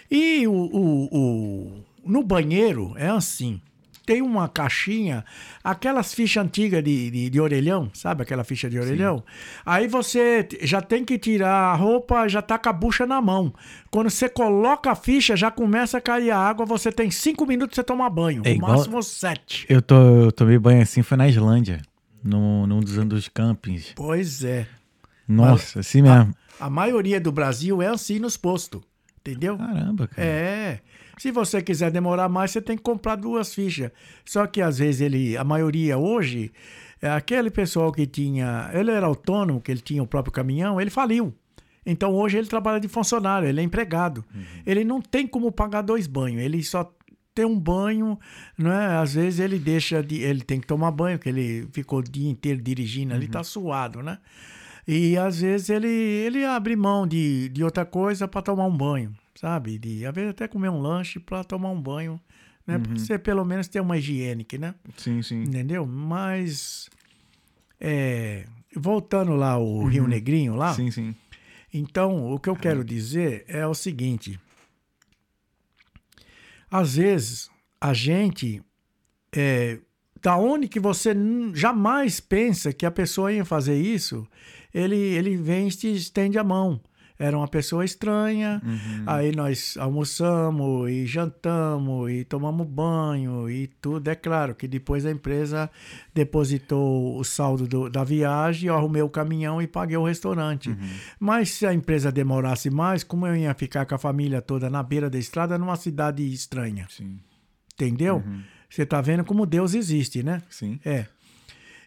E 0.09 0.47
o, 0.47 0.51
o- 0.53 1.09
o- 1.11 1.83
no 2.09 2.23
banheiro 2.23 2.93
é 2.97 3.07
assim. 3.09 3.61
Tem 4.05 4.23
uma 4.23 4.49
caixinha, 4.49 5.23
aquelas 5.63 6.15
fichas 6.15 6.43
antigas 6.43 6.83
de, 6.83 7.11
de, 7.11 7.29
de 7.29 7.39
orelhão, 7.39 7.91
sabe 7.93 8.23
aquela 8.23 8.43
ficha 8.43 8.67
de 8.67 8.79
orelhão? 8.79 9.23
Aí 9.63 9.87
você 9.87 10.47
já 10.61 10.81
tem 10.81 11.05
que 11.05 11.19
tirar 11.19 11.53
a 11.53 11.75
roupa, 11.75 12.27
já 12.27 12.41
tá 12.41 12.57
com 12.57 12.69
a 12.69 12.73
bucha 12.73 13.05
na 13.05 13.21
mão. 13.21 13.53
Quando 13.91 14.09
você 14.09 14.27
coloca 14.27 14.89
a 14.89 14.95
ficha, 14.95 15.37
já 15.37 15.51
começa 15.51 15.99
a 15.99 16.01
cair 16.01 16.31
a 16.31 16.39
água, 16.39 16.65
você 16.65 16.91
tem 16.91 17.11
cinco 17.11 17.45
minutos 17.45 17.75
pra 17.75 17.83
você 17.83 17.85
tomar 17.85 18.09
banho. 18.09 18.41
É 18.45 18.49
no 18.49 18.55
igual- 18.55 18.71
máximo 18.77 19.03
sete. 19.03 19.67
Eu, 19.69 19.79
tô, 19.79 19.95
eu 20.23 20.31
tomei 20.31 20.57
banho 20.57 20.81
assim, 20.81 21.03
foi 21.03 21.15
na 21.15 21.27
Islândia. 21.29 21.79
Num, 22.23 22.65
num 22.65 22.79
dos, 22.79 22.95
dos 23.05 23.27
campings. 23.27 23.93
Pois 23.95 24.43
é. 24.43 24.65
Nossa, 25.27 25.81
assim 25.81 26.01
mesmo. 26.01 26.33
A 26.59 26.67
maioria 26.67 27.21
do 27.21 27.31
Brasil 27.31 27.79
é 27.79 27.87
assim 27.87 28.17
nos 28.17 28.35
postos. 28.35 28.81
Entendeu? 29.19 29.55
Caramba, 29.55 30.07
cara. 30.07 30.27
É. 30.27 30.79
Se 31.19 31.31
você 31.31 31.61
quiser 31.61 31.91
demorar 31.91 32.29
mais, 32.29 32.51
você 32.51 32.61
tem 32.61 32.77
que 32.77 32.81
comprar 32.81 33.17
duas 33.17 33.53
fichas. 33.53 33.91
Só 34.23 34.47
que 34.47 34.61
às 34.61 34.77
vezes 34.77 35.01
ele, 35.01 35.35
a 35.35 35.43
maioria 35.43 35.97
hoje, 35.97 36.49
é 37.01 37.09
aquele 37.09 37.51
pessoal 37.51 37.91
que 37.91 38.07
tinha, 38.07 38.71
ele 38.73 38.89
era 38.89 39.05
autônomo, 39.05 39.59
que 39.59 39.69
ele 39.69 39.81
tinha 39.81 40.01
o 40.01 40.07
próprio 40.07 40.31
caminhão, 40.31 40.79
ele 40.79 40.89
faliu. 40.89 41.35
Então 41.85 42.15
hoje 42.15 42.37
ele 42.37 42.47
trabalha 42.47 42.79
de 42.79 42.87
funcionário, 42.87 43.49
ele 43.49 43.59
é 43.59 43.63
empregado. 43.63 44.23
Ele 44.65 44.85
não 44.85 45.01
tem 45.01 45.27
como 45.27 45.51
pagar 45.51 45.81
dois 45.81 46.07
banhos, 46.07 46.41
ele 46.41 46.63
só 46.63 46.89
tem 47.35 47.45
um 47.45 47.59
banho, 47.59 48.17
não 48.57 48.71
é? 48.71 48.97
Às 48.97 49.13
vezes 49.13 49.41
ele 49.41 49.59
deixa 49.59 50.01
de, 50.01 50.21
ele 50.21 50.41
tem 50.41 50.59
que 50.59 50.67
tomar 50.67 50.91
banho, 50.91 51.17
porque 51.17 51.29
ele 51.29 51.67
ficou 51.73 51.99
o 51.99 52.03
dia 52.03 52.29
inteiro 52.29 52.61
dirigindo, 52.61 53.13
ali 53.13 53.27
tá 53.27 53.43
suado, 53.43 54.01
né? 54.01 54.19
E 54.87 55.17
às 55.17 55.41
vezes 55.41 55.69
ele, 55.69 55.87
ele 55.87 56.45
abre 56.45 56.75
mão 56.77 57.05
de, 57.05 57.49
de 57.49 57.63
outra 57.63 57.85
coisa 57.85 58.27
para 58.27 58.41
tomar 58.41 58.65
um 58.65 58.75
banho, 58.75 59.13
sabe? 59.39 59.77
De, 59.79 60.05
às 60.05 60.13
vezes 60.13 60.31
até 60.31 60.47
comer 60.49 60.69
um 60.69 60.81
lanche 60.81 61.17
para 61.17 61.45
tomar 61.45 61.69
um 61.69 61.81
banho, 61.81 62.19
né? 62.67 62.77
Pra 62.77 62.93
você 62.93 63.17
pelo 63.17 63.45
menos 63.45 63.69
ter 63.69 63.79
uma 63.79 63.97
higiênica, 63.97 64.57
né? 64.57 64.75
Sim, 64.97 65.21
sim. 65.21 65.43
Entendeu? 65.43 65.85
Mas, 65.85 66.89
é, 67.79 68.45
voltando 68.75 69.33
lá 69.35 69.57
o 69.57 69.85
Rio 69.85 70.07
Negrinho 70.07 70.55
lá, 70.55 70.73
Sim, 70.73 70.91
sim. 70.91 71.15
então 71.73 72.33
o 72.33 72.37
que 72.37 72.49
eu 72.49 72.55
quero 72.55 72.83
dizer 72.83 73.45
é 73.47 73.65
o 73.65 73.73
seguinte. 73.73 74.37
Às 76.69 76.95
vezes, 76.97 77.49
a 77.79 77.93
gente, 77.93 78.61
é, 79.31 79.79
da 80.21 80.35
onde 80.35 80.67
que 80.67 80.81
você 80.81 81.15
jamais 81.53 82.19
pensa 82.19 82.73
que 82.73 82.85
a 82.85 82.91
pessoa 82.91 83.31
ia 83.31 83.45
fazer 83.45 83.81
isso, 83.81 84.27
ele, 84.73 84.97
ele 84.97 85.37
vem 85.37 85.69
e 85.69 85.71
te 85.71 85.95
estende 85.95 86.37
a 86.37 86.43
mão. 86.43 86.81
Era 87.19 87.37
uma 87.37 87.47
pessoa 87.49 87.83
estranha. 87.83 88.61
Uhum. 88.65 89.03
Aí 89.05 89.35
nós 89.35 89.75
almoçamos 89.77 90.89
e 90.89 91.05
jantamos 91.05 92.09
e 92.09 92.23
tomamos 92.23 92.65
banho 92.65 93.49
e 93.49 93.67
tudo. 93.67 94.07
É 94.07 94.15
claro 94.15 94.55
que 94.55 94.67
depois 94.69 95.05
a 95.05 95.11
empresa 95.11 95.69
depositou 96.13 97.17
o 97.19 97.23
saldo 97.23 97.67
do- 97.67 97.89
da 97.89 98.03
viagem, 98.03 98.69
eu 98.69 98.75
arrumei 98.75 99.01
o 99.01 99.09
caminhão 99.09 99.61
e 99.61 99.67
paguei 99.67 99.97
o 99.97 100.05
restaurante. 100.05 100.69
Uhum. 100.69 100.77
Mas 101.19 101.49
se 101.51 101.65
a 101.65 101.73
empresa 101.73 102.11
demorasse 102.11 102.69
mais, 102.69 103.03
como 103.03 103.27
eu 103.27 103.35
ia 103.35 103.53
ficar 103.53 103.85
com 103.85 103.95
a 103.95 103.99
família 103.99 104.41
toda 104.41 104.69
na 104.69 104.81
beira 104.81 105.09
da 105.09 105.17
estrada 105.19 105.57
numa 105.57 105.75
cidade 105.75 106.23
estranha? 106.31 106.87
Sim. 106.89 107.19
Entendeu? 107.73 108.23
Uhum. 108.25 108.41
Você 108.69 108.85
tá 108.85 109.01
vendo 109.01 109.23
como 109.25 109.45
Deus 109.45 109.73
existe, 109.73 110.21
né? 110.23 110.41
Sim. 110.49 110.79
É. 110.85 111.05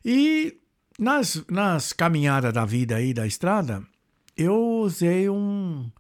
E 0.05 0.59
nas, 0.99 1.43
nas 1.49 1.93
caminhadas 1.93 2.53
da 2.53 2.65
vida 2.65 2.97
aí 2.97 3.15
da 3.15 3.27
estrada, 3.27 3.83
eu 4.37 4.81
usei 4.81 5.29
um. 5.29 5.91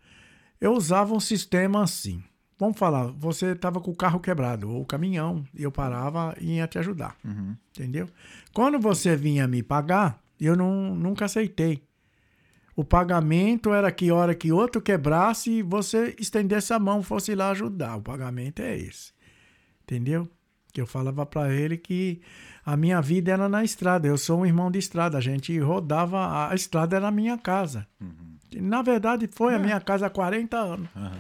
Eu 0.61 0.75
usava 0.75 1.15
um 1.15 1.21
sistema 1.21 1.83
assim. 1.83 2.23
Vamos 2.59 2.79
falar, 2.79 3.07
você 3.07 3.47
estava 3.47 3.81
com 3.81 3.91
o 3.91 3.97
carro 3.97 4.21
quebrado, 4.21 4.71
ou 4.71 4.83
o 4.83 4.87
caminhão, 4.87 5.45
e 5.53 5.65
eu 5.65 5.73
parava 5.73 6.33
e 6.41 6.59
ia 6.59 6.69
te 6.69 6.79
ajudar. 6.79 7.17
Uhum. 7.25 7.57
Entendeu? 7.71 8.09
Quando 8.53 8.79
você 8.79 9.17
vinha 9.17 9.49
me 9.49 9.65
pagar, 9.65 10.23
eu 10.41 10.55
não, 10.55 10.95
nunca 10.95 11.25
aceitei. 11.25 11.83
O 12.77 12.85
pagamento 12.85 13.75
era 13.75 13.91
que 13.91 14.13
hora 14.13 14.35
que 14.35 14.53
outro 14.53 14.81
quebrasse, 14.81 15.61
você 15.63 16.15
estendesse 16.19 16.73
a 16.73 16.79
mão, 16.79 17.03
fosse 17.03 17.35
lá 17.35 17.51
ajudar. 17.51 17.97
O 17.97 18.03
pagamento 18.03 18.63
é 18.63 18.77
esse. 18.77 19.13
Entendeu? 19.83 20.29
Que 20.73 20.81
eu 20.81 20.87
falava 20.87 21.27
para 21.27 21.53
ele 21.53 21.77
que 21.77 22.23
a 22.65 22.77
minha 22.77 23.01
vida 23.01 23.33
era 23.33 23.49
na 23.49 23.65
estrada. 23.65 24.07
Eu 24.07 24.17
sou 24.19 24.41
um 24.41 24.47
irmão 24.47 24.71
de 24.71 24.79
estrada. 24.79 25.19
A 25.19 25.21
gente 25.21 25.59
rodava, 25.59 26.49
a 26.51 26.55
estrada 26.55 26.97
era 26.97 27.09
a 27.09 27.11
minha 27.11 27.37
casa. 27.39 27.87
Na 28.55 28.83
verdade, 28.83 29.29
foi 29.33 29.55
a 29.55 29.59
minha 29.59 29.81
casa 29.81 30.07
há 30.07 30.11
40 30.11 30.57
anos. 30.59 30.89
Aham. 30.97 31.13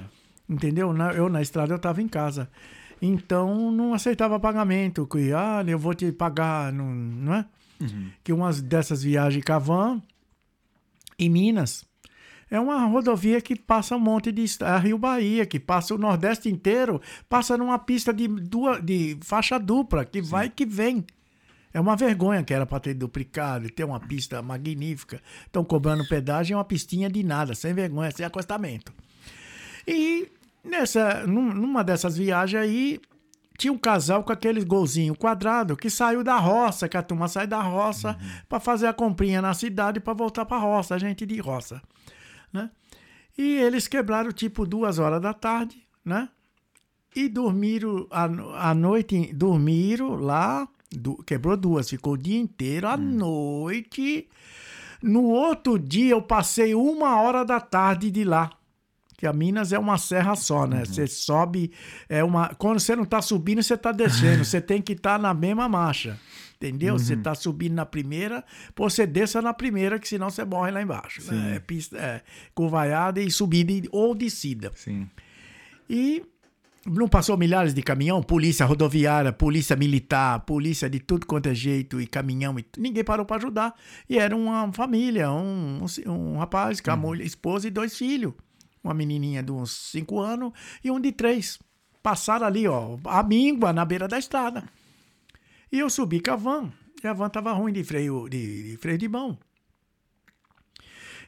Entendeu? 0.48 0.92
Na- 0.92 1.12
eu 1.12 1.28
na 1.28 1.40
estrada 1.40 1.72
eu 1.72 1.76
estava 1.76 2.02
em 2.02 2.08
casa. 2.08 2.50
Então 3.00 3.70
não 3.72 3.94
aceitava 3.94 4.38
pagamento. 4.38 5.06
Que, 5.06 5.32
ah, 5.32 5.64
eu 5.66 5.78
vou 5.78 5.94
te 5.94 6.12
pagar, 6.12 6.72
não, 6.72 6.86
não 6.94 7.34
é? 7.34 7.44
Uhum. 7.80 8.10
Que 8.22 8.32
umas 8.32 8.60
dessas 8.60 9.02
viagens 9.02 9.44
com 9.44 9.52
a 9.52 9.58
van 9.58 10.02
em 11.18 11.28
Minas 11.28 11.84
é 12.50 12.60
uma 12.60 12.84
rodovia 12.86 13.40
que 13.40 13.56
passa 13.56 13.96
um 13.96 14.00
monte 14.00 14.30
de 14.30 14.42
est- 14.44 14.60
é 14.62 14.76
Rio 14.78 14.98
Bahia, 14.98 15.46
que 15.46 15.58
passa 15.58 15.94
o 15.94 15.98
Nordeste 15.98 16.48
inteiro, 16.50 17.00
passa 17.28 17.56
numa 17.56 17.78
pista 17.78 18.12
de, 18.12 18.28
duas, 18.28 18.84
de 18.84 19.16
faixa 19.22 19.58
dupla, 19.58 20.04
que 20.04 20.20
vai 20.20 20.46
e 20.46 20.50
que 20.50 20.66
vem. 20.66 21.04
É 21.74 21.80
uma 21.80 21.96
vergonha 21.96 22.42
que 22.42 22.52
era 22.52 22.66
para 22.66 22.80
ter 22.80 22.94
duplicado 22.94 23.66
e 23.66 23.70
ter 23.70 23.84
uma 23.84 23.98
pista 24.00 24.42
magnífica. 24.42 25.20
Estão 25.46 25.64
cobrando 25.64 26.06
pedágio 26.06 26.54
e 26.54 26.56
uma 26.56 26.64
pistinha 26.64 27.08
de 27.08 27.22
nada, 27.22 27.54
sem 27.54 27.72
vergonha, 27.72 28.10
sem 28.10 28.24
acostamento. 28.26 28.92
E 29.86 30.28
nessa, 30.62 31.26
num- 31.26 31.52
numa 31.54 31.82
dessas 31.82 32.16
viagens 32.16 32.62
aí, 32.62 33.00
tinha 33.58 33.72
um 33.72 33.78
casal 33.78 34.22
com 34.24 34.32
aqueles 34.32 34.64
golzinho 34.64 35.14
quadrado 35.14 35.76
que 35.76 35.88
saiu 35.90 36.22
da 36.24 36.36
roça, 36.36 36.88
que 36.88 36.96
a 36.96 37.02
turma 37.02 37.28
sai 37.28 37.46
da 37.46 37.60
roça 37.62 38.18
para 38.48 38.58
fazer 38.60 38.86
a 38.86 38.92
comprinha 38.92 39.40
na 39.42 39.54
cidade 39.54 40.00
para 40.00 40.12
voltar 40.14 40.44
para 40.44 40.58
roça, 40.58 40.98
gente 40.98 41.24
de 41.26 41.38
roça, 41.40 41.80
né? 42.52 42.70
E 43.36 43.56
eles 43.56 43.88
quebraram 43.88 44.30
tipo 44.30 44.66
duas 44.66 44.98
horas 44.98 45.20
da 45.20 45.32
tarde, 45.32 45.82
né? 46.04 46.28
E 47.14 47.28
dormiram 47.28 48.06
a, 48.10 48.26
no- 48.28 48.54
a 48.54 48.74
noite, 48.74 49.32
dormiram 49.32 50.14
lá, 50.16 50.66
du- 50.96 51.22
quebrou 51.24 51.56
duas, 51.56 51.88
ficou 51.90 52.14
o 52.14 52.18
dia 52.18 52.38
inteiro, 52.38 52.86
à 52.88 52.96
noite. 52.96 54.28
No 55.02 55.24
outro 55.24 55.78
dia 55.78 56.10
eu 56.12 56.22
passei 56.22 56.74
uma 56.74 57.20
hora 57.20 57.44
da 57.44 57.60
tarde 57.60 58.10
de 58.10 58.24
lá. 58.24 58.50
Que 59.16 59.26
a 59.26 59.32
Minas 59.32 59.72
é 59.72 59.78
uma 59.78 59.98
serra 59.98 60.34
só, 60.34 60.66
né? 60.66 60.84
Você 60.84 61.06
sobe, 61.06 61.70
é 62.08 62.24
uma. 62.24 62.48
Quando 62.56 62.80
você 62.80 62.96
não 62.96 63.04
tá 63.04 63.22
subindo, 63.22 63.62
você 63.62 63.76
tá 63.76 63.92
descendo. 63.92 64.42
Você 64.44 64.60
tem 64.60 64.82
que 64.82 64.92
estar 64.94 65.18
na 65.18 65.32
mesma 65.32 65.68
marcha. 65.68 66.18
Entendeu? 66.56 66.96
Você 66.98 67.16
tá 67.16 67.34
subindo 67.34 67.74
na 67.74 67.84
primeira, 67.86 68.44
pô, 68.74 68.88
você 68.88 69.04
desça 69.04 69.42
na 69.42 69.52
primeira, 69.52 69.98
que 69.98 70.06
senão 70.08 70.30
você 70.30 70.44
morre 70.44 70.70
lá 70.70 70.80
embaixo. 70.82 71.20
né? 71.32 71.56
É 71.56 71.58
pista, 71.60 71.96
é, 71.98 72.22
curvaiada 72.54 73.20
e 73.20 73.30
subida 73.32 73.88
ou 73.92 74.14
descida. 74.14 74.70
Sim. 74.76 75.08
E 75.90 76.22
não 76.86 77.06
passou 77.06 77.36
milhares 77.36 77.72
de 77.72 77.82
caminhão, 77.82 78.22
polícia 78.22 78.66
rodoviária, 78.66 79.32
polícia 79.32 79.76
militar, 79.76 80.40
polícia 80.40 80.90
de 80.90 80.98
tudo 80.98 81.26
quanto 81.26 81.48
é 81.48 81.54
jeito 81.54 82.00
e 82.00 82.06
caminhão, 82.06 82.58
e 82.58 82.64
ninguém 82.76 83.04
parou 83.04 83.24
para 83.24 83.36
ajudar. 83.36 83.74
E 84.08 84.18
era 84.18 84.34
uma 84.34 84.72
família, 84.72 85.30
um, 85.30 85.84
um, 86.06 86.12
um 86.12 86.38
rapaz 86.38 86.80
com 86.80 86.90
a 86.90 86.96
mulher, 86.96 87.24
esposa 87.24 87.68
e 87.68 87.70
dois 87.70 87.96
filhos. 87.96 88.34
Uma 88.82 88.94
menininha 88.94 89.42
de 89.42 89.52
uns 89.52 89.90
cinco 89.92 90.18
anos 90.18 90.52
e 90.82 90.90
um 90.90 90.98
de 90.98 91.12
três. 91.12 91.58
Passaram 92.02 92.46
ali, 92.46 92.66
ó, 92.66 92.98
a 93.04 93.22
míngua 93.22 93.72
na 93.72 93.84
beira 93.84 94.08
da 94.08 94.18
estrada. 94.18 94.64
E 95.70 95.78
eu 95.78 95.88
subi 95.88 96.20
com 96.20 96.32
a 96.32 96.36
van. 96.36 96.72
E 97.02 97.06
a 97.06 97.12
van 97.12 97.28
tava 97.28 97.52
ruim 97.52 97.72
de 97.72 97.84
freio 97.84 98.28
de, 98.28 98.72
de 98.72 98.76
freio 98.76 98.98
de 98.98 99.08
mão. 99.08 99.38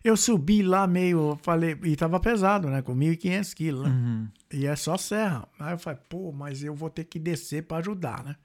Eu 0.02 0.16
subi 0.16 0.62
lá 0.62 0.86
meio, 0.86 1.38
falei, 1.42 1.78
e 1.84 1.96
tava 1.96 2.20
pesado, 2.20 2.68
né? 2.68 2.82
Com 2.82 2.94
1.500 2.94 3.54
quilos, 3.54 3.84
né? 3.84 3.90
Uhum. 3.90 4.28
E 4.54 4.66
é 4.66 4.76
só 4.76 4.96
serra. 4.96 5.48
Aí 5.58 5.74
eu 5.74 5.78
falei, 5.78 5.98
pô, 6.08 6.30
mas 6.30 6.62
eu 6.62 6.74
vou 6.74 6.88
ter 6.88 7.04
que 7.04 7.18
descer 7.18 7.64
para 7.64 7.78
ajudar, 7.78 8.22
né? 8.22 8.36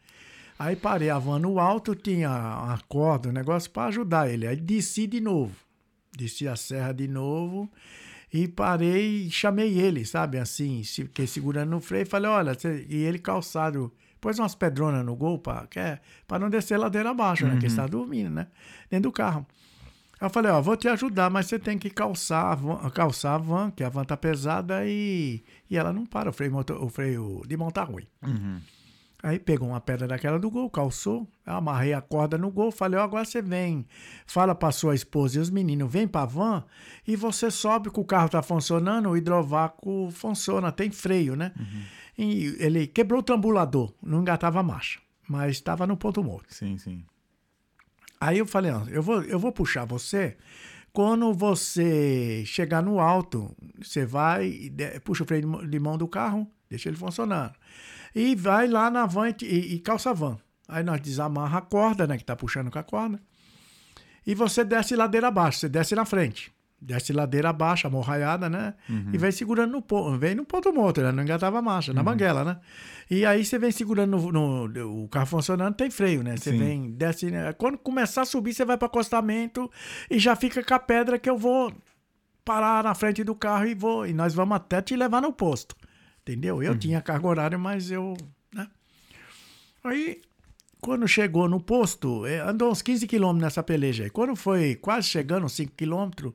Aí 0.58 0.76
parei 0.76 1.10
a 1.10 1.20
van 1.20 1.40
no 1.40 1.60
alto, 1.60 1.96
tinha 1.96 2.30
uma 2.30 2.80
corda, 2.88 3.30
um 3.30 3.32
negócio 3.32 3.70
para 3.70 3.90
ajudar 3.90 4.30
ele. 4.30 4.48
Aí 4.48 4.56
desci 4.56 5.08
de 5.08 5.22
novo. 5.22 5.56
Desci 6.18 6.48
a 6.48 6.56
serra 6.56 6.92
de 6.92 7.08
novo 7.08 7.72
e 8.34 8.48
parei 8.48 9.28
e 9.28 9.32
chamei 9.32 9.80
ele, 9.80 10.04
sabe? 10.04 10.38
Assim, 10.38 10.84
fiquei 10.84 11.28
segurando 11.28 11.70
no 11.70 11.80
freio. 11.80 12.06
Falei, 12.06 12.30
olha, 12.30 12.58
e 12.90 12.96
ele 12.96 13.20
calçado, 13.20 13.94
pôs 14.20 14.38
umas 14.38 14.56
pedronas 14.56 15.06
no 15.06 15.16
gol 15.16 15.40
para 15.40 15.70
não 16.40 16.50
descer 16.50 16.78
ladeira 16.78 17.12
abaixo, 17.12 17.46
né? 17.46 17.52
Que 17.52 17.66
ele 17.66 17.68
está 17.68 17.88
dormindo, 17.88 18.30
né? 18.30 18.48
Dentro 18.90 19.10
do 19.10 19.14
carro. 19.14 19.46
Eu 20.22 20.30
falei, 20.30 20.52
ó, 20.52 20.62
vou 20.62 20.76
te 20.76 20.88
ajudar, 20.90 21.30
mas 21.30 21.46
você 21.46 21.58
tem 21.58 21.78
que 21.78 21.90
calçar 21.90 22.52
a 22.52 22.56
van, 22.56 22.90
calçar 22.90 23.36
a 23.36 23.38
van 23.38 23.72
que 23.72 23.84
a 23.84 23.90
van 23.90 24.04
tá 24.04 24.18
pesada 24.18 24.86
e, 24.86 25.42
e 25.70 25.78
ela 25.78 25.94
não 25.94 26.06
para, 26.06 26.30
o 26.30 26.34
freio, 26.34 26.52
motor, 26.52 26.84
o 26.84 26.90
freio 26.90 27.42
de 27.48 27.56
mão 27.56 27.72
tá 27.72 27.84
ruim. 27.84 28.06
Uhum. 28.26 28.60
Aí 29.22 29.38
pegou 29.38 29.68
uma 29.68 29.82
pedra 29.82 30.08
daquela 30.08 30.40
do 30.40 30.50
gol, 30.50 30.70
calçou, 30.70 31.28
amarrei 31.46 31.94
a 31.94 32.02
corda 32.02 32.38
no 32.38 32.50
gol, 32.50 32.72
falei, 32.72 32.98
ó, 33.00 33.04
agora 33.04 33.26
você 33.26 33.42
vem, 33.42 33.86
fala 34.26 34.56
pra 34.56 34.72
sua 34.72 34.96
esposa 34.96 35.38
e 35.38 35.42
os 35.42 35.50
meninos, 35.50 35.92
vem 35.92 36.08
pra 36.08 36.26
van 36.26 36.64
e 37.06 37.16
você 37.18 37.52
sobe 37.52 37.90
que 37.90 38.00
o 38.00 38.06
carro 38.06 38.30
tá 38.30 38.42
funcionando, 38.42 39.10
o 39.10 39.18
hidrovácuo 39.18 40.10
funciona, 40.12 40.72
tem 40.72 40.90
freio, 40.90 41.36
né? 41.36 41.54
E 42.18 42.56
ele 42.60 42.88
quebrou 42.88 43.20
o 43.20 43.24
trambulador, 43.24 43.94
não 44.02 44.22
engatava 44.22 44.60
a 44.60 44.64
marcha, 44.64 45.00
mas 45.28 45.52
estava 45.52 45.86
no 45.86 45.98
ponto 45.98 46.24
morto. 46.24 46.54
Sim, 46.54 46.78
sim. 46.78 47.04
Aí 48.20 48.38
eu 48.40 48.46
falei, 48.46 48.72
ó, 48.72 48.84
eu 48.90 49.02
vou, 49.02 49.22
eu 49.24 49.40
vou 49.40 49.52
puxar 49.52 49.86
você. 49.86 50.38
Quando 50.92 51.34
você 51.34 52.44
chegar 52.46 52.82
no 52.82 53.00
alto, 53.00 53.56
você 53.82 54.06
vai, 54.06 54.72
puxa 55.04 55.24
o 55.24 55.26
freio 55.26 55.68
de 55.68 55.80
mão- 55.80 55.98
do 55.98 56.08
carro, 56.08 56.50
deixa 56.70 56.90
ele 56.90 56.98
funcionando. 56.98 57.54
E 58.14 58.36
vai 58.36 58.68
lá 58.68 58.90
na 58.90 59.06
van 59.06 59.30
e, 59.42 59.76
e 59.76 59.80
calça 59.80 60.10
a 60.10 60.14
van. 60.14 60.38
Aí 60.68 60.84
nós 60.84 61.00
desamarra 61.00 61.60
a 61.60 61.62
corda, 61.62 62.06
né, 62.06 62.18
que 62.18 62.26
tá 62.26 62.36
puxando 62.36 62.70
com 62.72 62.80
a 62.80 62.84
corda. 62.84 63.22
E 64.26 64.36
você 64.36 64.64
desce 64.64 64.96
ladeira 64.96 65.28
abaixo, 65.28 65.60
você 65.60 65.70
desce 65.70 65.96
na 65.96 66.06
frente. 66.06 66.52
Desce 66.82 67.12
ladeira 67.12 67.50
abaixo, 67.50 67.88
amorraiada, 67.88 68.50
né? 68.50 68.74
E 69.14 69.18
vem 69.18 69.32
segurando 69.32 69.72
no 69.72 69.82
ponto, 69.82 70.18
vem 70.18 70.34
no 70.34 70.46
ponto 70.46 70.72
morto, 70.72 71.02
né? 71.02 71.12
Não 71.12 71.24
engatava 71.24 71.60
a 71.60 71.62
marcha, 71.62 71.94
na 71.94 72.02
banguela, 72.02 72.44
né? 72.46 72.58
E 73.12 73.26
aí 73.26 73.44
você 73.44 73.60
vem 73.60 73.70
segurando 73.72 74.18
no, 74.32 74.68
no- 74.68 75.04
o 75.04 75.08
carro 75.10 75.26
funcionando, 75.26 75.76
tem 75.76 75.90
freio, 75.92 76.24
né? 76.24 76.38
Você 76.38 76.52
Sim. 76.52 76.58
vem, 76.58 76.92
desce, 76.92 77.30
né? 77.32 77.52
Quando 77.54 77.78
começar 77.78 78.22
a 78.22 78.26
subir, 78.26 78.54
você 78.54 78.64
vai 78.64 78.78
para 78.78 78.86
acostamento 78.86 79.70
e 80.10 80.18
já 80.18 80.36
fica 80.38 80.64
com 80.64 80.74
a 80.74 80.80
pedra 80.80 81.20
que 81.20 81.30
eu 81.30 81.38
vou 81.38 81.74
parar 82.46 82.84
na 82.84 82.96
frente 82.96 83.24
do 83.24 83.36
carro 83.36 83.68
e 83.68 83.76
vou 83.76 84.08
e 84.08 84.14
nós 84.14 84.34
vamos 84.34 84.56
até 84.56 84.82
te 84.82 84.96
levar 84.96 85.22
no 85.22 85.34
posto. 85.34 85.76
Entendeu? 86.22 86.64
Eu 86.64 86.78
tinha 86.78 87.02
carga 87.02 87.28
horária, 87.28 87.58
mas 87.58 87.92
eu, 87.92 88.16
né? 88.54 88.68
Aí 89.84 90.22
quando 90.82 91.06
chegou 91.10 91.50
no 91.50 91.60
posto, 91.60 92.26
eh, 92.26 92.40
andou 92.40 92.72
uns 92.72 92.82
15 92.82 93.06
quilômetros 93.06 93.44
nessa 93.44 93.62
peleja 93.62 94.06
aí. 94.06 94.10
Quando 94.10 94.34
foi 94.36 94.76
quase 94.76 95.08
chegando, 95.10 95.46
uns 95.46 95.52
5 95.52 95.74
quilômetros, 95.76 96.32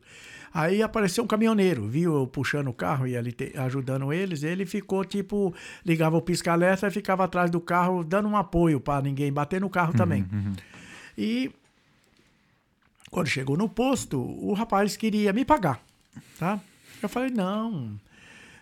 aí 0.55 0.81
apareceu 0.82 1.24
um 1.24 1.26
caminhoneiro, 1.26 1.89
viu 1.89 2.14
eu 2.14 2.26
puxando 2.28 2.68
o 2.68 2.72
carro 2.72 3.06
e 3.09 3.16
ali 3.16 3.32
te- 3.32 3.52
ajudando 3.59 4.12
eles. 4.12 4.43
Ele 4.44 4.64
ficou 4.64 5.05
tipo, 5.05 5.52
ligava 5.85 6.16
o 6.16 6.22
pisca-alerta 6.22 6.86
e 6.86 6.90
ficava 6.93 7.24
atrás 7.24 7.51
do 7.51 7.60
carro, 7.60 8.05
dando 8.05 8.28
um 8.28 8.36
apoio 8.36 8.78
para 8.81 9.02
ninguém 9.02 9.32
bater 9.32 9.60
no 9.60 9.68
carro 9.68 9.93
também. 9.93 10.24
E 11.18 11.51
quando 13.10 13.26
chegou 13.28 13.56
no 13.56 13.68
posto, 13.68 14.18
o 14.20 14.52
rapaz 14.55 14.97
queria 14.97 15.32
me 15.32 15.44
pagar, 15.44 15.81
tá? 16.39 16.59
Eu 17.02 17.09
falei, 17.09 17.31
não, 17.31 17.93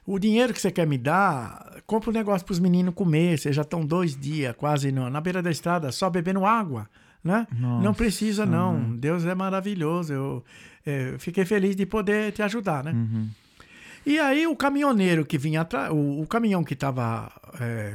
o 0.07 0.19
dinheiro 0.19 0.53
que 0.53 0.61
você 0.61 0.71
quer 0.71 0.87
me 0.87 0.99
dar, 0.99 1.77
compra 1.87 2.11
um 2.11 2.13
negócio 2.13 2.45
para 2.45 2.53
os 2.53 2.59
meninos 2.59 2.95
comer. 2.95 3.39
Vocês 3.39 3.55
já 3.55 3.63
estão 3.63 3.87
dois 3.87 4.17
dias 4.17 4.55
quase 4.57 4.91
no- 4.91 5.09
na 5.09 5.21
beira 5.21 5.41
da 5.41 5.51
estrada, 5.51 5.93
só 5.93 6.11
bebendo 6.11 6.45
água. 6.45 6.89
né? 7.25 7.47
Nossa, 7.57 7.85
não 7.85 7.95
precisa, 7.95 8.45
não. 8.45 8.73
mano. 8.73 8.97
Deus 8.97 9.25
é 9.25 9.33
maravilhoso. 9.33 10.13
Eu 10.13 10.45
é, 10.85 11.17
fiquei 11.19 11.45
feliz 11.45 11.77
de 11.77 11.87
poder 11.87 12.33
te 12.33 12.43
ajudar, 12.43 12.85
né? 12.85 12.93
Uhum. 12.93 13.29
E 14.05 14.19
aí 14.19 14.47
o 14.47 14.57
caminhoneiro 14.57 15.25
que 15.25 15.39
vinha 15.39 15.61
atrás, 15.61 15.93
o, 15.93 16.23
o 16.23 16.27
caminhão 16.27 16.65
que 16.65 16.75
estava 16.75 17.31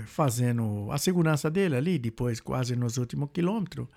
fazendo 0.05 0.89
a 0.91 0.97
segurança 0.97 1.49
dele 1.49 1.75
ali, 1.75 1.99
depois 1.99 2.39
quase 2.39 2.75
nos 2.75 2.97
últimos 2.97 3.29
quilômetros, 3.33 3.87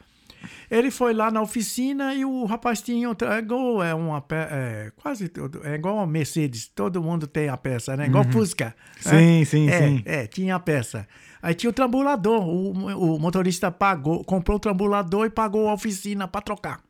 ele 0.70 0.90
foi 0.90 1.12
lá 1.12 1.30
na 1.30 1.40
oficina 1.42 2.14
e 2.14 2.24
o 2.24 2.44
rapaz 2.44 2.80
tinha 2.80 3.08
outra, 3.08 3.36
é 3.36 3.38
igual 3.38 3.82
é 3.82 3.94
uma 3.94 4.24
é, 4.30 4.90
quase 4.96 5.28
todo, 5.28 5.60
é 5.64 5.74
igual 5.74 5.96
uma 5.96 6.06
Mercedes, 6.06 6.68
todo 6.68 7.02
mundo 7.02 7.26
tem 7.26 7.48
a 7.48 7.56
peça, 7.56 7.96
né? 7.96 8.06
Igual 8.06 8.24
Fusca. 8.32 8.66
né? 8.66 8.74
Sim, 9.00 9.44
sim, 9.44 9.68
é, 9.68 9.78
sim. 9.78 10.02
É, 10.04 10.26
tinha 10.26 10.54
a 10.54 10.60
peça. 10.60 11.06
Aí 11.42 11.54
tinha 11.54 11.70
o 11.70 11.72
trambulador, 11.72 12.46
o, 12.46 13.14
o 13.14 13.18
motorista 13.18 13.70
pagou, 13.70 14.24
comprou 14.24 14.56
o 14.56 14.60
trambulador 14.60 15.26
e 15.26 15.30
pagou 15.30 15.68
a 15.68 15.74
oficina 15.74 16.28
para 16.28 16.42
trocar. 16.42 16.80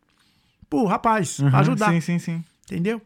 Pô, 0.70 0.86
rapaz, 0.86 1.40
Uhum, 1.40 1.50
ajudar. 1.52 1.92
Sim, 1.92 2.00
sim, 2.00 2.18
sim. 2.18 2.44
Entendeu? 2.64 3.02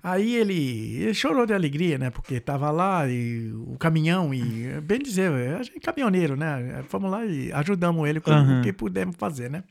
Aí 0.00 0.36
ele, 0.36 1.02
ele 1.02 1.14
chorou 1.14 1.44
de 1.44 1.52
alegria, 1.52 1.98
né? 1.98 2.10
Porque 2.10 2.38
tava 2.38 2.70
lá 2.70 3.08
e 3.08 3.52
o 3.52 3.76
caminhão 3.76 4.32
e, 4.32 4.80
bem 4.80 5.00
dizer, 5.00 5.32
a 5.58 5.62
gente 5.64 5.78
é 5.78 5.80
caminhoneiro, 5.80 6.36
né? 6.36 6.84
Fomos 6.88 7.10
lá 7.10 7.26
e 7.26 7.50
ajudamos 7.52 8.08
ele 8.08 8.20
com 8.20 8.30
Aham. 8.30 8.60
o 8.60 8.62
que 8.62 8.72
pudemos 8.72 9.16
fazer, 9.16 9.50
né? 9.50 9.64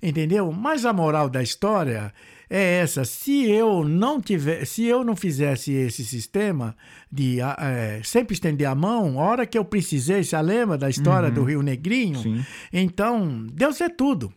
Entendeu? 0.00 0.52
Mas 0.52 0.84
a 0.84 0.92
moral 0.92 1.28
da 1.28 1.42
história 1.42 2.14
é 2.48 2.78
essa: 2.78 3.04
se 3.04 3.50
eu 3.50 3.84
não 3.84 4.20
tiver, 4.20 4.64
se 4.64 4.84
eu 4.84 5.02
não 5.02 5.16
fizesse 5.16 5.72
esse 5.72 6.04
sistema 6.04 6.76
de 7.10 7.40
eh, 7.40 8.00
sempre 8.04 8.34
estender 8.34 8.68
a 8.68 8.74
mão, 8.74 9.20
a 9.20 9.24
hora 9.24 9.46
que 9.46 9.58
eu 9.58 9.64
precisei, 9.64 10.22
você 10.22 10.40
lembra 10.40 10.78
da 10.78 10.88
história 10.88 11.28
do 11.28 11.42
Rio 11.42 11.60
Negrinho? 11.60 12.20
Sim. 12.20 12.44
Então, 12.72 13.46
Deus 13.52 13.80
é 13.80 13.88
tudo. 13.88 14.32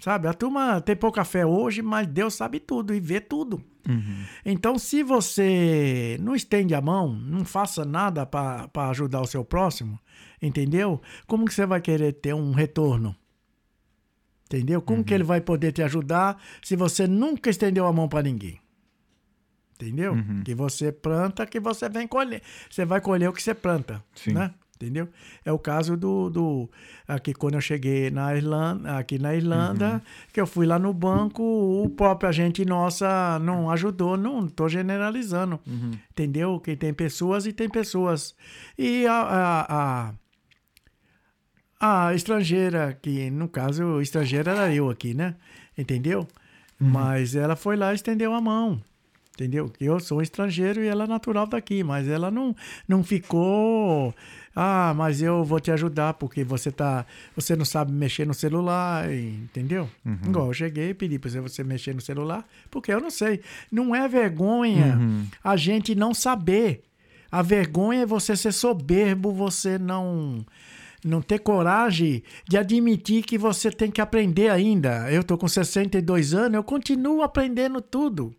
Sabe? 0.00 0.28
A 0.28 0.34
turma 0.34 0.80
tem 0.80 0.94
pouca 0.94 1.24
fé 1.24 1.44
hoje, 1.46 1.82
mas 1.82 2.06
Deus 2.06 2.34
sabe 2.34 2.60
tudo 2.60 2.94
e 2.94 3.00
vê 3.00 3.20
tudo. 3.20 3.62
Uhum. 3.88 4.24
Então, 4.44 4.78
se 4.78 5.02
você 5.02 6.18
não 6.20 6.34
estende 6.34 6.74
a 6.74 6.80
mão, 6.80 7.12
não 7.12 7.44
faça 7.44 7.84
nada 7.84 8.26
para 8.26 8.68
ajudar 8.90 9.20
o 9.20 9.26
seu 9.26 9.44
próximo, 9.44 9.98
entendeu? 10.40 11.00
Como 11.26 11.46
que 11.46 11.54
você 11.54 11.64
vai 11.64 11.80
querer 11.80 12.12
ter 12.12 12.34
um 12.34 12.52
retorno? 12.52 13.16
Entendeu? 14.44 14.80
Como 14.80 15.02
que 15.02 15.12
ele 15.12 15.24
vai 15.24 15.40
poder 15.40 15.72
te 15.72 15.82
ajudar 15.82 16.40
se 16.62 16.76
você 16.76 17.06
nunca 17.06 17.50
estendeu 17.50 17.86
a 17.86 17.92
mão 17.92 18.08
para 18.08 18.22
ninguém? 18.22 18.60
Entendeu? 19.74 20.12
Uhum. 20.12 20.42
Que 20.44 20.54
você 20.54 20.92
planta, 20.92 21.46
que 21.46 21.58
você 21.58 21.88
vem 21.88 22.06
colher. 22.06 22.42
Você 22.70 22.84
vai 22.84 23.00
colher 23.00 23.28
o 23.28 23.32
que 23.32 23.42
você 23.42 23.54
planta, 23.54 24.02
Sim. 24.14 24.32
né? 24.32 24.54
Entendeu? 24.76 25.08
É 25.42 25.50
o 25.50 25.58
caso 25.58 25.96
do, 25.96 26.28
do 26.28 26.70
aqui 27.08 27.32
quando 27.32 27.54
eu 27.54 27.60
cheguei 27.62 28.10
na 28.10 28.36
Irlanda, 28.36 28.98
aqui 28.98 29.18
na 29.18 29.34
Irlanda, 29.34 29.94
Uhum. 29.94 30.00
que 30.34 30.38
eu 30.40 30.46
fui 30.46 30.66
lá 30.66 30.78
no 30.78 30.92
banco, 30.92 31.42
o 31.42 31.88
próprio 31.88 32.28
agente 32.28 32.62
nossa 32.64 33.38
não 33.40 33.70
ajudou, 33.70 34.18
não 34.18 34.44
estou 34.44 34.68
generalizando, 34.68 35.58
Uhum. 35.66 35.92
entendeu? 36.10 36.60
Que 36.60 36.76
tem 36.76 36.92
pessoas 36.92 37.46
e 37.46 37.52
tem 37.54 37.70
pessoas. 37.70 38.34
E 38.76 39.06
a, 39.06 39.14
a, 39.22 40.12
a, 41.80 42.08
a 42.08 42.14
estrangeira, 42.14 42.98
que 43.00 43.30
no 43.30 43.48
caso, 43.48 44.00
estrangeira 44.00 44.52
era 44.52 44.74
eu 44.74 44.90
aqui, 44.90 45.14
né? 45.14 45.36
Entendeu? 45.76 46.26
Mas 46.78 47.34
ela 47.34 47.56
foi 47.56 47.76
lá 47.76 47.92
e 47.92 47.96
estendeu 47.96 48.34
a 48.34 48.40
mão. 48.40 48.80
Entendeu? 49.34 49.68
Que 49.68 49.84
eu 49.84 50.00
sou 50.00 50.22
estrangeiro 50.22 50.82
e 50.82 50.86
ela 50.88 51.04
é 51.04 51.06
natural 51.06 51.46
daqui, 51.46 51.84
mas 51.84 52.08
ela 52.08 52.30
não, 52.30 52.56
não 52.88 53.04
ficou. 53.04 54.14
Ah, 54.58 54.94
mas 54.96 55.20
eu 55.20 55.44
vou 55.44 55.60
te 55.60 55.70
ajudar 55.70 56.14
porque 56.14 56.42
você 56.42 56.72
tá, 56.72 57.04
você 57.34 57.54
não 57.54 57.64
sabe 57.66 57.92
mexer 57.92 58.26
no 58.26 58.32
celular, 58.32 59.12
entendeu? 59.12 59.86
Igual 60.26 60.46
eu 60.46 60.54
cheguei 60.54 60.88
e 60.90 60.94
pedi 60.94 61.18
para 61.18 61.30
você 61.42 61.62
mexer 61.62 61.94
no 61.94 62.00
celular, 62.00 62.42
porque 62.70 62.90
eu 62.90 62.98
não 62.98 63.10
sei. 63.10 63.42
Não 63.70 63.94
é 63.94 64.08
vergonha 64.08 64.96
Uhum. 64.96 65.26
a 65.44 65.56
gente 65.58 65.94
não 65.94 66.14
saber. 66.14 66.82
A 67.30 67.42
vergonha 67.42 68.02
é 68.04 68.06
você 68.06 68.34
ser 68.34 68.52
soberbo, 68.52 69.30
você 69.30 69.78
não 69.78 70.44
não 71.04 71.20
ter 71.22 71.38
coragem 71.38 72.22
de 72.48 72.56
admitir 72.56 73.22
que 73.22 73.36
você 73.38 73.70
tem 73.70 73.90
que 73.90 74.00
aprender 74.00 74.48
ainda. 74.48 75.08
Eu 75.12 75.22
tô 75.22 75.36
com 75.38 75.46
62 75.46 76.32
anos, 76.34 76.54
eu 76.54 76.64
continuo 76.64 77.22
aprendendo 77.22 77.80
tudo. 77.80 78.34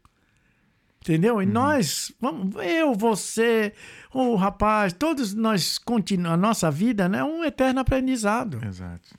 Entendeu? 1.08 1.42
E 1.42 1.46
nós, 1.46 2.12
vamos, 2.20 2.54
eu, 2.66 2.94
você, 2.94 3.72
o 4.14 4.36
rapaz, 4.36 4.92
todos 4.92 5.34
nós 5.34 5.78
continuamos, 5.78 6.34
a 6.34 6.38
nossa 6.38 6.70
vida 6.70 7.08
né, 7.08 7.20
é 7.20 7.24
um 7.24 7.46
eterno 7.46 7.80
aprendizado. 7.80 8.60
Exato. 8.66 9.16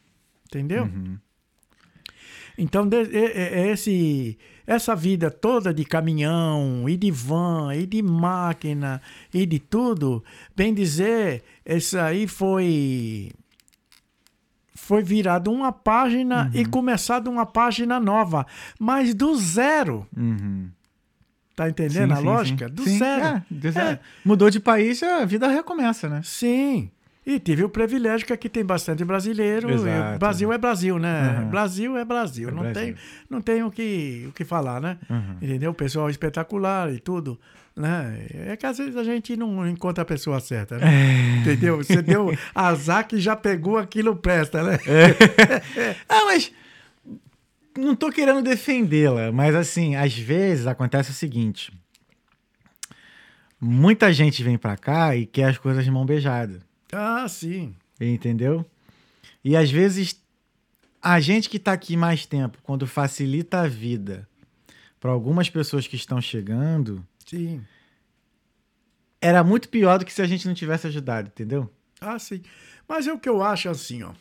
Entendeu? 0.46 0.84
Uhum. 0.84 1.16
Então, 2.58 2.86
de- 2.86 3.16
é- 3.16 3.60
é 3.62 3.70
esse, 3.70 4.36
essa 4.66 4.94
vida 4.94 5.30
toda 5.30 5.72
de 5.72 5.82
caminhão, 5.82 6.86
e 6.86 6.94
de 6.94 7.10
van, 7.10 7.74
e 7.74 7.86
de 7.86 8.02
máquina, 8.02 9.00
e 9.32 9.46
de 9.46 9.58
tudo, 9.58 10.22
bem 10.54 10.74
dizer, 10.74 11.42
isso 11.64 11.98
aí 11.98 12.26
foi. 12.28 13.30
Foi 14.74 15.02
virado 15.02 15.50
uma 15.50 15.72
página 15.72 16.50
e 16.54 16.66
começado 16.66 17.28
uma 17.30 17.46
página 17.46 17.98
nova, 17.98 18.46
mas 18.78 19.14
do 19.14 19.34
zero. 19.36 20.06
Uhum. 20.14 20.68
Tá 21.58 21.68
entendendo 21.68 22.10
Sim, 22.10 22.12
a 22.12 22.16
sim, 22.18 22.24
lógica? 22.24 22.68
sim. 22.68 22.74
Do 22.74 22.82
Sim, 22.84 22.98
zero. 22.98 23.24
é, 23.24 23.42
do 23.50 23.72
zero. 23.72 23.88
É. 23.88 24.00
Mudou 24.24 24.48
de 24.48 24.60
país, 24.60 25.02
a 25.02 25.24
vida 25.24 25.48
recomeça, 25.48 26.08
né? 26.08 26.20
Sim. 26.22 26.88
E 27.26 27.40
tive 27.40 27.64
o 27.64 27.68
privilégio 27.68 28.24
que 28.24 28.32
aqui 28.32 28.48
tem 28.48 28.64
bastante 28.64 29.04
brasileiro. 29.04 29.68
Exato. 29.68 30.20
Brasil 30.20 30.52
é 30.52 30.56
Brasil, 30.56 31.00
né? 31.00 31.40
Uhum. 31.40 31.50
Brasil 31.50 31.96
é 31.98 32.04
Brasil. 32.04 32.48
É 32.48 32.52
não, 32.52 32.62
Brasil. 32.62 32.74
Tem, 32.74 32.94
não 33.28 33.40
tem 33.40 33.64
o 33.64 33.72
que, 33.72 34.26
o 34.28 34.32
que 34.32 34.44
falar, 34.44 34.80
né? 34.80 34.98
Uhum. 35.10 35.34
Entendeu? 35.42 35.72
O 35.72 35.74
pessoal 35.74 36.08
espetacular 36.08 36.92
e 36.92 37.00
tudo. 37.00 37.36
Né? 37.74 38.24
É 38.46 38.56
que 38.56 38.64
às 38.64 38.78
vezes 38.78 38.96
a 38.96 39.02
gente 39.02 39.36
não 39.36 39.68
encontra 39.68 40.02
a 40.02 40.04
pessoa 40.04 40.38
certa, 40.38 40.78
né? 40.78 40.86
É. 40.86 41.40
Entendeu? 41.40 41.78
Você 41.78 42.00
deu 42.00 42.32
azar 42.54 43.04
que 43.04 43.18
já 43.18 43.34
pegou 43.34 43.78
aquilo 43.78 44.14
presta, 44.14 44.62
né? 44.62 44.78
Ah, 46.08 46.22
mas 46.30 46.52
não 47.78 47.94
tô 47.96 48.10
querendo 48.10 48.42
defendê-la, 48.42 49.30
mas 49.32 49.54
assim, 49.54 49.96
às 49.96 50.12
vezes 50.16 50.66
acontece 50.66 51.10
o 51.10 51.14
seguinte: 51.14 51.72
muita 53.60 54.12
gente 54.12 54.42
vem 54.42 54.58
pra 54.58 54.76
cá 54.76 55.14
e 55.16 55.26
quer 55.26 55.44
as 55.50 55.58
coisas 55.58 55.84
de 55.84 55.90
mão 55.90 56.04
beijada, 56.06 56.60
Ah, 56.92 57.26
sim. 57.28 57.74
entendeu? 58.00 58.64
E 59.44 59.56
às 59.56 59.70
vezes 59.70 60.20
a 61.00 61.20
gente 61.20 61.48
que 61.48 61.58
tá 61.58 61.72
aqui 61.72 61.96
mais 61.96 62.26
tempo, 62.26 62.58
quando 62.62 62.86
facilita 62.86 63.60
a 63.60 63.68
vida 63.68 64.28
para 65.00 65.10
algumas 65.10 65.48
pessoas 65.48 65.86
que 65.86 65.96
estão 65.96 66.20
chegando, 66.20 67.06
Sim. 67.24 67.62
era 69.20 69.44
muito 69.44 69.68
pior 69.68 69.98
do 69.98 70.04
que 70.04 70.12
se 70.12 70.20
a 70.22 70.26
gente 70.26 70.46
não 70.46 70.54
tivesse 70.54 70.86
ajudado, 70.88 71.28
entendeu? 71.28 71.70
Ah, 72.00 72.18
sim. 72.18 72.42
Mas 72.88 73.06
é 73.06 73.12
o 73.12 73.18
que 73.18 73.28
eu 73.28 73.42
acho 73.42 73.68
assim, 73.68 74.02
ó. 74.02 74.12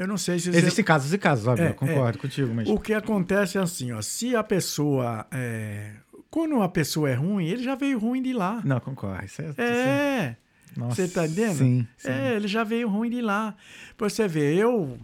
Eu 0.00 0.06
não 0.08 0.16
sei 0.16 0.38
se 0.38 0.48
Existem 0.48 0.84
casos 0.84 1.12
e 1.12 1.18
casos, 1.18 1.46
óbvio, 1.46 1.66
É, 1.66 1.70
eu 1.70 1.74
concordo 1.74 2.18
contigo, 2.18 2.52
mas 2.54 2.66
O 2.68 2.78
que 2.78 2.94
acontece 2.94 3.58
é 3.58 3.60
assim, 3.60 3.92
ó. 3.92 4.00
Se 4.00 4.34
a 4.34 4.42
pessoa. 4.42 5.26
é, 5.30 5.92
Quando 6.30 6.62
a 6.62 6.68
pessoa 6.68 7.10
é 7.10 7.14
ruim, 7.14 7.44
ele 7.46 7.62
já 7.62 7.74
veio 7.74 7.98
ruim 7.98 8.22
de 8.22 8.32
lá. 8.32 8.62
não 8.64 8.80
concordo. 8.80 9.24
Isso 9.26 9.42
é, 9.42 9.50
isso 9.50 9.60
é- 9.60 9.64
É. 9.64 10.36
Nossa, 10.76 10.94
Você 10.94 11.08
tá 11.08 11.26
entendendo? 11.26 11.56
Sim, 11.58 11.86
sim. 11.98 12.08
É, 12.10 12.34
ele 12.36 12.46
já 12.48 12.62
veio 12.64 12.88
ruim 12.88 13.10
de 13.10 13.20
lá. 13.20 13.54
Pra 13.98 14.08
você 14.08 14.26
ver, 14.28 14.54
eu. 14.56 14.96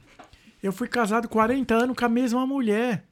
Eu 0.63 0.73
fui 0.73 0.89
casado 0.89 1.29
40 1.29 1.75
anos 1.75 1.97
com 1.97 2.05
a 2.05 2.09
mesma 2.09 2.47
mulher. 2.47 3.05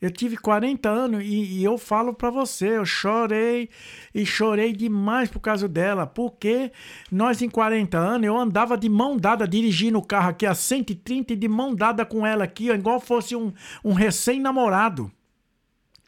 Eu 0.00 0.10
tive 0.10 0.36
40 0.38 0.88
anos 0.88 1.22
e, 1.22 1.58
e 1.58 1.64
eu 1.64 1.76
falo 1.76 2.14
pra 2.14 2.30
você, 2.30 2.78
eu 2.78 2.86
chorei 2.86 3.68
e 4.14 4.24
chorei 4.24 4.72
demais 4.72 5.28
por 5.28 5.40
causa 5.40 5.68
dela, 5.68 6.06
porque 6.06 6.72
nós 7.12 7.42
em 7.42 7.50
40 7.50 7.98
anos 7.98 8.26
eu 8.26 8.36
andava 8.36 8.78
de 8.78 8.88
mão 8.88 9.16
dada 9.16 9.46
dirigindo 9.46 9.98
o 9.98 10.02
carro 10.02 10.30
aqui 10.30 10.46
a 10.46 10.54
130 10.54 11.34
e 11.34 11.36
de 11.36 11.48
mão 11.48 11.74
dada 11.74 12.06
com 12.06 12.26
ela 12.26 12.44
aqui, 12.44 12.70
ó, 12.70 12.74
igual 12.74 12.98
fosse 12.98 13.36
um, 13.36 13.52
um 13.84 13.92
recém-namorado. 13.92 15.12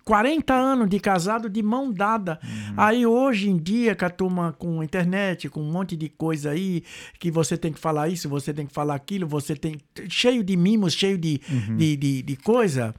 40 0.05 0.53
anos 0.53 0.89
de 0.89 0.99
casado 0.99 1.49
de 1.49 1.63
mão 1.63 1.93
dada. 1.93 2.41
Aí 2.77 3.07
hoje 3.07 3.49
em 3.49 3.57
dia, 3.57 3.95
com 3.95 4.05
a 4.05 4.11
turma 4.11 4.53
com 4.59 4.83
internet, 4.83 5.49
com 5.49 5.61
um 5.61 5.71
monte 5.71 5.97
de 5.97 6.09
coisa 6.09 6.51
aí, 6.51 6.83
que 7.19 7.31
você 7.31 7.57
tem 7.57 7.73
que 7.73 7.79
falar 7.79 8.09
isso, 8.09 8.29
você 8.29 8.53
tem 8.53 8.67
que 8.67 8.73
falar 8.73 8.95
aquilo, 8.95 9.27
você 9.27 9.55
tem. 9.55 9.79
cheio 10.09 10.43
de 10.43 10.57
mimos, 10.57 10.95
cheio 10.95 11.17
de, 11.17 11.41
de, 11.77 11.97
de, 11.97 12.23
de 12.23 12.37
coisa. 12.37 12.95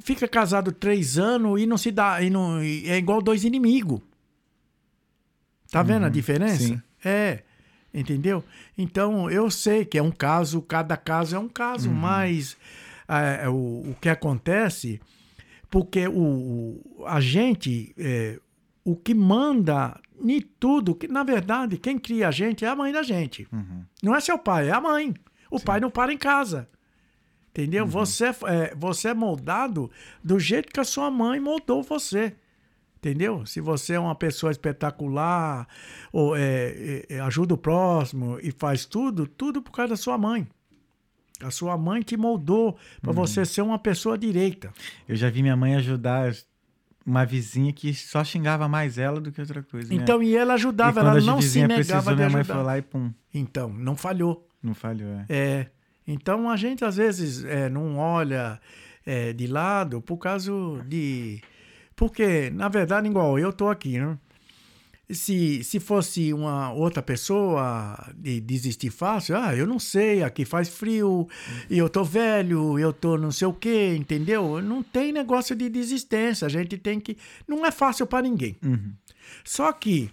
Fica 0.00 0.26
casado 0.28 0.72
três 0.72 1.18
anos 1.18 1.60
e 1.60 1.66
não 1.66 1.76
se 1.78 1.90
dá. 1.90 2.20
E 2.22 2.30
não, 2.30 2.62
e 2.62 2.88
é 2.88 2.96
igual 2.96 3.20
dois 3.22 3.44
inimigos. 3.44 4.00
Tá 5.70 5.82
vendo 5.82 6.06
a 6.06 6.08
diferença? 6.08 6.62
sim. 6.62 6.82
É. 7.04 7.42
Entendeu? 7.92 8.44
Então, 8.76 9.30
eu 9.30 9.50
sei 9.50 9.84
que 9.84 9.96
é 9.96 10.02
um 10.02 10.10
caso, 10.10 10.60
cada 10.60 10.96
caso 10.96 11.34
é 11.34 11.38
um 11.38 11.48
caso, 11.48 11.90
mas 11.90 12.56
é, 13.08 13.48
o, 13.48 13.90
o 13.90 13.96
que 14.00 14.08
acontece, 14.10 15.00
porque 15.70 16.06
o, 16.06 16.12
o- 16.18 17.04
a 17.06 17.20
gente, 17.20 17.94
é, 17.96 18.38
o 18.84 18.94
que 18.94 19.14
manda 19.14 19.98
em 20.22 20.40
tudo, 20.42 20.94
que 20.94 21.08
na 21.08 21.22
verdade, 21.22 21.78
quem 21.78 21.98
cria 21.98 22.28
a 22.28 22.30
gente 22.30 22.64
é 22.66 22.68
a 22.68 22.76
mãe 22.76 22.92
da 22.92 23.02
gente. 23.02 23.48
Uhum. 23.50 23.82
Não 24.02 24.14
é 24.14 24.20
seu 24.20 24.38
pai, 24.38 24.68
é 24.68 24.72
a 24.72 24.80
mãe. 24.80 25.14
O 25.50 25.58
pai 25.58 25.80
não 25.80 25.90
para 25.90 26.12
em 26.12 26.18
casa. 26.18 26.68
Entendeu? 27.56 27.86
Você, 27.86 28.26
é, 28.26 28.74
você 28.76 29.08
é 29.08 29.14
moldado 29.14 29.90
do 30.22 30.38
jeito 30.38 30.70
que 30.70 30.78
a 30.78 30.84
sua 30.84 31.10
mãe 31.10 31.40
moldou 31.40 31.82
você. 31.82 32.34
Entendeu? 32.98 33.46
Se 33.46 33.60
você 33.60 33.94
é 33.94 33.98
uma 34.00 34.14
pessoa 34.14 34.50
espetacular, 34.52 35.66
ou 36.12 36.36
é, 36.36 37.04
é, 37.08 37.20
ajuda 37.20 37.54
o 37.54 37.58
próximo 37.58 38.38
e 38.42 38.50
faz 38.50 38.84
tudo, 38.84 39.26
tudo 39.26 39.62
por 39.62 39.70
causa 39.72 39.90
da 39.90 39.96
sua 39.96 40.18
mãe. 40.18 40.46
A 41.42 41.50
sua 41.50 41.76
mãe 41.78 42.02
te 42.02 42.16
moldou 42.16 42.76
para 43.00 43.12
você 43.12 43.44
ser 43.44 43.62
uma 43.62 43.78
pessoa 43.78 44.18
direita. 44.18 44.72
Eu 45.08 45.16
já 45.16 45.30
vi 45.30 45.42
minha 45.42 45.56
mãe 45.56 45.76
ajudar 45.76 46.34
uma 47.04 47.24
vizinha 47.24 47.72
que 47.72 47.94
só 47.94 48.24
xingava 48.24 48.66
mais 48.68 48.98
ela 48.98 49.20
do 49.20 49.30
que 49.30 49.40
outra 49.40 49.62
coisa. 49.62 49.88
né? 49.88 49.94
Então, 49.94 50.22
e 50.22 50.34
ela 50.36 50.54
E 50.54 50.56
ajudava, 50.56 51.00
quando 51.00 51.16
ela 51.16 51.20
não 51.20 51.40
se 51.40 51.60
negava 51.60 51.74
precisou, 51.76 52.02
de 52.02 52.16
minha 52.16 52.30
mãe 52.30 52.40
ajudar. 52.40 52.54
foi 52.54 52.64
lá 52.64 52.78
e 52.78 52.82
pum, 52.82 53.12
Então, 53.32 53.68
não 53.72 53.94
falhou. 53.96 54.48
não 54.62 54.74
falhou. 54.74 55.10
É. 55.10 55.24
É. 55.28 55.70
Então 56.06 56.48
a 56.48 56.56
gente 56.56 56.84
às 56.84 56.96
vezes 56.96 57.44
é, 57.44 57.68
não 57.68 57.98
olha 57.98 58.60
é, 59.04 59.32
de 59.32 59.46
lado 59.46 60.00
por 60.00 60.18
causa 60.18 60.52
de. 60.86 61.40
Porque, 61.94 62.50
na 62.50 62.68
verdade, 62.68 63.08
igual 63.08 63.38
eu 63.38 63.52
tô 63.52 63.68
aqui, 63.68 63.98
né? 63.98 64.18
Se, 65.08 65.62
se 65.62 65.78
fosse 65.78 66.32
uma 66.32 66.72
outra 66.72 67.00
pessoa 67.00 68.12
de 68.16 68.40
desistir 68.40 68.90
fácil, 68.90 69.36
ah, 69.36 69.54
eu 69.54 69.64
não 69.64 69.78
sei, 69.78 70.24
aqui 70.24 70.44
faz 70.44 70.68
frio, 70.68 71.28
e 71.70 71.78
eu 71.78 71.88
tô 71.88 72.02
velho, 72.02 72.76
eu 72.76 72.92
tô 72.92 73.16
não 73.16 73.30
sei 73.30 73.46
o 73.46 73.52
quê, 73.52 73.94
entendeu? 73.96 74.60
Não 74.60 74.82
tem 74.82 75.12
negócio 75.12 75.54
de 75.54 75.68
desistência, 75.68 76.44
a 76.44 76.48
gente 76.48 76.76
tem 76.76 76.98
que. 76.98 77.16
Não 77.46 77.64
é 77.64 77.70
fácil 77.70 78.04
para 78.04 78.22
ninguém. 78.22 78.56
Uhum. 78.64 78.92
Só 79.44 79.72
que 79.72 80.10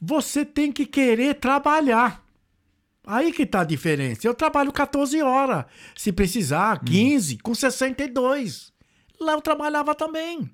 você 0.00 0.42
tem 0.42 0.72
que 0.72 0.86
querer 0.86 1.34
trabalhar. 1.34 2.23
Aí 3.06 3.32
que 3.32 3.44
tá 3.44 3.60
a 3.60 3.64
diferença. 3.64 4.26
Eu 4.26 4.34
trabalho 4.34 4.72
14 4.72 5.20
horas, 5.22 5.64
se 5.94 6.10
precisar, 6.12 6.80
15, 6.84 7.38
com 7.38 7.54
62. 7.54 8.72
Lá 9.20 9.32
eu 9.32 9.40
trabalhava 9.40 9.94
também. 9.94 10.50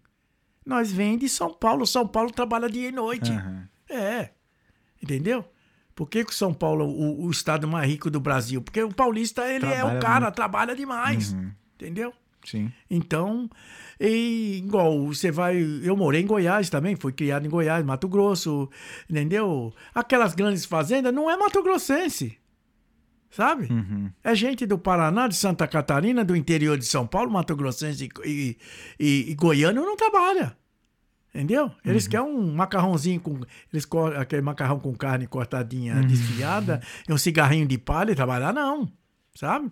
Nós 0.66 0.90
vem 0.92 1.16
de 1.16 1.28
São 1.28 1.52
Paulo. 1.52 1.86
São 1.86 2.06
Paulo 2.06 2.30
trabalha 2.30 2.68
dia 2.68 2.88
e 2.88 2.92
noite. 2.92 3.30
Aham. 3.30 3.68
É. 3.88 4.30
Entendeu? 5.02 5.44
Por 5.94 6.08
que, 6.08 6.24
que 6.24 6.34
São 6.34 6.52
Paulo 6.54 6.84
é 6.84 6.86
o, 6.86 7.26
o 7.26 7.30
estado 7.30 7.66
mais 7.68 7.88
rico 7.88 8.10
do 8.10 8.20
Brasil? 8.20 8.62
Porque 8.62 8.82
o 8.82 8.92
paulista, 8.92 9.46
ele 9.46 9.66
é 9.66 9.76
Trabalha 9.76 9.98
o 9.98 10.00
cara, 10.00 10.24
muito. 10.26 10.34
trabalha 10.34 10.76
demais. 10.76 11.32
Uhum. 11.32 11.50
Entendeu? 11.74 12.12
Sim. 12.44 12.72
Então, 12.90 13.50
e, 13.98 14.62
igual 14.64 15.06
você 15.06 15.30
vai. 15.30 15.58
Eu 15.82 15.96
morei 15.96 16.22
em 16.22 16.26
Goiás 16.26 16.70
também, 16.70 16.96
fui 16.96 17.12
criado 17.12 17.46
em 17.46 17.50
Goiás, 17.50 17.84
Mato 17.84 18.08
Grosso, 18.08 18.68
entendeu? 19.08 19.74
Aquelas 19.94 20.34
grandes 20.34 20.64
fazendas 20.64 21.12
não 21.12 21.30
é 21.30 21.36
Mato 21.36 21.62
Grossense. 21.62 22.38
Sabe? 23.30 23.68
Uhum. 23.70 24.10
É 24.24 24.34
gente 24.34 24.66
do 24.66 24.76
Paraná, 24.76 25.28
de 25.28 25.36
Santa 25.36 25.66
Catarina, 25.68 26.24
do 26.24 26.34
interior 26.34 26.76
de 26.76 26.84
São 26.84 27.06
Paulo, 27.06 27.30
Mato 27.30 27.54
Grossense 27.54 28.08
e, 28.24 28.28
e, 28.28 28.58
e, 28.98 29.30
e 29.30 29.34
goiano 29.34 29.82
não 29.82 29.96
trabalha. 29.96 30.56
Entendeu? 31.32 31.70
Eles 31.84 32.08
querem 32.08 32.26
um 32.26 32.52
macarrãozinho 32.52 33.20
com. 33.20 33.38
Eles 33.72 33.86
aquele 34.18 34.42
macarrão 34.42 34.80
com 34.80 34.92
carne 34.96 35.28
cortadinha, 35.28 35.94
desfiada, 36.02 36.82
e 37.08 37.12
um 37.12 37.16
cigarrinho 37.16 37.68
de 37.68 37.78
palha 37.78 38.10
e 38.10 38.16
trabalhar, 38.16 38.52
não. 38.52 38.90
Sabe? 39.32 39.70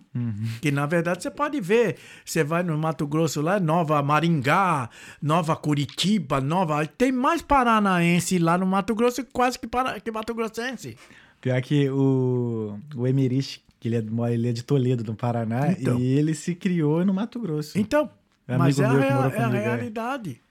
Que 0.61 0.71
na 0.71 0.85
verdade 0.85 1.21
você 1.21 1.29
pode 1.29 1.59
ver. 1.59 1.97
Você 2.23 2.45
vai 2.45 2.63
no 2.63 2.77
Mato 2.77 3.05
Grosso 3.05 3.41
lá, 3.41 3.59
Nova 3.59 4.01
Maringá, 4.01 4.89
Nova 5.21 5.53
Curitiba, 5.53 6.39
Nova. 6.39 6.85
Tem 6.87 7.11
mais 7.11 7.41
paranaense 7.41 8.39
lá 8.39 8.57
no 8.57 8.65
Mato 8.65 8.95
Grosso 8.95 9.23
quase 9.25 9.59
que, 9.59 9.67
para, 9.67 9.99
que 9.99 10.09
Mato 10.11 10.33
Grossense. 10.33 10.97
Pior 11.41 11.61
que 11.61 11.89
o, 11.89 12.77
o 12.95 13.07
Emerich, 13.07 13.61
que 13.79 13.87
ele 13.87 13.95
é, 13.97 14.03
ele 14.33 14.49
é 14.49 14.51
de 14.51 14.63
Toledo, 14.63 15.03
no 15.03 15.15
Paraná, 15.15 15.71
Então. 15.71 15.97
e 15.99 16.03
ele 16.17 16.33
se 16.35 16.53
criou 16.55 17.05
no 17.05 17.13
Mato 17.13 17.39
Grosso. 17.39 17.77
Então, 17.79 18.09
É 18.47 18.57
mas 18.57 18.79
é 18.79 18.85
a, 18.85 18.93
é 18.93 19.43
a 19.43 19.49
é. 19.55 19.63
realidade. 19.63 20.41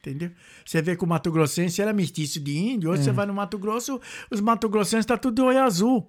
Entendeu? 0.00 0.30
Você 0.64 0.80
vê 0.80 0.96
que 0.96 1.04
o 1.04 1.06
Mato 1.06 1.30
Grossense 1.30 1.82
era 1.82 1.92
mestiço 1.92 2.40
de 2.40 2.56
índio, 2.56 2.88
É. 2.88 2.92
hoje 2.92 3.02
você 3.04 3.12
vai 3.12 3.26
no 3.26 3.34
Mato 3.34 3.58
Grosso, 3.58 4.00
os 4.30 4.40
Mato 4.40 4.68
Grossenses 4.68 5.04
tá 5.04 5.18
tudo 5.18 5.34
de 5.34 5.42
olho 5.42 5.60
azul. 5.62 6.08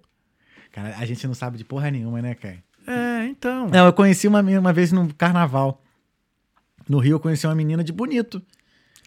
Cara, 0.71 0.95
a 0.97 1.05
gente 1.05 1.25
não 1.27 1.33
sabe 1.33 1.57
de 1.57 1.65
porra 1.65 1.89
nenhuma, 1.91 2.21
né, 2.21 2.35
cara? 2.35 2.63
É, 2.87 3.25
então. 3.25 3.67
Não, 3.67 3.85
eu 3.87 3.93
conheci 3.93 4.27
uma 4.27 4.41
uma 4.41 4.71
vez 4.71 4.91
no 4.91 5.13
carnaval. 5.15 5.83
No 6.87 6.99
Rio 6.99 7.15
eu 7.15 7.19
conheci 7.19 7.45
uma 7.45 7.55
menina 7.55 7.83
de 7.83 7.91
bonito. 7.91 8.41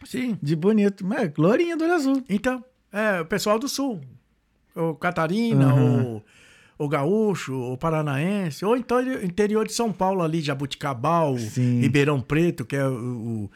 Sim. 0.05 0.37
De 0.43 0.55
bonito. 0.57 1.07
Mas 1.07 1.33
lourinha 1.39 1.77
do 1.77 1.85
olho 1.85 1.95
azul. 1.95 2.25
Então, 2.29 2.65
é 2.93 3.21
o 3.21 3.25
pessoal 3.25 3.59
do 3.59 3.69
sul. 3.69 4.01
O 4.75 4.95
Catarina, 4.95 5.75
Uhum. 5.75 6.17
o, 6.79 6.85
o 6.85 6.89
gaúcho, 6.89 7.55
o 7.55 7.77
paranaense, 7.77 8.65
ou 8.65 8.77
então 8.77 9.01
interior 9.23 9.67
de 9.67 9.73
São 9.73 9.93
Paulo 9.93 10.23
ali, 10.23 10.41
Jabuticabal, 10.41 11.37
Sim. 11.39 11.81
Ribeirão 11.81 12.21
Preto, 12.21 12.65
que 12.65 12.75
é 12.77 12.87
o, 12.87 12.93
o, 12.93 13.51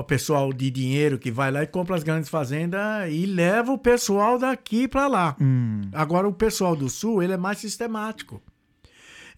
o 0.00 0.04
pessoal 0.04 0.52
de 0.52 0.70
dinheiro 0.70 1.18
que 1.18 1.30
vai 1.30 1.50
lá 1.50 1.62
e 1.62 1.66
compra 1.66 1.96
as 1.96 2.02
grandes 2.02 2.28
fazendas 2.30 2.80
e 3.10 3.26
leva 3.26 3.72
o 3.72 3.78
pessoal 3.78 4.38
daqui 4.38 4.86
para 4.88 5.06
lá. 5.08 5.36
Hum. 5.40 5.82
Agora, 5.92 6.28
o 6.28 6.32
pessoal 6.32 6.74
do 6.76 6.88
Sul, 6.88 7.22
ele 7.22 7.32
é 7.32 7.36
mais 7.36 7.58
sistemático. 7.58 8.40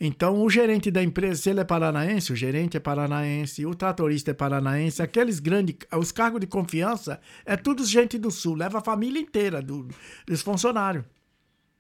Então, 0.01 0.43
o 0.43 0.51
gerente 0.51 0.91
da 0.91 1.03
empresa, 1.03 1.41
se 1.41 1.51
ele 1.51 1.61
é 1.61 1.65
paranaense, 1.65 2.33
o 2.33 2.37
gerente 2.37 2.77
é 2.77 2.81
paranaense, 2.81 3.65
o 3.65 3.75
tratorista 3.77 4.33
é 4.33 4.35
paranaense, 4.35 5.01
aqueles 5.01 5.39
grandes, 5.39 5.77
os 5.97 6.11
cargos 6.11 6.41
de 6.41 6.49
confiança, 6.49 7.21
é 7.47 7.57
tudo 7.57 7.85
gente 7.85 8.19
do 8.19 8.29
Sul, 8.31 8.57
leva 8.57 8.79
a 8.79 8.83
família 8.83 9.21
inteira 9.21 9.63
do, 9.63 9.87
dos 10.27 10.43
funcionários. 10.43 11.05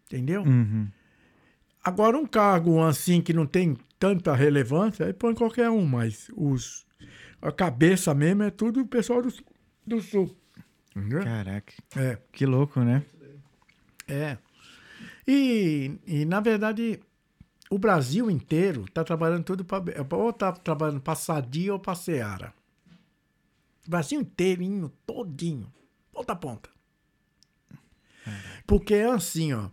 Entendeu? 0.06 0.42
Uhum. 0.42 0.88
Agora, 1.82 2.16
um 2.16 2.26
cargo 2.26 2.82
assim 2.82 3.20
que 3.20 3.32
não 3.32 3.46
tem 3.46 3.76
tanta 3.98 4.34
relevância, 4.34 5.06
aí 5.06 5.12
põe 5.12 5.34
qualquer 5.34 5.70
um, 5.70 5.84
mas 5.84 6.30
os, 6.36 6.86
a 7.42 7.52
cabeça 7.52 8.14
mesmo 8.14 8.42
é 8.42 8.50
tudo 8.50 8.80
o 8.80 8.86
pessoal 8.86 9.22
do, 9.22 9.30
Sul- 9.30 9.46
do 9.86 10.00
Sul. 10.00 10.36
Entendeu? 10.96 11.22
Caraca. 11.22 11.72
É. 11.96 12.18
Que 12.32 12.46
louco, 12.46 12.80
né? 12.80 13.04
É. 14.06 14.38
E, 15.26 15.98
e 16.06 16.24
na 16.24 16.40
verdade, 16.40 17.00
o 17.70 17.78
Brasil 17.78 18.30
inteiro 18.30 18.84
está 18.84 19.02
trabalhando 19.02 19.44
tudo 19.44 19.64
para. 19.64 19.82
Ou 20.10 20.30
está 20.30 20.52
trabalhando 20.52 21.00
para 21.00 21.14
Sadia 21.14 21.72
ou 21.72 21.78
para 21.78 21.94
Seara. 21.94 22.54
O 23.86 23.90
Brasil 23.90 24.20
inteirinho, 24.20 24.90
todinho. 25.06 25.72
Ponta 26.12 26.32
a 26.32 26.36
ponta. 26.36 26.70
Porque 28.66 28.94
é 28.94 29.06
assim, 29.06 29.52
ó. 29.52 29.68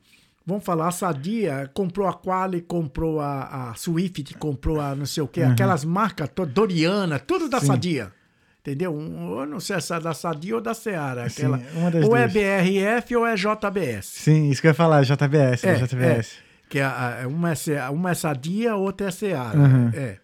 Vamos 0.51 0.65
falar, 0.65 0.87
a 0.87 0.91
Sadia 0.91 1.69
comprou 1.73 2.07
a 2.07 2.13
Quali, 2.13 2.61
comprou 2.61 3.19
a, 3.19 3.69
a 3.71 3.73
Swift, 3.75 4.33
comprou 4.35 4.79
a 4.79 4.93
não 4.95 5.05
sei 5.05 5.23
o 5.23 5.27
quê, 5.27 5.41
aquelas 5.43 5.83
marcas, 5.85 6.29
Doriana, 6.53 7.17
tudo 7.19 7.47
da 7.49 7.59
Sim. 7.59 7.67
Sadia. 7.67 8.11
Entendeu? 8.59 8.93
Um, 8.95 9.39
eu 9.39 9.45
não 9.47 9.59
sei 9.59 9.81
se 9.81 9.91
é 9.93 9.99
da 9.99 10.13
Sadia 10.13 10.53
ou 10.55 10.61
da 10.61 10.73
Seara. 10.75 11.25
Aquela, 11.25 11.57
Sim, 11.57 11.63
uma 11.75 12.05
ou 12.05 12.15
é 12.15 12.27
duas. 12.27 12.33
BRF 12.33 13.15
ou 13.15 13.25
é 13.25 13.33
JBS. 13.35 14.05
Sim, 14.05 14.49
isso 14.51 14.61
que 14.61 14.67
eu 14.67 14.71
ia 14.71 14.75
falar, 14.75 15.01
JBS, 15.03 15.63
É, 15.63 15.73
JBS. 15.75 16.33
Que 16.69 16.79
a, 16.79 17.23
a- 17.23 17.27
uma, 17.27 17.51
é, 17.51 17.55
Se- 17.55 17.79
uma 17.89 18.11
é 18.11 18.13
Sadia, 18.13 18.75
outra 18.75 19.07
é 19.07 19.11
Seara. 19.11 19.57
Uhum. 19.57 19.89
É. 19.93 20.17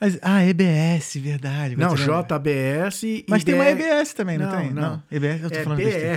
Mas, 0.00 0.18
ah, 0.22 0.44
EBS, 0.44 1.16
verdade. 1.16 1.76
Não. 1.76 1.94
JBS 1.94 3.24
Mas 3.28 3.44
tem 3.44 3.54
uma 3.54 3.66
EBS 3.68 4.12
também, 4.14 4.36
não, 4.38 4.50
Não, 4.50 4.58
tem? 4.58 4.70
não. 4.72 5.02
EBS, 5.10 5.42
eu 5.42 5.50
tô 5.50 5.58
É 5.58 5.62
falando 5.62 5.78
besteira. 5.78 6.16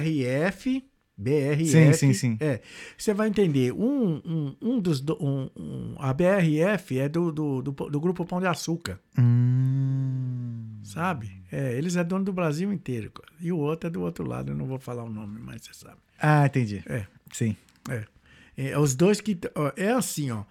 BRF. 1.18 1.66
Sim, 1.68 1.94
sim, 1.94 2.14
sim. 2.14 2.38
É. 2.40 2.60
Você 2.98 3.14
vai 3.14 3.28
entender. 3.30 3.72
Um, 3.72 4.16
um, 4.26 4.56
um 4.62 4.80
dos. 4.80 5.00
do- 5.00 5.18
Um, 5.24 5.50
um- 5.56 5.96
a 6.00 6.12
BRF 6.14 6.98
é 7.00 7.08
do, 7.08 7.32
do, 7.32 7.62
do, 7.62 7.72
do 7.72 8.00
grupo 8.00 8.26
Pão 8.26 8.40
de 8.40 8.48
Açúcar, 8.48 9.00
Hum. 9.18 10.80
sabe? 10.84 11.42
É, 11.52 11.74
eles 11.78 11.96
é 11.96 12.04
dono 12.04 12.26
do 12.26 12.34
Brasil 12.34 12.72
inteiro. 12.74 13.12
E 13.40 13.52
o 13.52 13.58
outro 13.58 13.88
é 13.88 13.92
do 13.92 14.02
outro 14.02 14.28
lado. 14.28 14.52
Eu 14.52 14.56
não 14.56 14.66
vou 14.66 14.80
falar 14.80 15.04
o 15.04 15.10
nome, 15.10 15.40
mas 15.40 15.62
você 15.64 15.74
sabe. 15.74 15.98
Ah, 16.20 16.46
entendi. 16.46 16.84
É. 16.88 17.06
Sim. 17.32 17.56
É. 17.90 18.06
É, 18.56 18.78
os 18.80 18.96
dois 18.96 19.20
que. 19.22 19.38
ó, 19.56 19.72
É 19.76 19.92
assim, 19.92 20.32
ó. 20.32 20.44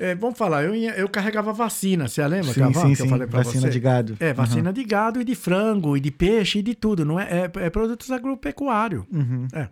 É, 0.00 0.14
vamos 0.14 0.38
falar, 0.38 0.62
eu, 0.62 0.76
ia- 0.76 0.96
eu 0.96 1.08
carregava 1.08 1.52
vacina, 1.52 2.06
você 2.06 2.24
lembra? 2.26 2.52
Sim, 2.52 2.60
Cavalo, 2.60 2.88
sim, 2.88 2.94
que 2.94 3.02
eu 3.02 3.18
sim. 3.18 3.26
Vacina 3.26 3.60
você? 3.62 3.70
de 3.70 3.80
gado. 3.80 4.16
É, 4.20 4.32
vacina 4.32 4.72
de 4.72 4.84
gado 4.84 5.20
e 5.20 5.24
de 5.24 5.34
frango 5.34 5.96
e 5.96 6.00
de 6.00 6.12
peixe 6.12 6.60
e 6.60 6.62
de 6.62 6.72
tudo, 6.72 7.04
não 7.04 7.18
é? 7.18 7.24
É, 7.52 7.66
é 7.66 7.68
produtos 7.70 8.08
agropecuários. 8.12 9.04
Uhum. 9.12 9.48
É. 9.52 9.68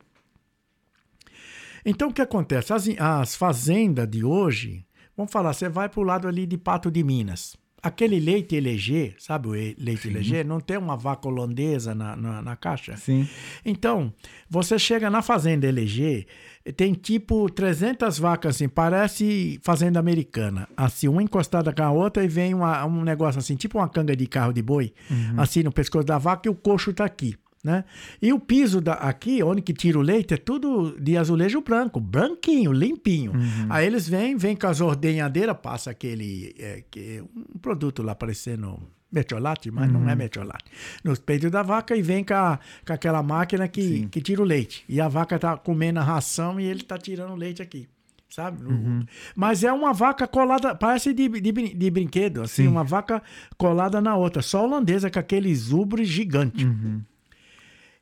Então, 1.85 2.09
o 2.09 2.13
que 2.13 2.21
acontece? 2.21 2.73
As, 2.73 2.89
as 2.99 3.37
fazendas 3.37 4.09
de 4.09 4.25
hoje, 4.25 4.85
vamos 5.17 5.31
falar, 5.33 5.53
você 5.53 5.69
vai 5.69 5.89
pro 5.89 6.03
lado 6.03 6.27
ali 6.27 6.45
de 6.45 6.59
Pato 6.59 6.91
de 6.91 7.05
Minas. 7.05 7.57
Aquele 7.81 8.19
leite 8.19 8.57
LG, 8.57 9.15
sabe 9.19 9.47
o 9.47 9.53
leite 9.53 10.09
LG? 10.09 10.43
Não 10.43 10.59
tem 10.59 10.77
uma 10.77 10.97
vaca 10.97 11.29
holandesa 11.29 11.95
na, 11.95 12.17
na, 12.17 12.43
na 12.43 12.57
caixa? 12.57 12.97
Sim. 12.97 13.29
Então, 13.65 14.13
você 14.51 14.77
chega 14.77 15.09
na 15.09 15.23
fazenda 15.23 15.69
LG, 15.69 16.27
tem 16.73 16.93
tipo 16.95 17.49
300 17.51 18.19
vacas 18.19 18.57
assim, 18.57 18.69
parece 18.69 19.59
fazenda 19.63 19.99
americana. 20.01 20.69
Assim, 20.77 21.09
uma 21.09 21.23
encostada 21.23 21.73
com 21.73 21.83
a 21.83 21.91
outra 21.91 22.25
e 22.25 22.29
vem 22.29 22.55
uma- 22.55 22.85
um 22.87 23.03
negócio 23.03 23.39
assim, 23.39 23.55
tipo 23.57 23.79
uma 23.79 23.89
canga 23.89 24.17
de 24.17 24.27
carro 24.27 24.53
de 24.53 24.63
boi, 24.63 24.93
assim 25.37 25.63
no 25.63 25.71
pescoço 25.73 26.05
da 26.07 26.19
vaca 26.19 26.49
e 26.49 26.51
o 26.51 26.55
coxo 26.55 26.93
tá 26.93 27.05
aqui. 27.05 27.35
Né? 27.65 27.85
E 28.23 28.33
o 28.33 28.39
piso 28.39 28.81
da, 28.81 28.93
aqui, 28.93 29.43
onde 29.43 29.61
que 29.61 29.73
tira 29.73 29.99
o 29.99 30.03
leite, 30.03 30.33
é 30.33 30.37
tudo 30.37 30.97
de 31.01 31.17
azulejo 31.17 31.61
branco, 31.61 31.99
branquinho, 31.99 32.71
limpinho. 32.73 33.33
Aí 33.69 33.85
eles 33.85 34.09
vêm, 34.09 34.37
vêm 34.37 34.55
com 34.55 34.69
as 34.69 34.81
ordenhadeiras, 34.81 35.57
passa 35.61 35.91
aquele 35.91 36.55
é, 36.61 36.85
que, 36.89 37.25
um 37.35 37.59
produto 37.59 38.05
lá 38.05 38.15
parecendo 38.15 38.79
metiolate, 39.11 39.71
mas 39.71 39.91
não 39.91 40.09
é 40.09 40.15
metiolate, 40.15 40.65
nos 41.05 41.19
peitos 41.19 41.51
da 41.51 41.63
vaca 41.63 41.97
e 41.97 42.03
vem 42.03 42.25
com, 42.25 42.35
a- 42.35 42.59
com 42.87 42.93
aquela 42.93 43.23
máquina 43.23 43.67
que, 43.69 44.07
que 44.09 44.21
tira 44.21 44.43
o 44.43 44.45
leite. 44.45 44.85
E 44.89 45.01
a 45.01 45.09
vaca 45.09 45.39
tá 45.39 45.57
comendo 45.57 46.01
a 46.01 46.03
ração 46.03 46.59
e 46.61 46.65
ele 46.65 46.83
tá 46.83 46.99
tirando 46.99 47.33
o 47.33 47.37
leite 47.37 47.63
aqui. 47.63 47.89
Sabe? 48.29 48.63
O- 48.65 49.07
Mas 49.35 49.63
é 49.65 49.73
uma 49.73 49.93
vaca 49.95 50.27
colada, 50.27 50.75
parece 50.75 51.15
de, 51.15 51.29
de, 51.29 51.53
de 51.53 51.91
brinquedo, 51.91 52.43
assim, 52.43 52.63
Sim. 52.65 52.69
uma 52.69 52.83
vaca 52.85 53.23
colada 53.57 54.01
na 54.01 54.17
outra. 54.17 54.43
Só 54.43 54.65
holandesa 54.65 55.09
com 55.11 55.19
aqueles 55.19 55.71
ubres 55.71 56.09
gigantes. 56.09 56.67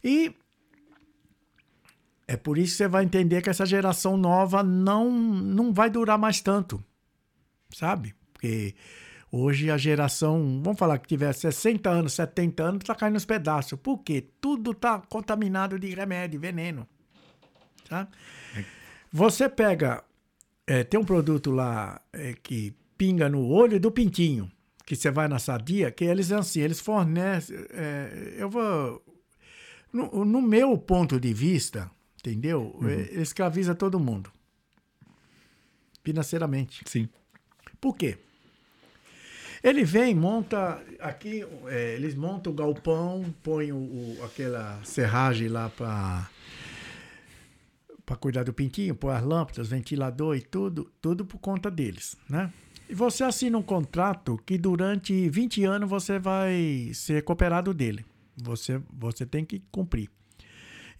E 0.03 0.35
é 2.27 2.37
por 2.37 2.57
isso 2.59 2.73
que 2.73 2.77
você 2.79 2.89
vai 2.89 3.05
entender 3.05 3.43
que 3.43 3.51
essa 3.51 3.67
geração 3.67 4.17
nova 4.17 4.63
não, 4.63 5.11
não 5.13 5.73
vai 5.73 5.91
durar 5.91 6.19
mais 6.19 6.41
tanto. 6.41 6.83
Sabe? 7.71 8.15
Porque 8.33 8.75
hoje 9.35 9.69
a 9.69 9.77
geração, 9.77 10.61
vamos 10.63 10.79
falar 10.79 10.99
que 10.99 11.09
tiver 11.09 11.33
60 11.33 11.91
anos, 11.91 12.13
70 12.13 12.63
anos, 12.63 12.85
tá 12.85 12.95
caindo 12.95 13.15
nos 13.15 13.25
pedaços. 13.25 13.79
Por 13.79 13.99
quê? 13.99 14.25
Tudo 14.41 14.73
tá 14.73 15.01
contaminado 15.09 15.79
de 15.79 15.93
remédio, 15.93 16.39
veneno. 16.39 16.87
Tá? 17.89 18.07
Você 19.13 19.49
pega, 19.49 20.05
é, 20.67 20.85
tem 20.85 21.01
um 21.01 21.05
produto 21.05 21.51
lá 21.51 22.01
é, 22.13 22.35
que 22.35 22.75
pinga 22.97 23.29
no 23.29 23.49
olho 23.49 23.81
do 23.81 23.91
pintinho, 23.91 24.51
que 24.87 24.95
você 24.95 25.11
vai 25.11 25.27
na 25.27 25.41
sadia, 25.41 25.91
que 25.91 26.05
eles 26.05 26.31
assim, 26.31 26.61
eles 26.61 26.79
fornecem, 26.79 27.57
é, 27.71 28.35
eu 28.37 28.49
vou, 28.49 29.05
no, 29.93 30.25
no 30.25 30.41
meu 30.41 30.79
ponto 30.79 31.19
de 31.19 31.35
vista, 31.35 31.91
entendeu? 32.19 32.79
É, 32.85 33.21
escraviza 33.21 33.75
todo 33.75 33.99
mundo. 33.99 34.31
Financeiramente. 36.05 36.83
Sim. 36.87 37.09
Por 37.81 37.97
quê? 37.97 38.19
Ele 39.65 39.83
vem, 39.83 40.15
monta 40.15 40.81
aqui, 41.01 41.43
é, 41.69 41.95
eles 41.95 42.15
montam 42.15 42.53
o 42.53 42.55
galpão, 42.55 43.35
põem 43.43 43.73
o, 43.73 43.77
o- 43.79 44.19
aquela 44.23 44.79
serragem 44.85 45.49
lá 45.49 45.71
para 45.71 46.29
para 48.05 48.17
cuidar 48.17 48.43
do 48.45 48.53
pintinho, 48.53 48.95
pôr 48.95 49.09
as 49.11 49.23
lâmpadas, 49.25 49.69
ventilador 49.69 50.37
e 50.37 50.43
tudo, 50.43 50.93
tudo 51.01 51.25
por 51.25 51.39
conta 51.39 51.71
deles, 51.71 52.15
né? 52.29 52.53
E 52.87 52.95
você 52.95 53.25
assina 53.25 53.57
um 53.57 53.63
contrato 53.63 54.39
que 54.45 54.59
durante 54.59 55.27
20 55.31 55.65
anos 55.65 55.89
você 55.89 56.19
vai 56.19 56.91
ser 56.93 57.25
cooperado 57.25 57.73
dele. 57.73 58.05
Você, 58.37 58.79
você 58.93 59.25
tem 59.25 59.43
que 59.43 59.63
cumprir. 59.73 60.11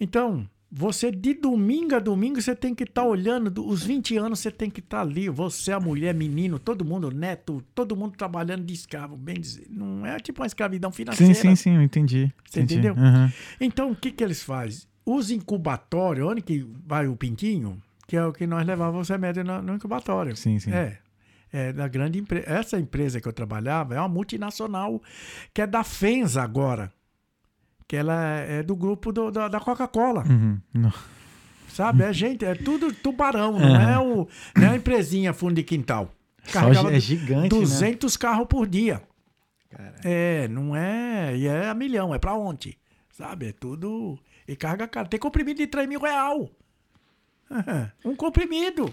Então, 0.01 0.49
você 0.77 1.13
de 1.13 1.35
domingo 1.35 1.95
a 1.95 2.01
domingo 2.01 2.43
você 2.43 2.55
tem 2.55 2.75
que 2.75 2.83
estar 2.83 3.05
olhando, 3.05 3.49
do- 3.49 3.65
os 3.67 3.85
20 3.85 4.17
anos 4.17 4.41
você 4.41 4.51
tem 4.51 4.69
que 4.69 4.81
estar 4.81 5.03
ali, 5.03 5.29
você, 5.29 5.71
a 5.71 5.79
mulher, 5.79 6.13
menino, 6.13 6.59
todo 6.59 6.85
mundo, 6.85 7.13
neto, 7.13 7.63
todo 7.75 7.95
mundo 7.95 8.17
trabalhando 8.17 8.65
de 8.65 8.75
escravo, 8.75 9.17
bem 9.17 9.39
dizer. 9.41 9.67
Não 9.71 10.05
é 10.05 10.19
tipo 10.19 10.41
uma 10.43 10.47
escravidão 10.47 10.91
financeira. 10.91 11.33
Sim, 11.33 11.41
sim, 11.51 11.55
sim, 11.55 11.77
eu 11.77 11.83
entendi. 11.83 12.33
Você 12.51 12.61
entendi. 12.61 12.81
entendeu? 12.89 12.95
Aham. 13.01 13.33
Então, 13.61 13.93
o 13.93 13.95
que, 13.97 14.11
que 14.11 14.25
eles 14.25 14.43
fazem? 14.43 14.83
Os 15.07 15.31
incubatórios, 15.31 16.27
onde 16.27 16.41
que 16.43 16.67
vai 16.85 17.07
o 17.07 17.15
pintinho, 17.17 17.81
que 18.09 18.17
é 18.17 18.25
o 18.27 18.33
que 18.33 18.47
nós 18.47 18.67
levávamos 18.67 19.09
remédio 19.09 19.45
no, 19.45 19.63
no 19.63 19.75
incubatório. 19.77 20.37
Sim, 20.37 20.59
sim. 20.59 20.73
É. 20.73 20.99
É 21.53 21.73
da 21.73 21.87
grande 21.87 22.19
empresa. 22.19 22.47
Essa 22.49 22.81
empresa 22.81 23.21
que 23.21 23.29
eu 23.29 23.33
trabalhava 23.33 23.95
é 23.95 23.99
uma 24.01 24.09
multinacional 24.09 25.01
que 25.55 25.63
é 25.63 25.67
da 25.69 25.85
FENSA 25.85 26.43
agora. 26.43 26.93
Que 27.87 27.97
ela 27.97 28.37
é 28.39 28.63
do 28.63 28.75
grupo 28.75 29.13
do- 29.13 29.31
da, 29.31 29.49
da 29.49 29.61
Coca-Cola. 29.61 30.25
Uhum. 30.27 30.61
Sabe? 31.69 32.03
É 32.05 32.13
gente, 32.13 32.45
é 32.45 32.55
tudo 32.55 32.93
tubarão, 32.93 33.59
não 33.59 33.77
é, 33.77 33.99
o, 33.99 34.29
não 34.57 34.67
é 34.67 34.71
a 34.71 34.77
empresinha 34.77 35.33
fundo 35.33 35.55
de 35.55 35.63
quintal. 35.63 36.11
Só 36.45 36.61
Carregava 36.61 36.95
é 36.95 37.01
gigante, 37.01 37.43
né? 37.43 37.49
200 37.49 38.17
carros 38.17 38.47
por 38.47 38.67
dia. 38.67 39.03
Cara. 39.71 39.95
É, 40.05 40.47
não 40.49 40.77
é. 40.77 41.37
E 41.37 41.47
é 41.47 41.69
a 41.69 41.75
milhão, 41.75 42.15
é 42.15 42.19
pra 42.19 42.35
onde? 42.35 42.79
Sabe? 43.11 43.49
É 43.49 43.53
tudo. 43.53 44.19
E 44.47 44.55
carga 44.55 44.87
cara. 44.87 45.09
Tem 45.09 45.19
comprimido 45.19 45.57
de 45.59 45.67
3 45.67 45.89
mil 45.89 46.01
real. 46.01 46.49
Um 48.05 48.15
comprimido. 48.15 48.93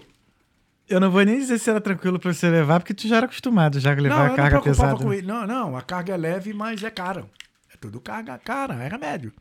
Eu 0.88 0.98
não 1.00 1.10
vou 1.10 1.22
nem 1.24 1.38
dizer 1.38 1.58
se 1.58 1.70
era 1.70 1.80
tranquilo 1.80 2.18
pra 2.18 2.32
você 2.32 2.50
levar, 2.50 2.80
porque 2.80 2.92
tu 2.92 3.06
já 3.08 3.16
era 3.18 3.26
acostumado 3.26 3.78
já 3.80 3.92
a 3.92 3.94
levar 3.94 4.26
não, 4.26 4.32
a 4.34 4.36
carga 4.36 4.60
pesada. 4.60 4.96
com 5.02 5.12
isso. 5.14 5.26
Não, 5.26 5.46
não, 5.46 5.76
a 5.76 5.82
carga 5.82 6.14
é 6.14 6.16
leve, 6.16 6.52
mas 6.52 6.82
é 6.82 6.90
cara. 6.90 7.24
É 7.82 7.88
tudo 7.90 8.00
carga 8.00 8.38
cara, 8.38 8.74
é 8.74 8.86
remédio. 8.88 9.32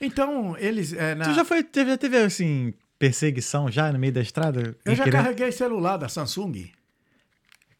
Então, 0.00 0.56
eles. 0.58 0.92
é, 0.92 1.14
na- 1.14 1.26
Tu 1.26 1.34
já 1.34 1.44
foi, 1.44 1.62
teve, 1.62 1.90
já 1.92 1.96
teve 1.96 2.16
assim, 2.18 2.74
perseguição 2.98 3.70
já 3.70 3.92
no 3.92 4.00
meio 4.00 4.12
da 4.12 4.20
estrada? 4.20 4.76
Eu 4.84 4.94
já 4.96 5.04
Querendo- 5.04 5.22
carreguei 5.22 5.52
celular 5.52 5.96
da 5.96 6.08
Samsung. 6.08 6.70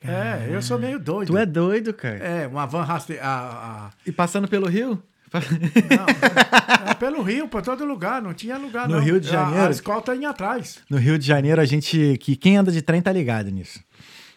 É, 0.00 0.48
eu 0.50 0.62
sou 0.62 0.78
meio 0.78 0.98
doido. 1.00 1.28
Tu 1.32 1.36
é 1.38 1.44
doido, 1.46 1.92
cara. 1.92 2.16
É, 2.18 2.46
uma 2.46 2.64
van 2.66 2.82
raste... 2.84 3.18
a, 3.20 3.28
a- 3.28 3.90
E 4.06 4.12
passando 4.12 4.46
pelo 4.48 4.68
rio? 4.68 5.02
Não, 5.32 6.90
é 6.90 6.94
pelo 6.94 7.22
Rio, 7.22 7.48
pra 7.48 7.62
todo 7.62 7.84
lugar, 7.86 8.20
não 8.20 8.34
tinha 8.34 8.58
lugar 8.58 8.86
No 8.86 8.96
não. 8.96 9.02
Rio 9.02 9.18
de 9.18 9.28
A- 9.30 9.32
Janeiro? 9.32 9.66
A, 9.68 9.70
escolta 9.70 10.14
ia 10.14 10.28
atrás. 10.28 10.78
No 10.90 10.98
Rio 10.98 11.18
de 11.18 11.26
Janeiro, 11.26 11.58
a 11.60 11.64
gente. 11.64 12.18
que 12.20 12.36
Quem 12.36 12.56
anda 12.58 12.70
de 12.70 12.82
trem 12.82 13.00
tá 13.00 13.10
ligado 13.12 13.50
nisso. 13.50 13.82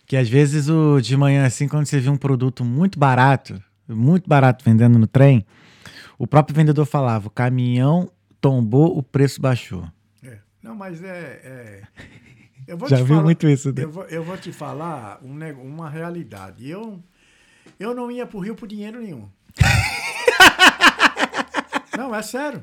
Que 0.07 0.15
às 0.15 0.29
vezes 0.29 0.69
o 0.69 1.01
de 1.01 1.17
manhã, 1.17 1.45
assim, 1.45 1.67
quando 1.67 1.85
você 1.85 1.99
vê 1.99 2.09
um 2.09 2.15
produto 2.17 2.63
muito 2.63 2.97
barato, 2.97 3.61
muito 3.87 4.27
barato 4.29 4.63
vendendo 4.63 4.97
no 4.97 5.07
trem, 5.07 5.45
o 6.17 6.25
próprio 6.27 6.55
vendedor 6.55 6.85
falava: 6.85 7.27
o 7.27 7.31
caminhão 7.31 8.09
tombou, 8.41 8.97
o 8.97 9.03
preço 9.03 9.41
baixou. 9.41 9.87
É. 10.23 10.39
Não, 10.63 10.75
mas 10.75 11.03
é... 11.03 11.41
é- 11.43 11.83
Eu 12.67 12.77
vou 12.77 12.89
Já 12.89 12.97
te 12.97 13.03
viu 13.03 13.15
falar- 13.15 13.23
muito 13.23 13.47
isso, 13.47 13.69
né? 13.73 13.83
Eu 13.83 13.91
vou, 13.91 14.03
eu 14.05 14.23
vou 14.23 14.37
te 14.37 14.51
falar 14.51 15.19
um 15.23 15.37
uma 15.61 15.89
realidade. 15.89 16.67
Eu, 16.69 17.01
eu 17.79 17.93
não 17.93 18.09
ia 18.11 18.25
pro 18.25 18.39
Rio 18.39 18.55
por 18.55 18.67
dinheiro 18.67 18.99
nenhum. 19.01 19.29
não, 21.97 22.13
é 22.13 22.21
sério. 22.21 22.61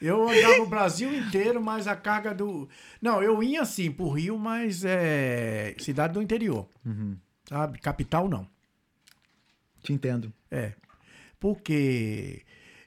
Eu 0.00 0.28
andava 0.28 0.62
o 0.62 0.66
Brasil 0.66 1.14
inteiro, 1.14 1.62
mas 1.62 1.86
a 1.86 1.94
carga 1.94 2.34
do. 2.34 2.68
Não, 3.00 3.22
eu 3.22 3.40
ia 3.42 3.64
sim 3.64 3.90
pro 3.92 4.10
Rio, 4.10 4.36
mas 4.36 4.84
é 4.84 5.76
cidade 5.78 6.14
do 6.14 6.22
interior. 6.22 6.68
Uhum. 6.84 7.16
Sabe? 7.48 7.78
Capital 7.78 8.28
não. 8.28 8.46
Te 9.82 9.92
entendo. 9.92 10.32
É. 10.52 10.74
Porque 11.40 12.44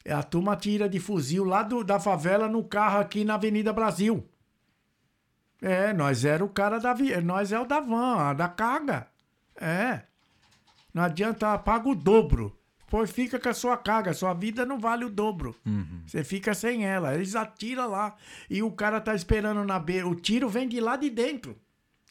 a 0.07 0.21
turma 0.23 0.55
tira 0.55 0.87
de 0.87 0.99
fuzil 0.99 1.43
lá 1.43 1.63
do- 1.63 1.83
da 1.83 1.99
favela 1.99 2.47
no 2.47 2.63
carro 2.63 2.99
aqui 2.99 3.25
na 3.25 3.33
Avenida 3.35 3.73
Brasil. 3.73 4.25
É, 5.61 5.91
nós 5.93 6.23
era 6.25 6.43
o 6.45 6.49
cara 6.49 6.77
da 6.79 6.95
nós 7.23 7.51
é 7.51 7.59
o 7.59 7.65
da 7.65 7.79
van, 7.79 8.17
a 8.17 8.33
da 8.33 8.47
carga. 8.47 9.07
É. 9.55 10.03
Não 10.93 11.03
adianta, 11.03 11.57
paga 11.57 11.89
o 11.89 11.95
dobro. 11.95 12.57
Pois 12.87 13.09
fica 13.09 13.39
com 13.39 13.49
a 13.49 13.53
sua 13.53 13.75
carga, 13.77 14.13
sua 14.13 14.33
vida 14.33 14.65
não 14.65 14.79
vale 14.79 15.03
o 15.05 15.09
dobro. 15.09 15.55
Você 16.05 16.23
fica 16.23 16.53
sem 16.53 16.85
ela. 16.85 17.15
Eles 17.15 17.35
atiram 17.35 17.89
lá 17.89 18.15
e 18.49 18.61
o 18.61 18.71
cara 18.71 19.01
tá 19.01 19.15
esperando 19.15 19.63
na 19.65 19.79
beira. 19.79 20.07
O 20.07 20.13
tiro 20.15 20.47
vem 20.47 20.67
de 20.67 20.79
lá 20.79 20.95
de 20.95 21.09
dentro. 21.09 21.57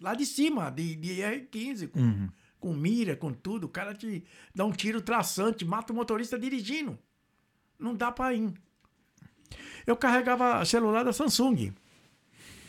Lá 0.00 0.14
de 0.14 0.26
cima, 0.26 0.70
de, 0.70 0.96
de 0.96 1.20
R15, 1.22 1.88
com, 1.88 2.28
com 2.64 2.72
mira, 2.72 3.14
com 3.14 3.30
tudo. 3.30 3.64
O 3.64 3.68
cara 3.68 3.92
te 3.94 4.24
dá 4.54 4.64
um 4.64 4.72
tiro 4.72 5.02
traçante, 5.02 5.66
mata 5.66 5.92
o 5.92 5.96
motorista 5.96 6.38
dirigindo. 6.38 6.98
Não 7.78 7.94
dá 7.94 8.10
pra 8.10 8.32
ir. 8.32 8.54
Eu 9.86 9.94
carregava 9.96 10.64
celular 10.64 11.04
da 11.04 11.12
Samsung. 11.12 11.72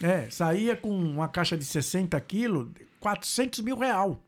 É, 0.04 0.30
saía 0.30 0.76
com 0.76 0.90
uma 0.90 1.30
caixa 1.30 1.58
de 1.58 1.64
60 1.64 2.20
quilos, 2.20 2.68
400 3.00 3.62
mil 3.62 3.78
real. 3.78 4.22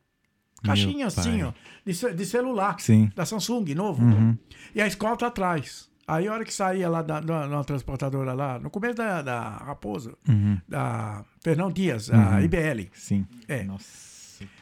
Caixinha 0.63 0.97
Meu 0.99 1.07
assim, 1.07 1.39
pai. 1.39 1.43
ó, 1.43 1.53
de, 1.85 2.13
de 2.15 2.25
celular. 2.25 2.79
Sim. 2.79 3.11
Da 3.13 3.25
Samsung, 3.25 3.75
novo. 3.75 4.01
Uhum. 4.03 4.37
E 4.73 4.81
a 4.81 4.87
escolta 4.87 5.27
atrás. 5.27 5.89
Aí 6.07 6.25
a 6.29 6.33
hora 6.33 6.45
que 6.45 6.53
saía 6.53 6.87
lá 6.87 7.01
da, 7.01 7.19
da, 7.19 7.45
na 7.47 7.61
transportadora 7.65 8.33
lá, 8.33 8.57
no 8.57 8.69
começo 8.69 8.95
da, 8.95 9.21
da 9.21 9.49
Raposo, 9.57 10.17
Uhum. 10.29 10.57
da 10.65 11.25
Fernão 11.41 11.69
Dias, 11.69 12.09
a 12.09 12.41
IBL. 12.41 12.87
Sim. 12.93 13.27
É. 13.49 13.63
Nossa. 13.65 14.06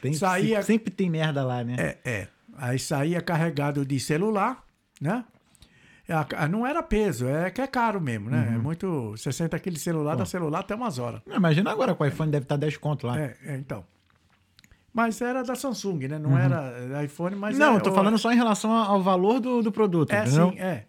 Tem, 0.00 0.12
Saía- 0.12 0.60
se- 0.62 0.66
Sempre 0.68 0.90
tem 0.92 1.08
merda 1.10 1.44
lá, 1.44 1.62
né? 1.64 1.76
É, 1.78 1.98
é. 2.04 2.28
Aí 2.58 2.78
saía 2.78 3.20
carregado 3.20 3.84
de 3.84 3.98
celular, 4.00 4.64
né? 5.00 5.24
A- 6.08 6.46
Não 6.48 6.64
era 6.66 6.82
peso, 6.82 7.26
é 7.26 7.50
que 7.50 7.60
é 7.60 7.66
caro 7.66 8.00
mesmo, 8.00 8.30
né? 8.30 8.52
É 8.54 8.58
muito. 8.58 9.14
60 9.16 9.58
quilos 9.58 9.78
de 9.80 9.84
celular, 9.84 10.14
dá 10.16 10.24
celular 10.24 10.60
até 10.60 10.74
umas 10.74 10.98
horas. 10.98 11.20
Não, 11.26 11.36
Imagina 11.36 11.70
agora 11.70 11.94
com 11.94 12.04
o 12.04 12.06
iPhone 12.06 12.30
deve 12.30 12.44
estar 12.44 12.56
10 12.56 12.76
conto 12.76 13.06
lá. 13.08 13.18
É, 13.20 13.36
é, 13.44 13.56
então. 13.56 13.84
Mas 14.94 15.20
era 15.20 15.42
da 15.42 15.54
Samsung, 15.54 16.08
né? 16.08 16.18
Não 16.18 16.38
era 16.38 16.86
da 16.88 17.04
iPhone, 17.04 17.36
mas 17.36 17.58
não, 17.58 17.74
é, 17.74 17.76
eu 17.76 17.82
tô 17.82 17.92
falando 17.92 18.16
só 18.16 18.32
em 18.32 18.36
relação 18.36 18.72
ao 18.72 19.02
valor 19.02 19.40
do, 19.40 19.62
do 19.62 19.70
produto, 19.70 20.10
É, 20.12 20.22
entendeu? 20.22 20.52
sim, 20.52 20.58
é. 20.58 20.84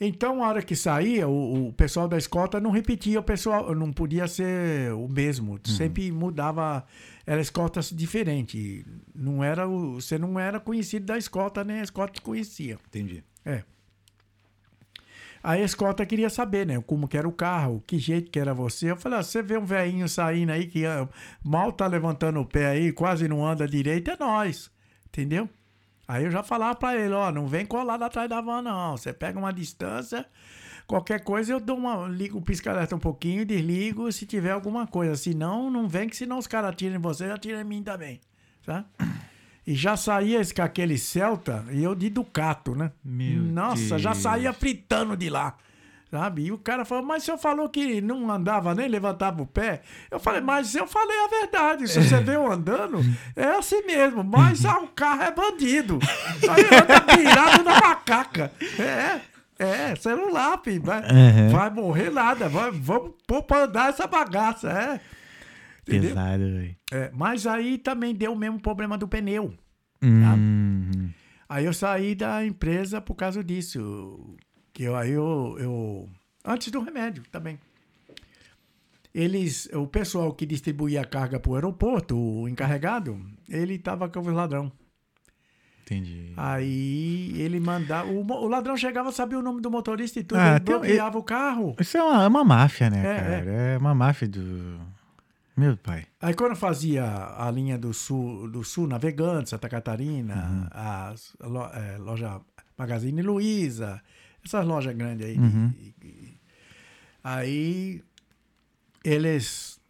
Então, 0.00 0.42
a 0.42 0.48
hora 0.48 0.62
que 0.62 0.74
saía, 0.74 1.28
o, 1.28 1.68
o 1.68 1.72
pessoal 1.72 2.08
da 2.08 2.18
escolta 2.18 2.60
não 2.60 2.70
repetia, 2.70 3.20
o 3.20 3.22
pessoal 3.22 3.74
não 3.74 3.92
podia 3.92 4.26
ser 4.26 4.92
o 4.92 5.08
mesmo. 5.08 5.58
Sempre 5.64 6.10
mudava, 6.10 6.84
era 7.26 7.40
escoltas 7.40 7.90
diferente. 7.90 8.84
Não 9.14 9.42
era 9.44 9.68
o, 9.68 10.00
você 10.00 10.18
não 10.18 10.38
era 10.38 10.58
conhecido 10.58 11.06
da 11.06 11.16
escolta, 11.16 11.62
nem 11.62 11.80
a 11.80 11.84
escolta 11.84 12.14
te 12.14 12.22
conhecia. 12.22 12.78
Entendi. 12.88 13.22
É. 13.44 13.62
Aí 15.42 15.60
a 15.60 15.64
escolta 15.64 16.06
queria 16.06 16.30
saber, 16.30 16.66
né? 16.66 16.80
Como 16.80 17.08
que 17.08 17.18
era 17.18 17.28
o 17.28 17.32
carro, 17.32 17.82
que 17.84 17.98
jeito 17.98 18.30
que 18.30 18.38
era 18.38 18.54
você. 18.54 18.92
Eu 18.92 18.96
falei, 18.96 19.18
ah, 19.18 19.22
você 19.22 19.42
vê 19.42 19.58
um 19.58 19.64
velhinho 19.64 20.08
saindo 20.08 20.52
aí 20.52 20.66
que 20.66 20.86
ah, 20.86 21.08
mal 21.42 21.72
tá 21.72 21.86
levantando 21.86 22.38
o 22.40 22.46
pé 22.46 22.66
aí, 22.66 22.92
quase 22.92 23.26
não 23.26 23.44
anda 23.44 23.66
direito, 23.66 24.10
é 24.10 24.16
nós. 24.18 24.70
Entendeu? 25.06 25.48
Aí 26.12 26.24
eu 26.24 26.30
já 26.30 26.42
falava 26.42 26.74
pra 26.74 26.94
ele, 26.94 27.14
ó, 27.14 27.32
não 27.32 27.46
vem 27.46 27.64
colado 27.64 28.02
atrás 28.02 28.28
da 28.28 28.38
van, 28.38 28.60
não. 28.60 28.98
Você 28.98 29.14
pega 29.14 29.38
uma 29.38 29.50
distância, 29.50 30.26
qualquer 30.86 31.24
coisa 31.24 31.54
eu 31.54 31.58
dou 31.58 31.74
uma. 31.74 32.06
ligo 32.06 32.36
o 32.36 32.42
pisca-alerta 32.42 32.94
um 32.94 32.98
pouquinho, 32.98 33.46
desligo 33.46 34.12
se 34.12 34.26
tiver 34.26 34.50
alguma 34.50 34.86
coisa. 34.86 35.16
Se 35.16 35.32
não, 35.32 35.70
não 35.70 35.88
vem, 35.88 36.10
que 36.10 36.14
senão 36.14 36.36
os 36.36 36.46
caras 36.46 36.68
atiram 36.68 36.96
em 36.96 36.98
você, 36.98 37.24
atiram 37.24 37.62
em 37.62 37.64
mim 37.64 37.82
também. 37.82 38.20
Tá? 38.62 38.84
E 39.66 39.74
já 39.74 39.96
saía 39.96 40.38
esse, 40.38 40.52
com 40.52 40.60
aquele 40.60 40.98
Celta 40.98 41.64
e 41.70 41.82
eu 41.82 41.94
de 41.94 42.10
Ducato, 42.10 42.74
né? 42.74 42.92
Meu 43.02 43.42
Nossa, 43.42 43.98
já 43.98 44.10
Deus. 44.10 44.22
saía 44.22 44.52
fritando 44.52 45.16
de 45.16 45.30
lá. 45.30 45.56
Sabe? 46.12 46.42
E 46.42 46.52
o 46.52 46.58
cara 46.58 46.84
falou, 46.84 47.02
mas 47.02 47.22
o 47.22 47.24
senhor 47.24 47.38
falou 47.38 47.70
que 47.70 48.02
não 48.02 48.30
andava 48.30 48.74
nem 48.74 48.86
levantava 48.86 49.40
o 49.40 49.46
pé. 49.46 49.80
Eu 50.10 50.20
falei, 50.20 50.42
mas 50.42 50.74
eu 50.74 50.86
falei 50.86 51.16
a 51.24 51.28
verdade. 51.28 51.88
Se 51.88 52.02
você 52.02 52.20
vê 52.20 52.36
eu 52.36 52.52
andando, 52.52 53.00
é 53.34 53.46
assim 53.56 53.80
mesmo. 53.86 54.22
Mas 54.22 54.62
ah, 54.66 54.78
o 54.80 54.88
carro 54.88 55.22
é 55.22 55.30
bandido. 55.30 55.98
Aí 56.50 56.64
anda 56.64 57.16
virado 57.16 57.64
na 57.64 57.80
macaca. 57.80 58.52
É, 58.78 59.20
é, 59.58 59.96
celular, 59.96 60.60
filho. 60.62 60.82
Vai, 60.82 61.00
Uhum. 61.00 61.48
vai 61.48 61.70
morrer 61.70 62.10
nada. 62.10 62.46
Vai, 62.46 62.70
vamos 62.70 63.12
pôr 63.26 63.42
pra 63.44 63.64
andar 63.64 63.88
essa 63.88 64.06
bagaça. 64.06 64.68
É. 64.70 65.00
Entendeu? 65.88 66.10
Pesado, 66.10 66.42
velho. 66.42 66.76
É, 66.92 67.10
mas 67.14 67.46
aí 67.46 67.78
também 67.78 68.14
deu 68.14 68.34
o 68.34 68.36
mesmo 68.36 68.60
problema 68.60 68.98
do 68.98 69.08
pneu. 69.08 69.54
Hum. 70.02 71.08
Aí 71.48 71.64
eu 71.64 71.72
saí 71.72 72.14
da 72.14 72.44
empresa 72.44 73.00
por 73.00 73.14
causa 73.14 73.42
disso. 73.42 74.36
Que 74.72 74.84
eu, 74.84 74.96
aí 74.96 75.10
eu, 75.12 75.56
eu. 75.58 76.08
Antes 76.44 76.70
do 76.70 76.80
remédio 76.80 77.22
também. 77.30 77.58
Eles. 79.14 79.68
O 79.74 79.86
pessoal 79.86 80.32
que 80.32 80.46
distribuía 80.46 81.02
a 81.02 81.04
carga 81.04 81.38
para 81.38 81.50
o 81.50 81.54
aeroporto, 81.54 82.16
o 82.18 82.48
encarregado, 82.48 83.20
ele 83.48 83.74
estava 83.74 84.08
com 84.08 84.20
os 84.20 84.26
ladrão. 84.32 84.72
Entendi. 85.84 86.32
Aí 86.36 87.34
ele 87.36 87.60
mandava. 87.60 88.08
O, 88.10 88.20
o 88.26 88.48
ladrão 88.48 88.76
chegava, 88.76 89.12
sabia 89.12 89.38
o 89.38 89.42
nome 89.42 89.60
do 89.60 89.70
motorista 89.70 90.18
e 90.20 90.24
tudo, 90.24 90.38
Ah, 90.40 90.52
ele 90.52 90.60
tem 90.60 90.74
um- 90.74 90.78
bloqueava 90.80 91.18
o 91.18 91.22
carro. 91.22 91.76
Isso 91.78 91.98
é 91.98 92.02
uma, 92.02 92.24
é 92.24 92.28
uma 92.28 92.44
máfia, 92.44 92.88
né, 92.88 93.00
É, 93.00 93.16
cara? 93.20 93.34
É. 93.50 93.78
uma 93.78 93.94
máfia 93.94 94.26
do. 94.28 94.80
Meu 95.54 95.76
pai. 95.76 96.06
Aí 96.18 96.32
quando 96.32 96.56
fazia 96.56 97.04
a 97.36 97.50
linha 97.50 97.76
do 97.76 97.92
sul, 97.92 98.48
do 98.48 98.64
sul 98.64 98.86
navegante, 98.86 99.50
Santa 99.50 99.68
Catarina, 99.68 100.34
Uhum. 100.34 100.66
as 100.70 101.36
lo- 101.40 101.70
é, 101.74 101.98
loja 101.98 102.40
Magazine 102.78 103.20
Luiza, 103.20 104.00
essas 104.44 104.66
lojas 104.66 104.94
grandes 104.96 105.26
aí. 105.26 105.36
Uhum. 105.38 105.72
E- 105.78 105.94
e- 106.04 106.38
aí 107.22 108.02
eles 109.04 109.80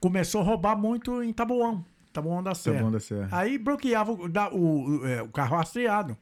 começou 0.00 0.40
a 0.40 0.44
roubar 0.44 0.76
muito 0.76 1.22
em 1.22 1.32
Taboão, 1.32 1.84
Taboão 2.12 2.42
da 2.42 2.54
Serra. 2.54 2.90
da 2.90 3.00
Serra. 3.00 3.28
Aí 3.32 3.58
bloqueava 3.58 4.12
o, 4.12 4.28
da- 4.28 4.50
o- 4.50 5.00
o- 5.00 5.06
é, 5.06 5.22
o 5.22 5.28
carro 5.28 5.56
rastreado. 5.56 6.16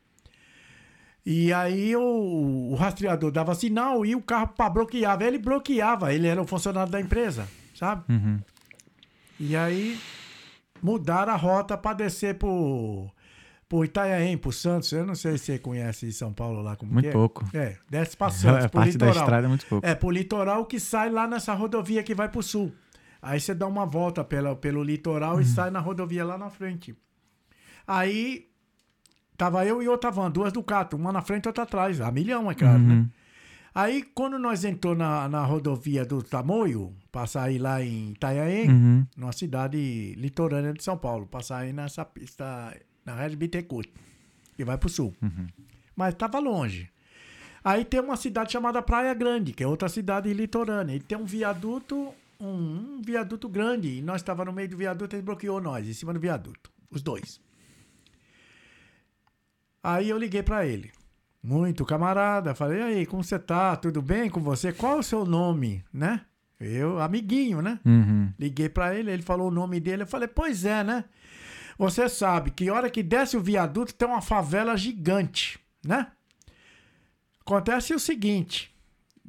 E 1.24 1.52
aí 1.52 1.94
o, 1.94 2.70
o 2.72 2.74
rastreador 2.74 3.30
dava 3.30 3.54
sinal 3.54 4.04
e 4.04 4.14
o 4.16 4.20
carro 4.22 4.48
para 4.48 4.68
bloqueava. 4.70 5.24
Ele 5.24 5.38
bloqueava, 5.38 6.12
ele 6.12 6.26
era 6.26 6.42
o 6.42 6.46
funcionário 6.46 6.90
da 6.90 7.00
empresa, 7.00 7.48
sabe? 7.74 8.02
Uhum. 8.12 8.40
E 9.38 9.54
aí 9.56 9.98
mudaram 10.82 11.32
a 11.32 11.36
rota 11.36 11.76
para 11.78 11.94
descer 11.96 12.36
por, 12.38 13.12
por 13.72 13.86
Itanhaém, 13.86 14.36
por 14.36 14.52
Santos. 14.52 14.92
Eu 14.92 15.06
não 15.06 15.14
sei 15.14 15.38
se 15.38 15.46
você 15.46 15.58
conhece 15.58 16.12
São 16.12 16.30
Paulo 16.30 16.60
lá 16.60 16.76
como 16.76 16.92
Muito 16.92 17.08
é. 17.08 17.10
pouco. 17.10 17.42
É, 17.54 17.78
desce 17.88 18.14
para 18.14 18.30
Santos, 18.30 18.66
por 18.70 18.72
parte 18.72 18.98
da 18.98 19.06
litoral. 19.06 19.24
estrada 19.24 19.46
é 19.46 19.48
muito 19.48 19.64
pouco. 19.64 19.86
É, 19.86 19.94
por 19.94 20.12
litoral 20.12 20.66
que 20.66 20.78
sai 20.78 21.08
lá 21.08 21.26
nessa 21.26 21.54
rodovia 21.54 22.02
que 22.02 22.14
vai 22.14 22.28
pro 22.28 22.42
sul. 22.42 22.70
Aí 23.22 23.40
você 23.40 23.54
dá 23.54 23.66
uma 23.66 23.86
volta 23.86 24.22
pela, 24.22 24.54
pelo 24.54 24.82
litoral 24.82 25.36
Uhum. 25.36 25.40
e 25.40 25.44
sai 25.46 25.70
na 25.70 25.80
rodovia 25.80 26.22
lá 26.22 26.36
na 26.36 26.50
frente. 26.50 26.94
Aí 27.86 28.46
tava 29.38 29.64
eu 29.64 29.82
e 29.82 29.88
outra 29.88 30.10
van, 30.10 30.30
duas 30.30 30.52
Ducato, 30.52 30.94
uma 30.96 31.10
na 31.10 31.22
frente 31.22 31.46
e 31.46 31.48
outra 31.48 31.64
atrás. 31.64 31.98
A 32.00 32.10
milhão, 32.10 32.50
é 32.50 32.54
claro, 32.54 32.78
né? 32.78 32.94
Uhum. 32.94 33.08
Aí 33.74 34.02
quando 34.02 34.38
nós 34.38 34.64
entrou 34.66 34.94
na, 34.94 35.30
na 35.30 35.44
rodovia 35.46 36.04
do 36.04 36.22
Tamoio, 36.22 36.94
pra 37.10 37.26
sair 37.26 37.58
lá 37.58 37.82
em 37.82 38.10
Itanhaém, 38.10 38.68
Uhum. 38.68 39.06
numa 39.16 39.32
cidade 39.32 40.14
litorânea 40.18 40.74
de 40.74 40.84
São 40.84 40.98
Paulo, 40.98 41.26
pra 41.26 41.40
sair 41.40 41.72
nessa 41.72 42.04
pista, 42.04 42.76
na 43.04 43.14
Rede 43.14 43.36
Bittencourt, 43.36 43.88
que 44.56 44.64
vai 44.64 44.78
pro 44.78 44.88
sul. 44.88 45.14
Mas 45.94 46.14
tava 46.14 46.38
longe. 46.38 46.88
Aí 47.64 47.84
tem 47.84 48.00
uma 48.00 48.16
cidade 48.16 48.52
chamada 48.52 48.82
Praia 48.82 49.14
Grande, 49.14 49.52
que 49.52 49.62
é 49.62 49.66
outra 49.66 49.88
cidade 49.88 50.32
litorânea. 50.32 50.96
E 50.96 51.00
tem 51.00 51.16
um 51.16 51.24
viaduto, 51.24 52.12
um, 52.40 52.46
um 52.46 53.02
viaduto 53.04 53.48
grande. 53.48 53.98
E 53.98 54.02
nós 54.02 54.20
estávamos 54.20 54.52
no 54.52 54.56
meio 54.56 54.68
do 54.68 54.76
viaduto, 54.76 55.14
ele 55.14 55.22
bloqueou 55.22 55.60
nós, 55.60 55.86
em 55.86 55.92
cima 55.92 56.12
do 56.12 56.18
viaduto. 56.18 56.70
Os 56.90 57.02
dois. 57.02 57.40
Aí 59.82 60.08
eu 60.08 60.18
liguei 60.18 60.42
pra 60.42 60.66
ele. 60.66 60.90
Muito 61.42 61.84
camarada. 61.84 62.54
Falei, 62.54 62.78
e 62.78 62.82
aí, 62.82 63.06
como 63.06 63.22
você 63.22 63.38
tá? 63.38 63.76
Tudo 63.76 64.02
bem 64.02 64.28
com 64.28 64.40
você? 64.40 64.72
Qual 64.72 64.96
é 64.96 65.00
o 65.00 65.02
seu 65.02 65.24
nome, 65.24 65.84
né? 65.92 66.22
Eu, 66.60 67.00
amiguinho, 67.00 67.60
né? 67.60 67.80
Uhum. 67.84 68.32
Liguei 68.38 68.68
pra 68.68 68.94
ele, 68.94 69.10
ele 69.10 69.22
falou 69.22 69.48
o 69.48 69.50
nome 69.50 69.80
dele. 69.80 70.02
Eu 70.02 70.06
falei, 70.06 70.28
pois 70.28 70.64
é, 70.64 70.84
né? 70.84 71.04
Você 71.78 72.08
sabe 72.08 72.50
que 72.50 72.70
hora 72.70 72.90
que 72.90 73.02
desce 73.02 73.36
o 73.36 73.40
viaduto 73.40 73.94
tem 73.94 74.08
uma 74.08 74.22
favela 74.22 74.76
gigante, 74.76 75.58
né? 75.84 76.08
Acontece 77.40 77.94
o 77.94 77.98
seguinte. 77.98 78.72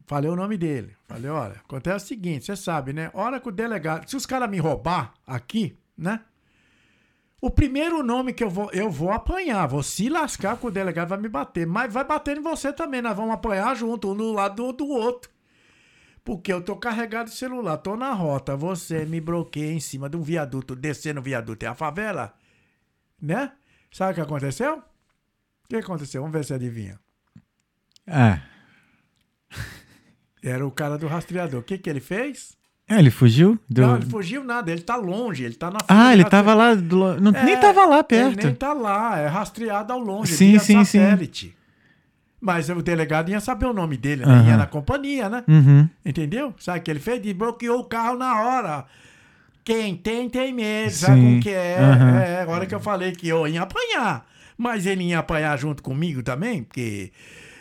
Falei 0.06 0.30
o 0.30 0.36
nome 0.36 0.58
dele. 0.58 0.96
Falei, 1.08 1.30
olha, 1.30 1.56
acontece 1.64 2.06
o 2.06 2.08
seguinte, 2.08 2.46
você 2.46 2.56
sabe, 2.56 2.94
né? 2.94 3.10
Hora 3.14 3.40
que 3.40 3.50
o 3.50 3.52
delegado. 3.52 4.10
Se 4.10 4.16
os 4.16 4.26
caras 4.26 4.50
me 4.50 4.60
roubar 4.60 5.14
aqui, 5.26 5.78
né? 5.98 6.20
O 7.42 7.50
primeiro 7.50 8.02
nome 8.02 8.32
que 8.32 8.44
eu 8.44 8.50
vou, 8.50 8.70
eu 8.72 8.90
vou 8.90 9.12
apanhar, 9.12 9.68
vou 9.68 9.84
se 9.84 10.08
lascar 10.08 10.58
que 10.58 10.66
o 10.66 10.72
delegado 10.72 11.10
vai 11.10 11.18
me 11.18 11.28
bater, 11.28 11.68
mas 11.68 11.92
vai 11.92 12.06
bater 12.06 12.38
em 12.38 12.42
você 12.42 12.72
também, 12.72 13.02
nós 13.02 13.18
vamos 13.18 13.34
apanhar 13.34 13.76
junto, 13.76 14.12
um 14.12 14.16
do 14.16 14.32
lado 14.32 14.56
do, 14.56 14.72
do 14.72 14.88
outro. 14.88 15.30
Porque 16.24 16.54
eu 16.54 16.62
tô 16.62 16.76
carregado 16.78 17.30
de 17.30 17.36
celular, 17.36 17.78
tô 17.78 17.98
na 17.98 18.14
rota, 18.14 18.56
você 18.56 19.06
me 19.06 19.20
bloqueia 19.20 19.74
em 19.74 19.80
cima 19.80 20.10
de 20.10 20.16
um 20.16 20.22
viaduto, 20.22 20.76
descendo 20.76 21.20
o 21.20 21.24
viaduto 21.24 21.66
é 21.66 21.68
a 21.68 21.76
favela, 21.76 22.34
né? 23.22 23.52
Sabe 23.92 24.12
o 24.14 24.16
que 24.16 24.22
aconteceu? 24.22 24.78
O 24.78 25.68
que 25.70 25.76
aconteceu? 25.76 26.22
Vamos 26.22 26.36
ver 26.36 26.46
se 26.46 26.54
adivinha. 26.54 26.98
Ah. 28.08 28.40
Era 30.42 30.66
o 30.66 30.72
cara 30.72 30.98
do 30.98 31.08
rastreador. 31.08 31.60
O 31.60 31.64
que 31.64 31.78
que 31.78 31.90
ele 31.90 32.00
fez? 32.02 32.58
É, 32.88 33.00
ele 33.00 33.10
fugiu? 33.12 33.58
Deu... 33.70 33.88
Não, 33.88 33.96
ele 33.96 34.06
fugiu 34.10 34.44
nada, 34.44 34.70
ele 34.72 34.82
tá 34.82 34.96
longe, 34.98 35.44
ele 35.44 35.56
tá 35.56 35.72
na 35.72 35.78
Ah, 35.88 36.08
do 36.08 36.12
ele 36.14 36.24
rastre- 36.24 36.30
tava 36.30 36.54
lá. 36.54 36.76
do 36.76 37.20
Não, 37.22 37.32
nem 37.32 37.54
É, 37.54 37.58
tava 37.58 37.86
lá 37.86 37.96
Ele 37.98 38.04
perto. 38.04 38.46
nem 38.46 38.56
tá 38.56 38.74
lá, 38.74 39.20
é 39.20 39.28
rastreado 39.28 39.94
ao 39.94 40.00
longe, 40.00 40.34
Sim, 40.36 40.52
via 40.52 40.60
sim, 40.60 40.84
sim. 40.84 41.00
Mas 42.46 42.68
o 42.68 42.82
delegado 42.82 43.32
ia 43.32 43.40
saber 43.40 43.68
o 43.68 43.74
nome 43.74 43.96
dele, 43.96 44.26
né? 44.26 44.34
Aham. 44.34 44.50
Ia 44.50 44.58
na 44.58 44.66
companhia, 44.66 45.30
né? 45.30 45.46
Uhum. 45.48 45.88
Entendeu? 46.06 46.54
Sabe 46.60 46.80
o 46.80 46.82
que 46.82 46.92
ele 46.92 47.00
fez? 47.00 47.22
Desbloqueou 47.22 47.80
o 47.80 47.86
carro 47.86 48.18
na 48.18 48.42
hora. 48.42 48.86
Quem 49.64 49.96
tem, 49.96 50.30
tem 50.30 50.52
medo. 50.52 50.92
Sabe 50.92 51.22
como 51.22 51.40
que 51.40 51.50
é? 51.50 51.80
Aham. 51.80 52.20
É, 52.20 52.44
a 52.44 52.50
hora 52.50 52.66
que 52.66 52.76
eu 52.76 52.82
falei 52.82 53.14
que 53.14 53.30
eu 53.30 53.48
ia 53.48 53.62
apanhar. 53.62 54.28
Mas 54.58 54.86
ele 54.86 55.06
ia 55.06 55.20
apanhar 55.20 55.58
junto 55.58 55.82
comigo 55.82 56.22
também, 56.22 56.64
porque 56.64 57.14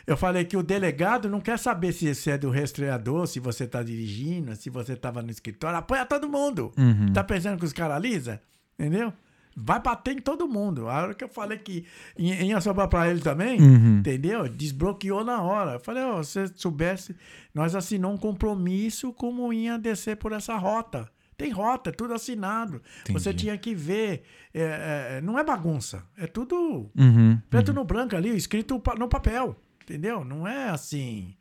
eu 0.04 0.16
falei 0.16 0.44
que 0.44 0.56
o 0.56 0.64
delegado 0.64 1.30
não 1.30 1.40
quer 1.40 1.60
saber 1.60 1.92
se 1.92 2.12
você 2.12 2.32
é 2.32 2.38
do 2.38 2.50
rastreador, 2.50 3.28
se 3.28 3.38
você 3.38 3.68
tá 3.68 3.84
dirigindo, 3.84 4.56
se 4.56 4.68
você 4.68 4.96
tava 4.96 5.22
no 5.22 5.30
escritório. 5.30 5.78
Apanha 5.78 6.04
todo 6.04 6.28
mundo. 6.28 6.72
Uhum. 6.76 7.12
Tá 7.12 7.22
pensando 7.22 7.56
que 7.56 7.64
os 7.64 7.72
caras 7.72 7.98
alisa? 7.98 8.40
Entendeu? 8.76 9.12
Vai 9.56 9.80
bater 9.80 10.16
em 10.16 10.20
todo 10.20 10.48
mundo. 10.48 10.88
A 10.88 11.02
hora 11.02 11.14
que 11.14 11.22
eu 11.24 11.28
falei 11.28 11.58
que 11.58 11.84
ia 12.18 12.42
ia 12.42 12.60
sobrar 12.60 12.88
pra 12.88 13.08
ele 13.10 13.20
também, 13.20 13.60
Uhum. 13.60 13.98
entendeu? 13.98 14.48
Desbloqueou 14.48 15.22
na 15.24 15.42
hora. 15.42 15.72
Eu 15.74 15.80
falei, 15.80 16.02
ó, 16.02 16.22
se 16.22 16.46
você 16.48 16.52
soubesse, 16.56 17.14
nós 17.54 17.74
assinamos 17.74 18.16
um 18.16 18.20
compromisso 18.20 19.12
como 19.12 19.52
ia 19.52 19.78
descer 19.78 20.16
por 20.16 20.32
essa 20.32 20.56
rota. 20.56 21.08
Tem 21.36 21.50
rota, 21.50 21.90
é 21.90 21.92
tudo 21.92 22.14
assinado. 22.14 22.80
Você 23.10 23.30
Entendi. 23.30 23.44
tinha 23.44 23.58
que 23.58 23.74
ver. 23.74 24.22
é, 24.54 25.16
é, 25.16 25.20
não 25.22 25.38
é 25.38 25.42
bagunça. 25.44 26.04
É 26.16 26.26
tudo 26.26 26.90
Uhum. 26.96 27.38
preto 27.50 27.72
no 27.72 27.84
branco 27.84 28.14
ali, 28.16 28.30
escrito 28.36 28.80
no 28.98 29.08
papel. 29.08 29.56
Entendeu? 29.82 30.24
Não 30.24 30.46
é 30.46 30.68
assim. 30.68 31.34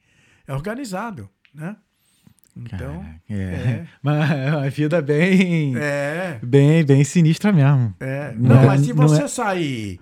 É 0.48 0.54
organizado, 0.54 1.30
né? 1.54 1.76
Então. 2.56 2.78
Caraca, 3.00 3.16
é. 3.30 3.34
é. 3.34 3.86
Mas 4.04 4.32
é 4.32 4.52
uma 4.56 4.70
vida 4.70 5.02
bem, 5.02 5.74
É. 5.78 6.40
bem, 6.44 6.84
bem 6.84 7.04
sinistra 7.04 7.52
mesmo. 7.52 7.94
É. 8.00 8.34
Não 8.38 8.56
Não, 8.56 8.64
é- 8.64 8.66
mas 8.66 8.82
se 8.82 8.94
você 8.94 9.24
é- 9.24 9.28
sair. 9.28 10.00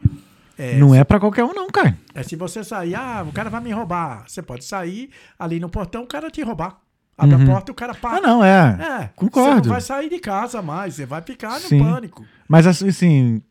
É, 0.57 0.75
não 0.77 0.93
é 0.93 1.03
pra 1.05 1.19
qualquer 1.21 1.43
um, 1.45 1.53
não, 1.53 1.67
cara. 1.69 1.95
é 2.13 2.21
se 2.21 2.35
você 2.35 2.63
sair, 2.65 2.93
ah, 2.93 3.25
o 3.25 3.31
cara 3.31 3.49
vai 3.49 3.61
me 3.61 3.71
roubar. 3.71 4.25
Você 4.27 4.41
pode 4.41 4.65
sair 4.65 5.09
ali 5.37 5.57
no 5.57 5.69
portão, 5.69 6.03
o 6.03 6.07
cara 6.07 6.29
te 6.29 6.41
roubar. 6.41 6.77
Abre 7.17 7.35
Uhum. 7.35 7.43
a 7.43 7.45
porta 7.45 7.71
e 7.71 7.73
o 7.73 7.75
cara 7.75 7.93
Ah, 7.93 7.95
passa. 7.95 8.21
não, 8.21 8.43
é. 8.43 8.77
É, 9.03 9.09
Concordo. 9.15 9.55
Você 9.63 9.67
não 9.67 9.73
vai 9.73 9.81
sair 9.81 10.09
de 10.09 10.19
casa 10.19 10.61
mais, 10.61 10.95
você 10.95 11.05
vai 11.05 11.21
ficar 11.21 11.53
no 11.53 11.59
Sim. 11.67 11.79
pânico. 11.83 12.25
Mas 12.47 12.65
assim, 12.67 13.41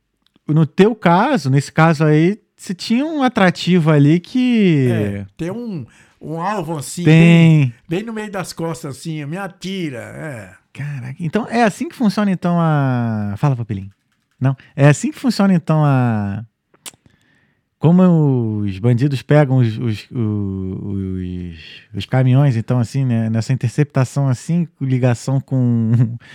no 0.47 0.67
teu 0.67 0.95
caso, 0.95 1.49
nesse 1.51 1.73
caso 1.73 2.05
aí, 2.05 2.39
você 2.57 2.75
tinha 2.75 3.07
um 3.07 3.23
atrativo 3.23 3.91
ali 3.91 4.21
que. 4.21 4.89
É, 4.91 5.27
tem 5.37 5.51
um, 5.51 5.87
um 6.21 6.41
alvo 6.41 6.79
assim. 6.79 7.05
Bem, 7.05 7.73
bem 7.89 8.03
no 8.03 8.13
meio 8.13 8.31
das 8.31 8.53
costas, 8.53 8.97
assim, 8.97 9.25
me 9.27 9.37
atira. 9.37 9.99
É. 10.01 10.51
Caraca. 10.73 11.17
Então, 11.21 11.47
é 11.49 11.63
assim 11.65 11.89
que 11.89 11.95
funciona, 11.97 12.31
então, 12.31 12.57
a. 12.61 13.35
Fala, 13.37 13.57
papelinho. 13.57 13.91
Não. 14.41 14.57
É 14.77 14.89
assim 14.89 15.11
que 15.11 15.19
funciona, 15.19 15.53
então, 15.55 15.85
a. 15.85 16.45
Como 17.79 18.61
os 18.63 18.79
bandidos 18.81 19.23
pegam 19.23 19.59
os, 19.59 19.79
os, 19.79 20.09
os, 20.11 21.59
os 21.95 22.07
caminhões, 22.07 22.57
então, 22.57 22.79
assim, 22.81 23.05
né? 23.05 23.31
Nessa 23.31 23.53
interceptação, 23.53 24.29
assim, 24.29 24.67
ligação 24.81 25.41
com. 25.41 26.17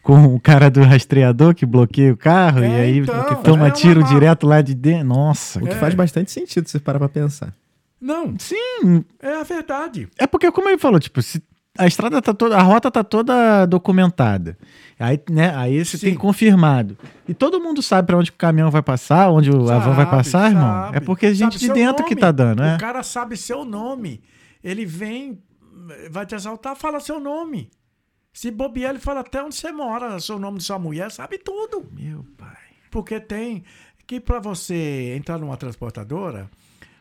Com 0.00 0.24
o 0.34 0.40
cara 0.40 0.70
do 0.70 0.80
rastreador 0.80 1.54
que 1.54 1.66
bloqueia 1.66 2.14
o 2.14 2.16
carro 2.16 2.60
É, 2.62 2.68
e 2.68 2.80
aí 2.80 2.98
então, 3.00 3.24
que 3.26 3.34
toma 3.44 3.66
é 3.68 3.70
tiro 3.70 4.00
uma- 4.00 4.08
direto 4.08 4.46
lá 4.46 4.62
de 4.62 4.74
dentro. 4.74 5.06
Nossa. 5.06 5.58
O 5.58 5.66
que 5.66 5.72
É. 5.74 5.74
faz 5.74 5.92
bastante 5.94 6.30
sentido 6.30 6.64
se 6.66 6.72
você 6.72 6.78
parar 6.80 6.98
pra 6.98 7.10
pensar. 7.10 7.52
Não, 8.00 8.34
Sim, 8.38 9.04
é 9.20 9.34
a 9.34 9.42
verdade. 9.42 10.08
É 10.18 10.26
porque, 10.26 10.50
como 10.52 10.68
ele 10.68 10.78
falou, 10.78 11.00
tipo, 11.00 11.20
se 11.20 11.42
a 11.76 11.86
estrada 11.86 12.20
tá 12.22 12.32
toda, 12.34 12.56
a 12.56 12.62
rota 12.62 12.90
tá 12.90 13.02
toda 13.04 13.66
documentada. 13.66 14.56
Aí, 14.98 15.20
né, 15.30 15.54
aí 15.56 15.84
você 15.84 15.96
tem 15.98 16.12
Sim. 16.12 16.18
confirmado. 16.18 16.96
E 17.28 17.34
todo 17.34 17.60
mundo 17.60 17.80
sabe 17.82 18.06
pra 18.06 18.16
onde 18.16 18.30
que 18.32 18.36
o 18.36 18.38
caminhão 18.38 18.70
vai 18.70 18.82
passar, 18.82 19.30
onde 19.30 19.50
o 19.50 19.70
a 19.70 19.78
van 19.78 19.92
vai 19.94 20.04
Sabe, 20.04 20.10
passar, 20.16 20.50
irmão. 20.50 20.62
sabe. 20.84 20.96
É 20.96 21.00
porque 21.00 21.26
a 21.26 21.32
gente 21.34 21.58
Sabe 21.58 21.66
de 21.72 21.72
dentro 21.80 22.04
que 22.04 22.14
nome. 22.14 22.20
tá 22.20 22.32
dando, 22.32 22.60
né? 22.62 22.76
O 22.76 22.80
cara 22.80 23.02
sabe 23.02 23.36
seu 23.36 23.64
nome. 23.64 24.20
Ele 24.62 24.84
vem, 24.84 25.40
vai 26.10 26.26
te 26.26 26.34
assaltar, 26.34 26.74
fala 26.76 26.98
seu 27.00 27.20
nome. 27.20 27.70
Se 28.32 28.50
bobear, 28.50 28.90
ele 28.90 28.98
fala 29.00 29.20
até 29.20 29.42
onde 29.42 29.54
você 29.54 29.70
mora, 29.72 30.18
seu 30.20 30.38
nome 30.38 30.58
de 30.58 30.64
sua 30.64 30.78
mulher, 30.78 31.10
sabe 31.10 31.38
tudo. 31.38 31.86
Meu 31.92 32.24
pai. 32.36 32.56
Porque 32.90 33.20
tem 33.20 33.62
que 34.06 34.18
para 34.20 34.38
você 34.40 35.14
entrar 35.16 35.38
numa 35.38 35.56
transportadora, 35.56 36.48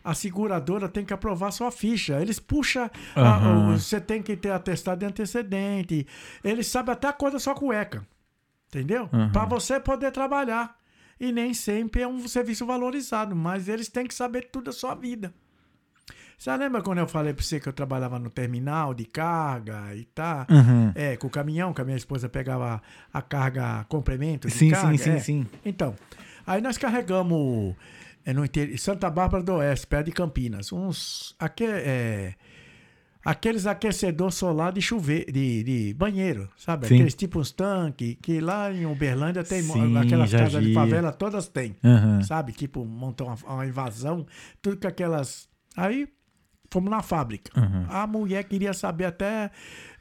a 0.09 0.13
seguradora 0.13 0.88
tem 0.88 1.03
que 1.05 1.13
aprovar 1.13 1.51
sua 1.51 1.69
ficha. 1.71 2.19
Eles 2.21 2.39
puxam, 2.39 2.89
a- 3.15 3.21
Aham. 3.21 3.73
o- 3.73 3.77
você 3.79 3.99
tem 3.99 4.21
que 4.23 4.35
ter 4.35 4.51
atestado 4.51 4.99
de 4.99 5.05
antecedente. 5.05 6.07
Eles 6.43 6.67
sabem 6.67 6.93
até 6.93 7.07
a 7.07 7.13
cor 7.13 7.31
da 7.31 7.39
sua 7.39 7.53
cueca. 7.55 8.05
Entendeu? 8.69 9.09
Aham. 9.13 9.31
Para 9.31 9.45
você 9.45 9.79
poder 9.79 10.11
trabalhar. 10.11 10.75
E 11.19 11.31
nem 11.31 11.51
sempre 11.53 12.01
é 12.03 12.07
um 12.07 12.27
serviço 12.27 12.63
valorizado, 12.65 13.35
mas 13.35 13.67
eles 13.67 13.88
têm 13.88 14.05
que 14.05 14.13
saber 14.13 14.49
tudo 14.51 14.65
da 14.65 14.71
sua 14.71 14.93
vida. 14.93 15.34
Você 16.38 16.55
lembra 16.55 16.84
quando 16.84 16.99
eu 16.99 17.07
falei 17.07 17.34
para 17.34 17.43
você 17.43 17.59
que 17.59 17.67
eu 17.67 17.73
trabalhava 17.73 18.19
no 18.19 18.29
terminal 18.29 18.93
de 18.93 19.05
carga 19.05 19.95
e 19.95 20.05
tá? 20.05 20.45
Uhum. 20.47 20.91
É, 20.93 21.17
com 21.17 21.25
o 21.25 21.29
caminhão, 21.31 21.73
que 21.73 21.81
a 21.81 21.84
minha 21.84 21.97
esposa 21.97 22.29
pegava 22.29 22.79
a 23.11 23.21
carga 23.23 23.84
complemento 23.89 24.47
de 24.47 24.53
Sim, 24.53 24.69
carga. 24.69 24.95
sim, 24.95 25.03
sim, 25.03 25.09
é. 25.09 25.19
sim. 25.19 25.47
Então, 25.65 25.95
aí 26.45 26.61
nós 26.61 26.77
carregamos 26.77 27.75
é, 28.27 28.33
no 28.33 28.43
interior, 28.43 28.77
Santa 28.77 29.09
Bárbara 29.09 29.41
do 29.41 29.53
Oeste, 29.53 29.87
perto 29.87 30.07
de 30.07 30.11
Campinas, 30.11 30.73
uns 30.73 31.33
aque, 31.39 31.63
é, 31.63 32.35
aqueles 33.23 33.65
aquecedor 33.65 34.33
solar 34.33 34.73
de 34.73 34.81
chuveiro, 34.81 35.31
de, 35.31 35.63
de 35.63 35.93
banheiro, 35.93 36.49
sabe? 36.57 36.87
Sim. 36.87 36.95
Aqueles 36.95 37.15
tipo 37.15 37.39
uns 37.39 37.53
tanques 37.53 38.17
que 38.21 38.41
lá 38.41 38.69
em 38.69 38.85
Uberlândia 38.85 39.45
tem 39.45 39.63
Sim, 39.63 39.97
aquelas 39.97 40.29
casas 40.29 40.61
de 40.61 40.73
favela 40.73 41.13
todas 41.13 41.47
têm, 41.47 41.77
Aham. 41.81 42.21
sabe? 42.21 42.51
Tipo 42.51 42.83
montam 42.83 43.27
uma, 43.27 43.53
uma 43.53 43.65
invasão, 43.65 44.27
tudo 44.61 44.75
com 44.75 44.87
aquelas. 44.89 45.47
Aí 45.77 46.05
fomos 46.69 46.89
na 46.89 47.01
fábrica. 47.01 47.49
Aham. 47.57 47.87
A 47.89 48.05
mulher 48.05 48.43
queria 48.43 48.73
saber 48.73 49.05
até 49.05 49.49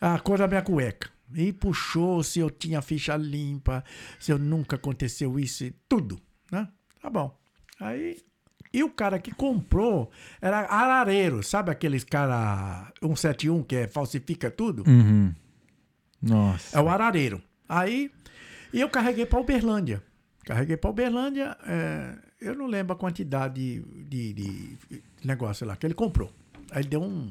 a 0.00 0.18
cor 0.18 0.36
da 0.36 0.48
minha 0.48 0.62
cueca. 0.62 1.10
E 1.32 1.52
puxou 1.52 2.24
se 2.24 2.40
eu 2.40 2.50
tinha 2.50 2.82
ficha 2.82 3.16
limpa, 3.16 3.84
se 4.18 4.32
eu 4.32 4.38
nunca 4.38 4.74
aconteceu 4.74 5.38
isso 5.38 5.64
e 5.64 5.70
tudo, 5.88 6.18
né? 6.50 6.66
Tá 7.00 7.08
bom. 7.08 7.45
Aí, 7.80 8.18
e 8.72 8.82
o 8.82 8.90
cara 8.90 9.18
que 9.18 9.32
comprou 9.32 10.10
era 10.40 10.66
arareiro, 10.66 11.42
sabe 11.42 11.70
aqueles 11.70 12.04
cara 12.04 12.92
171 13.00 13.62
que 13.62 13.76
é, 13.76 13.88
falsifica 13.88 14.50
tudo? 14.50 14.84
Uhum. 14.86 15.34
Nossa. 16.22 16.78
É 16.78 16.80
o 16.80 16.88
arareiro. 16.88 17.42
Aí, 17.68 18.10
e 18.72 18.80
eu 18.80 18.88
carreguei 18.88 19.26
para 19.26 19.40
Uberlândia. 19.40 20.02
Carreguei 20.44 20.76
para 20.76 20.90
Uberlândia, 20.90 21.56
é, 21.66 22.14
eu 22.40 22.54
não 22.54 22.66
lembro 22.66 22.92
a 22.92 22.96
quantidade 22.96 23.80
de, 24.08 24.32
de 24.32 24.78
negócio 25.24 25.66
lá 25.66 25.76
que 25.76 25.86
ele 25.86 25.94
comprou. 25.94 26.30
Aí 26.70 26.84
deu 26.84 27.02
um, 27.02 27.30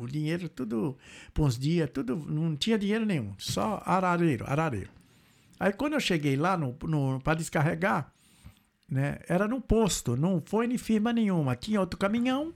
o 0.00 0.06
dinheiro 0.06 0.48
tudo, 0.48 0.96
por 1.34 1.46
uns 1.46 1.58
dias, 1.58 1.88
tudo, 1.90 2.16
não 2.16 2.56
tinha 2.56 2.78
dinheiro 2.78 3.04
nenhum, 3.04 3.34
só 3.38 3.82
arareiro, 3.84 4.44
arareiro. 4.48 4.90
Aí 5.58 5.72
quando 5.72 5.94
eu 5.94 6.00
cheguei 6.00 6.36
lá 6.36 6.56
no, 6.56 6.76
no, 6.82 7.20
para 7.20 7.34
descarregar, 7.34 8.12
né, 8.88 9.18
era 9.28 9.48
num 9.48 9.60
posto, 9.60 10.16
não 10.16 10.42
foi 10.44 10.66
em 10.66 10.78
firma 10.78 11.12
nenhuma. 11.12 11.56
Tinha 11.56 11.80
outro 11.80 11.98
caminhão, 11.98 12.52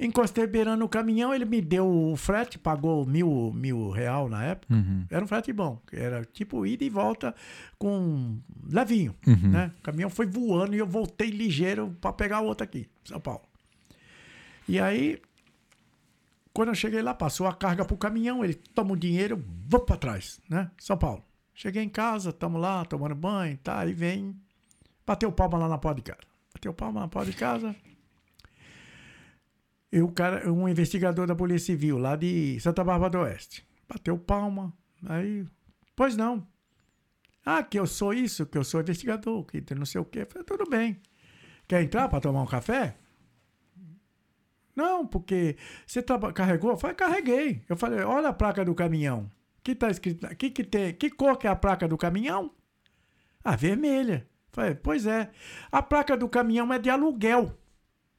encostei 0.00 0.46
beirando 0.46 0.84
o 0.84 0.88
caminhão, 0.88 1.34
ele 1.34 1.44
me 1.44 1.60
deu 1.60 1.86
o 1.86 2.16
frete, 2.16 2.58
pagou 2.58 3.04
mil, 3.04 3.52
mil 3.54 3.90
real 3.90 4.28
na 4.28 4.44
época. 4.44 4.72
Uhum. 4.72 5.04
Era 5.10 5.24
um 5.24 5.28
frete 5.28 5.52
bom. 5.52 5.80
Era 5.92 6.24
tipo 6.24 6.64
ida 6.66 6.84
e 6.84 6.88
volta 6.90 7.34
com 7.78 8.38
levinho, 8.70 9.14
Uhum. 9.26 9.50
né? 9.50 9.72
O 9.78 9.82
caminhão 9.82 10.08
foi 10.10 10.26
voando 10.26 10.74
e 10.74 10.78
eu 10.78 10.86
voltei 10.86 11.28
ligeiro 11.30 11.96
para 12.00 12.12
pegar 12.12 12.40
o 12.40 12.46
outro 12.46 12.64
aqui, 12.64 12.88
São 13.04 13.20
Paulo. 13.20 13.42
E 14.68 14.78
aí, 14.78 15.18
quando 16.52 16.68
eu 16.68 16.74
cheguei 16.74 17.02
lá, 17.02 17.14
passou 17.14 17.46
a 17.46 17.54
carga 17.54 17.84
pro 17.84 17.96
caminhão, 17.96 18.44
ele 18.44 18.54
toma 18.54 18.92
o 18.92 18.96
dinheiro, 18.96 19.42
vou 19.66 19.80
para 19.80 19.96
trás, 19.96 20.40
né? 20.48 20.70
São 20.78 20.96
Paulo. 20.96 21.22
Cheguei 21.54 21.82
em 21.82 21.88
casa, 21.88 22.32
tamo 22.32 22.56
lá, 22.58 22.84
tomando 22.84 23.14
banho, 23.14 23.56
tá? 23.58 23.80
Aí 23.80 23.92
vem, 23.92 24.34
bateu 25.08 25.32
palma 25.32 25.56
lá 25.56 25.68
na 25.68 25.78
porta 25.78 26.02
de 26.02 26.02
casa. 26.02 26.20
Bateu 26.52 26.74
palma 26.74 27.00
na 27.00 27.08
porta 27.08 27.30
de 27.30 27.36
casa. 27.36 27.74
E 29.90 30.02
o 30.02 30.12
cara, 30.12 30.52
um 30.52 30.68
investigador 30.68 31.26
da 31.26 31.34
Polícia 31.34 31.72
Civil 31.72 31.96
lá 31.96 32.14
de 32.14 32.60
Santa 32.60 32.84
Bárbara 32.84 33.10
do 33.10 33.18
Oeste. 33.20 33.66
Bateu 33.88 34.18
palma. 34.18 34.70
Aí, 35.06 35.46
pois 35.96 36.14
não. 36.14 36.46
Ah, 37.42 37.62
que 37.62 37.78
eu 37.78 37.86
sou 37.86 38.12
isso, 38.12 38.44
que 38.44 38.58
eu 38.58 38.64
sou 38.64 38.82
investigador, 38.82 39.46
que 39.46 39.74
não 39.74 39.86
sei 39.86 39.98
o 39.98 40.04
quê. 40.04 40.26
Falei, 40.26 40.44
tudo 40.44 40.68
bem. 40.68 41.00
Quer 41.66 41.82
entrar 41.82 42.06
para 42.10 42.20
tomar 42.20 42.42
um 42.42 42.46
café? 42.46 42.94
Não, 44.76 45.06
porque 45.06 45.56
você 45.86 46.02
carregou? 46.34 46.72
Eu 46.72 46.76
falei, 46.76 46.94
carreguei. 46.94 47.62
Eu 47.66 47.78
falei, 47.78 48.00
olha 48.00 48.28
a 48.28 48.32
placa 48.34 48.62
do 48.62 48.74
caminhão. 48.74 49.30
Que 49.62 49.74
tá 49.74 49.90
escrito, 49.90 50.28
que 50.36 50.50
que 50.50 50.64
tem, 50.64 50.92
que 50.92 51.08
cor 51.10 51.38
que 51.38 51.46
é 51.46 51.50
a 51.50 51.56
placa 51.56 51.88
do 51.88 51.96
caminhão? 51.96 52.54
Ah, 53.42 53.56
vermelha. 53.56 54.27
Falei, 54.52 54.74
pois 54.74 55.06
é. 55.06 55.30
A 55.70 55.82
placa 55.82 56.16
do 56.16 56.28
caminhão 56.28 56.72
é 56.72 56.78
de 56.78 56.90
aluguel, 56.90 57.52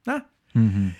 né? 0.06 0.24
Uhum. 0.54 0.92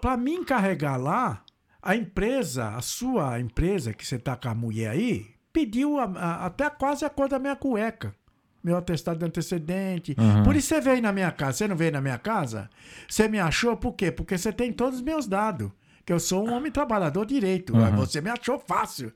Para 0.00 0.16
mim 0.16 0.44
carregar 0.44 0.96
lá, 0.96 1.42
a 1.82 1.96
empresa, 1.96 2.70
a 2.70 2.80
sua 2.80 3.40
empresa, 3.40 3.92
que 3.92 4.06
você 4.06 4.18
tá 4.18 4.36
com 4.36 4.48
a 4.48 4.54
mulher 4.54 4.90
aí, 4.90 5.26
pediu 5.52 5.98
a- 5.98 6.04
a- 6.04 6.46
até 6.46 6.68
quase 6.68 7.04
a 7.04 7.10
cor 7.10 7.28
da 7.28 7.38
minha 7.38 7.56
cueca. 7.56 8.14
Meu 8.62 8.76
atestado 8.76 9.18
de 9.20 9.24
antecedente. 9.24 10.14
Aham. 10.18 10.42
Por 10.42 10.56
isso 10.56 10.68
você 10.68 10.80
veio 10.80 11.00
na 11.00 11.12
minha 11.12 11.30
casa. 11.30 11.52
Você 11.58 11.68
não 11.68 11.76
veio 11.76 11.92
na 11.92 12.00
minha 12.00 12.18
casa? 12.18 12.68
Você 13.08 13.28
me 13.28 13.38
achou 13.38 13.76
por 13.76 13.92
quê? 13.92 14.10
Porque 14.10 14.36
você 14.36 14.52
tem 14.52 14.72
todos 14.72 14.96
os 14.98 15.04
meus 15.04 15.26
dados. 15.28 15.70
Que 16.04 16.12
eu 16.12 16.18
sou 16.20 16.46
um 16.46 16.52
homem 16.52 16.70
trabalhador 16.72 17.24
direito. 17.24 17.76
Aham. 17.76 17.96
Você 17.96 18.20
me 18.20 18.28
achou 18.30 18.58
fácil. 18.58 19.12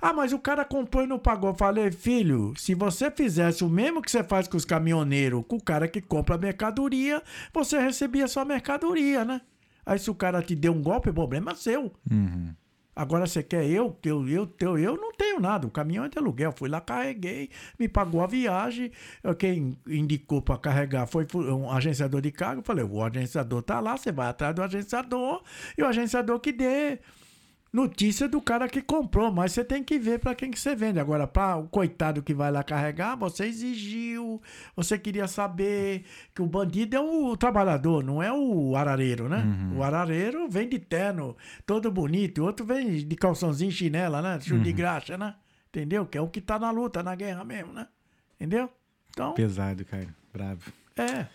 Ah, 0.00 0.12
mas 0.12 0.32
o 0.32 0.38
cara 0.38 0.64
comprou 0.64 1.02
e 1.02 1.06
não 1.06 1.18
pagou. 1.18 1.50
Eu 1.50 1.54
Falei, 1.54 1.90
filho, 1.90 2.54
se 2.56 2.74
você 2.74 3.10
fizesse 3.10 3.64
o 3.64 3.68
mesmo 3.68 4.00
que 4.00 4.10
você 4.10 4.22
faz 4.22 4.46
com 4.46 4.56
os 4.56 4.64
caminhoneiros, 4.64 5.44
com 5.48 5.56
o 5.56 5.62
cara 5.62 5.88
que 5.88 6.00
compra 6.00 6.36
a 6.36 6.38
mercadoria, 6.38 7.22
você 7.52 7.78
recebia 7.78 8.28
sua 8.28 8.44
mercadoria, 8.44 9.24
né? 9.24 9.40
Aí 9.84 9.98
se 9.98 10.10
o 10.10 10.14
cara 10.14 10.42
te 10.42 10.54
deu 10.54 10.72
um 10.72 10.82
golpe, 10.82 11.10
problema 11.12 11.52
é 11.52 11.54
seu. 11.54 11.92
Uhum. 12.10 12.54
Agora 12.94 13.26
você 13.26 13.44
quer 13.44 13.64
eu, 13.64 13.92
que 13.92 14.10
eu, 14.10 14.28
eu, 14.28 14.52
eu, 14.58 14.76
eu 14.76 14.96
não 14.96 15.12
tenho 15.12 15.38
nada. 15.38 15.68
O 15.68 15.70
caminhão 15.70 16.04
é 16.04 16.08
de 16.08 16.18
aluguel. 16.18 16.52
Fui 16.52 16.68
lá, 16.68 16.80
carreguei, 16.80 17.48
me 17.78 17.88
pagou 17.88 18.20
a 18.20 18.26
viagem. 18.26 18.90
Quem 19.38 19.78
indicou 19.86 20.42
para 20.42 20.58
carregar 20.58 21.06
foi 21.06 21.24
um 21.36 21.70
agenciador 21.70 22.20
de 22.20 22.32
carga. 22.32 22.58
Eu 22.58 22.64
falei, 22.64 22.84
o 22.84 23.00
agenciador 23.00 23.62
tá 23.62 23.78
lá, 23.78 23.96
você 23.96 24.10
vai 24.10 24.26
atrás 24.26 24.52
do 24.52 24.62
agenciador 24.62 25.44
e 25.76 25.82
o 25.82 25.86
agenciador 25.86 26.40
que 26.40 26.50
dê 26.50 26.98
notícia 27.72 28.28
do 28.28 28.40
cara 28.40 28.68
que 28.68 28.80
comprou, 28.80 29.30
mas 29.30 29.52
você 29.52 29.64
tem 29.64 29.82
que 29.84 29.98
ver 29.98 30.18
para 30.18 30.34
quem 30.34 30.50
que 30.50 30.58
você 30.58 30.74
vende. 30.74 30.98
Agora, 30.98 31.26
para 31.26 31.56
o 31.56 31.68
coitado 31.68 32.22
que 32.22 32.32
vai 32.34 32.50
lá 32.50 32.62
carregar, 32.62 33.16
você 33.16 33.44
exigiu, 33.44 34.40
você 34.74 34.98
queria 34.98 35.28
saber 35.28 36.04
que 36.34 36.42
o 36.42 36.46
bandido 36.46 36.96
é 36.96 37.00
o 37.00 37.36
trabalhador, 37.36 38.02
não 38.02 38.22
é 38.22 38.32
o 38.32 38.74
arareiro, 38.76 39.28
né? 39.28 39.44
O 39.76 39.82
arareiro 39.82 40.48
vem 40.48 40.68
de 40.68 40.78
terno, 40.78 41.36
todo 41.66 41.90
bonito, 41.90 42.42
o 42.42 42.44
outro 42.44 42.64
vem 42.64 43.06
de 43.06 43.16
calçãozinho 43.16 43.70
chinela, 43.70 44.22
né? 44.22 44.40
Chute 44.40 44.62
de 44.64 44.72
graxa, 44.72 45.18
né? 45.18 45.34
Entendeu? 45.68 46.06
Que 46.06 46.16
é 46.16 46.20
o 46.20 46.28
que 46.28 46.40
tá 46.40 46.58
na 46.58 46.70
luta, 46.70 47.02
na 47.02 47.14
guerra 47.14 47.44
mesmo, 47.44 47.72
né? 47.72 47.86
Entendeu? 48.36 48.70
Então, 49.10 49.34
Pesado, 49.34 49.84
cara. 49.84 50.08
Bravo. 50.32 50.72
é. 50.96 51.26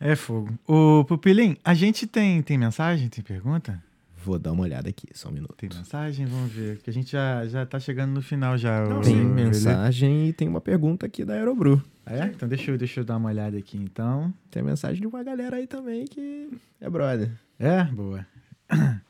É 0.00 0.14
fogo. 0.14 0.56
Ô, 0.64 1.04
Pupilim, 1.04 1.56
a 1.64 1.74
gente 1.74 2.06
tem, 2.06 2.40
tem 2.40 2.56
mensagem, 2.56 3.08
tem 3.08 3.22
pergunta? 3.24 3.82
Vou 4.24 4.38
dar 4.38 4.52
uma 4.52 4.64
olhada 4.64 4.88
aqui, 4.88 5.06
só 5.14 5.28
um 5.28 5.32
minuto. 5.32 5.54
Tem 5.56 5.68
mensagem? 5.72 6.26
Vamos 6.26 6.50
ver. 6.52 6.76
Porque 6.76 6.90
a 6.90 6.92
gente 6.92 7.12
já, 7.12 7.46
já 7.46 7.64
tá 7.64 7.78
chegando 7.78 8.12
no 8.12 8.20
final 8.22 8.58
já. 8.58 8.84
Não, 8.86 8.98
o- 8.98 9.02
Tem 9.02 9.20
o- 9.24 9.28
mensagem 9.28 10.28
e 10.28 10.32
tem 10.32 10.48
uma 10.48 10.60
pergunta 10.60 11.06
aqui 11.06 11.24
da 11.24 11.34
Aerobru. 11.34 11.82
Ah, 12.04 12.14
é? 12.16 12.24
Então 12.26 12.48
deixa 12.48 12.70
eu, 12.70 12.76
deixa 12.78 13.00
eu 13.00 13.04
dar 13.04 13.16
uma 13.16 13.28
olhada 13.28 13.56
aqui, 13.56 13.76
então. 13.78 14.32
Tem 14.50 14.62
mensagem 14.62 15.00
de 15.00 15.06
uma 15.06 15.22
galera 15.22 15.56
aí 15.56 15.66
também 15.66 16.04
que 16.06 16.48
é 16.80 16.90
brother. 16.90 17.30
É? 17.58 17.84
Boa. 17.84 18.26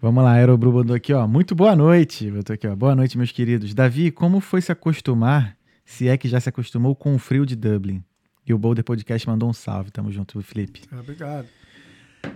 Vamos 0.00 0.24
lá, 0.24 0.32
Aerobru 0.32 0.72
mandou 0.72 0.96
aqui, 0.96 1.12
ó. 1.12 1.26
Muito 1.28 1.54
boa 1.54 1.76
noite. 1.76 2.30
Botou 2.30 2.54
aqui, 2.54 2.66
ó. 2.66 2.74
Boa 2.74 2.94
noite, 2.94 3.18
meus 3.18 3.32
queridos. 3.32 3.74
Davi, 3.74 4.10
como 4.10 4.40
foi 4.40 4.62
se 4.62 4.72
acostumar, 4.72 5.56
se 5.84 6.08
é 6.08 6.16
que 6.16 6.26
já 6.28 6.40
se 6.40 6.48
acostumou 6.48 6.94
com 6.94 7.14
o 7.14 7.18
frio 7.18 7.44
de 7.44 7.54
Dublin? 7.54 8.02
E 8.46 8.54
o 8.54 8.58
Boulder 8.58 8.82
Podcast 8.82 9.28
mandou 9.28 9.48
um 9.50 9.52
salve. 9.52 9.90
Tamo 9.90 10.10
junto, 10.10 10.40
Felipe. 10.40 10.82
Obrigado. 10.90 11.46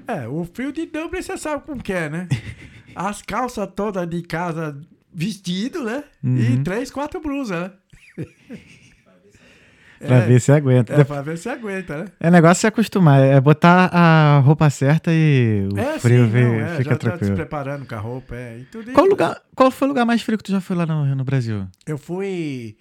É, 0.07 0.29
o 0.29 0.45
frio 0.45 0.73
de 0.73 0.87
Dublin 0.87 1.23
você 1.23 1.37
sabe 1.37 1.63
como 1.65 1.83
que 1.83 1.93
é, 1.93 2.09
né? 2.09 2.29
As 2.95 3.23
calças 3.23 3.69
todas 3.75 4.09
de 4.09 4.23
casa 4.23 4.79
vestido, 5.13 5.83
né? 5.85 6.05
E 6.23 6.27
Uhum. 6.29 6.63
três, 6.65 6.91
quatro 6.91 7.21
blusas, 7.21 7.61
né? 7.61 7.73
Pra 10.07 10.21
ver 10.21 10.39
se 10.41 10.53
aguenta. 10.53 10.93
É, 10.93 11.03
pra 11.05 11.23
ver 11.23 11.39
se 11.39 11.49
aguenta, 11.49 11.97
né? 11.97 12.05
É 12.21 12.31
negócio 12.31 12.61
se 12.61 12.67
acostumar, 12.67 13.23
é 13.23 13.41
botar 13.41 13.89
a 13.91 14.39
roupa 14.41 14.69
certa 14.69 15.11
e 15.11 15.67
o 15.73 15.79
é, 15.79 15.99
frio 15.99 16.25
sim, 16.27 16.31
vem, 16.31 16.45
não, 16.45 16.55
é, 16.61 16.77
fica 16.77 16.91
já 16.91 16.91
tá 16.91 16.95
se 16.95 16.99
tranquilo. 17.17 17.35
preparando 17.37 17.87
com 17.87 17.95
a 17.95 17.99
roupa, 17.99 18.35
é. 18.37 18.59
E 18.59 18.65
tudo 18.65 18.93
Qual 18.93 19.07
lugar, 19.07 19.41
qual 19.55 19.71
foi 19.71 19.87
o 19.87 19.91
lugar 19.91 20.05
mais 20.05 20.21
frio 20.21 20.37
que 20.37 20.45
tu 20.45 20.53
já 20.53 20.61
foi 20.61 20.77
lá 20.77 20.85
no, 20.85 21.15
no 21.15 21.25
Brasil? 21.25 21.67
Eu 21.87 21.97
fui. 21.97 22.77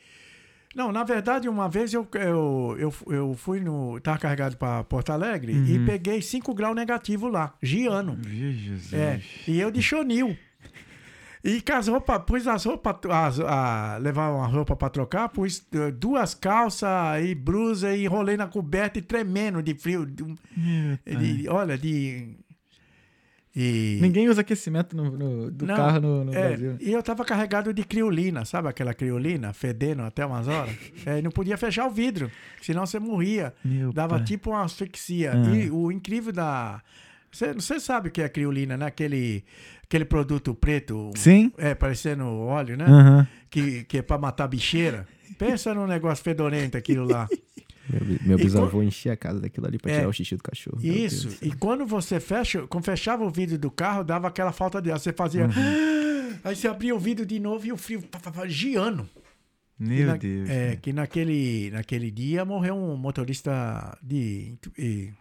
Não, 0.75 0.91
na 0.91 1.03
verdade, 1.03 1.47
uma 1.47 1.69
vez 1.69 1.93
eu, 1.93 2.07
eu, 2.15 2.75
eu, 2.79 2.93
eu 3.13 3.33
fui 3.35 3.59
no. 3.59 3.99
Tava 3.99 4.17
carregado 4.17 4.57
pra 4.57 4.83
Porto 4.83 5.11
Alegre 5.11 5.53
e 5.53 5.77
Uhum. 5.77 5.85
peguei 5.85 6.21
5 6.21 6.53
graus 6.53 6.75
negativo 6.75 7.27
lá, 7.27 7.53
giano. 7.61 8.17
Jesus. 8.27 8.91
É, 8.93 9.21
e 9.47 9.59
eu 9.59 9.69
de 9.69 9.81
chonil. 9.81 10.35
E 11.45 11.59
com 11.61 11.73
as 11.73 11.89
roupas, 11.89 12.21
pus 12.25 12.47
as 12.47 12.63
roupas, 12.63 12.95
as, 13.11 13.39
a, 13.41 13.97
levar 13.97 14.31
uma 14.31 14.47
roupa 14.47 14.77
pra 14.77 14.89
trocar, 14.89 15.27
pus 15.27 15.61
eh, 15.73 15.91
duas 15.91 16.33
calças 16.33 16.89
e 17.21 17.35
blusa 17.35 17.93
e 17.93 18.05
enrolei 18.05 18.37
na 18.37 18.47
coberta 18.47 18.97
e 18.97 19.01
tremendo 19.01 19.61
de 19.61 19.73
frio. 19.75 20.05
de 20.05 20.23
de- 21.05 21.49
olha, 21.49 21.77
de. 21.77 22.37
E, 23.55 23.99
Ninguém 24.01 24.27
usa 24.29 24.41
aquecimento 24.41 24.95
no, 24.97 25.11
no- 25.11 25.51
do 25.51 25.65
Não, 25.67 25.75
carro 25.75 25.99
no, 26.01 26.23
no 26.25 26.33
é, 26.33 26.47
Brasil. 26.49 26.75
e 26.79 26.91
eu 26.91 27.03
tava 27.03 27.23
carregado 27.23 27.71
de 27.71 27.83
criolina, 27.83 28.45
sabe 28.45 28.67
aquela 28.67 28.95
criolina, 28.95 29.53
fedendo 29.53 30.01
até 30.01 30.25
umas 30.25 30.47
horas? 30.47 30.75
É, 31.05 31.21
não 31.21 31.29
podia 31.29 31.55
fechar 31.57 31.85
o 31.85 31.91
vidro, 31.91 32.31
senão 32.61 32.85
você 32.85 32.97
morria. 32.97 33.53
Meu 33.63 33.93
Dava 33.93 34.15
pai. 34.15 34.23
tipo 34.23 34.49
uma 34.51 34.63
asfixia. 34.63 35.33
Ah. 35.33 35.55
E 35.55 35.69
o 35.69 35.91
incrível 35.91 36.31
da. 36.33 36.81
Você, 37.31 37.53
você 37.53 37.79
sabe 37.79 38.09
o 38.09 38.11
que 38.11 38.21
é 38.21 38.29
criolina, 38.29 38.75
né? 38.77 38.85
Aquele, 38.87 39.43
aquele 39.83 40.05
produto 40.05 40.53
preto, 40.55 41.11
Sim? 41.15 41.51
é, 41.57 41.75
parecendo 41.75 42.25
óleo, 42.25 42.77
né? 42.77 43.27
Que, 43.49 43.83
que 43.83 43.97
é 43.99 44.01
pra 44.01 44.17
matar 44.17 44.47
bicheira. 44.47 45.05
Pensa 45.37 45.73
num 45.73 45.85
negócio 45.87 46.23
fedorento 46.23 46.77
aquilo 46.77 47.05
lá. 47.05 47.27
Meu, 47.89 48.19
meu 48.21 48.37
bisavô 48.37 48.81
enchia 48.81 49.13
a 49.13 49.17
casa 49.17 49.41
daquilo 49.41 49.67
ali 49.67 49.77
pra 49.77 49.91
É. 49.91 49.95
tirar 49.97 50.07
o 50.07 50.13
xixi 50.13 50.35
do 50.37 50.43
cachorro. 50.43 50.79
Isso. 50.81 51.27
Do 51.27 51.47
E 51.47 51.51
quando 51.51 51.85
você 51.85 52.19
fecha, 52.19 52.65
quando 52.67 52.85
fechava 52.85 53.23
o 53.25 53.29
vidro 53.29 53.57
do 53.57 53.69
carro, 53.69 54.03
dava 54.03 54.27
aquela 54.29 54.51
falta 54.53 54.81
de 54.81 54.89
ar. 54.91 54.99
Você 54.99 55.11
fazia. 55.11 55.45
Uhum. 55.45 55.49
Aí 56.43 56.55
você 56.55 56.67
abria 56.67 56.95
o 56.95 56.99
vidro 56.99 57.25
de 57.25 57.39
novo 57.39 57.65
e 57.65 57.71
o 57.73 57.77
frio 57.77 58.01
giando. 58.47 59.07
Meu 59.77 60.07
na- 60.07 60.15
Deus. 60.17 60.49
É, 60.49 60.75
que 60.77 60.93
naquele, 60.93 61.71
naquele 61.71 62.09
dia 62.11 62.45
morreu 62.45 62.75
um 62.75 62.95
motorista 62.95 63.97
de. 64.01 64.57
e- 64.77 65.11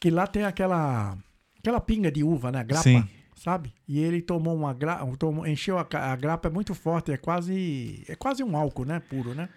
que 0.00 0.10
lá 0.10 0.26
tem 0.26 0.44
aquela. 0.44 1.16
aquela 1.58 1.80
pinga 1.80 2.10
de 2.10 2.22
uva, 2.24 2.50
né? 2.50 2.64
Grapa. 2.64 2.82
Sim. 2.82 3.04
Sabe? 3.34 3.72
E 3.88 3.98
ele 3.98 4.22
tomou 4.22 4.54
uma 4.54 4.72
grapa, 4.72 5.04
encheu 5.48 5.76
a, 5.76 5.86
a 5.90 6.14
grapa, 6.16 6.48
é 6.48 6.50
muito 6.50 6.74
forte, 6.74 7.10
é 7.10 7.16
quase. 7.16 8.04
É 8.08 8.14
quase 8.14 8.42
um 8.44 8.56
álcool, 8.56 8.84
né? 8.84 9.00
Puro, 9.00 9.34
né? 9.34 9.48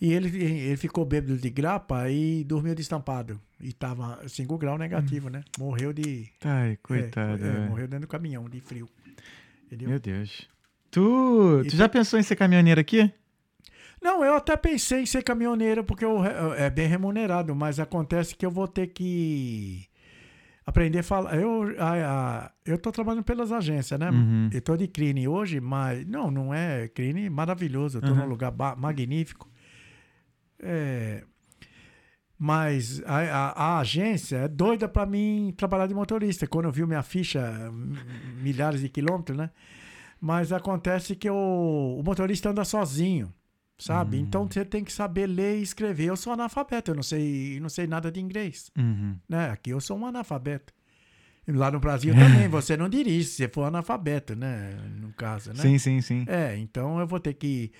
E 0.00 0.12
ele, 0.12 0.28
ele 0.42 0.76
ficou 0.78 1.04
bêbado 1.04 1.36
de 1.36 1.50
grapa 1.50 2.08
e 2.10 2.42
dormiu 2.44 2.74
destampado. 2.74 3.38
E 3.60 3.70
tava 3.72 4.26
5 4.26 4.56
graus 4.56 4.78
negativo, 4.78 5.28
né? 5.28 5.42
Morreu 5.58 5.92
de. 5.92 6.28
Ai, 6.42 6.72
é, 6.72 6.76
coitado. 6.82 7.44
é, 7.44 7.48
é. 7.48 7.68
morreu 7.68 7.86
dentro 7.86 8.06
do 8.06 8.10
caminhão, 8.10 8.48
de 8.48 8.60
frio. 8.60 8.88
Entendeu? 9.66 9.90
Meu 9.90 10.00
Deus. 10.00 10.48
Tu, 10.90 11.62
tu 11.68 11.76
já 11.76 11.88
pensou 11.88 12.18
em 12.18 12.22
ser 12.22 12.34
caminhoneiro 12.36 12.80
aqui? 12.80 13.12
Não, 14.02 14.24
eu 14.24 14.34
até 14.34 14.56
pensei 14.56 15.02
em 15.02 15.06
ser 15.06 15.22
caminhoneiro 15.22 15.84
porque 15.84 16.04
eu, 16.04 16.24
é 16.56 16.70
bem 16.70 16.88
remunerado, 16.88 17.54
mas 17.54 17.78
acontece 17.78 18.34
que 18.34 18.46
eu 18.46 18.50
vou 18.50 18.66
ter 18.66 18.86
que 18.86 19.84
aprender 20.64 21.00
a 21.00 21.02
falar. 21.02 21.36
Eu, 21.36 21.74
a, 21.78 21.92
a- 22.46 22.50
eu 22.64 22.78
tô 22.78 22.90
trabalhando 22.90 23.22
pelas 23.24 23.52
agências, 23.52 24.00
né? 24.00 24.10
Uhum. 24.10 24.48
Eu 24.52 24.62
tô 24.62 24.74
de 24.78 24.88
crine 24.88 25.28
hoje, 25.28 25.60
mas 25.60 26.06
não, 26.06 26.30
não 26.30 26.54
é 26.54 26.88
crine 26.88 27.28
maravilhoso. 27.28 27.98
Eu 27.98 28.02
tô 28.02 28.08
Uhum. 28.08 28.16
num 28.16 28.26
lugar 28.26 28.50
magnífico. 28.78 29.46
É, 30.62 31.22
mas 32.38 33.02
a, 33.04 33.16
a- 33.18 33.52
a 33.52 33.78
agência 33.80 34.36
é 34.38 34.48
doida 34.48 34.88
para 34.88 35.04
mim 35.04 35.52
trabalhar 35.56 35.86
de 35.86 35.94
motorista. 35.94 36.46
Quando 36.46 36.64
eu 36.66 36.72
vi 36.72 36.84
minha 36.86 37.02
ficha, 37.02 37.70
milhares 38.42 38.80
de 38.80 38.88
quilômetros, 38.88 39.36
né? 39.36 39.50
Mas 40.20 40.52
acontece 40.52 41.14
que 41.14 41.28
o, 41.28 41.96
o 41.98 42.02
motorista 42.02 42.50
anda 42.50 42.64
sozinho, 42.64 43.32
sabe? 43.78 44.16
Hum. 44.16 44.20
Então 44.20 44.46
você 44.48 44.64
tem 44.64 44.82
que 44.84 44.92
saber 44.92 45.26
ler 45.26 45.58
e 45.58 45.62
escrever. 45.62 46.06
Eu 46.06 46.16
sou 46.16 46.32
analfabeto, 46.32 46.90
eu 46.90 46.94
não 46.94 47.02
sei, 47.02 47.58
não 47.60 47.68
sei 47.68 47.86
nada 47.86 48.10
de 48.10 48.20
inglês, 48.20 48.70
Uhum. 48.76 49.16
né? 49.28 49.50
Aqui 49.50 49.70
eu 49.70 49.80
sou 49.80 49.98
um 49.98 50.06
analfabeto. 50.06 50.72
Lá 51.48 51.70
no 51.70 51.80
Brasil 51.80 52.14
também, 52.14 52.46
você 52.48 52.76
não 52.76 52.88
dirige 52.88 53.24
se 53.28 53.36
você 53.36 53.48
for 53.48 53.64
analfabeto, 53.64 54.34
né? 54.36 54.78
No 55.00 55.12
caso, 55.12 55.50
né? 55.50 55.56
Sim, 55.62 55.78
sim, 55.78 56.00
sim. 56.00 56.24
É, 56.26 56.56
então 56.56 56.98
eu 57.00 57.06
vou 57.06 57.18
ter 57.20 57.34
que 57.34 57.72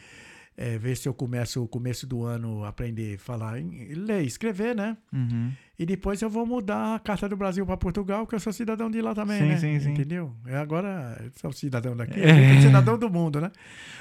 é, 0.61 0.77
ver 0.77 0.95
se 0.95 1.09
eu 1.09 1.15
começo 1.15 1.65
o 1.65 1.67
começo 1.67 2.07
do 2.07 2.23
ano 2.23 2.65
aprender 2.67 3.15
a 3.15 3.19
falar, 3.19 3.55
ler, 3.55 4.23
escrever, 4.25 4.77
né? 4.77 4.95
Uhum. 5.11 5.51
E 5.79 5.87
depois 5.87 6.21
eu 6.21 6.29
vou 6.29 6.45
mudar 6.45 6.97
a 6.97 6.99
carta 6.99 7.27
do 7.27 7.35
Brasil 7.35 7.65
para 7.65 7.79
Portugal, 7.79 8.27
que 8.27 8.35
eu 8.35 8.41
sou 8.41 8.53
cidadão 8.53 8.91
de 8.91 9.01
lá 9.01 9.15
também, 9.15 9.39
Sim, 9.39 9.49
né? 9.49 9.57
sim, 9.57 9.81
sim. 9.81 9.91
Entendeu? 9.93 10.35
É 10.47 10.59
agora 10.59 11.19
eu 11.25 11.31
sou 11.41 11.51
cidadão 11.51 11.97
daqui, 11.97 12.21
É. 12.21 12.53
eu 12.59 12.61
cidadão 12.61 12.99
do 12.99 13.09
mundo, 13.09 13.41
né? 13.41 13.51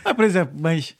Ah, 0.03 0.13
por 0.13 0.25
exemplo, 0.25 0.57
mas. 0.59 0.97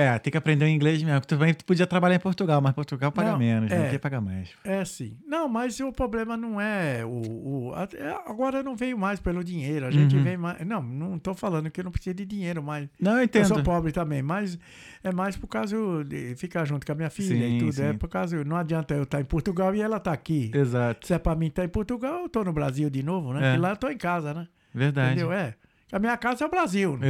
É, 0.00 0.18
tem 0.18 0.30
que 0.30 0.36
aprender 0.38 0.64
o 0.64 0.68
inglês 0.68 1.02
mesmo. 1.02 1.20
Tu, 1.20 1.28
também, 1.28 1.52
tu 1.54 1.64
podia 1.64 1.86
trabalhar 1.86 2.14
em 2.16 2.20
Portugal, 2.20 2.60
mas 2.60 2.72
Portugal 2.74 3.12
paga 3.12 3.32
Não, 3.32 3.38
menos, 3.38 3.70
né? 3.70 3.84
é. 3.84 3.88
Aqui 3.88 3.98
paga 3.98 4.20
mais. 4.20 4.50
É 4.64 4.84
sim. 4.84 5.16
Não, 5.26 5.48
mas 5.48 5.78
o 5.80 5.92
problema 5.92 6.36
não 6.36 6.60
é 6.60 7.04
o. 7.04 7.70
o 7.70 7.74
é, 7.76 8.10
agora 8.26 8.58
eu 8.58 8.64
não 8.64 8.74
veio 8.76 8.96
mais 8.98 9.20
pelo 9.20 9.42
dinheiro. 9.44 9.86
A 9.86 9.90
gente 9.90 10.16
Uhum. 10.16 10.22
vem 10.22 10.36
mais. 10.36 10.64
Não, 10.66 10.82
não 10.82 11.18
tô 11.18 11.34
falando 11.34 11.70
que 11.70 11.80
eu 11.80 11.84
não 11.84 11.90
preciso 11.92 12.14
de 12.14 12.24
dinheiro, 12.24 12.62
mas. 12.62 12.88
Não, 13.00 13.12
eu 13.12 13.18
Eu 13.18 13.24
entendo. 13.24 13.46
sou 13.48 13.62
pobre 13.62 13.92
também, 13.92 14.22
mas 14.22 14.58
é 15.04 15.12
mais 15.12 15.36
por 15.36 15.46
causa 15.46 15.76
de 16.04 16.34
ficar 16.36 16.64
junto 16.64 16.84
com 16.86 16.92
a 16.92 16.94
minha 16.94 17.10
filha 17.10 17.46
Sim, 17.46 17.56
e 17.56 17.58
tudo. 17.58 17.82
É 17.82 17.92
sim. 17.92 17.98
por 17.98 18.08
causa. 18.08 18.42
Não 18.44 18.56
adianta 18.56 18.94
eu 18.94 19.02
estar 19.04 19.20
em 19.20 19.24
Portugal 19.24 19.74
e 19.74 19.80
ela 19.80 19.96
estar 19.98 20.12
aqui. 20.12 20.50
Exato. 20.54 21.06
Se 21.06 21.14
é 21.14 21.18
pra 21.18 21.34
mim 21.34 21.46
estar 21.46 21.64
em 21.64 21.68
Portugal, 21.68 22.22
eu 22.22 22.28
tô 22.28 22.42
no 22.44 22.52
Brasil 22.52 22.88
de 22.90 23.02
novo, 23.02 23.32
né? 23.32 23.52
É. 23.52 23.54
E 23.54 23.58
lá 23.58 23.70
eu 23.70 23.76
tô 23.76 23.88
em 23.88 23.96
casa, 23.98 24.32
né? 24.34 24.46
Verdade. 24.74 25.12
Entendeu? 25.12 25.32
É. 25.32 25.54
A 25.92 25.98
minha 25.98 26.16
casa 26.16 26.44
é 26.44 26.46
o 26.46 26.50
Brasil. 26.50 26.96
né? 26.96 27.08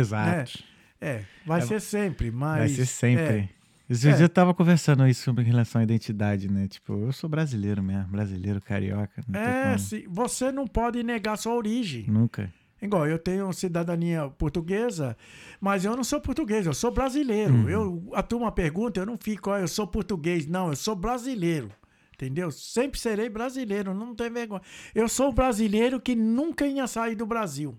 É. 1.00 1.22
Vai 1.46 1.60
É, 1.60 1.66
ser 1.66 1.80
sempre, 1.80 2.30
mas. 2.30 2.58
Vai 2.58 2.68
ser 2.68 2.86
sempre. 2.86 3.22
é. 3.24 3.48
Esse 3.88 4.08
É. 4.08 4.22
eu 4.22 4.28
tava 4.28 4.54
conversando 4.54 5.04
isso 5.08 5.24
sobre 5.24 5.42
em 5.42 5.46
relação 5.48 5.80
à 5.80 5.84
identidade, 5.84 6.48
né? 6.48 6.68
Tipo, 6.68 6.92
eu 6.92 7.12
sou 7.12 7.28
brasileiro 7.28 7.82
mesmo, 7.82 8.06
brasileiro, 8.06 8.60
carioca. 8.60 9.20
É, 9.32 9.76
sim. 9.78 10.04
você 10.08 10.52
não 10.52 10.64
pode 10.64 11.02
negar 11.02 11.36
sua 11.36 11.54
origem. 11.54 12.04
Nunca. 12.06 12.52
Igual, 12.80 13.06
eu 13.08 13.18
tenho 13.18 13.52
cidadania 13.52 14.28
portuguesa, 14.38 15.16
mas 15.60 15.84
eu 15.84 15.94
não 15.96 16.04
sou 16.04 16.20
português, 16.20 16.64
eu 16.66 16.72
sou 16.72 16.90
brasileiro. 16.92 17.52
Uhum. 17.52 17.68
Eu, 17.68 18.10
a 18.14 18.22
turma 18.22 18.50
pergunta, 18.52 19.00
eu 19.00 19.04
não 19.06 19.18
fico, 19.18 19.50
ó, 19.50 19.58
eu 19.58 19.68
sou 19.68 19.86
português. 19.88 20.46
Não, 20.46 20.68
eu 20.68 20.76
sou 20.76 20.94
brasileiro. 20.94 21.70
Entendeu? 22.14 22.50
Sempre 22.50 22.98
serei 23.00 23.28
brasileiro, 23.28 23.92
não 23.92 24.14
tem 24.14 24.30
vergonha. 24.30 24.62
Eu 24.94 25.08
sou 25.08 25.32
brasileiro 25.32 26.00
que 26.00 26.14
nunca 26.14 26.64
ia 26.66 26.86
sair 26.86 27.16
do 27.16 27.26
Brasil. 27.26 27.76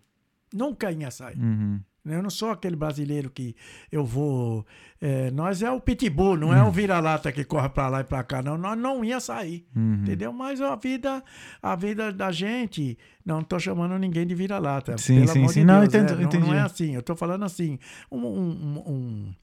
Nunca 0.53 0.91
ia 0.91 1.09
sair. 1.09 1.37
Uhum. 1.37 1.79
Eu 2.03 2.23
não 2.23 2.29
sou 2.31 2.49
aquele 2.49 2.75
brasileiro 2.75 3.29
que 3.29 3.55
eu 3.91 4.03
vou. 4.03 4.65
é, 4.99 5.29
nós 5.29 5.61
é 5.61 5.69
o 5.69 5.79
pitbull, 5.79 6.35
não 6.35 6.51
é 6.51 6.63
o 6.63 6.71
vira-lata 6.71 7.31
que 7.31 7.43
corre 7.43 7.69
pra 7.69 7.87
lá 7.89 8.01
e 8.01 8.03
pra 8.03 8.23
cá, 8.23 8.41
não. 8.41 8.57
Nós 8.57 8.75
não 8.77 9.05
ia 9.05 9.19
sair. 9.19 9.67
Uhum. 9.75 9.99
Entendeu? 10.01 10.33
Mas 10.33 10.59
a 10.61 10.75
vida, 10.75 11.23
a 11.61 11.75
vida 11.75 12.11
da 12.11 12.31
gente, 12.31 12.97
não 13.23 13.43
tô 13.43 13.59
chamando 13.59 13.97
ninguém 13.99 14.25
de 14.25 14.33
vira-lata. 14.33 14.97
Sim, 14.97 15.15
pelo 15.21 15.27
sim, 15.27 15.39
amor 15.39 15.49
sim. 15.53 15.59
de 15.59 15.65
Não, 15.65 15.79
Deus, 15.81 15.93
entendo- 15.93 16.19
é, 16.19 16.39
não, 16.39 16.47
não 16.47 16.53
é 16.55 16.61
assim. 16.61 16.95
Eu 16.95 17.03
tô 17.03 17.15
falando 17.15 17.45
assim, 17.45 17.77
um, 18.11 18.17
um, 18.25 18.83
um, 18.87 19.33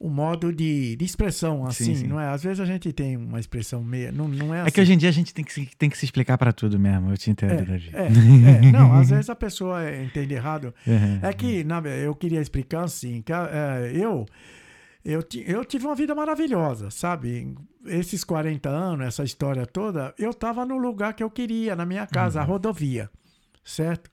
um 0.00 0.10
modo 0.10 0.52
de, 0.52 0.94
de 0.96 1.04
expressão, 1.04 1.64
assim, 1.66 1.84
Sim, 1.86 1.94
sim. 1.96 2.06
não 2.06 2.20
é? 2.20 2.28
Às 2.28 2.42
vezes 2.42 2.60
a 2.60 2.64
gente 2.66 2.92
tem 2.92 3.16
uma 3.16 3.40
expressão 3.40 3.82
meia, 3.82 4.12
não, 4.12 4.28
não 4.28 4.54
é 4.54 4.58
É 4.58 4.60
assim. 4.62 4.70
que 4.72 4.80
hoje 4.80 4.92
em 4.92 4.98
dia 4.98 5.08
a 5.08 5.12
gente 5.12 5.32
tem 5.32 5.44
que 5.44 5.52
se, 5.52 5.66
tem 5.78 5.88
que 5.88 5.96
se 5.96 6.04
explicar 6.04 6.36
pra 6.36 6.52
tudo 6.52 6.78
mesmo. 6.78 7.10
Eu 7.10 7.16
te 7.16 7.30
entendo, 7.30 7.64
Davi. 7.64 7.90
É, 7.94 8.06
é, 8.68 8.72
não, 8.72 8.92
às 8.92 9.08
vezes 9.08 9.30
a 9.30 9.34
pessoa 9.34 9.80
entende 10.02 10.34
errado. 10.34 10.74
Uhum. 10.86 11.18
É 11.22 11.32
que 11.32 11.64
na, 11.64 11.78
eu 11.80 12.14
queria 12.14 12.40
explicar 12.40 12.84
assim, 12.84 13.22
que 13.22 13.32
é, 13.32 13.90
eu, 13.94 14.26
eu, 15.04 15.24
eu 15.46 15.64
tive 15.64 15.86
uma 15.86 15.94
vida 15.94 16.14
maravilhosa, 16.14 16.90
sabe? 16.90 17.54
Esses 17.86 18.22
40 18.22 18.68
anos, 18.68 19.06
essa 19.06 19.24
história 19.24 19.64
toda, 19.64 20.12
eu 20.18 20.34
tava 20.34 20.66
no 20.66 20.76
lugar 20.76 21.14
que 21.14 21.22
eu 21.22 21.30
queria, 21.30 21.74
na 21.74 21.86
minha 21.86 22.06
casa, 22.06 22.40
a 22.40 22.44
rodovia. 22.44 23.08
certo? 23.64 24.10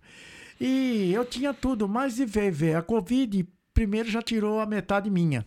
E 0.61 1.11
eu 1.13 1.25
tinha 1.25 1.53
tudo, 1.53 1.89
mas 1.89 2.15
de 2.15 2.25
ver, 2.25 2.51
ver 2.51 2.75
a 2.77 2.81
Covid, 2.81 3.45
primeiro 3.73 4.09
já 4.09 4.21
tirou 4.21 4.59
a 4.61 4.65
metade 4.65 5.09
minha, 5.09 5.45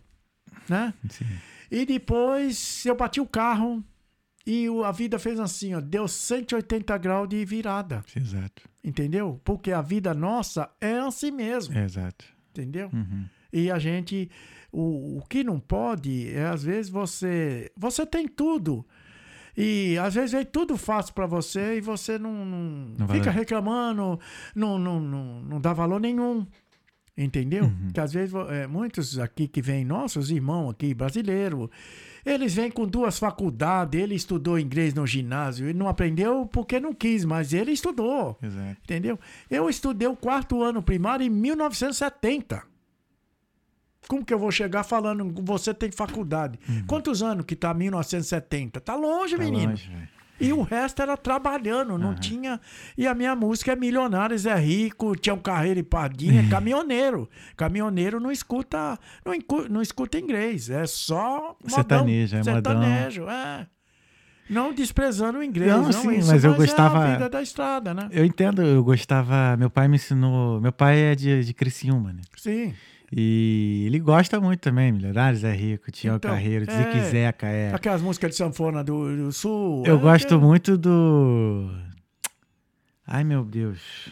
né? 0.69 0.93
Sim. 1.09 1.25
E 1.71 1.85
depois 1.85 2.85
eu 2.87 2.95
bati 2.95 3.21
o 3.21 3.27
carro 3.27 3.83
e 4.47 4.67
a 4.85 4.93
vida 4.93 5.19
fez 5.19 5.41
assim, 5.41 5.75
ó, 5.75 5.81
deu 5.81 6.07
180 6.07 6.97
graus 6.99 7.29
de 7.29 7.45
virada, 7.45 8.05
Exato. 8.15 8.63
entendeu? 8.85 9.41
Porque 9.45 9.73
a 9.73 9.83
vida 9.83 10.15
nossa 10.15 10.71
é 10.81 10.99
assim 10.99 11.33
mesmo, 11.33 11.77
Exato. 11.77 12.25
entendeu? 12.51 12.89
Uhum. 12.93 13.25
E 13.53 13.71
a 13.71 13.79
gente, 13.79 14.31
o, 14.71 15.19
o 15.19 15.23
que 15.29 15.43
não 15.43 15.59
pode 15.59 16.31
é 16.33 16.47
às 16.47 16.63
vezes 16.63 16.91
você, 16.91 17.73
você 17.77 18.07
tem 18.07 18.29
tudo. 18.29 18.87
E 19.57 19.97
às 19.99 20.15
vezes 20.15 20.35
é 20.35 20.45
tudo 20.45 20.77
fácil 20.77 21.15
para 21.15 21.27
você 21.27 21.79
e 21.79 21.81
você 21.81 22.19
não, 22.19 22.45
não, 22.45 22.95
Não 22.99 23.09
fica 23.09 23.31
reclamando, 23.31 24.21
não, 24.55 24.79
não, 24.79 25.01
não, 25.01 25.41
não 25.43 25.61
dá 25.61 25.73
valor 25.73 25.99
nenhum. 25.99 26.47
Entendeu? 27.19 27.65
Uhum. 27.65 27.91
Que 27.95 28.01
às 28.01 28.13
vezes 28.13 28.35
é, 28.51 28.67
muitos 28.67 29.19
aqui 29.19 29.49
que 29.49 29.63
vêm, 29.63 29.85
nossos 29.87 30.31
irmãos 30.31 30.71
aqui, 30.71 30.93
brasileiros, 30.93 31.71
eles 32.27 32.53
vêm 32.55 32.71
com 32.71 32.87
duas 32.87 33.19
faculdades, 33.19 33.99
ele 33.99 34.15
estudou 34.15 34.59
inglês 34.59 34.93
no 34.93 35.07
ginásio, 35.07 35.67
ele 35.67 35.79
não 35.79 35.89
aprendeu 35.89 36.45
porque 36.47 36.79
não 36.79 36.93
quis, 36.93 37.25
mas 37.25 37.55
ele 37.55 37.73
estudou. 37.73 38.37
Exato. 38.43 38.77
Entendeu? 38.85 39.19
Eu 39.51 39.71
estudei 39.71 40.07
o 40.09 40.15
quarto 40.17 40.63
ano 40.63 40.83
primário 40.83 41.25
em 41.25 41.31
1970. 41.31 42.63
Como 44.09 44.25
que 44.25 44.33
eu 44.35 44.39
vou 44.39 44.51
chegar 44.53 44.85
falando, 44.85 45.33
você 45.43 45.73
tem 45.75 45.91
faculdade? 45.91 46.59
Quantos 46.87 47.23
anos 47.23 47.45
que 47.47 47.57
tá 47.57 47.73
1970? 47.75 48.81
Tá 48.81 48.95
longe, 48.95 49.35
Uhum. 49.35 49.39
Tá 49.41 49.45
menino. 49.45 49.71
longe. 49.71 49.91
E 50.39 50.53
o 50.53 50.63
resto 50.63 51.01
era 51.01 51.17
trabalhando, 51.17 51.97
não 51.97 52.11
Aham. 52.11 52.15
tinha. 52.17 52.61
E 52.97 53.07
a 53.07 53.15
minha 53.15 53.35
música 53.35 53.73
é 53.73 53.77
Milionários 53.77 54.45
é 54.47 54.55
Rico, 54.55 55.17
tinha 55.17 55.35
um 55.35 55.39
carreira 55.39 55.81
e 55.81 55.83
pardinha, 55.83 56.47
caminhoneiro. 56.49 57.29
Caminhoneiro 57.57 58.21
não 58.21 58.31
escuta, 58.31 58.99
não, 59.25 59.33
não 59.71 59.81
escuta 59.83 60.19
inglês, 60.19 60.69
é 60.69 60.87
só 60.87 61.57
modão, 61.63 61.71
Sertanejo, 61.71 62.37
é 62.37 62.39
modão. 62.39 62.55
sertanejo, 62.55 63.23
é. 63.29 63.67
Não 64.49 64.73
desprezando 64.73 65.39
o 65.39 65.43
inglês, 65.43 65.73
Não, 65.73 65.83
não, 65.83 65.93
sim, 65.93 66.19
isso, 66.19 66.31
mas 66.31 66.45
eu 66.45 66.53
É 66.53 66.57
gostava- 66.57 67.05
a 67.05 67.13
vida 67.15 67.29
da 67.29 67.43
estrada, 67.43 67.93
né? 67.93 68.09
Eu 68.13 68.25
entendo, 68.25 68.63
eu 68.63 68.85
gostava. 68.85 69.57
Meu 69.57 69.69
pai 69.69 69.89
me 69.89 69.97
ensinou. 69.97 70.61
Meu 70.61 70.71
pai 70.71 71.01
é 71.01 71.15
de, 71.17 71.43
de 71.43 71.53
Criciúma, 71.53 72.13
né? 72.13 72.23
Sim. 72.37 72.73
E 73.13 73.85
ele 73.87 73.99
gosta 74.01 74.41
muito 74.41 74.61
também, 74.61 74.91
Milionários 74.91 75.45
é 75.45 75.53
Rico, 75.53 75.91
tinha 75.93 76.15
Então, 76.15 76.31
Carreiro, 76.31 76.69
é. 76.69 76.77
Zique 76.77 77.01
Zeca, 77.11 77.47
é. 77.47 77.73
Aquelas 77.73 78.03
músicas 78.03 78.31
de 78.31 78.37
sanfona 78.37 78.83
do, 78.83 79.17
do 79.17 79.33
sul. 79.33 79.85
Eu 79.87 79.97
é, 79.97 80.01
gosto 80.01 80.35
é, 80.35 80.39
muito 80.39 80.77
do. 80.77 81.71
Ai, 83.07 83.23
meu 83.23 83.45
Deus. 83.45 84.11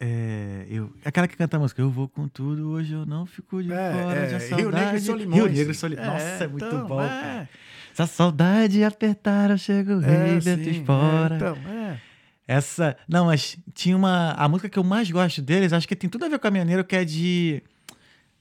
É, 0.00 0.64
eu, 0.70 0.92
aquela 1.04 1.26
que 1.26 1.36
canta 1.36 1.56
a 1.56 1.60
música, 1.60 1.82
eu 1.82 1.90
vou 1.90 2.08
com 2.08 2.28
tudo, 2.28 2.70
hoje 2.70 2.92
eu 2.92 3.04
não 3.04 3.26
fico 3.26 3.60
de 3.60 3.72
É, 3.72 3.92
fora 3.92 4.18
é, 4.20 4.26
de 4.26 4.34
a 4.34 4.38
Rio 4.38 4.70
Negro 4.70 4.70
e 4.70 4.70
saudade. 4.70 5.00
Solimões. 5.00 5.42
Rio 5.42 5.52
Negro 5.52 5.72
e 5.72 5.74
Solimões. 5.74 6.06
Nossa, 6.06 6.44
é 6.44 6.46
muito 6.46 6.64
então, 6.64 6.86
bom, 6.86 7.02
é. 7.02 7.08
cara. 7.08 7.48
Se 7.94 8.02
a 8.02 8.06
saudade 8.06 8.84
apertar, 8.84 9.50
eu 9.50 9.58
chego 9.58 10.00
É, 10.04 10.26
rei 10.28 10.40
dentro 10.40 10.72
sim, 10.72 10.82
e 10.82 10.84
fora. 10.84 11.34
é, 11.34 11.36
então, 11.36 11.56
é. 11.68 12.00
Essa. 12.46 12.96
Não, 13.08 13.26
mas 13.26 13.58
tinha 13.74 13.96
uma. 13.96 14.32
A 14.34 14.48
música 14.48 14.68
que 14.68 14.78
eu 14.78 14.84
mais 14.84 15.10
gosto 15.10 15.42
deles, 15.42 15.72
acho 15.72 15.88
que 15.88 15.96
tem 15.96 16.08
tudo 16.08 16.24
a 16.24 16.28
ver 16.28 16.38
com 16.38 16.46
a 16.46 16.48
Caminhoneiro, 16.48 16.84
que 16.84 16.94
é 16.94 17.04
de. 17.04 17.62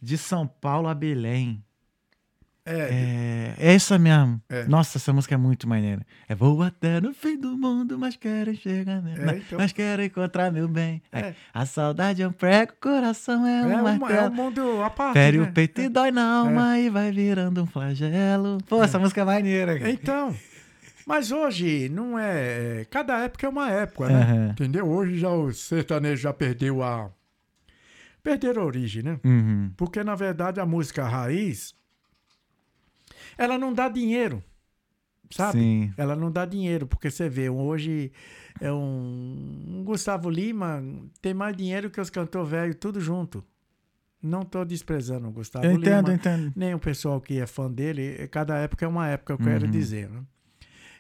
De 0.08 0.18
São 0.18 0.48
Paulo 0.48 0.88
a 0.88 0.94
Belém. 0.94 1.62
É, 2.66 3.56
É, 3.60 3.68
é 3.68 3.74
essa 3.74 4.00
mesmo. 4.00 4.42
É. 4.48 4.64
Nossa, 4.64 4.98
essa 4.98 5.12
música 5.12 5.36
é 5.36 5.38
muito 5.38 5.68
maneira. 5.68 6.02
É 6.30 6.34
vou 6.34 6.64
até 6.64 7.02
no 7.02 7.14
fim 7.14 7.38
do 7.38 7.58
mundo, 7.58 8.00
mas 8.00 8.16
quero 8.16 8.56
chegar? 8.56 9.04
É, 9.06 9.36
então. 9.36 9.58
Mas 9.58 9.74
quero 9.74 10.02
encontrar 10.02 10.50
meu 10.50 10.66
bem. 10.70 11.02
Aí, 11.12 11.24
É. 11.24 11.36
A 11.54 11.66
saudade 11.66 12.22
é 12.22 12.28
um 12.28 12.32
prego, 12.32 12.72
o 12.72 12.76
coração 12.78 13.46
é, 13.46 13.64
é, 13.64 13.66
um 13.66 13.72
é 13.72 13.82
um 13.82 13.98
martelo. 13.98 14.34
mundo 14.34 14.82
à 14.82 14.90
parte. 14.90 15.12
Fere 15.12 15.40
né? 15.40 15.44
o 15.44 15.52
peito 15.52 15.82
e 15.82 15.90
dói 15.90 16.10
na 16.12 16.24
alma 16.40 16.80
e 16.80 16.90
vai 16.90 17.12
virando 17.12 17.64
um 17.64 17.66
flagelo. 17.66 18.60
Pô, 18.66 18.82
essa 18.82 18.98
música 18.98 19.20
é 19.20 19.26
maneira. 19.26 19.78
cara. 19.78 19.92
Então. 19.92 20.34
Mas 21.06 21.34
hoje 21.34 21.90
não 21.90 22.18
é. 22.18 22.86
Cada 22.90 23.26
época 23.26 23.46
é 23.46 23.50
uma 23.50 23.70
época, 23.72 24.08
né? 24.08 24.22
Aham. 24.22 24.50
Entendeu? 24.52 24.88
Hoje 24.88 25.20
já 25.20 25.30
o 25.30 25.52
sertanejo 25.52 26.22
já 26.22 26.32
perdeu 26.32 26.82
a. 26.82 27.10
Perderam 28.28 28.64
a 28.64 28.66
origem, 28.66 29.04
né? 29.04 29.20
Uhum. 29.24 29.72
Porque, 29.78 30.04
na 30.04 30.14
verdade, 30.14 30.60
a 30.60 30.66
música 30.66 31.08
raiz. 31.08 31.74
Ela 33.38 33.58
não 33.58 33.72
dá 33.72 33.88
dinheiro. 33.88 34.44
Sabe? 35.32 35.60
Sim. 35.60 35.94
Ela 35.96 36.14
não 36.14 36.30
dá 36.30 36.46
dinheiro, 36.46 36.86
porque 36.88 37.10
você 37.10 37.30
vê, 37.30 37.50
hoje 37.50 38.12
é 38.60 38.70
um, 38.72 39.64
um 39.66 39.84
Gustavo 39.86 40.30
Lima 40.30 40.84
tem 41.22 41.34
mais 41.34 41.56
dinheiro 41.56 41.90
que 41.90 42.02
os 42.02 42.10
cantores 42.10 42.50
velhos, 42.50 42.76
tudo 42.78 43.00
junto. 43.00 43.42
Não 44.22 44.42
estou 44.42 44.66
desprezando 44.66 45.28
o 45.30 45.32
Gustavo 45.32 45.66
Eu 45.66 45.72
entendo, 45.74 46.08
Lima, 46.08 46.14
entendo. 46.16 46.52
nem 46.56 46.74
o 46.74 46.80
pessoal 46.80 47.22
que 47.22 47.40
é 47.40 47.46
fã 47.48 47.72
dele. 47.72 48.28
Cada 48.30 48.58
época 48.58 48.84
é 48.84 48.88
uma 48.90 49.08
época, 49.08 49.34
eu 49.34 49.38
quero 49.38 49.66
Uhum. 49.66 49.72
dizer. 49.72 50.10
Né? 50.10 50.22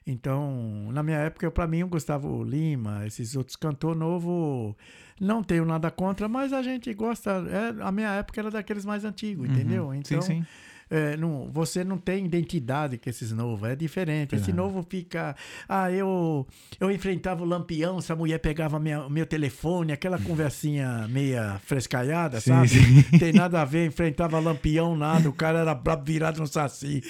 Então, 0.06 0.90
na 0.94 1.04
minha 1.04 1.18
época, 1.18 1.52
para 1.52 1.68
mim, 1.68 1.84
o 1.84 1.88
Gustavo 1.90 2.42
Lima, 2.44 3.06
esses 3.06 3.36
outros 3.36 3.58
cantores 3.58 3.98
novos, 4.00 4.76
não 5.20 5.44
tenho 5.44 5.66
nada 5.66 5.90
contra, 5.90 6.28
mas 6.28 6.54
a 6.54 6.62
gente 6.62 6.94
gosta. 6.94 7.32
é, 7.32 7.84
a 7.84 7.92
minha 7.92 8.10
época 8.12 8.40
era 8.40 8.52
daqueles 8.52 8.86
mais 8.86 9.04
antigos, 9.06 9.50
entendeu? 9.50 9.88
Uhum. 9.88 9.96
Então, 9.96 10.22
sim, 10.22 10.42
sim. 10.42 10.46
é, 10.90 11.18
não, 11.18 11.50
você 11.52 11.84
não 11.84 11.98
tem 11.98 12.26
identidade 12.26 12.98
com 12.98 13.10
esses 13.10 13.32
novos, 13.32 13.68
é 13.70 13.76
diferente. 13.76 14.36
Esse 14.36 14.54
novo 14.54 14.86
fica. 14.88 15.36
Ah, 15.68 15.92
eu, 15.92 16.46
eu 16.80 16.92
enfrentava 16.92 17.44
o 17.44 17.46
lampião, 17.46 17.98
essa 17.98 18.16
mulher 18.16 18.40
pegava 18.40 18.80
minha, 18.80 19.10
meu 19.10 19.26
telefone, 19.26 19.92
aquela 19.92 20.20
conversinha 20.20 21.08
meia 21.10 21.60
frescalhada, 21.66 22.40
Sim, 22.40 22.52
sabe? 22.52 22.68
sim. 22.70 23.02
Tem 23.18 23.34
nada 23.34 23.62
a 23.62 23.66
ver, 23.66 23.88
enfrentava 23.88 24.40
lampião, 24.40 24.96
nada, 24.96 25.28
o 25.30 25.34
cara 25.34 25.60
era 25.60 25.74
brabo 25.74 26.06
virado 26.06 26.40
no 26.40 26.48
saci, 26.48 27.02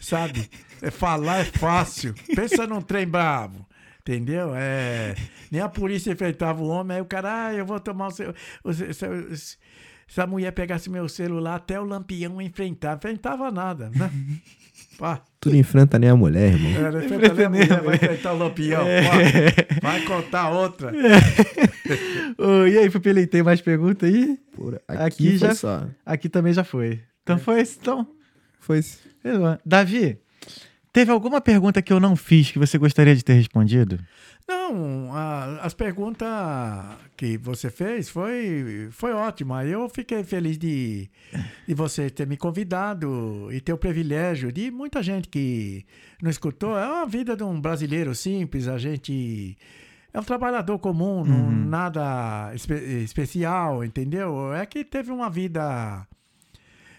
sabe? 0.00 0.48
É, 0.80 0.90
falar 0.90 1.38
é 1.40 1.44
fácil. 1.44 2.14
Pensa 2.34 2.66
num 2.66 2.80
trem 2.80 3.06
bravo. 3.08 3.66
Entendeu? 4.08 4.52
É, 4.54 5.16
nem 5.50 5.60
a 5.60 5.68
polícia 5.68 6.12
enfrentava 6.12 6.62
o 6.62 6.68
homem, 6.68 6.96
aí 6.98 7.02
o 7.02 7.06
cara, 7.06 7.46
ah, 7.46 7.54
eu 7.54 7.66
vou 7.66 7.80
tomar 7.80 8.06
o 8.06 8.10
seu. 8.12 8.32
o 8.62 8.72
seu- 8.72 8.94
seu- 8.94 9.36
se 10.08 10.20
a 10.20 10.26
mulher 10.28 10.52
pegasse 10.52 10.88
meu 10.88 11.08
celular, 11.08 11.56
até 11.56 11.80
o 11.80 11.84
lampião 11.84 12.40
enfrentava. 12.40 12.94
Enfrentava 12.98 13.50
nada, 13.50 13.90
né? 13.92 14.08
Pá, 14.96 15.20
Tudo 15.40 15.56
enfrenta 15.56 15.98
nem 15.98 16.08
a 16.10 16.14
mulher, 16.14 16.52
irmão. 16.52 16.70
era, 16.86 17.04
enfrenta 17.04 17.34
nem 17.34 17.44
a 17.44 17.50
mulher, 17.66 17.82
vai 17.82 17.94
enfrentar 17.96 18.32
o 18.32 18.38
lampião. 18.38 18.84
Pá, 18.84 19.80
vai 19.82 20.00
contar 20.02 20.50
outra. 20.50 20.92
Ô, 22.38 22.64
e 22.66 22.78
aí, 22.78 22.88
Pupilei, 22.90 23.26
tem 23.26 23.42
mais 23.42 23.60
pergunta 23.60 24.06
aí? 24.06 24.38
Por 24.54 24.74
Aqui 24.86 25.02
aqui, 25.02 25.38
já- 25.38 25.54
só. 25.54 25.86
Aqui 26.04 26.28
também 26.28 26.52
já 26.52 26.62
foi. 26.62 27.00
Então 27.24 27.38
foi 27.38 27.60
isso. 27.62 27.78
Então, 27.80 28.06
Foi. 28.60 28.80
Davi, 29.64 30.18
teve 30.96 31.10
alguma 31.12 31.42
pergunta 31.42 31.82
que 31.82 31.92
eu 31.92 32.00
não 32.00 32.16
fiz 32.16 32.50
que 32.50 32.58
você 32.58 32.78
gostaria 32.78 33.14
de 33.14 33.22
ter 33.22 33.34
respondido? 33.34 33.98
Não, 34.48 35.12
a- 35.12 35.58
as 35.60 35.74
perguntas 35.74 36.26
que 37.18 37.36
você 37.36 37.68
fez 37.68 38.08
foi, 38.08 38.88
foi 38.92 39.12
ótima. 39.12 39.62
Eu 39.62 39.90
fiquei 39.90 40.24
feliz 40.24 40.56
de, 40.56 41.10
de 41.68 41.74
você 41.74 42.08
ter 42.08 42.26
me 42.26 42.38
convidado 42.38 43.48
e 43.52 43.60
ter 43.60 43.74
o 43.74 43.76
privilégio 43.78 44.50
de 44.50 44.70
muita 44.70 45.02
gente 45.02 45.28
que 45.28 45.84
não 46.22 46.30
escutou. 46.30 46.78
É 46.78 46.86
uma 46.86 47.04
vida 47.06 47.36
de 47.36 47.42
um 47.44 47.60
brasileiro 47.60 48.14
simples, 48.14 48.66
a 48.66 48.78
gente 48.78 49.54
é 50.14 50.18
um 50.18 50.24
trabalhador 50.24 50.78
comum, 50.78 51.24
não- 51.26 51.48
Uhum. 51.48 51.66
nada 51.68 52.52
espe- 52.54 53.02
especial, 53.04 53.84
entendeu? 53.84 54.54
É 54.54 54.64
que 54.64 54.82
teve 54.82 55.10
uma 55.12 55.28
vida. 55.28 56.06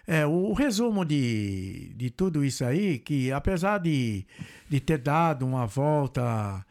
É, 0.08 0.26
o, 0.26 0.32
o 0.32 0.54
resumo 0.54 1.04
de, 1.04 1.92
de 1.96 2.10
tudo 2.10 2.44
isso 2.46 2.64
aí, 2.64 2.98
que 2.98 3.30
apesar 3.32 3.78
de, 3.80 4.26
de 4.70 4.80
ter 4.80 4.98
dado 5.00 5.46
uma 5.46 5.66
volta 5.68 6.66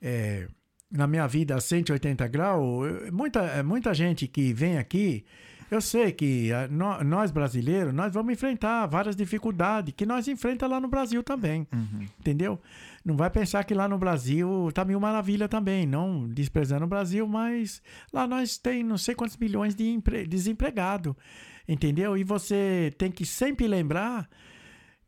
é, 0.00 0.48
na 0.90 1.06
minha 1.06 1.26
vida 1.28 1.54
a 1.54 1.60
180 1.60 2.26
graus, 2.28 3.10
muita, 3.12 3.40
é, 3.44 3.62
muita 3.62 3.94
gente 3.94 4.26
que 4.26 4.52
vem 4.52 4.78
aqui, 4.78 5.24
eu 5.70 5.80
sei 5.80 6.12
que 6.12 6.50
nó- 6.70 7.02
nós 7.02 7.30
brasileiros, 7.30 7.94
nós 7.94 8.12
vamos 8.12 8.32
enfrentar 8.34 8.84
várias 8.86 9.14
dificuldades 9.16 9.94
que 9.96 10.04
nós 10.04 10.26
enfrenta 10.28 10.66
lá 10.66 10.78
no 10.80 10.88
Brasil 10.88 11.22
também, 11.22 11.66
entendeu? 12.20 12.60
Não 13.04 13.16
vai 13.16 13.30
pensar 13.30 13.64
que 13.64 13.72
lá 13.74 13.88
no 13.88 13.96
Brasil 13.96 14.70
tá 14.74 14.84
mil 14.84 15.00
maravilha 15.00 15.48
também, 15.48 15.86
não 15.86 16.28
desprezando 16.28 16.84
o 16.84 16.88
Brasil, 16.88 17.26
mas 17.26 17.80
lá 18.12 18.26
nós 18.26 18.58
tem 18.58 18.82
não 18.82 18.98
sei 18.98 19.14
quantos 19.14 19.36
milhões 19.38 19.74
de 19.74 19.84
empre- 19.88 20.26
desempregados, 20.26 21.14
entendeu? 21.68 22.16
E 22.16 22.24
você 22.24 22.92
tem 22.98 23.10
que 23.10 23.24
sempre 23.24 23.66
lembrar 23.66 24.28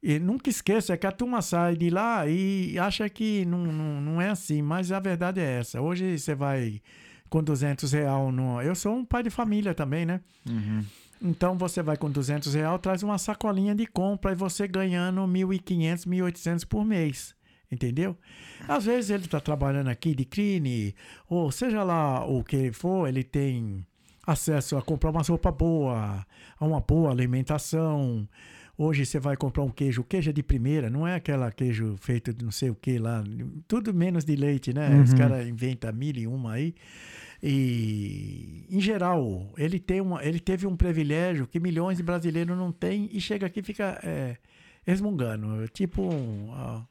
e 0.02 0.18
nunca 0.18 0.50
esqueça 0.50 0.96
que 0.98 1.06
a 1.06 1.12
turma 1.12 1.40
sai 1.40 1.76
de 1.76 1.88
lá 1.88 2.28
e 2.28 2.78
acha 2.78 3.08
que 3.08 3.44
não, 3.46 3.64
não, 3.64 4.00
não 4.00 4.20
é 4.20 4.28
assim, 4.28 4.60
mas 4.60 4.92
a 4.92 5.00
verdade 5.00 5.40
é 5.40 5.60
essa. 5.60 5.80
Hoje 5.80 6.18
você 6.18 6.34
vai 6.34 6.82
com 7.30 7.42
200 7.42 7.90
real 7.90 8.30
no... 8.30 8.60
Eu 8.60 8.74
sou 8.74 8.94
um 8.94 9.04
pai 9.04 9.22
de 9.22 9.30
família 9.30 9.74
também, 9.74 10.04
né? 10.04 10.20
Então 11.22 11.56
você 11.56 11.82
vai 11.82 11.96
com 11.96 12.10
200 12.10 12.52
real, 12.52 12.78
traz 12.78 13.02
uma 13.02 13.16
sacolinha 13.16 13.74
de 13.74 13.86
compra 13.86 14.32
e 14.32 14.34
você 14.34 14.68
ganhando 14.68 15.22
1.500, 15.22 16.06
1.800 16.06 16.66
por 16.66 16.84
mês. 16.84 17.34
Entendeu? 17.72 18.14
Às 18.68 18.84
vezes 18.84 19.10
ele 19.10 19.24
está 19.24 19.40
trabalhando 19.40 19.88
aqui 19.88 20.14
de 20.14 20.26
crine, 20.26 20.94
ou 21.28 21.50
seja 21.50 21.82
lá 21.82 22.24
o 22.26 22.44
que 22.44 22.70
for, 22.72 23.08
ele 23.08 23.24
tem 23.24 23.84
acesso 24.26 24.76
a 24.76 24.82
comprar 24.82 25.10
uma 25.10 25.22
roupa 25.22 25.50
boa, 25.50 26.26
a 26.58 26.64
uma 26.64 26.80
boa 26.80 27.10
alimentação. 27.10 28.28
Hoje 28.76 29.06
você 29.06 29.20
vai 29.20 29.36
comprar 29.36 29.62
um 29.62 29.70
queijo, 29.70 30.02
queijo 30.02 30.30
é 30.30 30.32
de 30.32 30.42
primeira, 30.42 30.90
não 30.90 31.06
é 31.06 31.14
aquela 31.14 31.52
queijo 31.52 31.96
feito 32.00 32.32
de 32.32 32.44
não 32.44 32.50
sei 32.50 32.70
o 32.70 32.74
que 32.74 32.98
lá, 32.98 33.22
tudo 33.68 33.94
menos 33.94 34.24
de 34.24 34.34
leite, 34.34 34.72
né? 34.72 34.88
Uhum. 34.88 35.02
Os 35.02 35.14
caras 35.14 35.46
inventam 35.46 35.92
mil 35.92 36.16
e 36.16 36.26
uma 36.26 36.54
aí. 36.54 36.74
E, 37.46 38.64
em 38.70 38.80
geral, 38.80 39.52
ele, 39.56 39.78
tem 39.78 40.00
uma, 40.00 40.24
ele 40.24 40.40
teve 40.40 40.66
um 40.66 40.74
privilégio 40.74 41.46
que 41.46 41.60
milhões 41.60 41.98
de 41.98 42.02
brasileiros 42.02 42.56
não 42.56 42.72
têm 42.72 43.08
e 43.12 43.20
chega 43.20 43.46
aqui 43.46 43.60
e 43.60 43.62
fica 43.62 44.00
é, 44.02 44.38
resmungando. 44.84 45.68
Tipo, 45.68 46.02
um, 46.02 46.52
ah, 46.52 46.84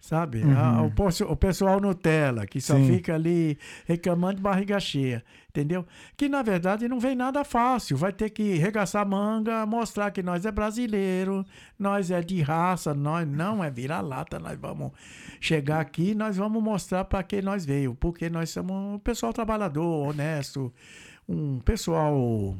sabe? 0.00 0.42
Uhum. 0.42 0.54
Ah, 0.56 0.82
o, 0.82 1.32
o 1.32 1.36
pessoal 1.36 1.80
Nutella, 1.80 2.46
que 2.46 2.60
só 2.60 2.74
Sim. 2.76 2.86
fica 2.86 3.14
ali 3.14 3.58
reclamando 3.86 4.36
de 4.36 4.42
barriga 4.42 4.80
cheia, 4.80 5.22
entendeu? 5.48 5.86
Que 6.16 6.28
na 6.28 6.42
verdade 6.42 6.88
não 6.88 6.98
vem 6.98 7.14
nada 7.14 7.44
fácil. 7.44 7.96
Vai 7.96 8.12
ter 8.12 8.30
que 8.30 8.54
regaçar 8.56 9.02
a 9.02 9.04
manga, 9.04 9.64
mostrar 9.66 10.10
que 10.10 10.22
nós 10.22 10.44
é 10.46 10.50
brasileiro, 10.50 11.44
nós 11.78 12.10
é 12.10 12.20
de 12.22 12.40
raça, 12.42 12.94
nós 12.94 13.26
não 13.28 13.62
é 13.62 13.70
vira-lata, 13.70 14.38
nós 14.38 14.58
vamos 14.58 14.90
chegar 15.40 15.80
aqui, 15.80 16.14
nós 16.14 16.36
vamos 16.36 16.62
mostrar 16.62 17.04
para 17.04 17.22
que 17.22 17.40
nós 17.42 17.64
veio, 17.64 17.94
porque 17.94 18.28
nós 18.30 18.50
somos 18.50 18.72
um 18.94 18.98
pessoal 18.98 19.32
trabalhador, 19.32 20.08
honesto, 20.08 20.72
um 21.28 21.60
pessoal 21.60 22.56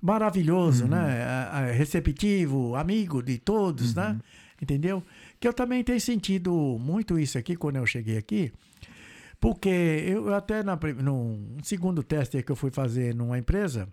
maravilhoso, 0.00 0.86
né? 0.86 1.24
A- 1.24 1.58
a- 1.58 1.72
Receptivo, 1.72 2.74
amigo 2.76 3.22
de 3.22 3.38
todos, 3.38 3.94
né? 3.94 4.18
Entendeu? 4.60 5.02
Que 5.42 5.48
eu 5.48 5.52
também 5.52 5.82
tenho 5.82 6.00
sentido 6.00 6.78
muito 6.78 7.18
isso 7.18 7.36
aqui 7.36 7.56
quando 7.56 7.74
eu 7.74 7.84
cheguei 7.84 8.16
aqui. 8.16 8.52
Porque 9.40 9.68
eu 9.68 10.32
até 10.32 10.62
na, 10.62 10.78
num 11.02 11.56
segundo 11.64 12.00
teste 12.00 12.40
que 12.44 12.52
eu 12.52 12.54
fui 12.54 12.70
fazer 12.70 13.12
numa 13.12 13.36
empresa, 13.36 13.88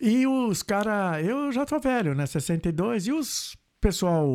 e 0.00 0.26
os 0.26 0.60
caras, 0.60 1.24
eu 1.24 1.52
já 1.52 1.64
tô 1.64 1.78
velho, 1.78 2.16
né? 2.16 2.26
62, 2.26 3.06
e 3.06 3.12
os 3.12 3.56
pessoal 3.80 4.28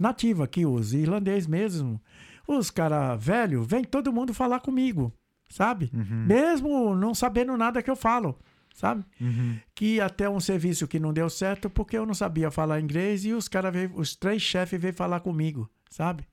nativo 0.00 0.42
aqui, 0.42 0.64
os 0.64 0.94
irlandês 0.94 1.46
mesmo, 1.46 2.00
os 2.48 2.70
caras 2.70 3.22
velho, 3.22 3.62
vem 3.62 3.84
todo 3.84 4.10
mundo 4.10 4.32
falar 4.32 4.60
comigo, 4.60 5.12
sabe? 5.50 5.90
Mesmo 6.26 6.94
não 6.94 7.14
sabendo 7.14 7.54
nada 7.58 7.82
que 7.82 7.90
eu 7.90 7.96
falo, 7.96 8.38
sabe? 8.74 9.04
Uhum. 9.20 9.56
que 9.74 10.00
até 10.00 10.28
um 10.28 10.40
serviço 10.40 10.86
que 10.86 10.98
não 10.98 11.12
deu 11.12 11.30
certo 11.30 11.70
porque 11.70 11.96
eu 11.96 12.04
não 12.04 12.12
sabia 12.12 12.50
falar 12.50 12.80
inglês 12.80 13.24
e 13.24 13.32
os 13.32 13.48
cara 13.48 13.70
veio, 13.70 13.92
os 13.94 14.14
três 14.16 14.42
chefes 14.42 14.78
veio 14.80 14.92
falar 14.92 15.20
comigo, 15.20 15.70
sabe? 15.88 16.26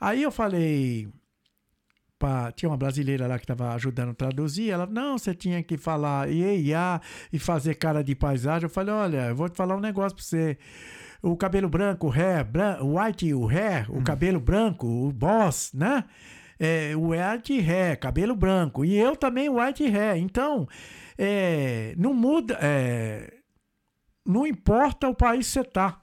Aí 0.00 0.22
eu 0.22 0.32
falei 0.32 1.08
pra, 2.18 2.52
tinha 2.52 2.68
uma 2.68 2.76
brasileira 2.76 3.26
lá 3.26 3.38
que 3.38 3.44
estava 3.44 3.72
ajudando 3.74 4.10
a 4.10 4.14
traduzir, 4.14 4.70
ela, 4.70 4.86
não, 4.86 5.16
você 5.16 5.34
tinha 5.34 5.62
que 5.62 5.78
falar 5.78 6.28
iá 6.30 7.00
e 7.32 7.38
fazer 7.38 7.76
cara 7.76 8.02
de 8.02 8.14
paisagem. 8.14 8.64
Eu 8.64 8.70
falei, 8.70 8.94
olha, 8.94 9.28
eu 9.28 9.36
vou 9.36 9.48
te 9.48 9.56
falar 9.56 9.76
um 9.76 9.80
negócio 9.80 10.16
pra 10.16 10.24
você. 10.24 10.58
O 11.22 11.36
cabelo 11.36 11.68
branco, 11.68 12.08
o 12.08 12.10
hair, 12.10 12.44
bran 12.44 12.78
o 12.82 12.98
white, 12.98 13.32
o 13.34 13.46
hair, 13.46 13.86
o 13.90 14.02
cabelo 14.02 14.40
branco, 14.40 14.86
o 14.86 15.12
boss, 15.12 15.70
né? 15.74 16.04
É, 16.58 16.94
o 16.94 17.10
white 17.10 17.58
hair, 17.58 17.98
cabelo 17.98 18.34
branco. 18.34 18.84
E 18.84 18.96
eu 18.96 19.16
também 19.16 19.48
white 19.48 19.84
hair. 19.84 20.16
Então, 20.16 20.66
é, 21.22 21.94
não 21.98 22.14
muda, 22.14 22.58
é, 22.62 23.30
não 24.24 24.46
importa 24.46 25.06
o 25.06 25.14
país 25.14 25.46
que 25.46 25.52
você 25.52 25.64
tá. 25.64 26.00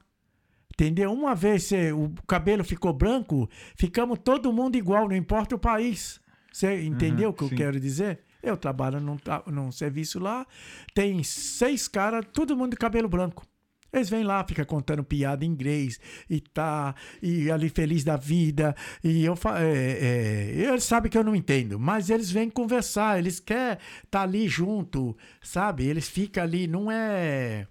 Entendeu? 0.72 1.12
Uma 1.12 1.34
vez 1.34 1.64
você- 1.64 1.92
o 1.92 2.14
cabelo 2.28 2.62
ficou 2.62 2.92
branco, 2.92 3.50
ficamos 3.76 4.20
todo 4.22 4.52
mundo 4.52 4.76
igual, 4.76 5.08
não 5.08 5.16
importa 5.16 5.56
o 5.56 5.58
país. 5.58 6.20
Você 6.52 6.84
entendeu 6.84 7.30
o 7.30 7.32
que 7.32 7.42
eu 7.42 7.48
sim. 7.48 7.56
quero 7.56 7.80
dizer? 7.80 8.20
Eu 8.40 8.56
trabalho 8.56 9.00
num, 9.00 9.16
num 9.48 9.72
serviço 9.72 10.20
lá, 10.20 10.46
tem 10.94 11.20
seis 11.24 11.88
caras, 11.88 12.24
todo 12.32 12.56
mundo 12.56 12.70
de 12.70 12.76
cabelo 12.76 13.08
branco. 13.08 13.44
Eles 13.92 14.10
vêm 14.10 14.22
lá, 14.22 14.44
fica 14.46 14.64
contando 14.64 15.02
piada 15.02 15.44
em 15.44 15.48
inglês 15.48 15.98
e 16.28 16.40
tá, 16.40 16.94
e 17.22 17.50
ali 17.50 17.68
feliz 17.68 18.04
da 18.04 18.16
vida. 18.16 18.74
E 19.02 19.24
eu 19.24 19.34
é, 19.56 20.54
é, 20.60 20.68
eles 20.70 20.84
sabem 20.84 21.10
que 21.10 21.16
eu 21.16 21.24
não 21.24 21.34
entendo, 21.34 21.78
mas 21.78 22.10
eles 22.10 22.30
vêm 22.30 22.50
conversar, 22.50 23.18
eles 23.18 23.40
querem 23.40 23.78
estar 24.04 24.22
ali 24.22 24.46
junto, 24.48 25.16
sabe? 25.42 25.86
Eles 25.86 26.08
ficam 26.08 26.42
ali, 26.42 26.66
não 26.66 26.90
é 26.90 27.66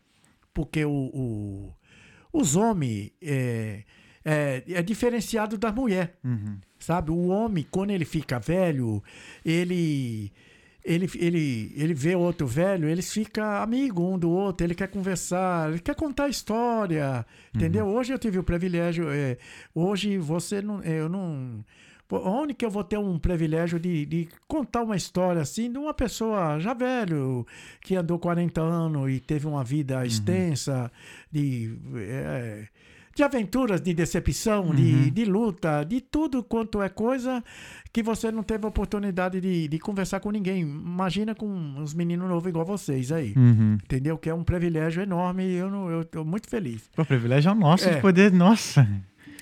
porque 0.53 0.83
o, 0.83 0.91
o- 0.91 1.73
os 2.33 2.55
homens 2.55 3.11
é, 3.21 3.83
é, 4.25 4.63
é 4.67 4.81
diferenciado 4.81 5.55
da 5.57 5.71
mulher. 5.71 6.17
Uhum. 6.23 6.57
Sabe? 6.79 7.11
O 7.11 7.27
homem, 7.27 7.65
quando 7.69 7.91
ele 7.91 8.05
fica 8.05 8.39
velho, 8.39 9.03
ele. 9.45 10.31
Ele, 10.87 11.09
ele, 11.15 11.73
ele 11.75 11.93
vê 11.93 12.15
outro 12.15 12.47
velho, 12.47 12.87
eles 12.87 13.11
ficam 13.11 13.43
amigos 13.43 14.01
um 14.05 14.17
do 14.17 14.29
outro, 14.29 14.65
ele 14.65 14.73
quer 14.73 14.87
conversar, 14.87 15.69
ele 15.69 15.79
quer 15.79 15.93
contar 15.95 16.29
história, 16.29 17.25
entendeu? 17.53 17.85
Hoje 17.87 18.13
eu 18.13 18.17
tive 18.17 18.39
o 18.39 18.43
privilégio, 18.43 19.09
é, 19.09 19.37
hoje 19.75 20.17
você 20.17 20.61
não, 20.61 20.81
eu 20.83 21.09
não, 21.09 21.61
onde 22.09 22.53
que 22.53 22.65
eu 22.65 22.69
vou 22.69 22.85
ter 22.85 22.97
um 22.97 23.19
privilégio 23.19 23.77
de, 23.77 24.05
de 24.05 24.29
contar 24.47 24.83
uma 24.83 24.95
história 24.95 25.41
assim 25.41 25.69
de 25.69 25.77
uma 25.77 25.93
pessoa 25.93 26.57
já 26.57 26.73
velho, 26.73 27.45
que 27.81 27.95
andou 27.95 28.17
40 28.17 28.61
anos 28.61 29.11
e 29.11 29.19
teve 29.19 29.45
uma 29.45 29.65
vida 29.65 30.05
extensa, 30.05 30.89
de, 31.29 31.77
é, 31.97 32.67
de 33.17 33.23
aventuras, 33.23 33.81
de 33.81 33.93
decepção, 33.95 34.73
de, 34.75 35.09
de 35.09 35.25
luta, 35.25 35.83
de 35.83 35.99
tudo 35.99 36.43
quanto 36.43 36.81
é 36.83 36.87
coisa 36.87 37.43
que 37.91 38.03
você 38.03 38.31
não 38.31 38.43
teve 38.43 38.67
oportunidade 38.67 39.41
de, 39.41 39.67
de 39.67 39.79
conversar 39.79 40.19
com 40.19 40.29
ninguém. 40.29 40.61
Imagina 40.61 41.33
com 41.33 41.47
uns 41.47 41.95
meninos 41.95 42.29
novos 42.29 42.47
igual 42.47 42.63
vocês 42.63 43.11
aí. 43.11 43.33
Uhum. 43.35 43.73
Entendeu? 43.83 44.19
Que 44.19 44.29
é 44.29 44.33
um 44.35 44.43
privilégio 44.43 45.01
enorme 45.01 45.43
e 45.45 45.55
eu, 45.55 45.69
não, 45.71 45.89
eu 45.89 46.05
tô 46.05 46.23
muito 46.23 46.47
feliz. 46.47 46.89
O 46.95 47.03
privilégio 47.03 47.49
é 47.51 47.55
nosso 47.55 47.89
É. 47.89 47.95
de 47.95 48.01
poder. 48.01 48.31
Nossa, 48.31 48.87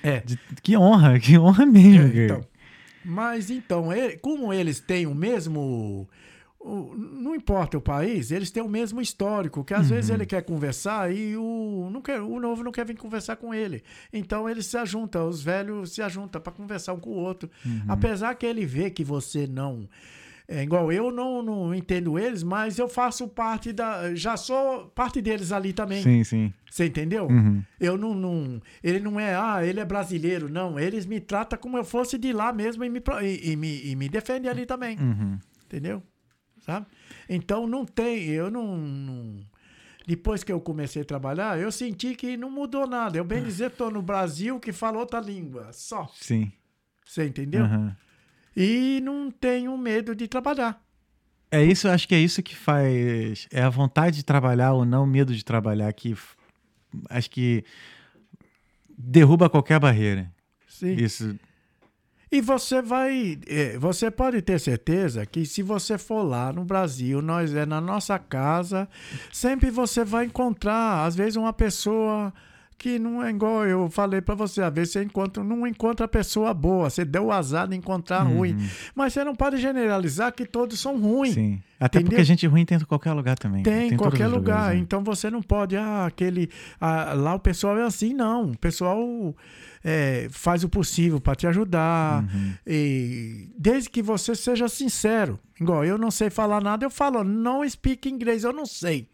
É. 0.02 0.20
de- 0.20 0.38
que 0.62 0.74
honra, 0.74 1.18
que 1.20 1.38
honra 1.38 1.66
mesmo. 1.66 2.18
É, 2.18 2.24
então, 2.24 2.40
mas 3.04 3.50
então, 3.50 3.92
ele- 3.92 4.16
como 4.16 4.54
eles 4.54 4.80
têm 4.80 5.06
o 5.06 5.14
mesmo. 5.14 6.08
Não 6.66 7.34
importa 7.34 7.78
o 7.78 7.80
país, 7.80 8.30
eles 8.30 8.50
têm 8.50 8.62
o 8.62 8.68
mesmo 8.68 9.00
histórico, 9.00 9.64
que 9.64 9.72
às 9.72 9.88
vezes 9.88 10.10
ele 10.10 10.26
quer 10.26 10.42
conversar 10.42 11.14
e 11.14 11.36
o, 11.36 11.88
não 11.92 12.00
quer, 12.02 12.20
o 12.20 12.40
novo 12.40 12.64
não 12.64 12.72
quer 12.72 12.84
vir 12.84 12.96
conversar 12.96 13.36
com 13.36 13.54
ele. 13.54 13.82
Então 14.12 14.48
eles 14.48 14.66
se 14.66 14.76
ajuntam, 14.76 15.28
os 15.28 15.42
velhos 15.42 15.92
se 15.92 16.02
ajuntam 16.02 16.40
para 16.40 16.52
conversar 16.52 16.92
um 16.94 17.00
com 17.00 17.10
o 17.10 17.16
outro. 17.16 17.48
Apesar 17.88 18.34
que 18.34 18.46
ele 18.46 18.66
vê 18.66 18.90
que 18.90 19.04
você 19.04 19.46
não. 19.46 19.88
É 20.48 20.62
igual 20.62 20.92
eu 20.92 21.10
não, 21.10 21.42
não 21.42 21.74
entendo 21.74 22.16
eles, 22.16 22.44
mas 22.44 22.78
eu 22.78 22.88
faço 22.88 23.26
parte 23.26 23.72
da. 23.72 24.14
Já 24.14 24.36
sou 24.36 24.86
parte 24.94 25.20
deles 25.20 25.50
ali 25.50 25.72
também. 25.72 26.02
Sim, 26.02 26.22
sim. 26.22 26.52
Você 26.70 26.86
entendeu? 26.86 27.26
Uhum. 27.26 27.62
Eu 27.80 27.98
não, 27.98 28.14
não. 28.14 28.62
Ele 28.82 29.00
não 29.00 29.18
é, 29.18 29.34
ah, 29.34 29.64
ele 29.64 29.80
é 29.80 29.84
brasileiro. 29.84 30.48
Não, 30.48 30.78
eles 30.78 31.04
me 31.04 31.18
tratam 31.18 31.58
como 31.58 31.76
eu 31.76 31.84
fosse 31.84 32.16
de 32.16 32.32
lá 32.32 32.52
mesmo 32.52 32.84
e 32.84 32.88
me, 32.88 33.02
e, 33.22 33.52
e 33.52 33.56
me, 33.56 33.86
e 33.86 33.96
me 33.96 34.08
defendem 34.08 34.48
ali 34.48 34.64
também. 34.64 34.96
Uhum. 34.98 35.36
Entendeu? 35.64 36.00
Sabe? 36.66 36.84
Então 37.28 37.66
não 37.66 37.84
tem. 37.86 38.24
Eu 38.24 38.50
não, 38.50 38.76
não- 38.76 39.40
Depois 40.06 40.42
que 40.44 40.52
eu 40.52 40.60
comecei 40.60 41.02
a 41.02 41.04
trabalhar, 41.04 41.58
eu 41.58 41.70
senti 41.72 42.14
que 42.14 42.36
não 42.36 42.50
mudou 42.50 42.86
nada. 42.86 43.16
Eu 43.16 43.24
bem 43.24 43.42
dizer, 43.42 43.70
estou 43.70 43.90
no 43.90 44.02
Brasil 44.02 44.58
que 44.60 44.72
fala 44.72 44.98
outra 44.98 45.20
língua. 45.20 45.72
Só. 45.72 46.10
Sim. 46.14 46.52
Você 47.04 47.24
entendeu? 47.26 47.64
Uhum. 47.64 47.92
E 48.56 49.00
não 49.02 49.30
tenho 49.30 49.76
medo 49.78 50.14
de 50.14 50.26
trabalhar. 50.28 50.82
É 51.50 51.62
isso, 51.62 51.88
acho 51.88 52.08
que 52.08 52.14
é 52.14 52.18
isso 52.18 52.42
que 52.42 52.56
faz. 52.56 53.46
É 53.52 53.62
a 53.62 53.68
vontade 53.68 54.16
de 54.16 54.24
trabalhar 54.24 54.72
ou 54.72 54.84
não, 54.84 55.04
o 55.04 55.06
medo 55.06 55.34
de 55.34 55.44
trabalhar 55.44 55.92
que 55.92 56.16
acho 57.08 57.30
que 57.30 57.64
derruba 58.98 59.48
qualquer 59.48 59.78
barreira. 59.78 60.32
Sim. 60.66 60.94
Isso. 60.94 61.38
E 62.30 62.40
você 62.40 62.82
vai. 62.82 63.38
é, 63.46 63.78
você 63.78 64.10
pode 64.10 64.42
ter 64.42 64.58
certeza 64.58 65.24
que 65.24 65.46
se 65.46 65.62
você 65.62 65.96
for 65.96 66.22
lá 66.22 66.52
no 66.52 66.64
Brasil, 66.64 67.22
nós 67.22 67.54
é 67.54 67.64
na 67.64 67.80
nossa 67.80 68.18
casa, 68.18 68.88
sempre 69.32 69.70
você 69.70 70.04
vai 70.04 70.24
encontrar, 70.26 71.04
às 71.04 71.14
vezes, 71.14 71.36
uma 71.36 71.52
pessoa 71.52 72.32
que 72.78 72.98
não 72.98 73.22
é 73.22 73.30
igual 73.30 73.64
eu 73.64 73.88
falei 73.88 74.20
pra 74.20 74.34
você, 74.34 74.60
às 74.60 74.72
vezes 74.72 74.92
você 74.92 75.02
encontra, 75.02 75.42
não 75.42 75.66
encontra 75.66 76.06
pessoa 76.06 76.52
boa, 76.52 76.90
você 76.90 77.04
deu 77.04 77.26
o 77.26 77.32
azar 77.32 77.66
de 77.66 77.74
encontrar 77.74 78.22
ruim. 78.22 78.56
Mas 78.94 79.12
você 79.12 79.24
não 79.24 79.34
pode 79.34 79.56
generalizar 79.56 80.32
que 80.32 80.44
todos 80.44 80.78
são 80.78 80.98
ruins. 81.00 81.34
Sim. 81.34 81.62
Até 81.80 81.98
Entendeu? 81.98 82.16
porque 82.16 82.24
gente 82.24 82.46
ruim 82.46 82.64
tem 82.64 82.76
em 82.76 82.84
qualquer 82.84 83.12
lugar 83.12 83.38
também. 83.38 83.62
Tem 83.62 83.92
em 83.92 83.96
qualquer 83.96 84.26
lugar. 84.26 84.38
lugares, 84.38 84.76
né? 84.76 84.82
Então 84.82 85.02
você 85.02 85.30
não 85.30 85.42
pode, 85.42 85.76
ah, 85.76 86.06
aquele. 86.06 86.50
ah, 86.80 87.12
lá 87.14 87.34
o 87.34 87.38
pessoal 87.38 87.78
é 87.78 87.82
assim, 87.82 88.12
não. 88.12 88.50
O 88.50 88.58
pessoal 88.58 89.34
é, 89.88 90.26
faz 90.30 90.64
o 90.64 90.68
possível 90.68 91.20
para 91.20 91.36
te 91.36 91.46
ajudar. 91.46 92.24
Uhum. 92.24 92.54
E 92.66 93.48
desde 93.56 93.88
que 93.88 94.02
você 94.02 94.34
seja 94.34 94.68
sincero. 94.68 95.38
Igual 95.60 95.84
eu 95.84 95.96
não 95.96 96.10
sei 96.10 96.28
falar 96.28 96.60
nada, 96.60 96.84
eu 96.84 96.90
falo, 96.90 97.22
não 97.22 97.66
speak 97.68 98.08
inglês, 98.08 98.42
eu 98.42 98.52
não 98.52 98.66
sei. 98.66 99.08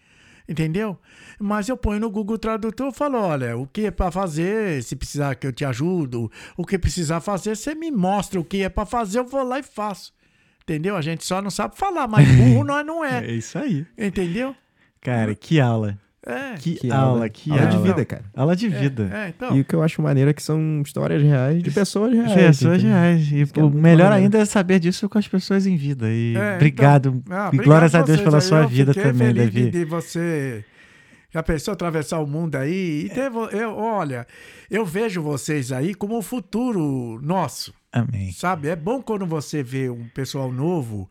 Entendeu? 0.48 0.98
Mas 1.38 1.68
eu 1.68 1.76
ponho 1.76 2.00
no 2.00 2.10
Google 2.10 2.38
Tradutor 2.38 2.88
e 2.88 2.96
falo: 2.96 3.18
olha, 3.18 3.56
o 3.56 3.66
que 3.66 3.82
é 3.82 3.90
para 3.90 4.10
fazer, 4.10 4.82
se 4.82 4.96
precisar 4.96 5.34
que 5.34 5.46
eu 5.46 5.52
te 5.52 5.64
ajudo, 5.64 6.32
o 6.56 6.64
que 6.64 6.78
precisar 6.78 7.20
fazer, 7.20 7.54
você 7.54 7.74
me 7.74 7.90
mostra 7.90 8.40
o 8.40 8.44
que 8.44 8.62
é 8.62 8.68
para 8.70 8.86
fazer, 8.86 9.18
eu 9.18 9.26
vou 9.26 9.44
lá 9.44 9.58
e 9.58 9.62
faço. 9.62 10.12
Entendeu? 10.62 10.96
A 10.96 11.02
gente 11.02 11.24
só 11.24 11.42
não 11.42 11.50
sabe 11.50 11.76
falar, 11.76 12.08
mas 12.08 12.26
burro 12.34 12.64
nós 12.64 12.84
não 12.84 13.04
é. 13.04 13.26
É 13.26 13.32
isso 13.32 13.58
aí. 13.58 13.86
Entendeu? 13.96 14.56
Cara, 15.00 15.34
que 15.34 15.60
aula. 15.60 15.98
É. 16.24 16.54
Que, 16.56 16.76
Que 16.76 16.90
aula, 16.90 17.04
aula. 17.14 17.28
que 17.28 17.50
Aula 17.50 17.62
aula. 17.64 17.76
de 17.76 17.82
vida, 17.88 18.04
cara. 18.04 18.24
Aula 18.36 18.54
de 18.56 18.68
vida. 18.68 19.10
É, 19.12 19.28
então. 19.30 19.56
E 19.56 19.60
o 19.60 19.64
que 19.64 19.74
eu 19.74 19.82
acho 19.82 20.00
maneiro 20.00 20.30
é 20.30 20.32
que 20.32 20.42
são 20.42 20.80
histórias 20.84 21.20
reais 21.22 21.60
de 21.62 21.70
pessoas 21.72 22.12
reais. 22.12 22.32
Pessoas 22.32 22.78
entendeu? 22.78 22.90
reais. 22.96 23.32
E 23.32 23.42
é 23.42 23.62
o 23.62 23.68
melhor 23.70 24.10
maneiro. 24.10 24.14
ainda 24.14 24.38
é 24.38 24.44
saber 24.44 24.78
disso 24.78 25.08
com 25.08 25.18
as 25.18 25.26
pessoas 25.26 25.66
em 25.66 25.76
vida. 25.76 26.06
E 26.08 26.36
É, 26.36 26.54
obrigado. 26.54 27.22
Ah, 27.28 27.50
e 27.52 27.56
glórias 27.56 27.94
a 27.96 28.02
Deus 28.02 28.20
pela 28.20 28.36
aí. 28.38 28.42
sua 28.42 28.64
vida 28.66 28.94
também, 28.94 29.34
Davi. 29.34 29.70
De, 29.70 29.84
você 29.84 30.64
já 31.28 31.42
pensou 31.42 31.72
atravessar 31.72 32.20
o 32.20 32.26
mundo 32.26 32.54
aí? 32.54 33.06
E 33.06 33.08
teve, 33.08 33.36
eu, 33.52 33.74
olha, 33.76 34.24
eu 34.70 34.86
vejo 34.86 35.20
vocês 35.22 35.72
aí 35.72 35.92
como 35.92 36.16
o 36.18 36.22
futuro 36.22 37.18
nosso, 37.20 37.74
Amém. 37.92 38.30
sabe? 38.30 38.68
É 38.68 38.76
bom 38.76 39.02
quando 39.02 39.26
você 39.26 39.60
vê 39.62 39.90
um 39.90 40.06
pessoal 40.14 40.52
novo 40.52 41.10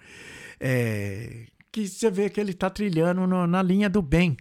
é, 0.60 1.48
que 1.72 1.88
você 1.88 2.10
vê 2.10 2.30
que 2.30 2.40
ele 2.40 2.52
está 2.52 2.70
trilhando 2.70 3.26
no- 3.28 3.48
na 3.48 3.62
linha 3.62 3.90
do 3.90 4.02
bem. 4.02 4.38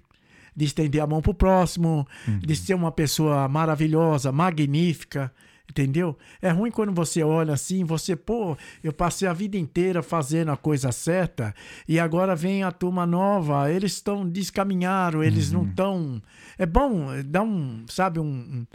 De 0.54 0.64
estender 0.64 1.02
a 1.02 1.06
mão 1.06 1.20
pro 1.22 1.34
próximo, 1.34 2.06
de 2.40 2.56
ser 2.56 2.74
uma 2.74 2.92
pessoa 2.92 3.48
maravilhosa, 3.48 4.32
magnífica, 4.32 5.32
entendeu? 5.70 6.16
É 6.42 6.50
ruim 6.50 6.70
quando 6.70 6.92
você 6.92 7.22
olha 7.22 7.54
assim, 7.54 7.84
você, 7.84 8.16
pô, 8.16 8.56
eu 8.82 8.92
passei 8.92 9.26
a 9.28 9.32
vida 9.32 9.56
inteira 9.56 10.02
fazendo 10.02 10.50
a 10.50 10.56
coisa 10.56 10.92
certa 10.92 11.54
e 11.88 11.98
agora 11.98 12.34
vem 12.34 12.62
a 12.62 12.72
turma 12.72 13.06
nova, 13.06 13.70
eles 13.70 13.92
estão 13.92 14.28
descaminharam, 14.28 15.22
eles 15.22 15.50
não 15.52 15.64
estão. 15.64 16.20
É 16.58 16.66
bom, 16.66 17.06
dá 17.24 17.42
um, 17.42 17.84
sabe, 17.88 18.18
um, 18.18 18.66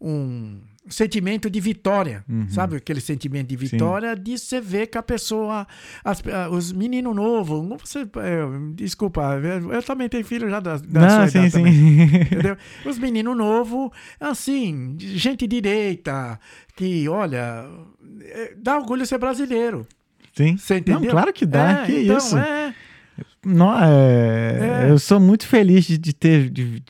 um 0.00 0.60
sentimento 0.88 1.50
de 1.50 1.60
vitória, 1.60 2.24
sabe? 2.48 2.76
Aquele 2.76 3.00
sentimento 3.00 3.48
de 3.48 3.56
vitória 3.56 4.14
de 4.16 4.38
você 4.38 4.60
ver 4.60 4.86
que 4.86 4.96
a 4.98 5.02
pessoa, 5.02 5.66
as- 6.04 6.22
os 6.50 6.72
meninos 6.72 7.14
novos, 7.14 7.66
você, 7.84 8.00
é, 8.00 8.42
desculpa, 8.74 9.40
eu, 9.42 9.72
eu 9.72 9.82
também 9.82 10.08
tenho 10.08 10.24
filho 10.24 10.48
já 10.48 10.60
da, 10.60 10.76
da 10.78 11.00
Não, 11.00 11.08
sua 11.10 11.28
sim, 11.28 11.38
idade 11.38 11.52
também. 11.52 11.72
sim. 11.72 12.04
Entendeu? 12.32 12.56
Os 12.84 12.98
meninos 12.98 13.36
novos, 13.36 13.90
assim, 14.20 14.96
gente 14.98 15.46
direita, 15.46 16.38
que, 16.76 17.08
olha, 17.08 17.66
é, 18.22 18.54
dá 18.56 18.76
orgulho 18.78 19.04
ser 19.06 19.18
brasileiro. 19.18 19.86
sim. 20.34 20.56
Você 20.56 20.76
entendeu? 20.78 21.00
Não, 21.00 21.08
claro 21.10 21.32
que 21.32 21.44
dá. 21.46 21.82
É, 21.82 21.86
que 21.86 21.92
então, 22.02 22.16
isso. 22.18 22.36
É, 22.38 22.74
Não, 23.44 23.72
é, 23.82 24.84
É. 24.86 24.90
Eu 24.90 24.98
sou 24.98 25.18
muito 25.18 25.46
feliz 25.46 25.84
de, 25.86 25.96
de 25.98 26.12
ter. 26.12 26.50
De, 26.50 26.82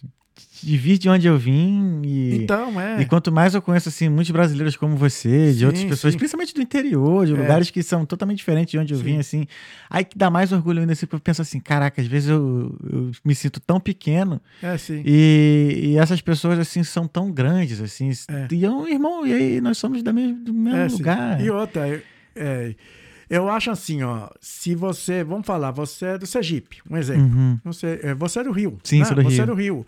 de 0.66 0.76
vir 0.76 0.98
de 0.98 1.09
onde 1.09 1.28
eu 1.28 1.38
vim 1.38 2.02
e. 2.05 2.38
então, 2.43 2.80
é. 2.80 3.01
E 3.01 3.06
quanto 3.06 3.30
mais 3.30 3.55
eu 3.55 3.62
conheço, 3.62 3.88
assim, 3.88 4.09
muitos 4.09 4.32
brasileiros 4.32 4.74
como 4.76 4.97
você, 4.97 5.52
de 5.52 5.60
Sim, 5.60 5.66
outras 5.66 5.84
pessoas, 5.84 6.12
sim. 6.14 6.18
principalmente 6.18 6.52
do 6.52 6.60
interior, 6.60 7.24
de 7.24 7.32
É. 7.32 7.36
lugares 7.36 7.70
que 7.70 7.82
são 7.84 8.05
totalmente 8.05 8.38
diferentes 8.38 8.72
de 8.72 8.78
onde 8.78 8.93
eu 8.93 8.98
Sim. 8.98 9.05
vim, 9.05 9.18
assim. 9.18 9.47
Aí 9.88 10.05
que 10.05 10.18
dá 10.18 10.28
mais 10.28 10.51
orgulho 10.51 10.80
ainda, 10.80 10.93
assim, 10.93 11.06
porque 11.06 11.14
eu 11.16 11.20
penso 11.20 11.40
assim, 11.40 11.60
caraca, 11.60 12.01
às 12.02 12.09
vezes 12.09 12.30
eu, 12.30 12.76
eu 12.93 13.12
me 13.24 13.34
sinto 13.34 13.60
tão 13.60 13.78
pequeno 13.78 14.40
É, 14.60 14.76
sim. 14.76 15.02
e, 15.06 15.90
e 15.93 15.98
essas 15.98 16.20
pessoas, 16.20 16.59
assim, 16.59 16.82
são 16.82 17.06
tão 17.06 17.30
grandes, 17.30 17.80
assim. 17.80 18.10
É. 18.28 18.48
E 18.51 18.64
eu, 18.64 18.88
irmão, 18.88 19.24
e 19.24 19.32
aí 19.32 19.60
nós 19.60 19.78
somos 19.78 20.02
da 20.02 20.12
mesmo, 20.12 20.34
do 20.44 20.52
mesmo 20.52 20.78
É, 20.78 20.86
lugar. 20.88 21.40
E 21.40 21.48
outra, 21.48 21.86
é, 21.88 22.02
é, 22.34 22.74
eu 23.28 23.48
acho 23.51 23.70
assim, 23.70 24.03
ó, 24.03 24.28
se 24.40 24.74
você, 24.74 25.24
vamos 25.24 25.47
falar, 25.47 25.70
você 25.70 26.07
é 26.07 26.19
do 26.19 26.27
Sergipe, 26.27 26.78
um 26.89 26.97
exemplo. 26.97 27.24
Uhum. 27.36 27.59
Você, 27.65 28.01
é, 28.03 28.15
você 28.15 28.40
é 28.40 28.44
do 28.44 28.53
Rio. 28.53 28.78
Sim, 28.85 29.01
né? 29.01 29.05
sou 29.05 29.16
do 29.16 29.23
você 29.23 29.35
Rio. 29.36 29.43
é 29.43 29.47
do 29.47 29.55
Rio. 29.55 29.86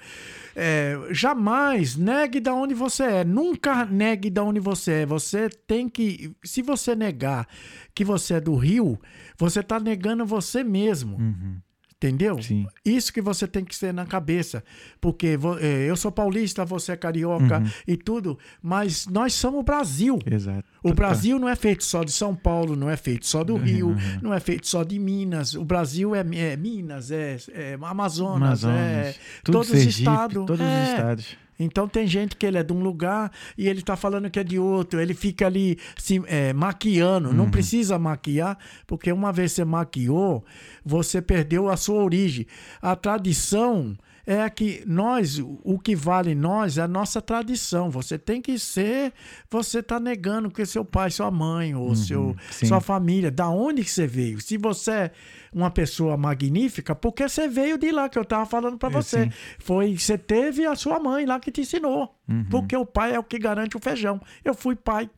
É, 0.57 0.99
jamais 1.11 1.97
negue 1.97 2.41
da 2.41 2.53
onde 2.53 2.75
você 2.75 3.05
é. 3.05 3.25
Nunca 3.25 3.85
negue 3.85 4.29
da 4.29 4.43
onde 4.43 4.59
você 4.61 4.93
é. 5.03 5.07
Você 5.07 5.49
tem 5.49 5.89
que. 5.89 6.33
Se 6.43 6.63
você 6.63 6.97
negar 6.97 7.47
que 7.95 8.05
você 8.05 8.35
é 8.35 8.41
do 8.41 8.57
Rio, 8.57 8.99
você 9.39 9.61
está 9.61 9.79
negando 9.79 10.27
você 10.27 10.65
mesmo. 10.65 11.17
Uhum. 11.17 11.59
Entendeu? 12.01 12.41
Sim. 12.41 12.65
Isso 12.85 13.13
que 13.13 13.21
você 13.21 13.45
tem 13.47 13.65
que 13.65 13.77
ter 13.79 13.93
na 13.93 14.07
cabeça. 14.07 14.63
Porque 15.01 15.37
é, 15.61 15.91
eu 15.91 15.97
sou 15.97 16.13
paulista, 16.13 16.65
você 16.65 16.93
é 16.93 16.97
carioca 16.97 17.59
Uhum. 17.59 17.67
e 17.89 17.97
tudo, 17.97 18.39
mas 18.63 19.07
nós 19.09 19.35
somos 19.35 19.61
o 19.61 19.65
Brasil. 19.65 20.17
Exato. 20.25 20.68
O 20.83 20.93
Brasil 20.95 21.39
não 21.39 21.49
é 21.49 21.57
feito 21.57 21.85
só 21.85 22.05
de 22.05 22.13
São 22.13 22.35
Paulo, 22.35 22.77
não 22.77 22.89
é 22.89 22.97
feito 22.97 23.27
só 23.27 23.43
do 23.43 23.57
Rio, 23.57 23.97
não 24.23 24.33
é 24.33 24.41
feito 24.41 24.67
só 24.67 24.85
de 24.85 24.99
Minas. 24.99 25.55
O 25.55 25.65
Brasil 25.65 26.15
é, 26.15 26.21
é 26.21 26.57
Minas, 26.57 27.11
é, 27.11 27.37
é 27.53 27.79
Amazonas, 27.81 28.65
Amazonas. 28.65 28.79
é 28.79 29.15
todos 29.45 29.71
os 29.71 29.79
Sergipe, 29.79 29.99
estados. 30.01 30.47
Todos 30.47 30.61
É. 30.61 30.83
os 30.83 30.89
estados. 30.91 31.37
Então 31.61 31.89
tem 31.89 32.07
gente 32.07 32.37
que 32.37 32.47
ele 32.47 32.57
é 32.57 32.63
de 32.63 32.73
um 32.73 32.81
lugar 32.81 33.33
e 33.57 33.69
ele 33.69 33.83
tá 33.83 33.97
falando 33.97 34.31
que 34.31 34.39
é 34.39 34.45
de 34.45 34.61
outro. 34.61 35.01
Ele 35.01 35.13
fica 35.13 35.47
ali 35.47 35.77
se 35.97 36.23
é, 36.27 36.53
maquiando. 36.53 37.31
Uhum. 37.31 37.35
Não 37.35 37.51
precisa 37.51 37.99
maquiar, 37.99 38.57
porque 38.87 39.11
uma 39.11 39.33
vez 39.33 39.51
você 39.53 39.65
maquiou, 39.65 40.45
você 40.85 41.21
perdeu 41.21 41.69
a 41.69 41.77
sua 41.77 42.01
origem. 42.01 42.47
A 42.81 42.95
tradição 42.95 43.97
é 44.31 44.51
que 44.51 44.83
nós, 44.87 45.39
o 45.41 45.79
que 45.79 45.97
vale 45.97 46.35
nós 46.35 46.77
é 46.77 46.83
a 46.83 46.87
nossa 46.89 47.23
tradição. 47.23 47.89
Você 47.89 48.19
tem 48.19 48.43
que 48.43 48.59
ser, 48.59 49.15
você 49.51 49.83
tá 49.83 49.99
negando 49.99 50.51
que 50.51 50.67
seu 50.67 50.85
pai, 50.85 51.11
sua 51.11 51.31
mãe 51.31 51.75
ou 51.75 51.97
seu, 51.97 52.23
Uhum. 52.25 52.37
sim. 52.51 52.67
sua 52.67 52.79
família, 52.81 53.31
da 53.31 53.49
onde 53.49 53.83
que 53.83 53.91
você 53.91 54.07
veio? 54.07 54.39
Se 54.39 54.59
você 54.59 54.91
é 54.91 55.11
uma 55.51 55.71
pessoa 55.71 56.15
magnífica, 56.19 56.95
porque 56.95 57.27
você 57.27 57.49
veio 57.49 57.79
de 57.79 57.91
lá 57.91 58.07
que 58.11 58.19
eu 58.19 58.25
tava 58.25 58.45
falando 58.45 58.77
para 58.77 58.91
É, 58.91 58.93
você. 58.93 59.25
sim. 59.25 59.31
Foi, 59.59 59.97
você 59.97 60.19
teve 60.19 60.67
a 60.67 60.77
sua 60.77 61.01
mãe 61.01 61.25
lá 61.25 61.41
que 61.41 61.51
te 61.51 61.63
ensinou. 61.63 62.15
Uhum. 62.29 62.45
Porque 62.51 62.77
o 62.77 62.85
pai 62.85 63.15
é 63.15 63.19
o 63.19 63.25
que 63.25 63.39
garante 63.39 63.79
o 63.79 63.81
feijão. 63.81 64.21
Eu 64.45 64.53
fui 64.53 64.77
pai. 64.77 65.09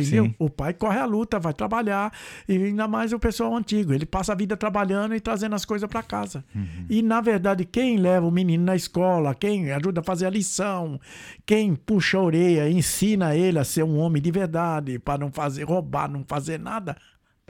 Entendeu? 0.00 0.24
Sim. 0.26 0.34
O 0.38 0.48
pai 0.50 0.74
corre 0.74 0.98
a 0.98 1.04
luta, 1.04 1.38
vai 1.38 1.52
trabalhar. 1.52 2.12
E 2.48 2.56
ainda 2.56 2.86
mais 2.88 3.12
o 3.12 3.18
pessoal 3.18 3.54
antigo. 3.56 3.92
Ele 3.92 4.06
passa 4.06 4.32
a 4.32 4.34
vida 4.36 4.56
trabalhando 4.56 5.14
e 5.14 5.20
trazendo 5.20 5.54
as 5.54 5.64
coisas 5.64 5.88
para 5.88 6.02
casa. 6.02 6.44
Uhum. 6.54 6.86
E, 6.88 7.02
na 7.02 7.20
verdade, 7.20 7.64
quem 7.64 7.96
leva 7.96 8.26
o 8.26 8.30
menino 8.30 8.64
na 8.64 8.76
escola, 8.76 9.34
quem 9.34 9.70
ajuda 9.72 10.00
a 10.00 10.04
fazer 10.04 10.26
a 10.26 10.30
lição, 10.30 11.00
quem 11.44 11.74
puxa 11.74 12.18
a 12.18 12.22
orelha, 12.22 12.68
ensina 12.70 13.34
ele 13.36 13.58
a 13.58 13.64
ser 13.64 13.82
um 13.84 13.98
homem 13.98 14.20
de 14.22 14.30
verdade, 14.30 14.98
para 14.98 15.18
não 15.18 15.30
fazer 15.30 15.64
roubar, 15.64 16.08
não 16.10 16.24
fazer 16.26 16.58
nada, 16.58 16.96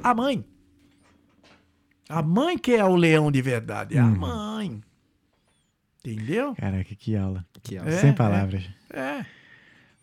a 0.02 0.14
mãe. 0.14 0.44
A 2.09 2.23
mãe 2.23 2.56
que 2.56 2.73
é 2.73 2.85
o 2.85 2.94
leão 2.94 3.32
de 3.32 3.43
verdade, 3.43 3.97
é 3.97 4.01
a 4.01 4.05
Uhum. 4.05 4.16
mãe. 4.16 4.81
Entendeu? 6.05 6.55
Caraca, 6.55 6.94
que 6.94 7.16
aula. 7.16 7.44
Que 7.62 7.77
É, 7.78 7.90
Sem 7.90 8.12
palavras. 8.12 8.62
É. 8.90 9.24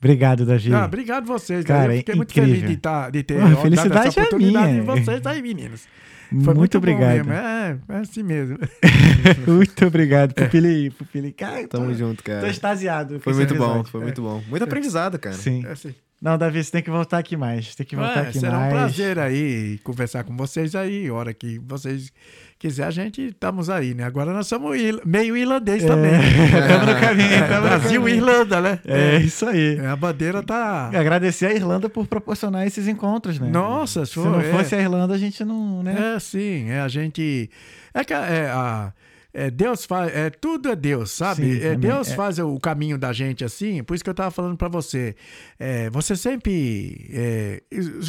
Obrigado, 0.04 0.46
Davi. 0.46 0.74
Ah, 0.74 0.84
obrigado 0.86 1.26
vocês. 1.26 1.64
Cara, 1.64 1.94
eu 1.94 1.98
fiquei 2.00 2.14
muito 2.16 2.32
incrível. 2.32 2.56
feliz 2.56 2.70
de, 2.70 2.78
tá, 2.78 3.10
de 3.10 3.24
ter 3.24 3.36
Pô, 3.36 3.48
dado 3.48 3.58
felicidade 3.62 4.08
essa 4.10 4.20
é 4.20 4.24
oportunidade 4.24 4.68
minha. 4.74 4.82
de 4.82 4.86
vocês 5.02 5.26
aí, 5.26 5.42
meninos. 5.42 5.88
Foi 6.30 6.38
muito, 6.38 6.58
muito, 6.58 6.72
bom 6.72 6.78
obrigado. 6.80 7.16
mesmo. 7.26 7.32
É, 7.34 7.78
é 7.90 7.96
assim 7.98 8.24
mesmo. 8.24 8.58
muito 9.48 9.86
obrigado. 9.86 10.34
É. 10.36 10.44
Pupili, 10.44 10.90
pupili. 10.90 11.32
Cara, 11.32 11.66
Tamo 11.68 11.86
tô, 11.88 11.94
junto, 11.94 12.18
tô 12.18 12.24
cara. 12.32 12.50
extasiado. 12.50 13.14
com 13.16 13.20
Foi 13.22 13.34
muito 13.34 13.56
bom, 13.56 13.84
foi 13.86 14.02
É. 14.02 14.04
muito 14.04 14.22
bom. 14.22 14.44
Muito 14.50 14.64
aprendizado, 14.64 15.18
cara. 15.18 15.36
Sim. 15.36 15.64
É 15.66 15.72
assim. 15.72 15.96
Não, 16.24 16.38
Davi, 16.38 16.64
você 16.64 16.72
tem 16.72 16.82
que 16.82 16.90
voltar 16.90 17.18
aqui 17.18 17.36
mais. 17.36 17.76
Tem 17.76 17.86
que 17.86 17.98
voltar 17.98 18.24
É, 18.24 18.30
aqui 18.30 18.40
será 18.40 18.58
mais. 18.58 18.72
um 18.74 18.76
prazer 18.78 19.20
aí 19.20 19.78
conversar 19.84 20.24
com 20.24 20.38
vocês 20.38 20.74
aí. 20.74 21.12
Hora 21.12 21.34
que 21.34 21.60
vocês 21.68 22.14
quiser, 22.58 22.86
a 22.86 22.92
gente 22.92 23.22
estamos 23.22 23.70
aí, 23.70 23.94
né? 23.94 24.06
Agora 24.06 24.32
nós 24.32 24.48
somos 24.48 24.78
il- 24.78 25.02
meio 25.06 25.36
irlandês 25.36 25.84
também. 25.84 26.14
Estamos 26.48 26.88
no 26.94 27.00
caminho. 27.02 27.34
É, 27.34 27.60
Brasil 27.62 28.08
e. 28.08 28.14
Irlanda, 28.14 28.62
né? 28.62 28.80
É 28.88 29.18
isso 29.18 29.46
aí. 29.46 29.76
É, 29.78 29.88
a 29.88 29.98
bandeira 29.98 30.42
tá. 30.42 30.90
Agradecer 30.98 31.48
a 31.48 31.54
Irlanda 31.54 31.90
por 31.90 32.08
proporcionar 32.08 32.66
esses 32.66 32.88
encontros, 32.88 33.38
né? 33.38 33.50
Nossa, 33.50 34.06
Se 34.06 34.18
não 34.18 34.40
é. 34.40 34.44
fosse 34.44 34.76
a 34.76 34.80
Irlanda, 34.80 35.16
a 35.16 35.18
gente 35.18 35.44
não, 35.44 35.84
né? 35.84 36.14
É, 36.16 36.20
sim. 36.22 36.70
É, 36.70 36.80
a 36.80 36.88
gente. 36.88 37.50
É 37.94 38.02
que 38.06 38.14
é, 38.14 38.50
a. 38.50 38.94
É, 39.34 39.50
Deus 39.50 39.84
faz, 39.86 40.16
é, 40.16 40.30
tudo 40.30 40.70
é 40.70 40.76
Deus, 40.76 41.10
sabe? 41.12 41.60
Sim, 41.60 41.64
É, 41.64 41.68
amém. 41.70 41.80
Deus 41.80 42.10
É. 42.12 42.16
faz 42.16 42.38
o 42.38 42.60
caminho 42.60 42.98
da 43.00 43.12
gente 43.12 43.44
assim, 43.44 43.84
por 43.84 43.96
isso 43.96 44.04
que 44.04 44.10
eu 44.10 44.14
tava 44.14 44.30
falando 44.30 44.56
pra 44.56 44.68
você. 44.68 45.16
É, 45.58 45.90
você 45.90 46.16
sempre. 46.16 47.10
é, 47.12 47.64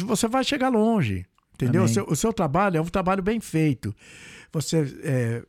você 0.05 0.27
vai 0.27 0.43
chegar 0.43 0.69
longe, 0.69 1.25
entendeu? 1.55 1.83
O 1.83 1.87
seu, 1.87 2.05
o 2.07 2.15
seu 2.15 2.31
trabalho 2.31 2.77
é 2.77 2.81
um 2.81 2.85
trabalho 2.85 3.23
bem 3.23 3.39
feito. 3.39 3.93
Você 4.53 4.85
é, 5.03 5.43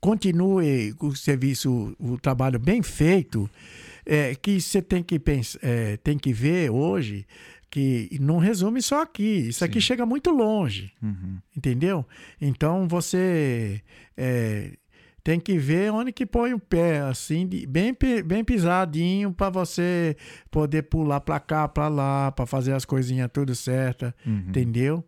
continue 0.00 0.92
com 0.94 1.08
o 1.08 1.16
serviço, 1.16 1.94
o 1.98 2.16
trabalho 2.18 2.58
bem 2.58 2.82
feito, 2.82 3.50
que 4.40 4.60
você 4.60 4.80
tem 4.80 5.02
que 5.02 5.18
pensar, 5.18 5.58
tem 6.04 6.16
que 6.16 6.32
ver 6.32 6.70
hoje 6.70 7.26
que 7.68 8.16
não 8.20 8.38
resume 8.38 8.80
só 8.80 9.02
aqui. 9.02 9.48
Isso 9.48 9.64
aqui 9.64 9.74
Sim. 9.74 9.80
chega 9.88 10.06
muito 10.06 10.30
longe. 10.30 10.92
Uhum. 11.02 11.38
Entendeu? 11.56 12.06
Então 12.40 12.86
você 12.86 13.82
é, 14.16 14.70
tem 15.26 15.40
que 15.40 15.58
ver 15.58 15.90
onde 15.90 16.12
que 16.12 16.24
põe 16.24 16.54
o 16.54 16.58
pé, 16.60 17.00
assim, 17.00 17.48
bem, 17.68 17.92
bem 18.24 18.44
pisadinho, 18.44 19.32
para 19.32 19.50
você 19.50 20.16
poder 20.52 20.82
pular 20.84 21.20
para 21.20 21.40
cá, 21.40 21.66
para 21.66 21.88
lá, 21.88 22.30
para 22.30 22.46
fazer 22.46 22.72
as 22.74 22.84
coisinhas 22.84 23.28
tudo 23.32 23.52
certa, 23.52 24.14
Uhum. 24.24 24.44
entendeu? 24.50 25.04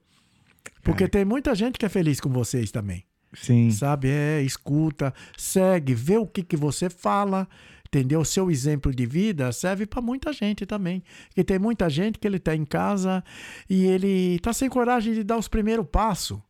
Porque 0.83 1.05
Cara. 1.05 1.11
tem 1.11 1.25
muita 1.25 1.55
gente 1.55 1.79
que 1.79 1.87
é 1.87 1.89
feliz 1.89 2.19
com 2.19 2.31
vocês 2.31 2.73
também. 2.73 3.05
Sim. 3.33 3.71
sabe? 3.71 4.09
É, 4.09 4.43
escuta, 4.43 5.15
segue, 5.37 5.95
vê 5.95 6.17
o 6.17 6.27
que, 6.27 6.43
que 6.43 6.57
você 6.57 6.91
fala, 6.91 7.47
entendeu? 7.87 8.21
O 8.21 8.25
seu 8.25 8.51
exemplo 8.51 8.93
de 8.93 9.07
vida 9.07 9.53
serve 9.53 9.87
para 9.87 10.03
muita 10.03 10.33
gente 10.33 10.67
também. 10.67 11.01
Porque 11.29 11.45
tem 11.45 11.59
muita 11.61 11.89
gente 11.89 12.19
que 12.19 12.27
ele 12.27 12.41
tá 12.41 12.57
em 12.57 12.65
casa 12.65 13.23
e 13.71 13.85
ele 13.87 14.41
tá 14.41 14.53
sem 14.53 14.69
coragem 14.69 15.15
de 15.15 15.23
dar 15.23 15.37
os 15.37 15.47
primeiros 15.47 15.87
passos, 15.87 16.41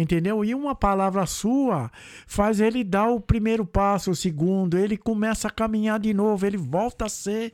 entendeu? 0.00 0.44
E 0.44 0.54
uma 0.54 0.74
palavra 0.74 1.26
sua 1.26 1.90
faz 2.26 2.60
ele 2.60 2.82
dar 2.84 3.08
o 3.08 3.20
primeiro 3.20 3.66
passo, 3.66 4.10
o 4.12 4.16
segundo, 4.16 4.78
ele 4.78 4.96
começa 4.96 5.48
a 5.48 5.50
caminhar 5.50 5.98
de 5.98 6.14
novo, 6.14 6.46
ele 6.46 6.56
volta 6.56 7.06
a 7.06 7.08
ser 7.08 7.52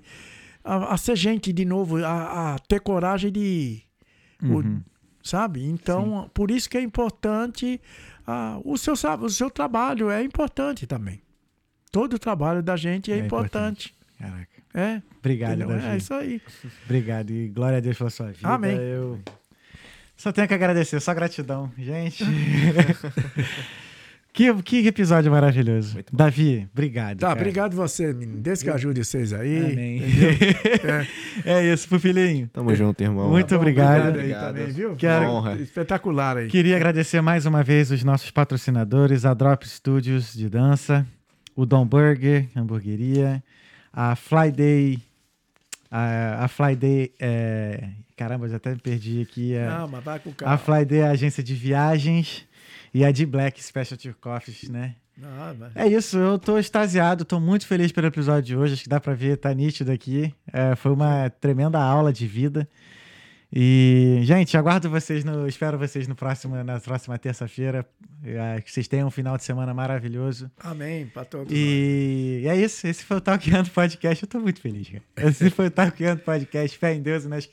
a, 0.63 0.95
a 0.95 0.97
ser 0.97 1.17
gente 1.17 1.53
de 1.53 1.65
novo, 1.65 2.03
a, 2.05 2.55
a 2.55 2.59
ter 2.59 2.81
coragem 2.81 3.31
de 3.33 3.83
o- 4.43 4.47
Uhum. 4.59 4.83
sabe? 5.23 5.65
Então, 5.67 6.31
por 6.35 6.51
isso 6.51 6.69
que 6.69 6.77
é 6.79 6.83
importante 6.83 7.81
ah, 8.27 8.59
o, 8.65 8.77
seu, 8.79 8.95
o 9.21 9.29
seu 9.29 9.51
trabalho 9.51 10.11
é 10.11 10.23
importante 10.23 10.87
também. 10.87 11.21
Todo 11.93 12.15
o 12.15 12.19
trabalho 12.19 12.63
da 12.63 12.77
gente 12.77 13.13
é, 13.13 13.17
É 13.17 13.19
importante. 13.19 13.95
Caraca. 14.19 14.49
É, 14.77 15.01
Obrigado? 15.21 15.59
Davi. 15.59 15.87
é 15.87 15.97
isso 15.97 16.13
aí. 16.15 16.43
Obrigado. 16.85 17.31
E 17.31 17.49
glória 17.49 17.79
a 17.79 17.81
Deus 17.81 17.97
pela 17.97 18.11
sua 18.11 18.33
vida. 18.33 18.49
Amém. 18.49 18.77
Eu 18.77 19.21
só 20.17 20.33
tenho 20.33 20.49
que 20.49 20.55
agradecer, 20.55 21.01
só 21.01 21.13
gratidão. 21.15 21.71
Gente. 21.79 22.25
que, 24.33 24.53
que 24.63 24.87
episódio 24.89 25.31
maravilhoso. 25.31 25.99
Davi, 26.13 26.69
obrigado. 26.73 27.19
Tá, 27.21 27.29
cara. 27.29 27.39
obrigado 27.41 27.77
você, 27.77 28.13
menino. 28.13 28.41
Deus 28.41 28.63
que 28.63 28.71
ajude 28.71 29.05
vocês 29.05 29.33
aí. 29.33 29.59
Amém. 29.73 29.97
entendeu? 29.99 31.07
é 31.45 31.73
isso, 31.73 31.89
Pupilinho. 31.89 32.49
Tamo 32.53 32.75
junto, 32.75 33.01
irmão. 33.03 33.29
Muito 33.29 33.49
Tá 33.49 33.55
bom, 33.57 33.61
obrigado. 33.63 34.03
aí 34.03 34.09
Obrigado. 34.11 34.47
também, 34.47 34.67
viu? 34.73 34.97
Quero- 34.97 35.27
Honra. 35.27 35.55
Espetacular 35.57 36.37
aí. 36.39 36.49
Queria 36.49 36.77
agradecer 36.77 37.21
mais 37.21 37.47
uma 37.47 37.63
vez 37.63 37.91
os 37.91 38.03
nossos 38.03 38.31
patrocinadores, 38.31 39.25
a 39.25 39.33
Drop 39.35 39.69
Studios 39.69 40.33
de 40.35 40.49
dança, 40.49 41.07
o 41.55 41.65
Dom 41.65 41.87
Burger, 41.87 42.49
hamburgueria, 42.57 43.43
a 43.93 44.17
Fly 44.17 44.51
Day, 44.51 44.99
a, 45.97 46.45
a 46.45 46.49
Fly 46.49 46.75
Day, 46.75 47.15
é, 47.21 47.89
caramba, 48.17 48.49
já 48.49 48.57
até 48.57 48.71
me 48.71 48.81
perdi 48.81 49.23
aqui, 49.23 49.55
é, 49.55 49.69
Não, 49.69 49.87
mas 49.87 50.03
vai 50.03 50.19
com 50.19 50.31
a 50.31 50.33
calma. 50.33 50.59
Fly 50.59 50.85
Day 50.85 50.99
é 50.99 51.07
a 51.07 51.11
agência 51.11 51.41
de 51.41 51.55
viagens 51.55 52.45
e 52.93 53.05
a 53.05 53.13
de 53.13 53.25
Black 53.25 53.63
Specialty 53.63 54.13
Coffees, 54.21 54.69
né? 54.69 54.97
Não, 55.17 55.55
vai. 55.55 55.71
É 55.77 55.87
isso, 55.87 56.19
eu 56.19 56.37
tô 56.37 56.59
extasiado, 56.59 57.25
tô 57.25 57.39
muito 57.39 57.65
feliz 57.65 57.93
pelo 57.93 58.09
episódio 58.09 58.43
de 58.43 58.57
hoje, 58.57 58.75
acho 58.75 58.83
que 58.83 58.89
dá 58.89 58.99
pra 58.99 59.15
ver, 59.15 59.37
tá 59.37 59.55
nítido 59.55 59.93
aqui. 59.93 60.35
É, 60.53 60.75
foi 60.75 60.91
uma 60.91 61.31
tremenda 61.31 61.79
aula 61.79 62.13
de 62.13 62.27
vida. 62.27 62.69
E, 63.57 64.19
gente, 64.23 64.57
aguardo 64.57 64.91
vocês 64.91 65.25
no. 65.25 65.47
Espero 65.47 65.79
vocês 65.79 66.09
no 66.09 66.17
próximo, 66.17 66.57
na 66.65 66.81
próxima 66.81 67.17
terça-feira. 67.17 67.87
Que 68.65 68.73
vocês 68.73 68.89
tenham 68.89 69.07
um 69.07 69.11
final 69.11 69.37
de 69.37 69.45
semana 69.45 69.73
maravilhoso. 69.73 70.51
Amém 70.59 71.07
para 71.07 71.25
todos. 71.25 71.53
E, 71.53 72.41
e 72.43 72.49
é 72.49 72.57
isso. 72.57 72.85
Esse 72.87 73.05
foi 73.05 73.19
o 73.19 73.21
Talkando 73.21 73.71
Podcast. 73.71 74.25
Eu 74.25 74.29
tô 74.29 74.41
muito 74.41 74.61
feliz, 74.61 74.89
cara. 74.89 75.29
Esse 75.29 75.51
foi 75.51 75.67
o 75.67 75.71
Talkando 75.71 76.23
Podcast. 76.23 76.77
Fé 76.77 76.95
em 76.95 77.03
Deus 77.03 77.25
e 77.25 77.29
nas 77.29 77.47
crianças. 77.47 77.53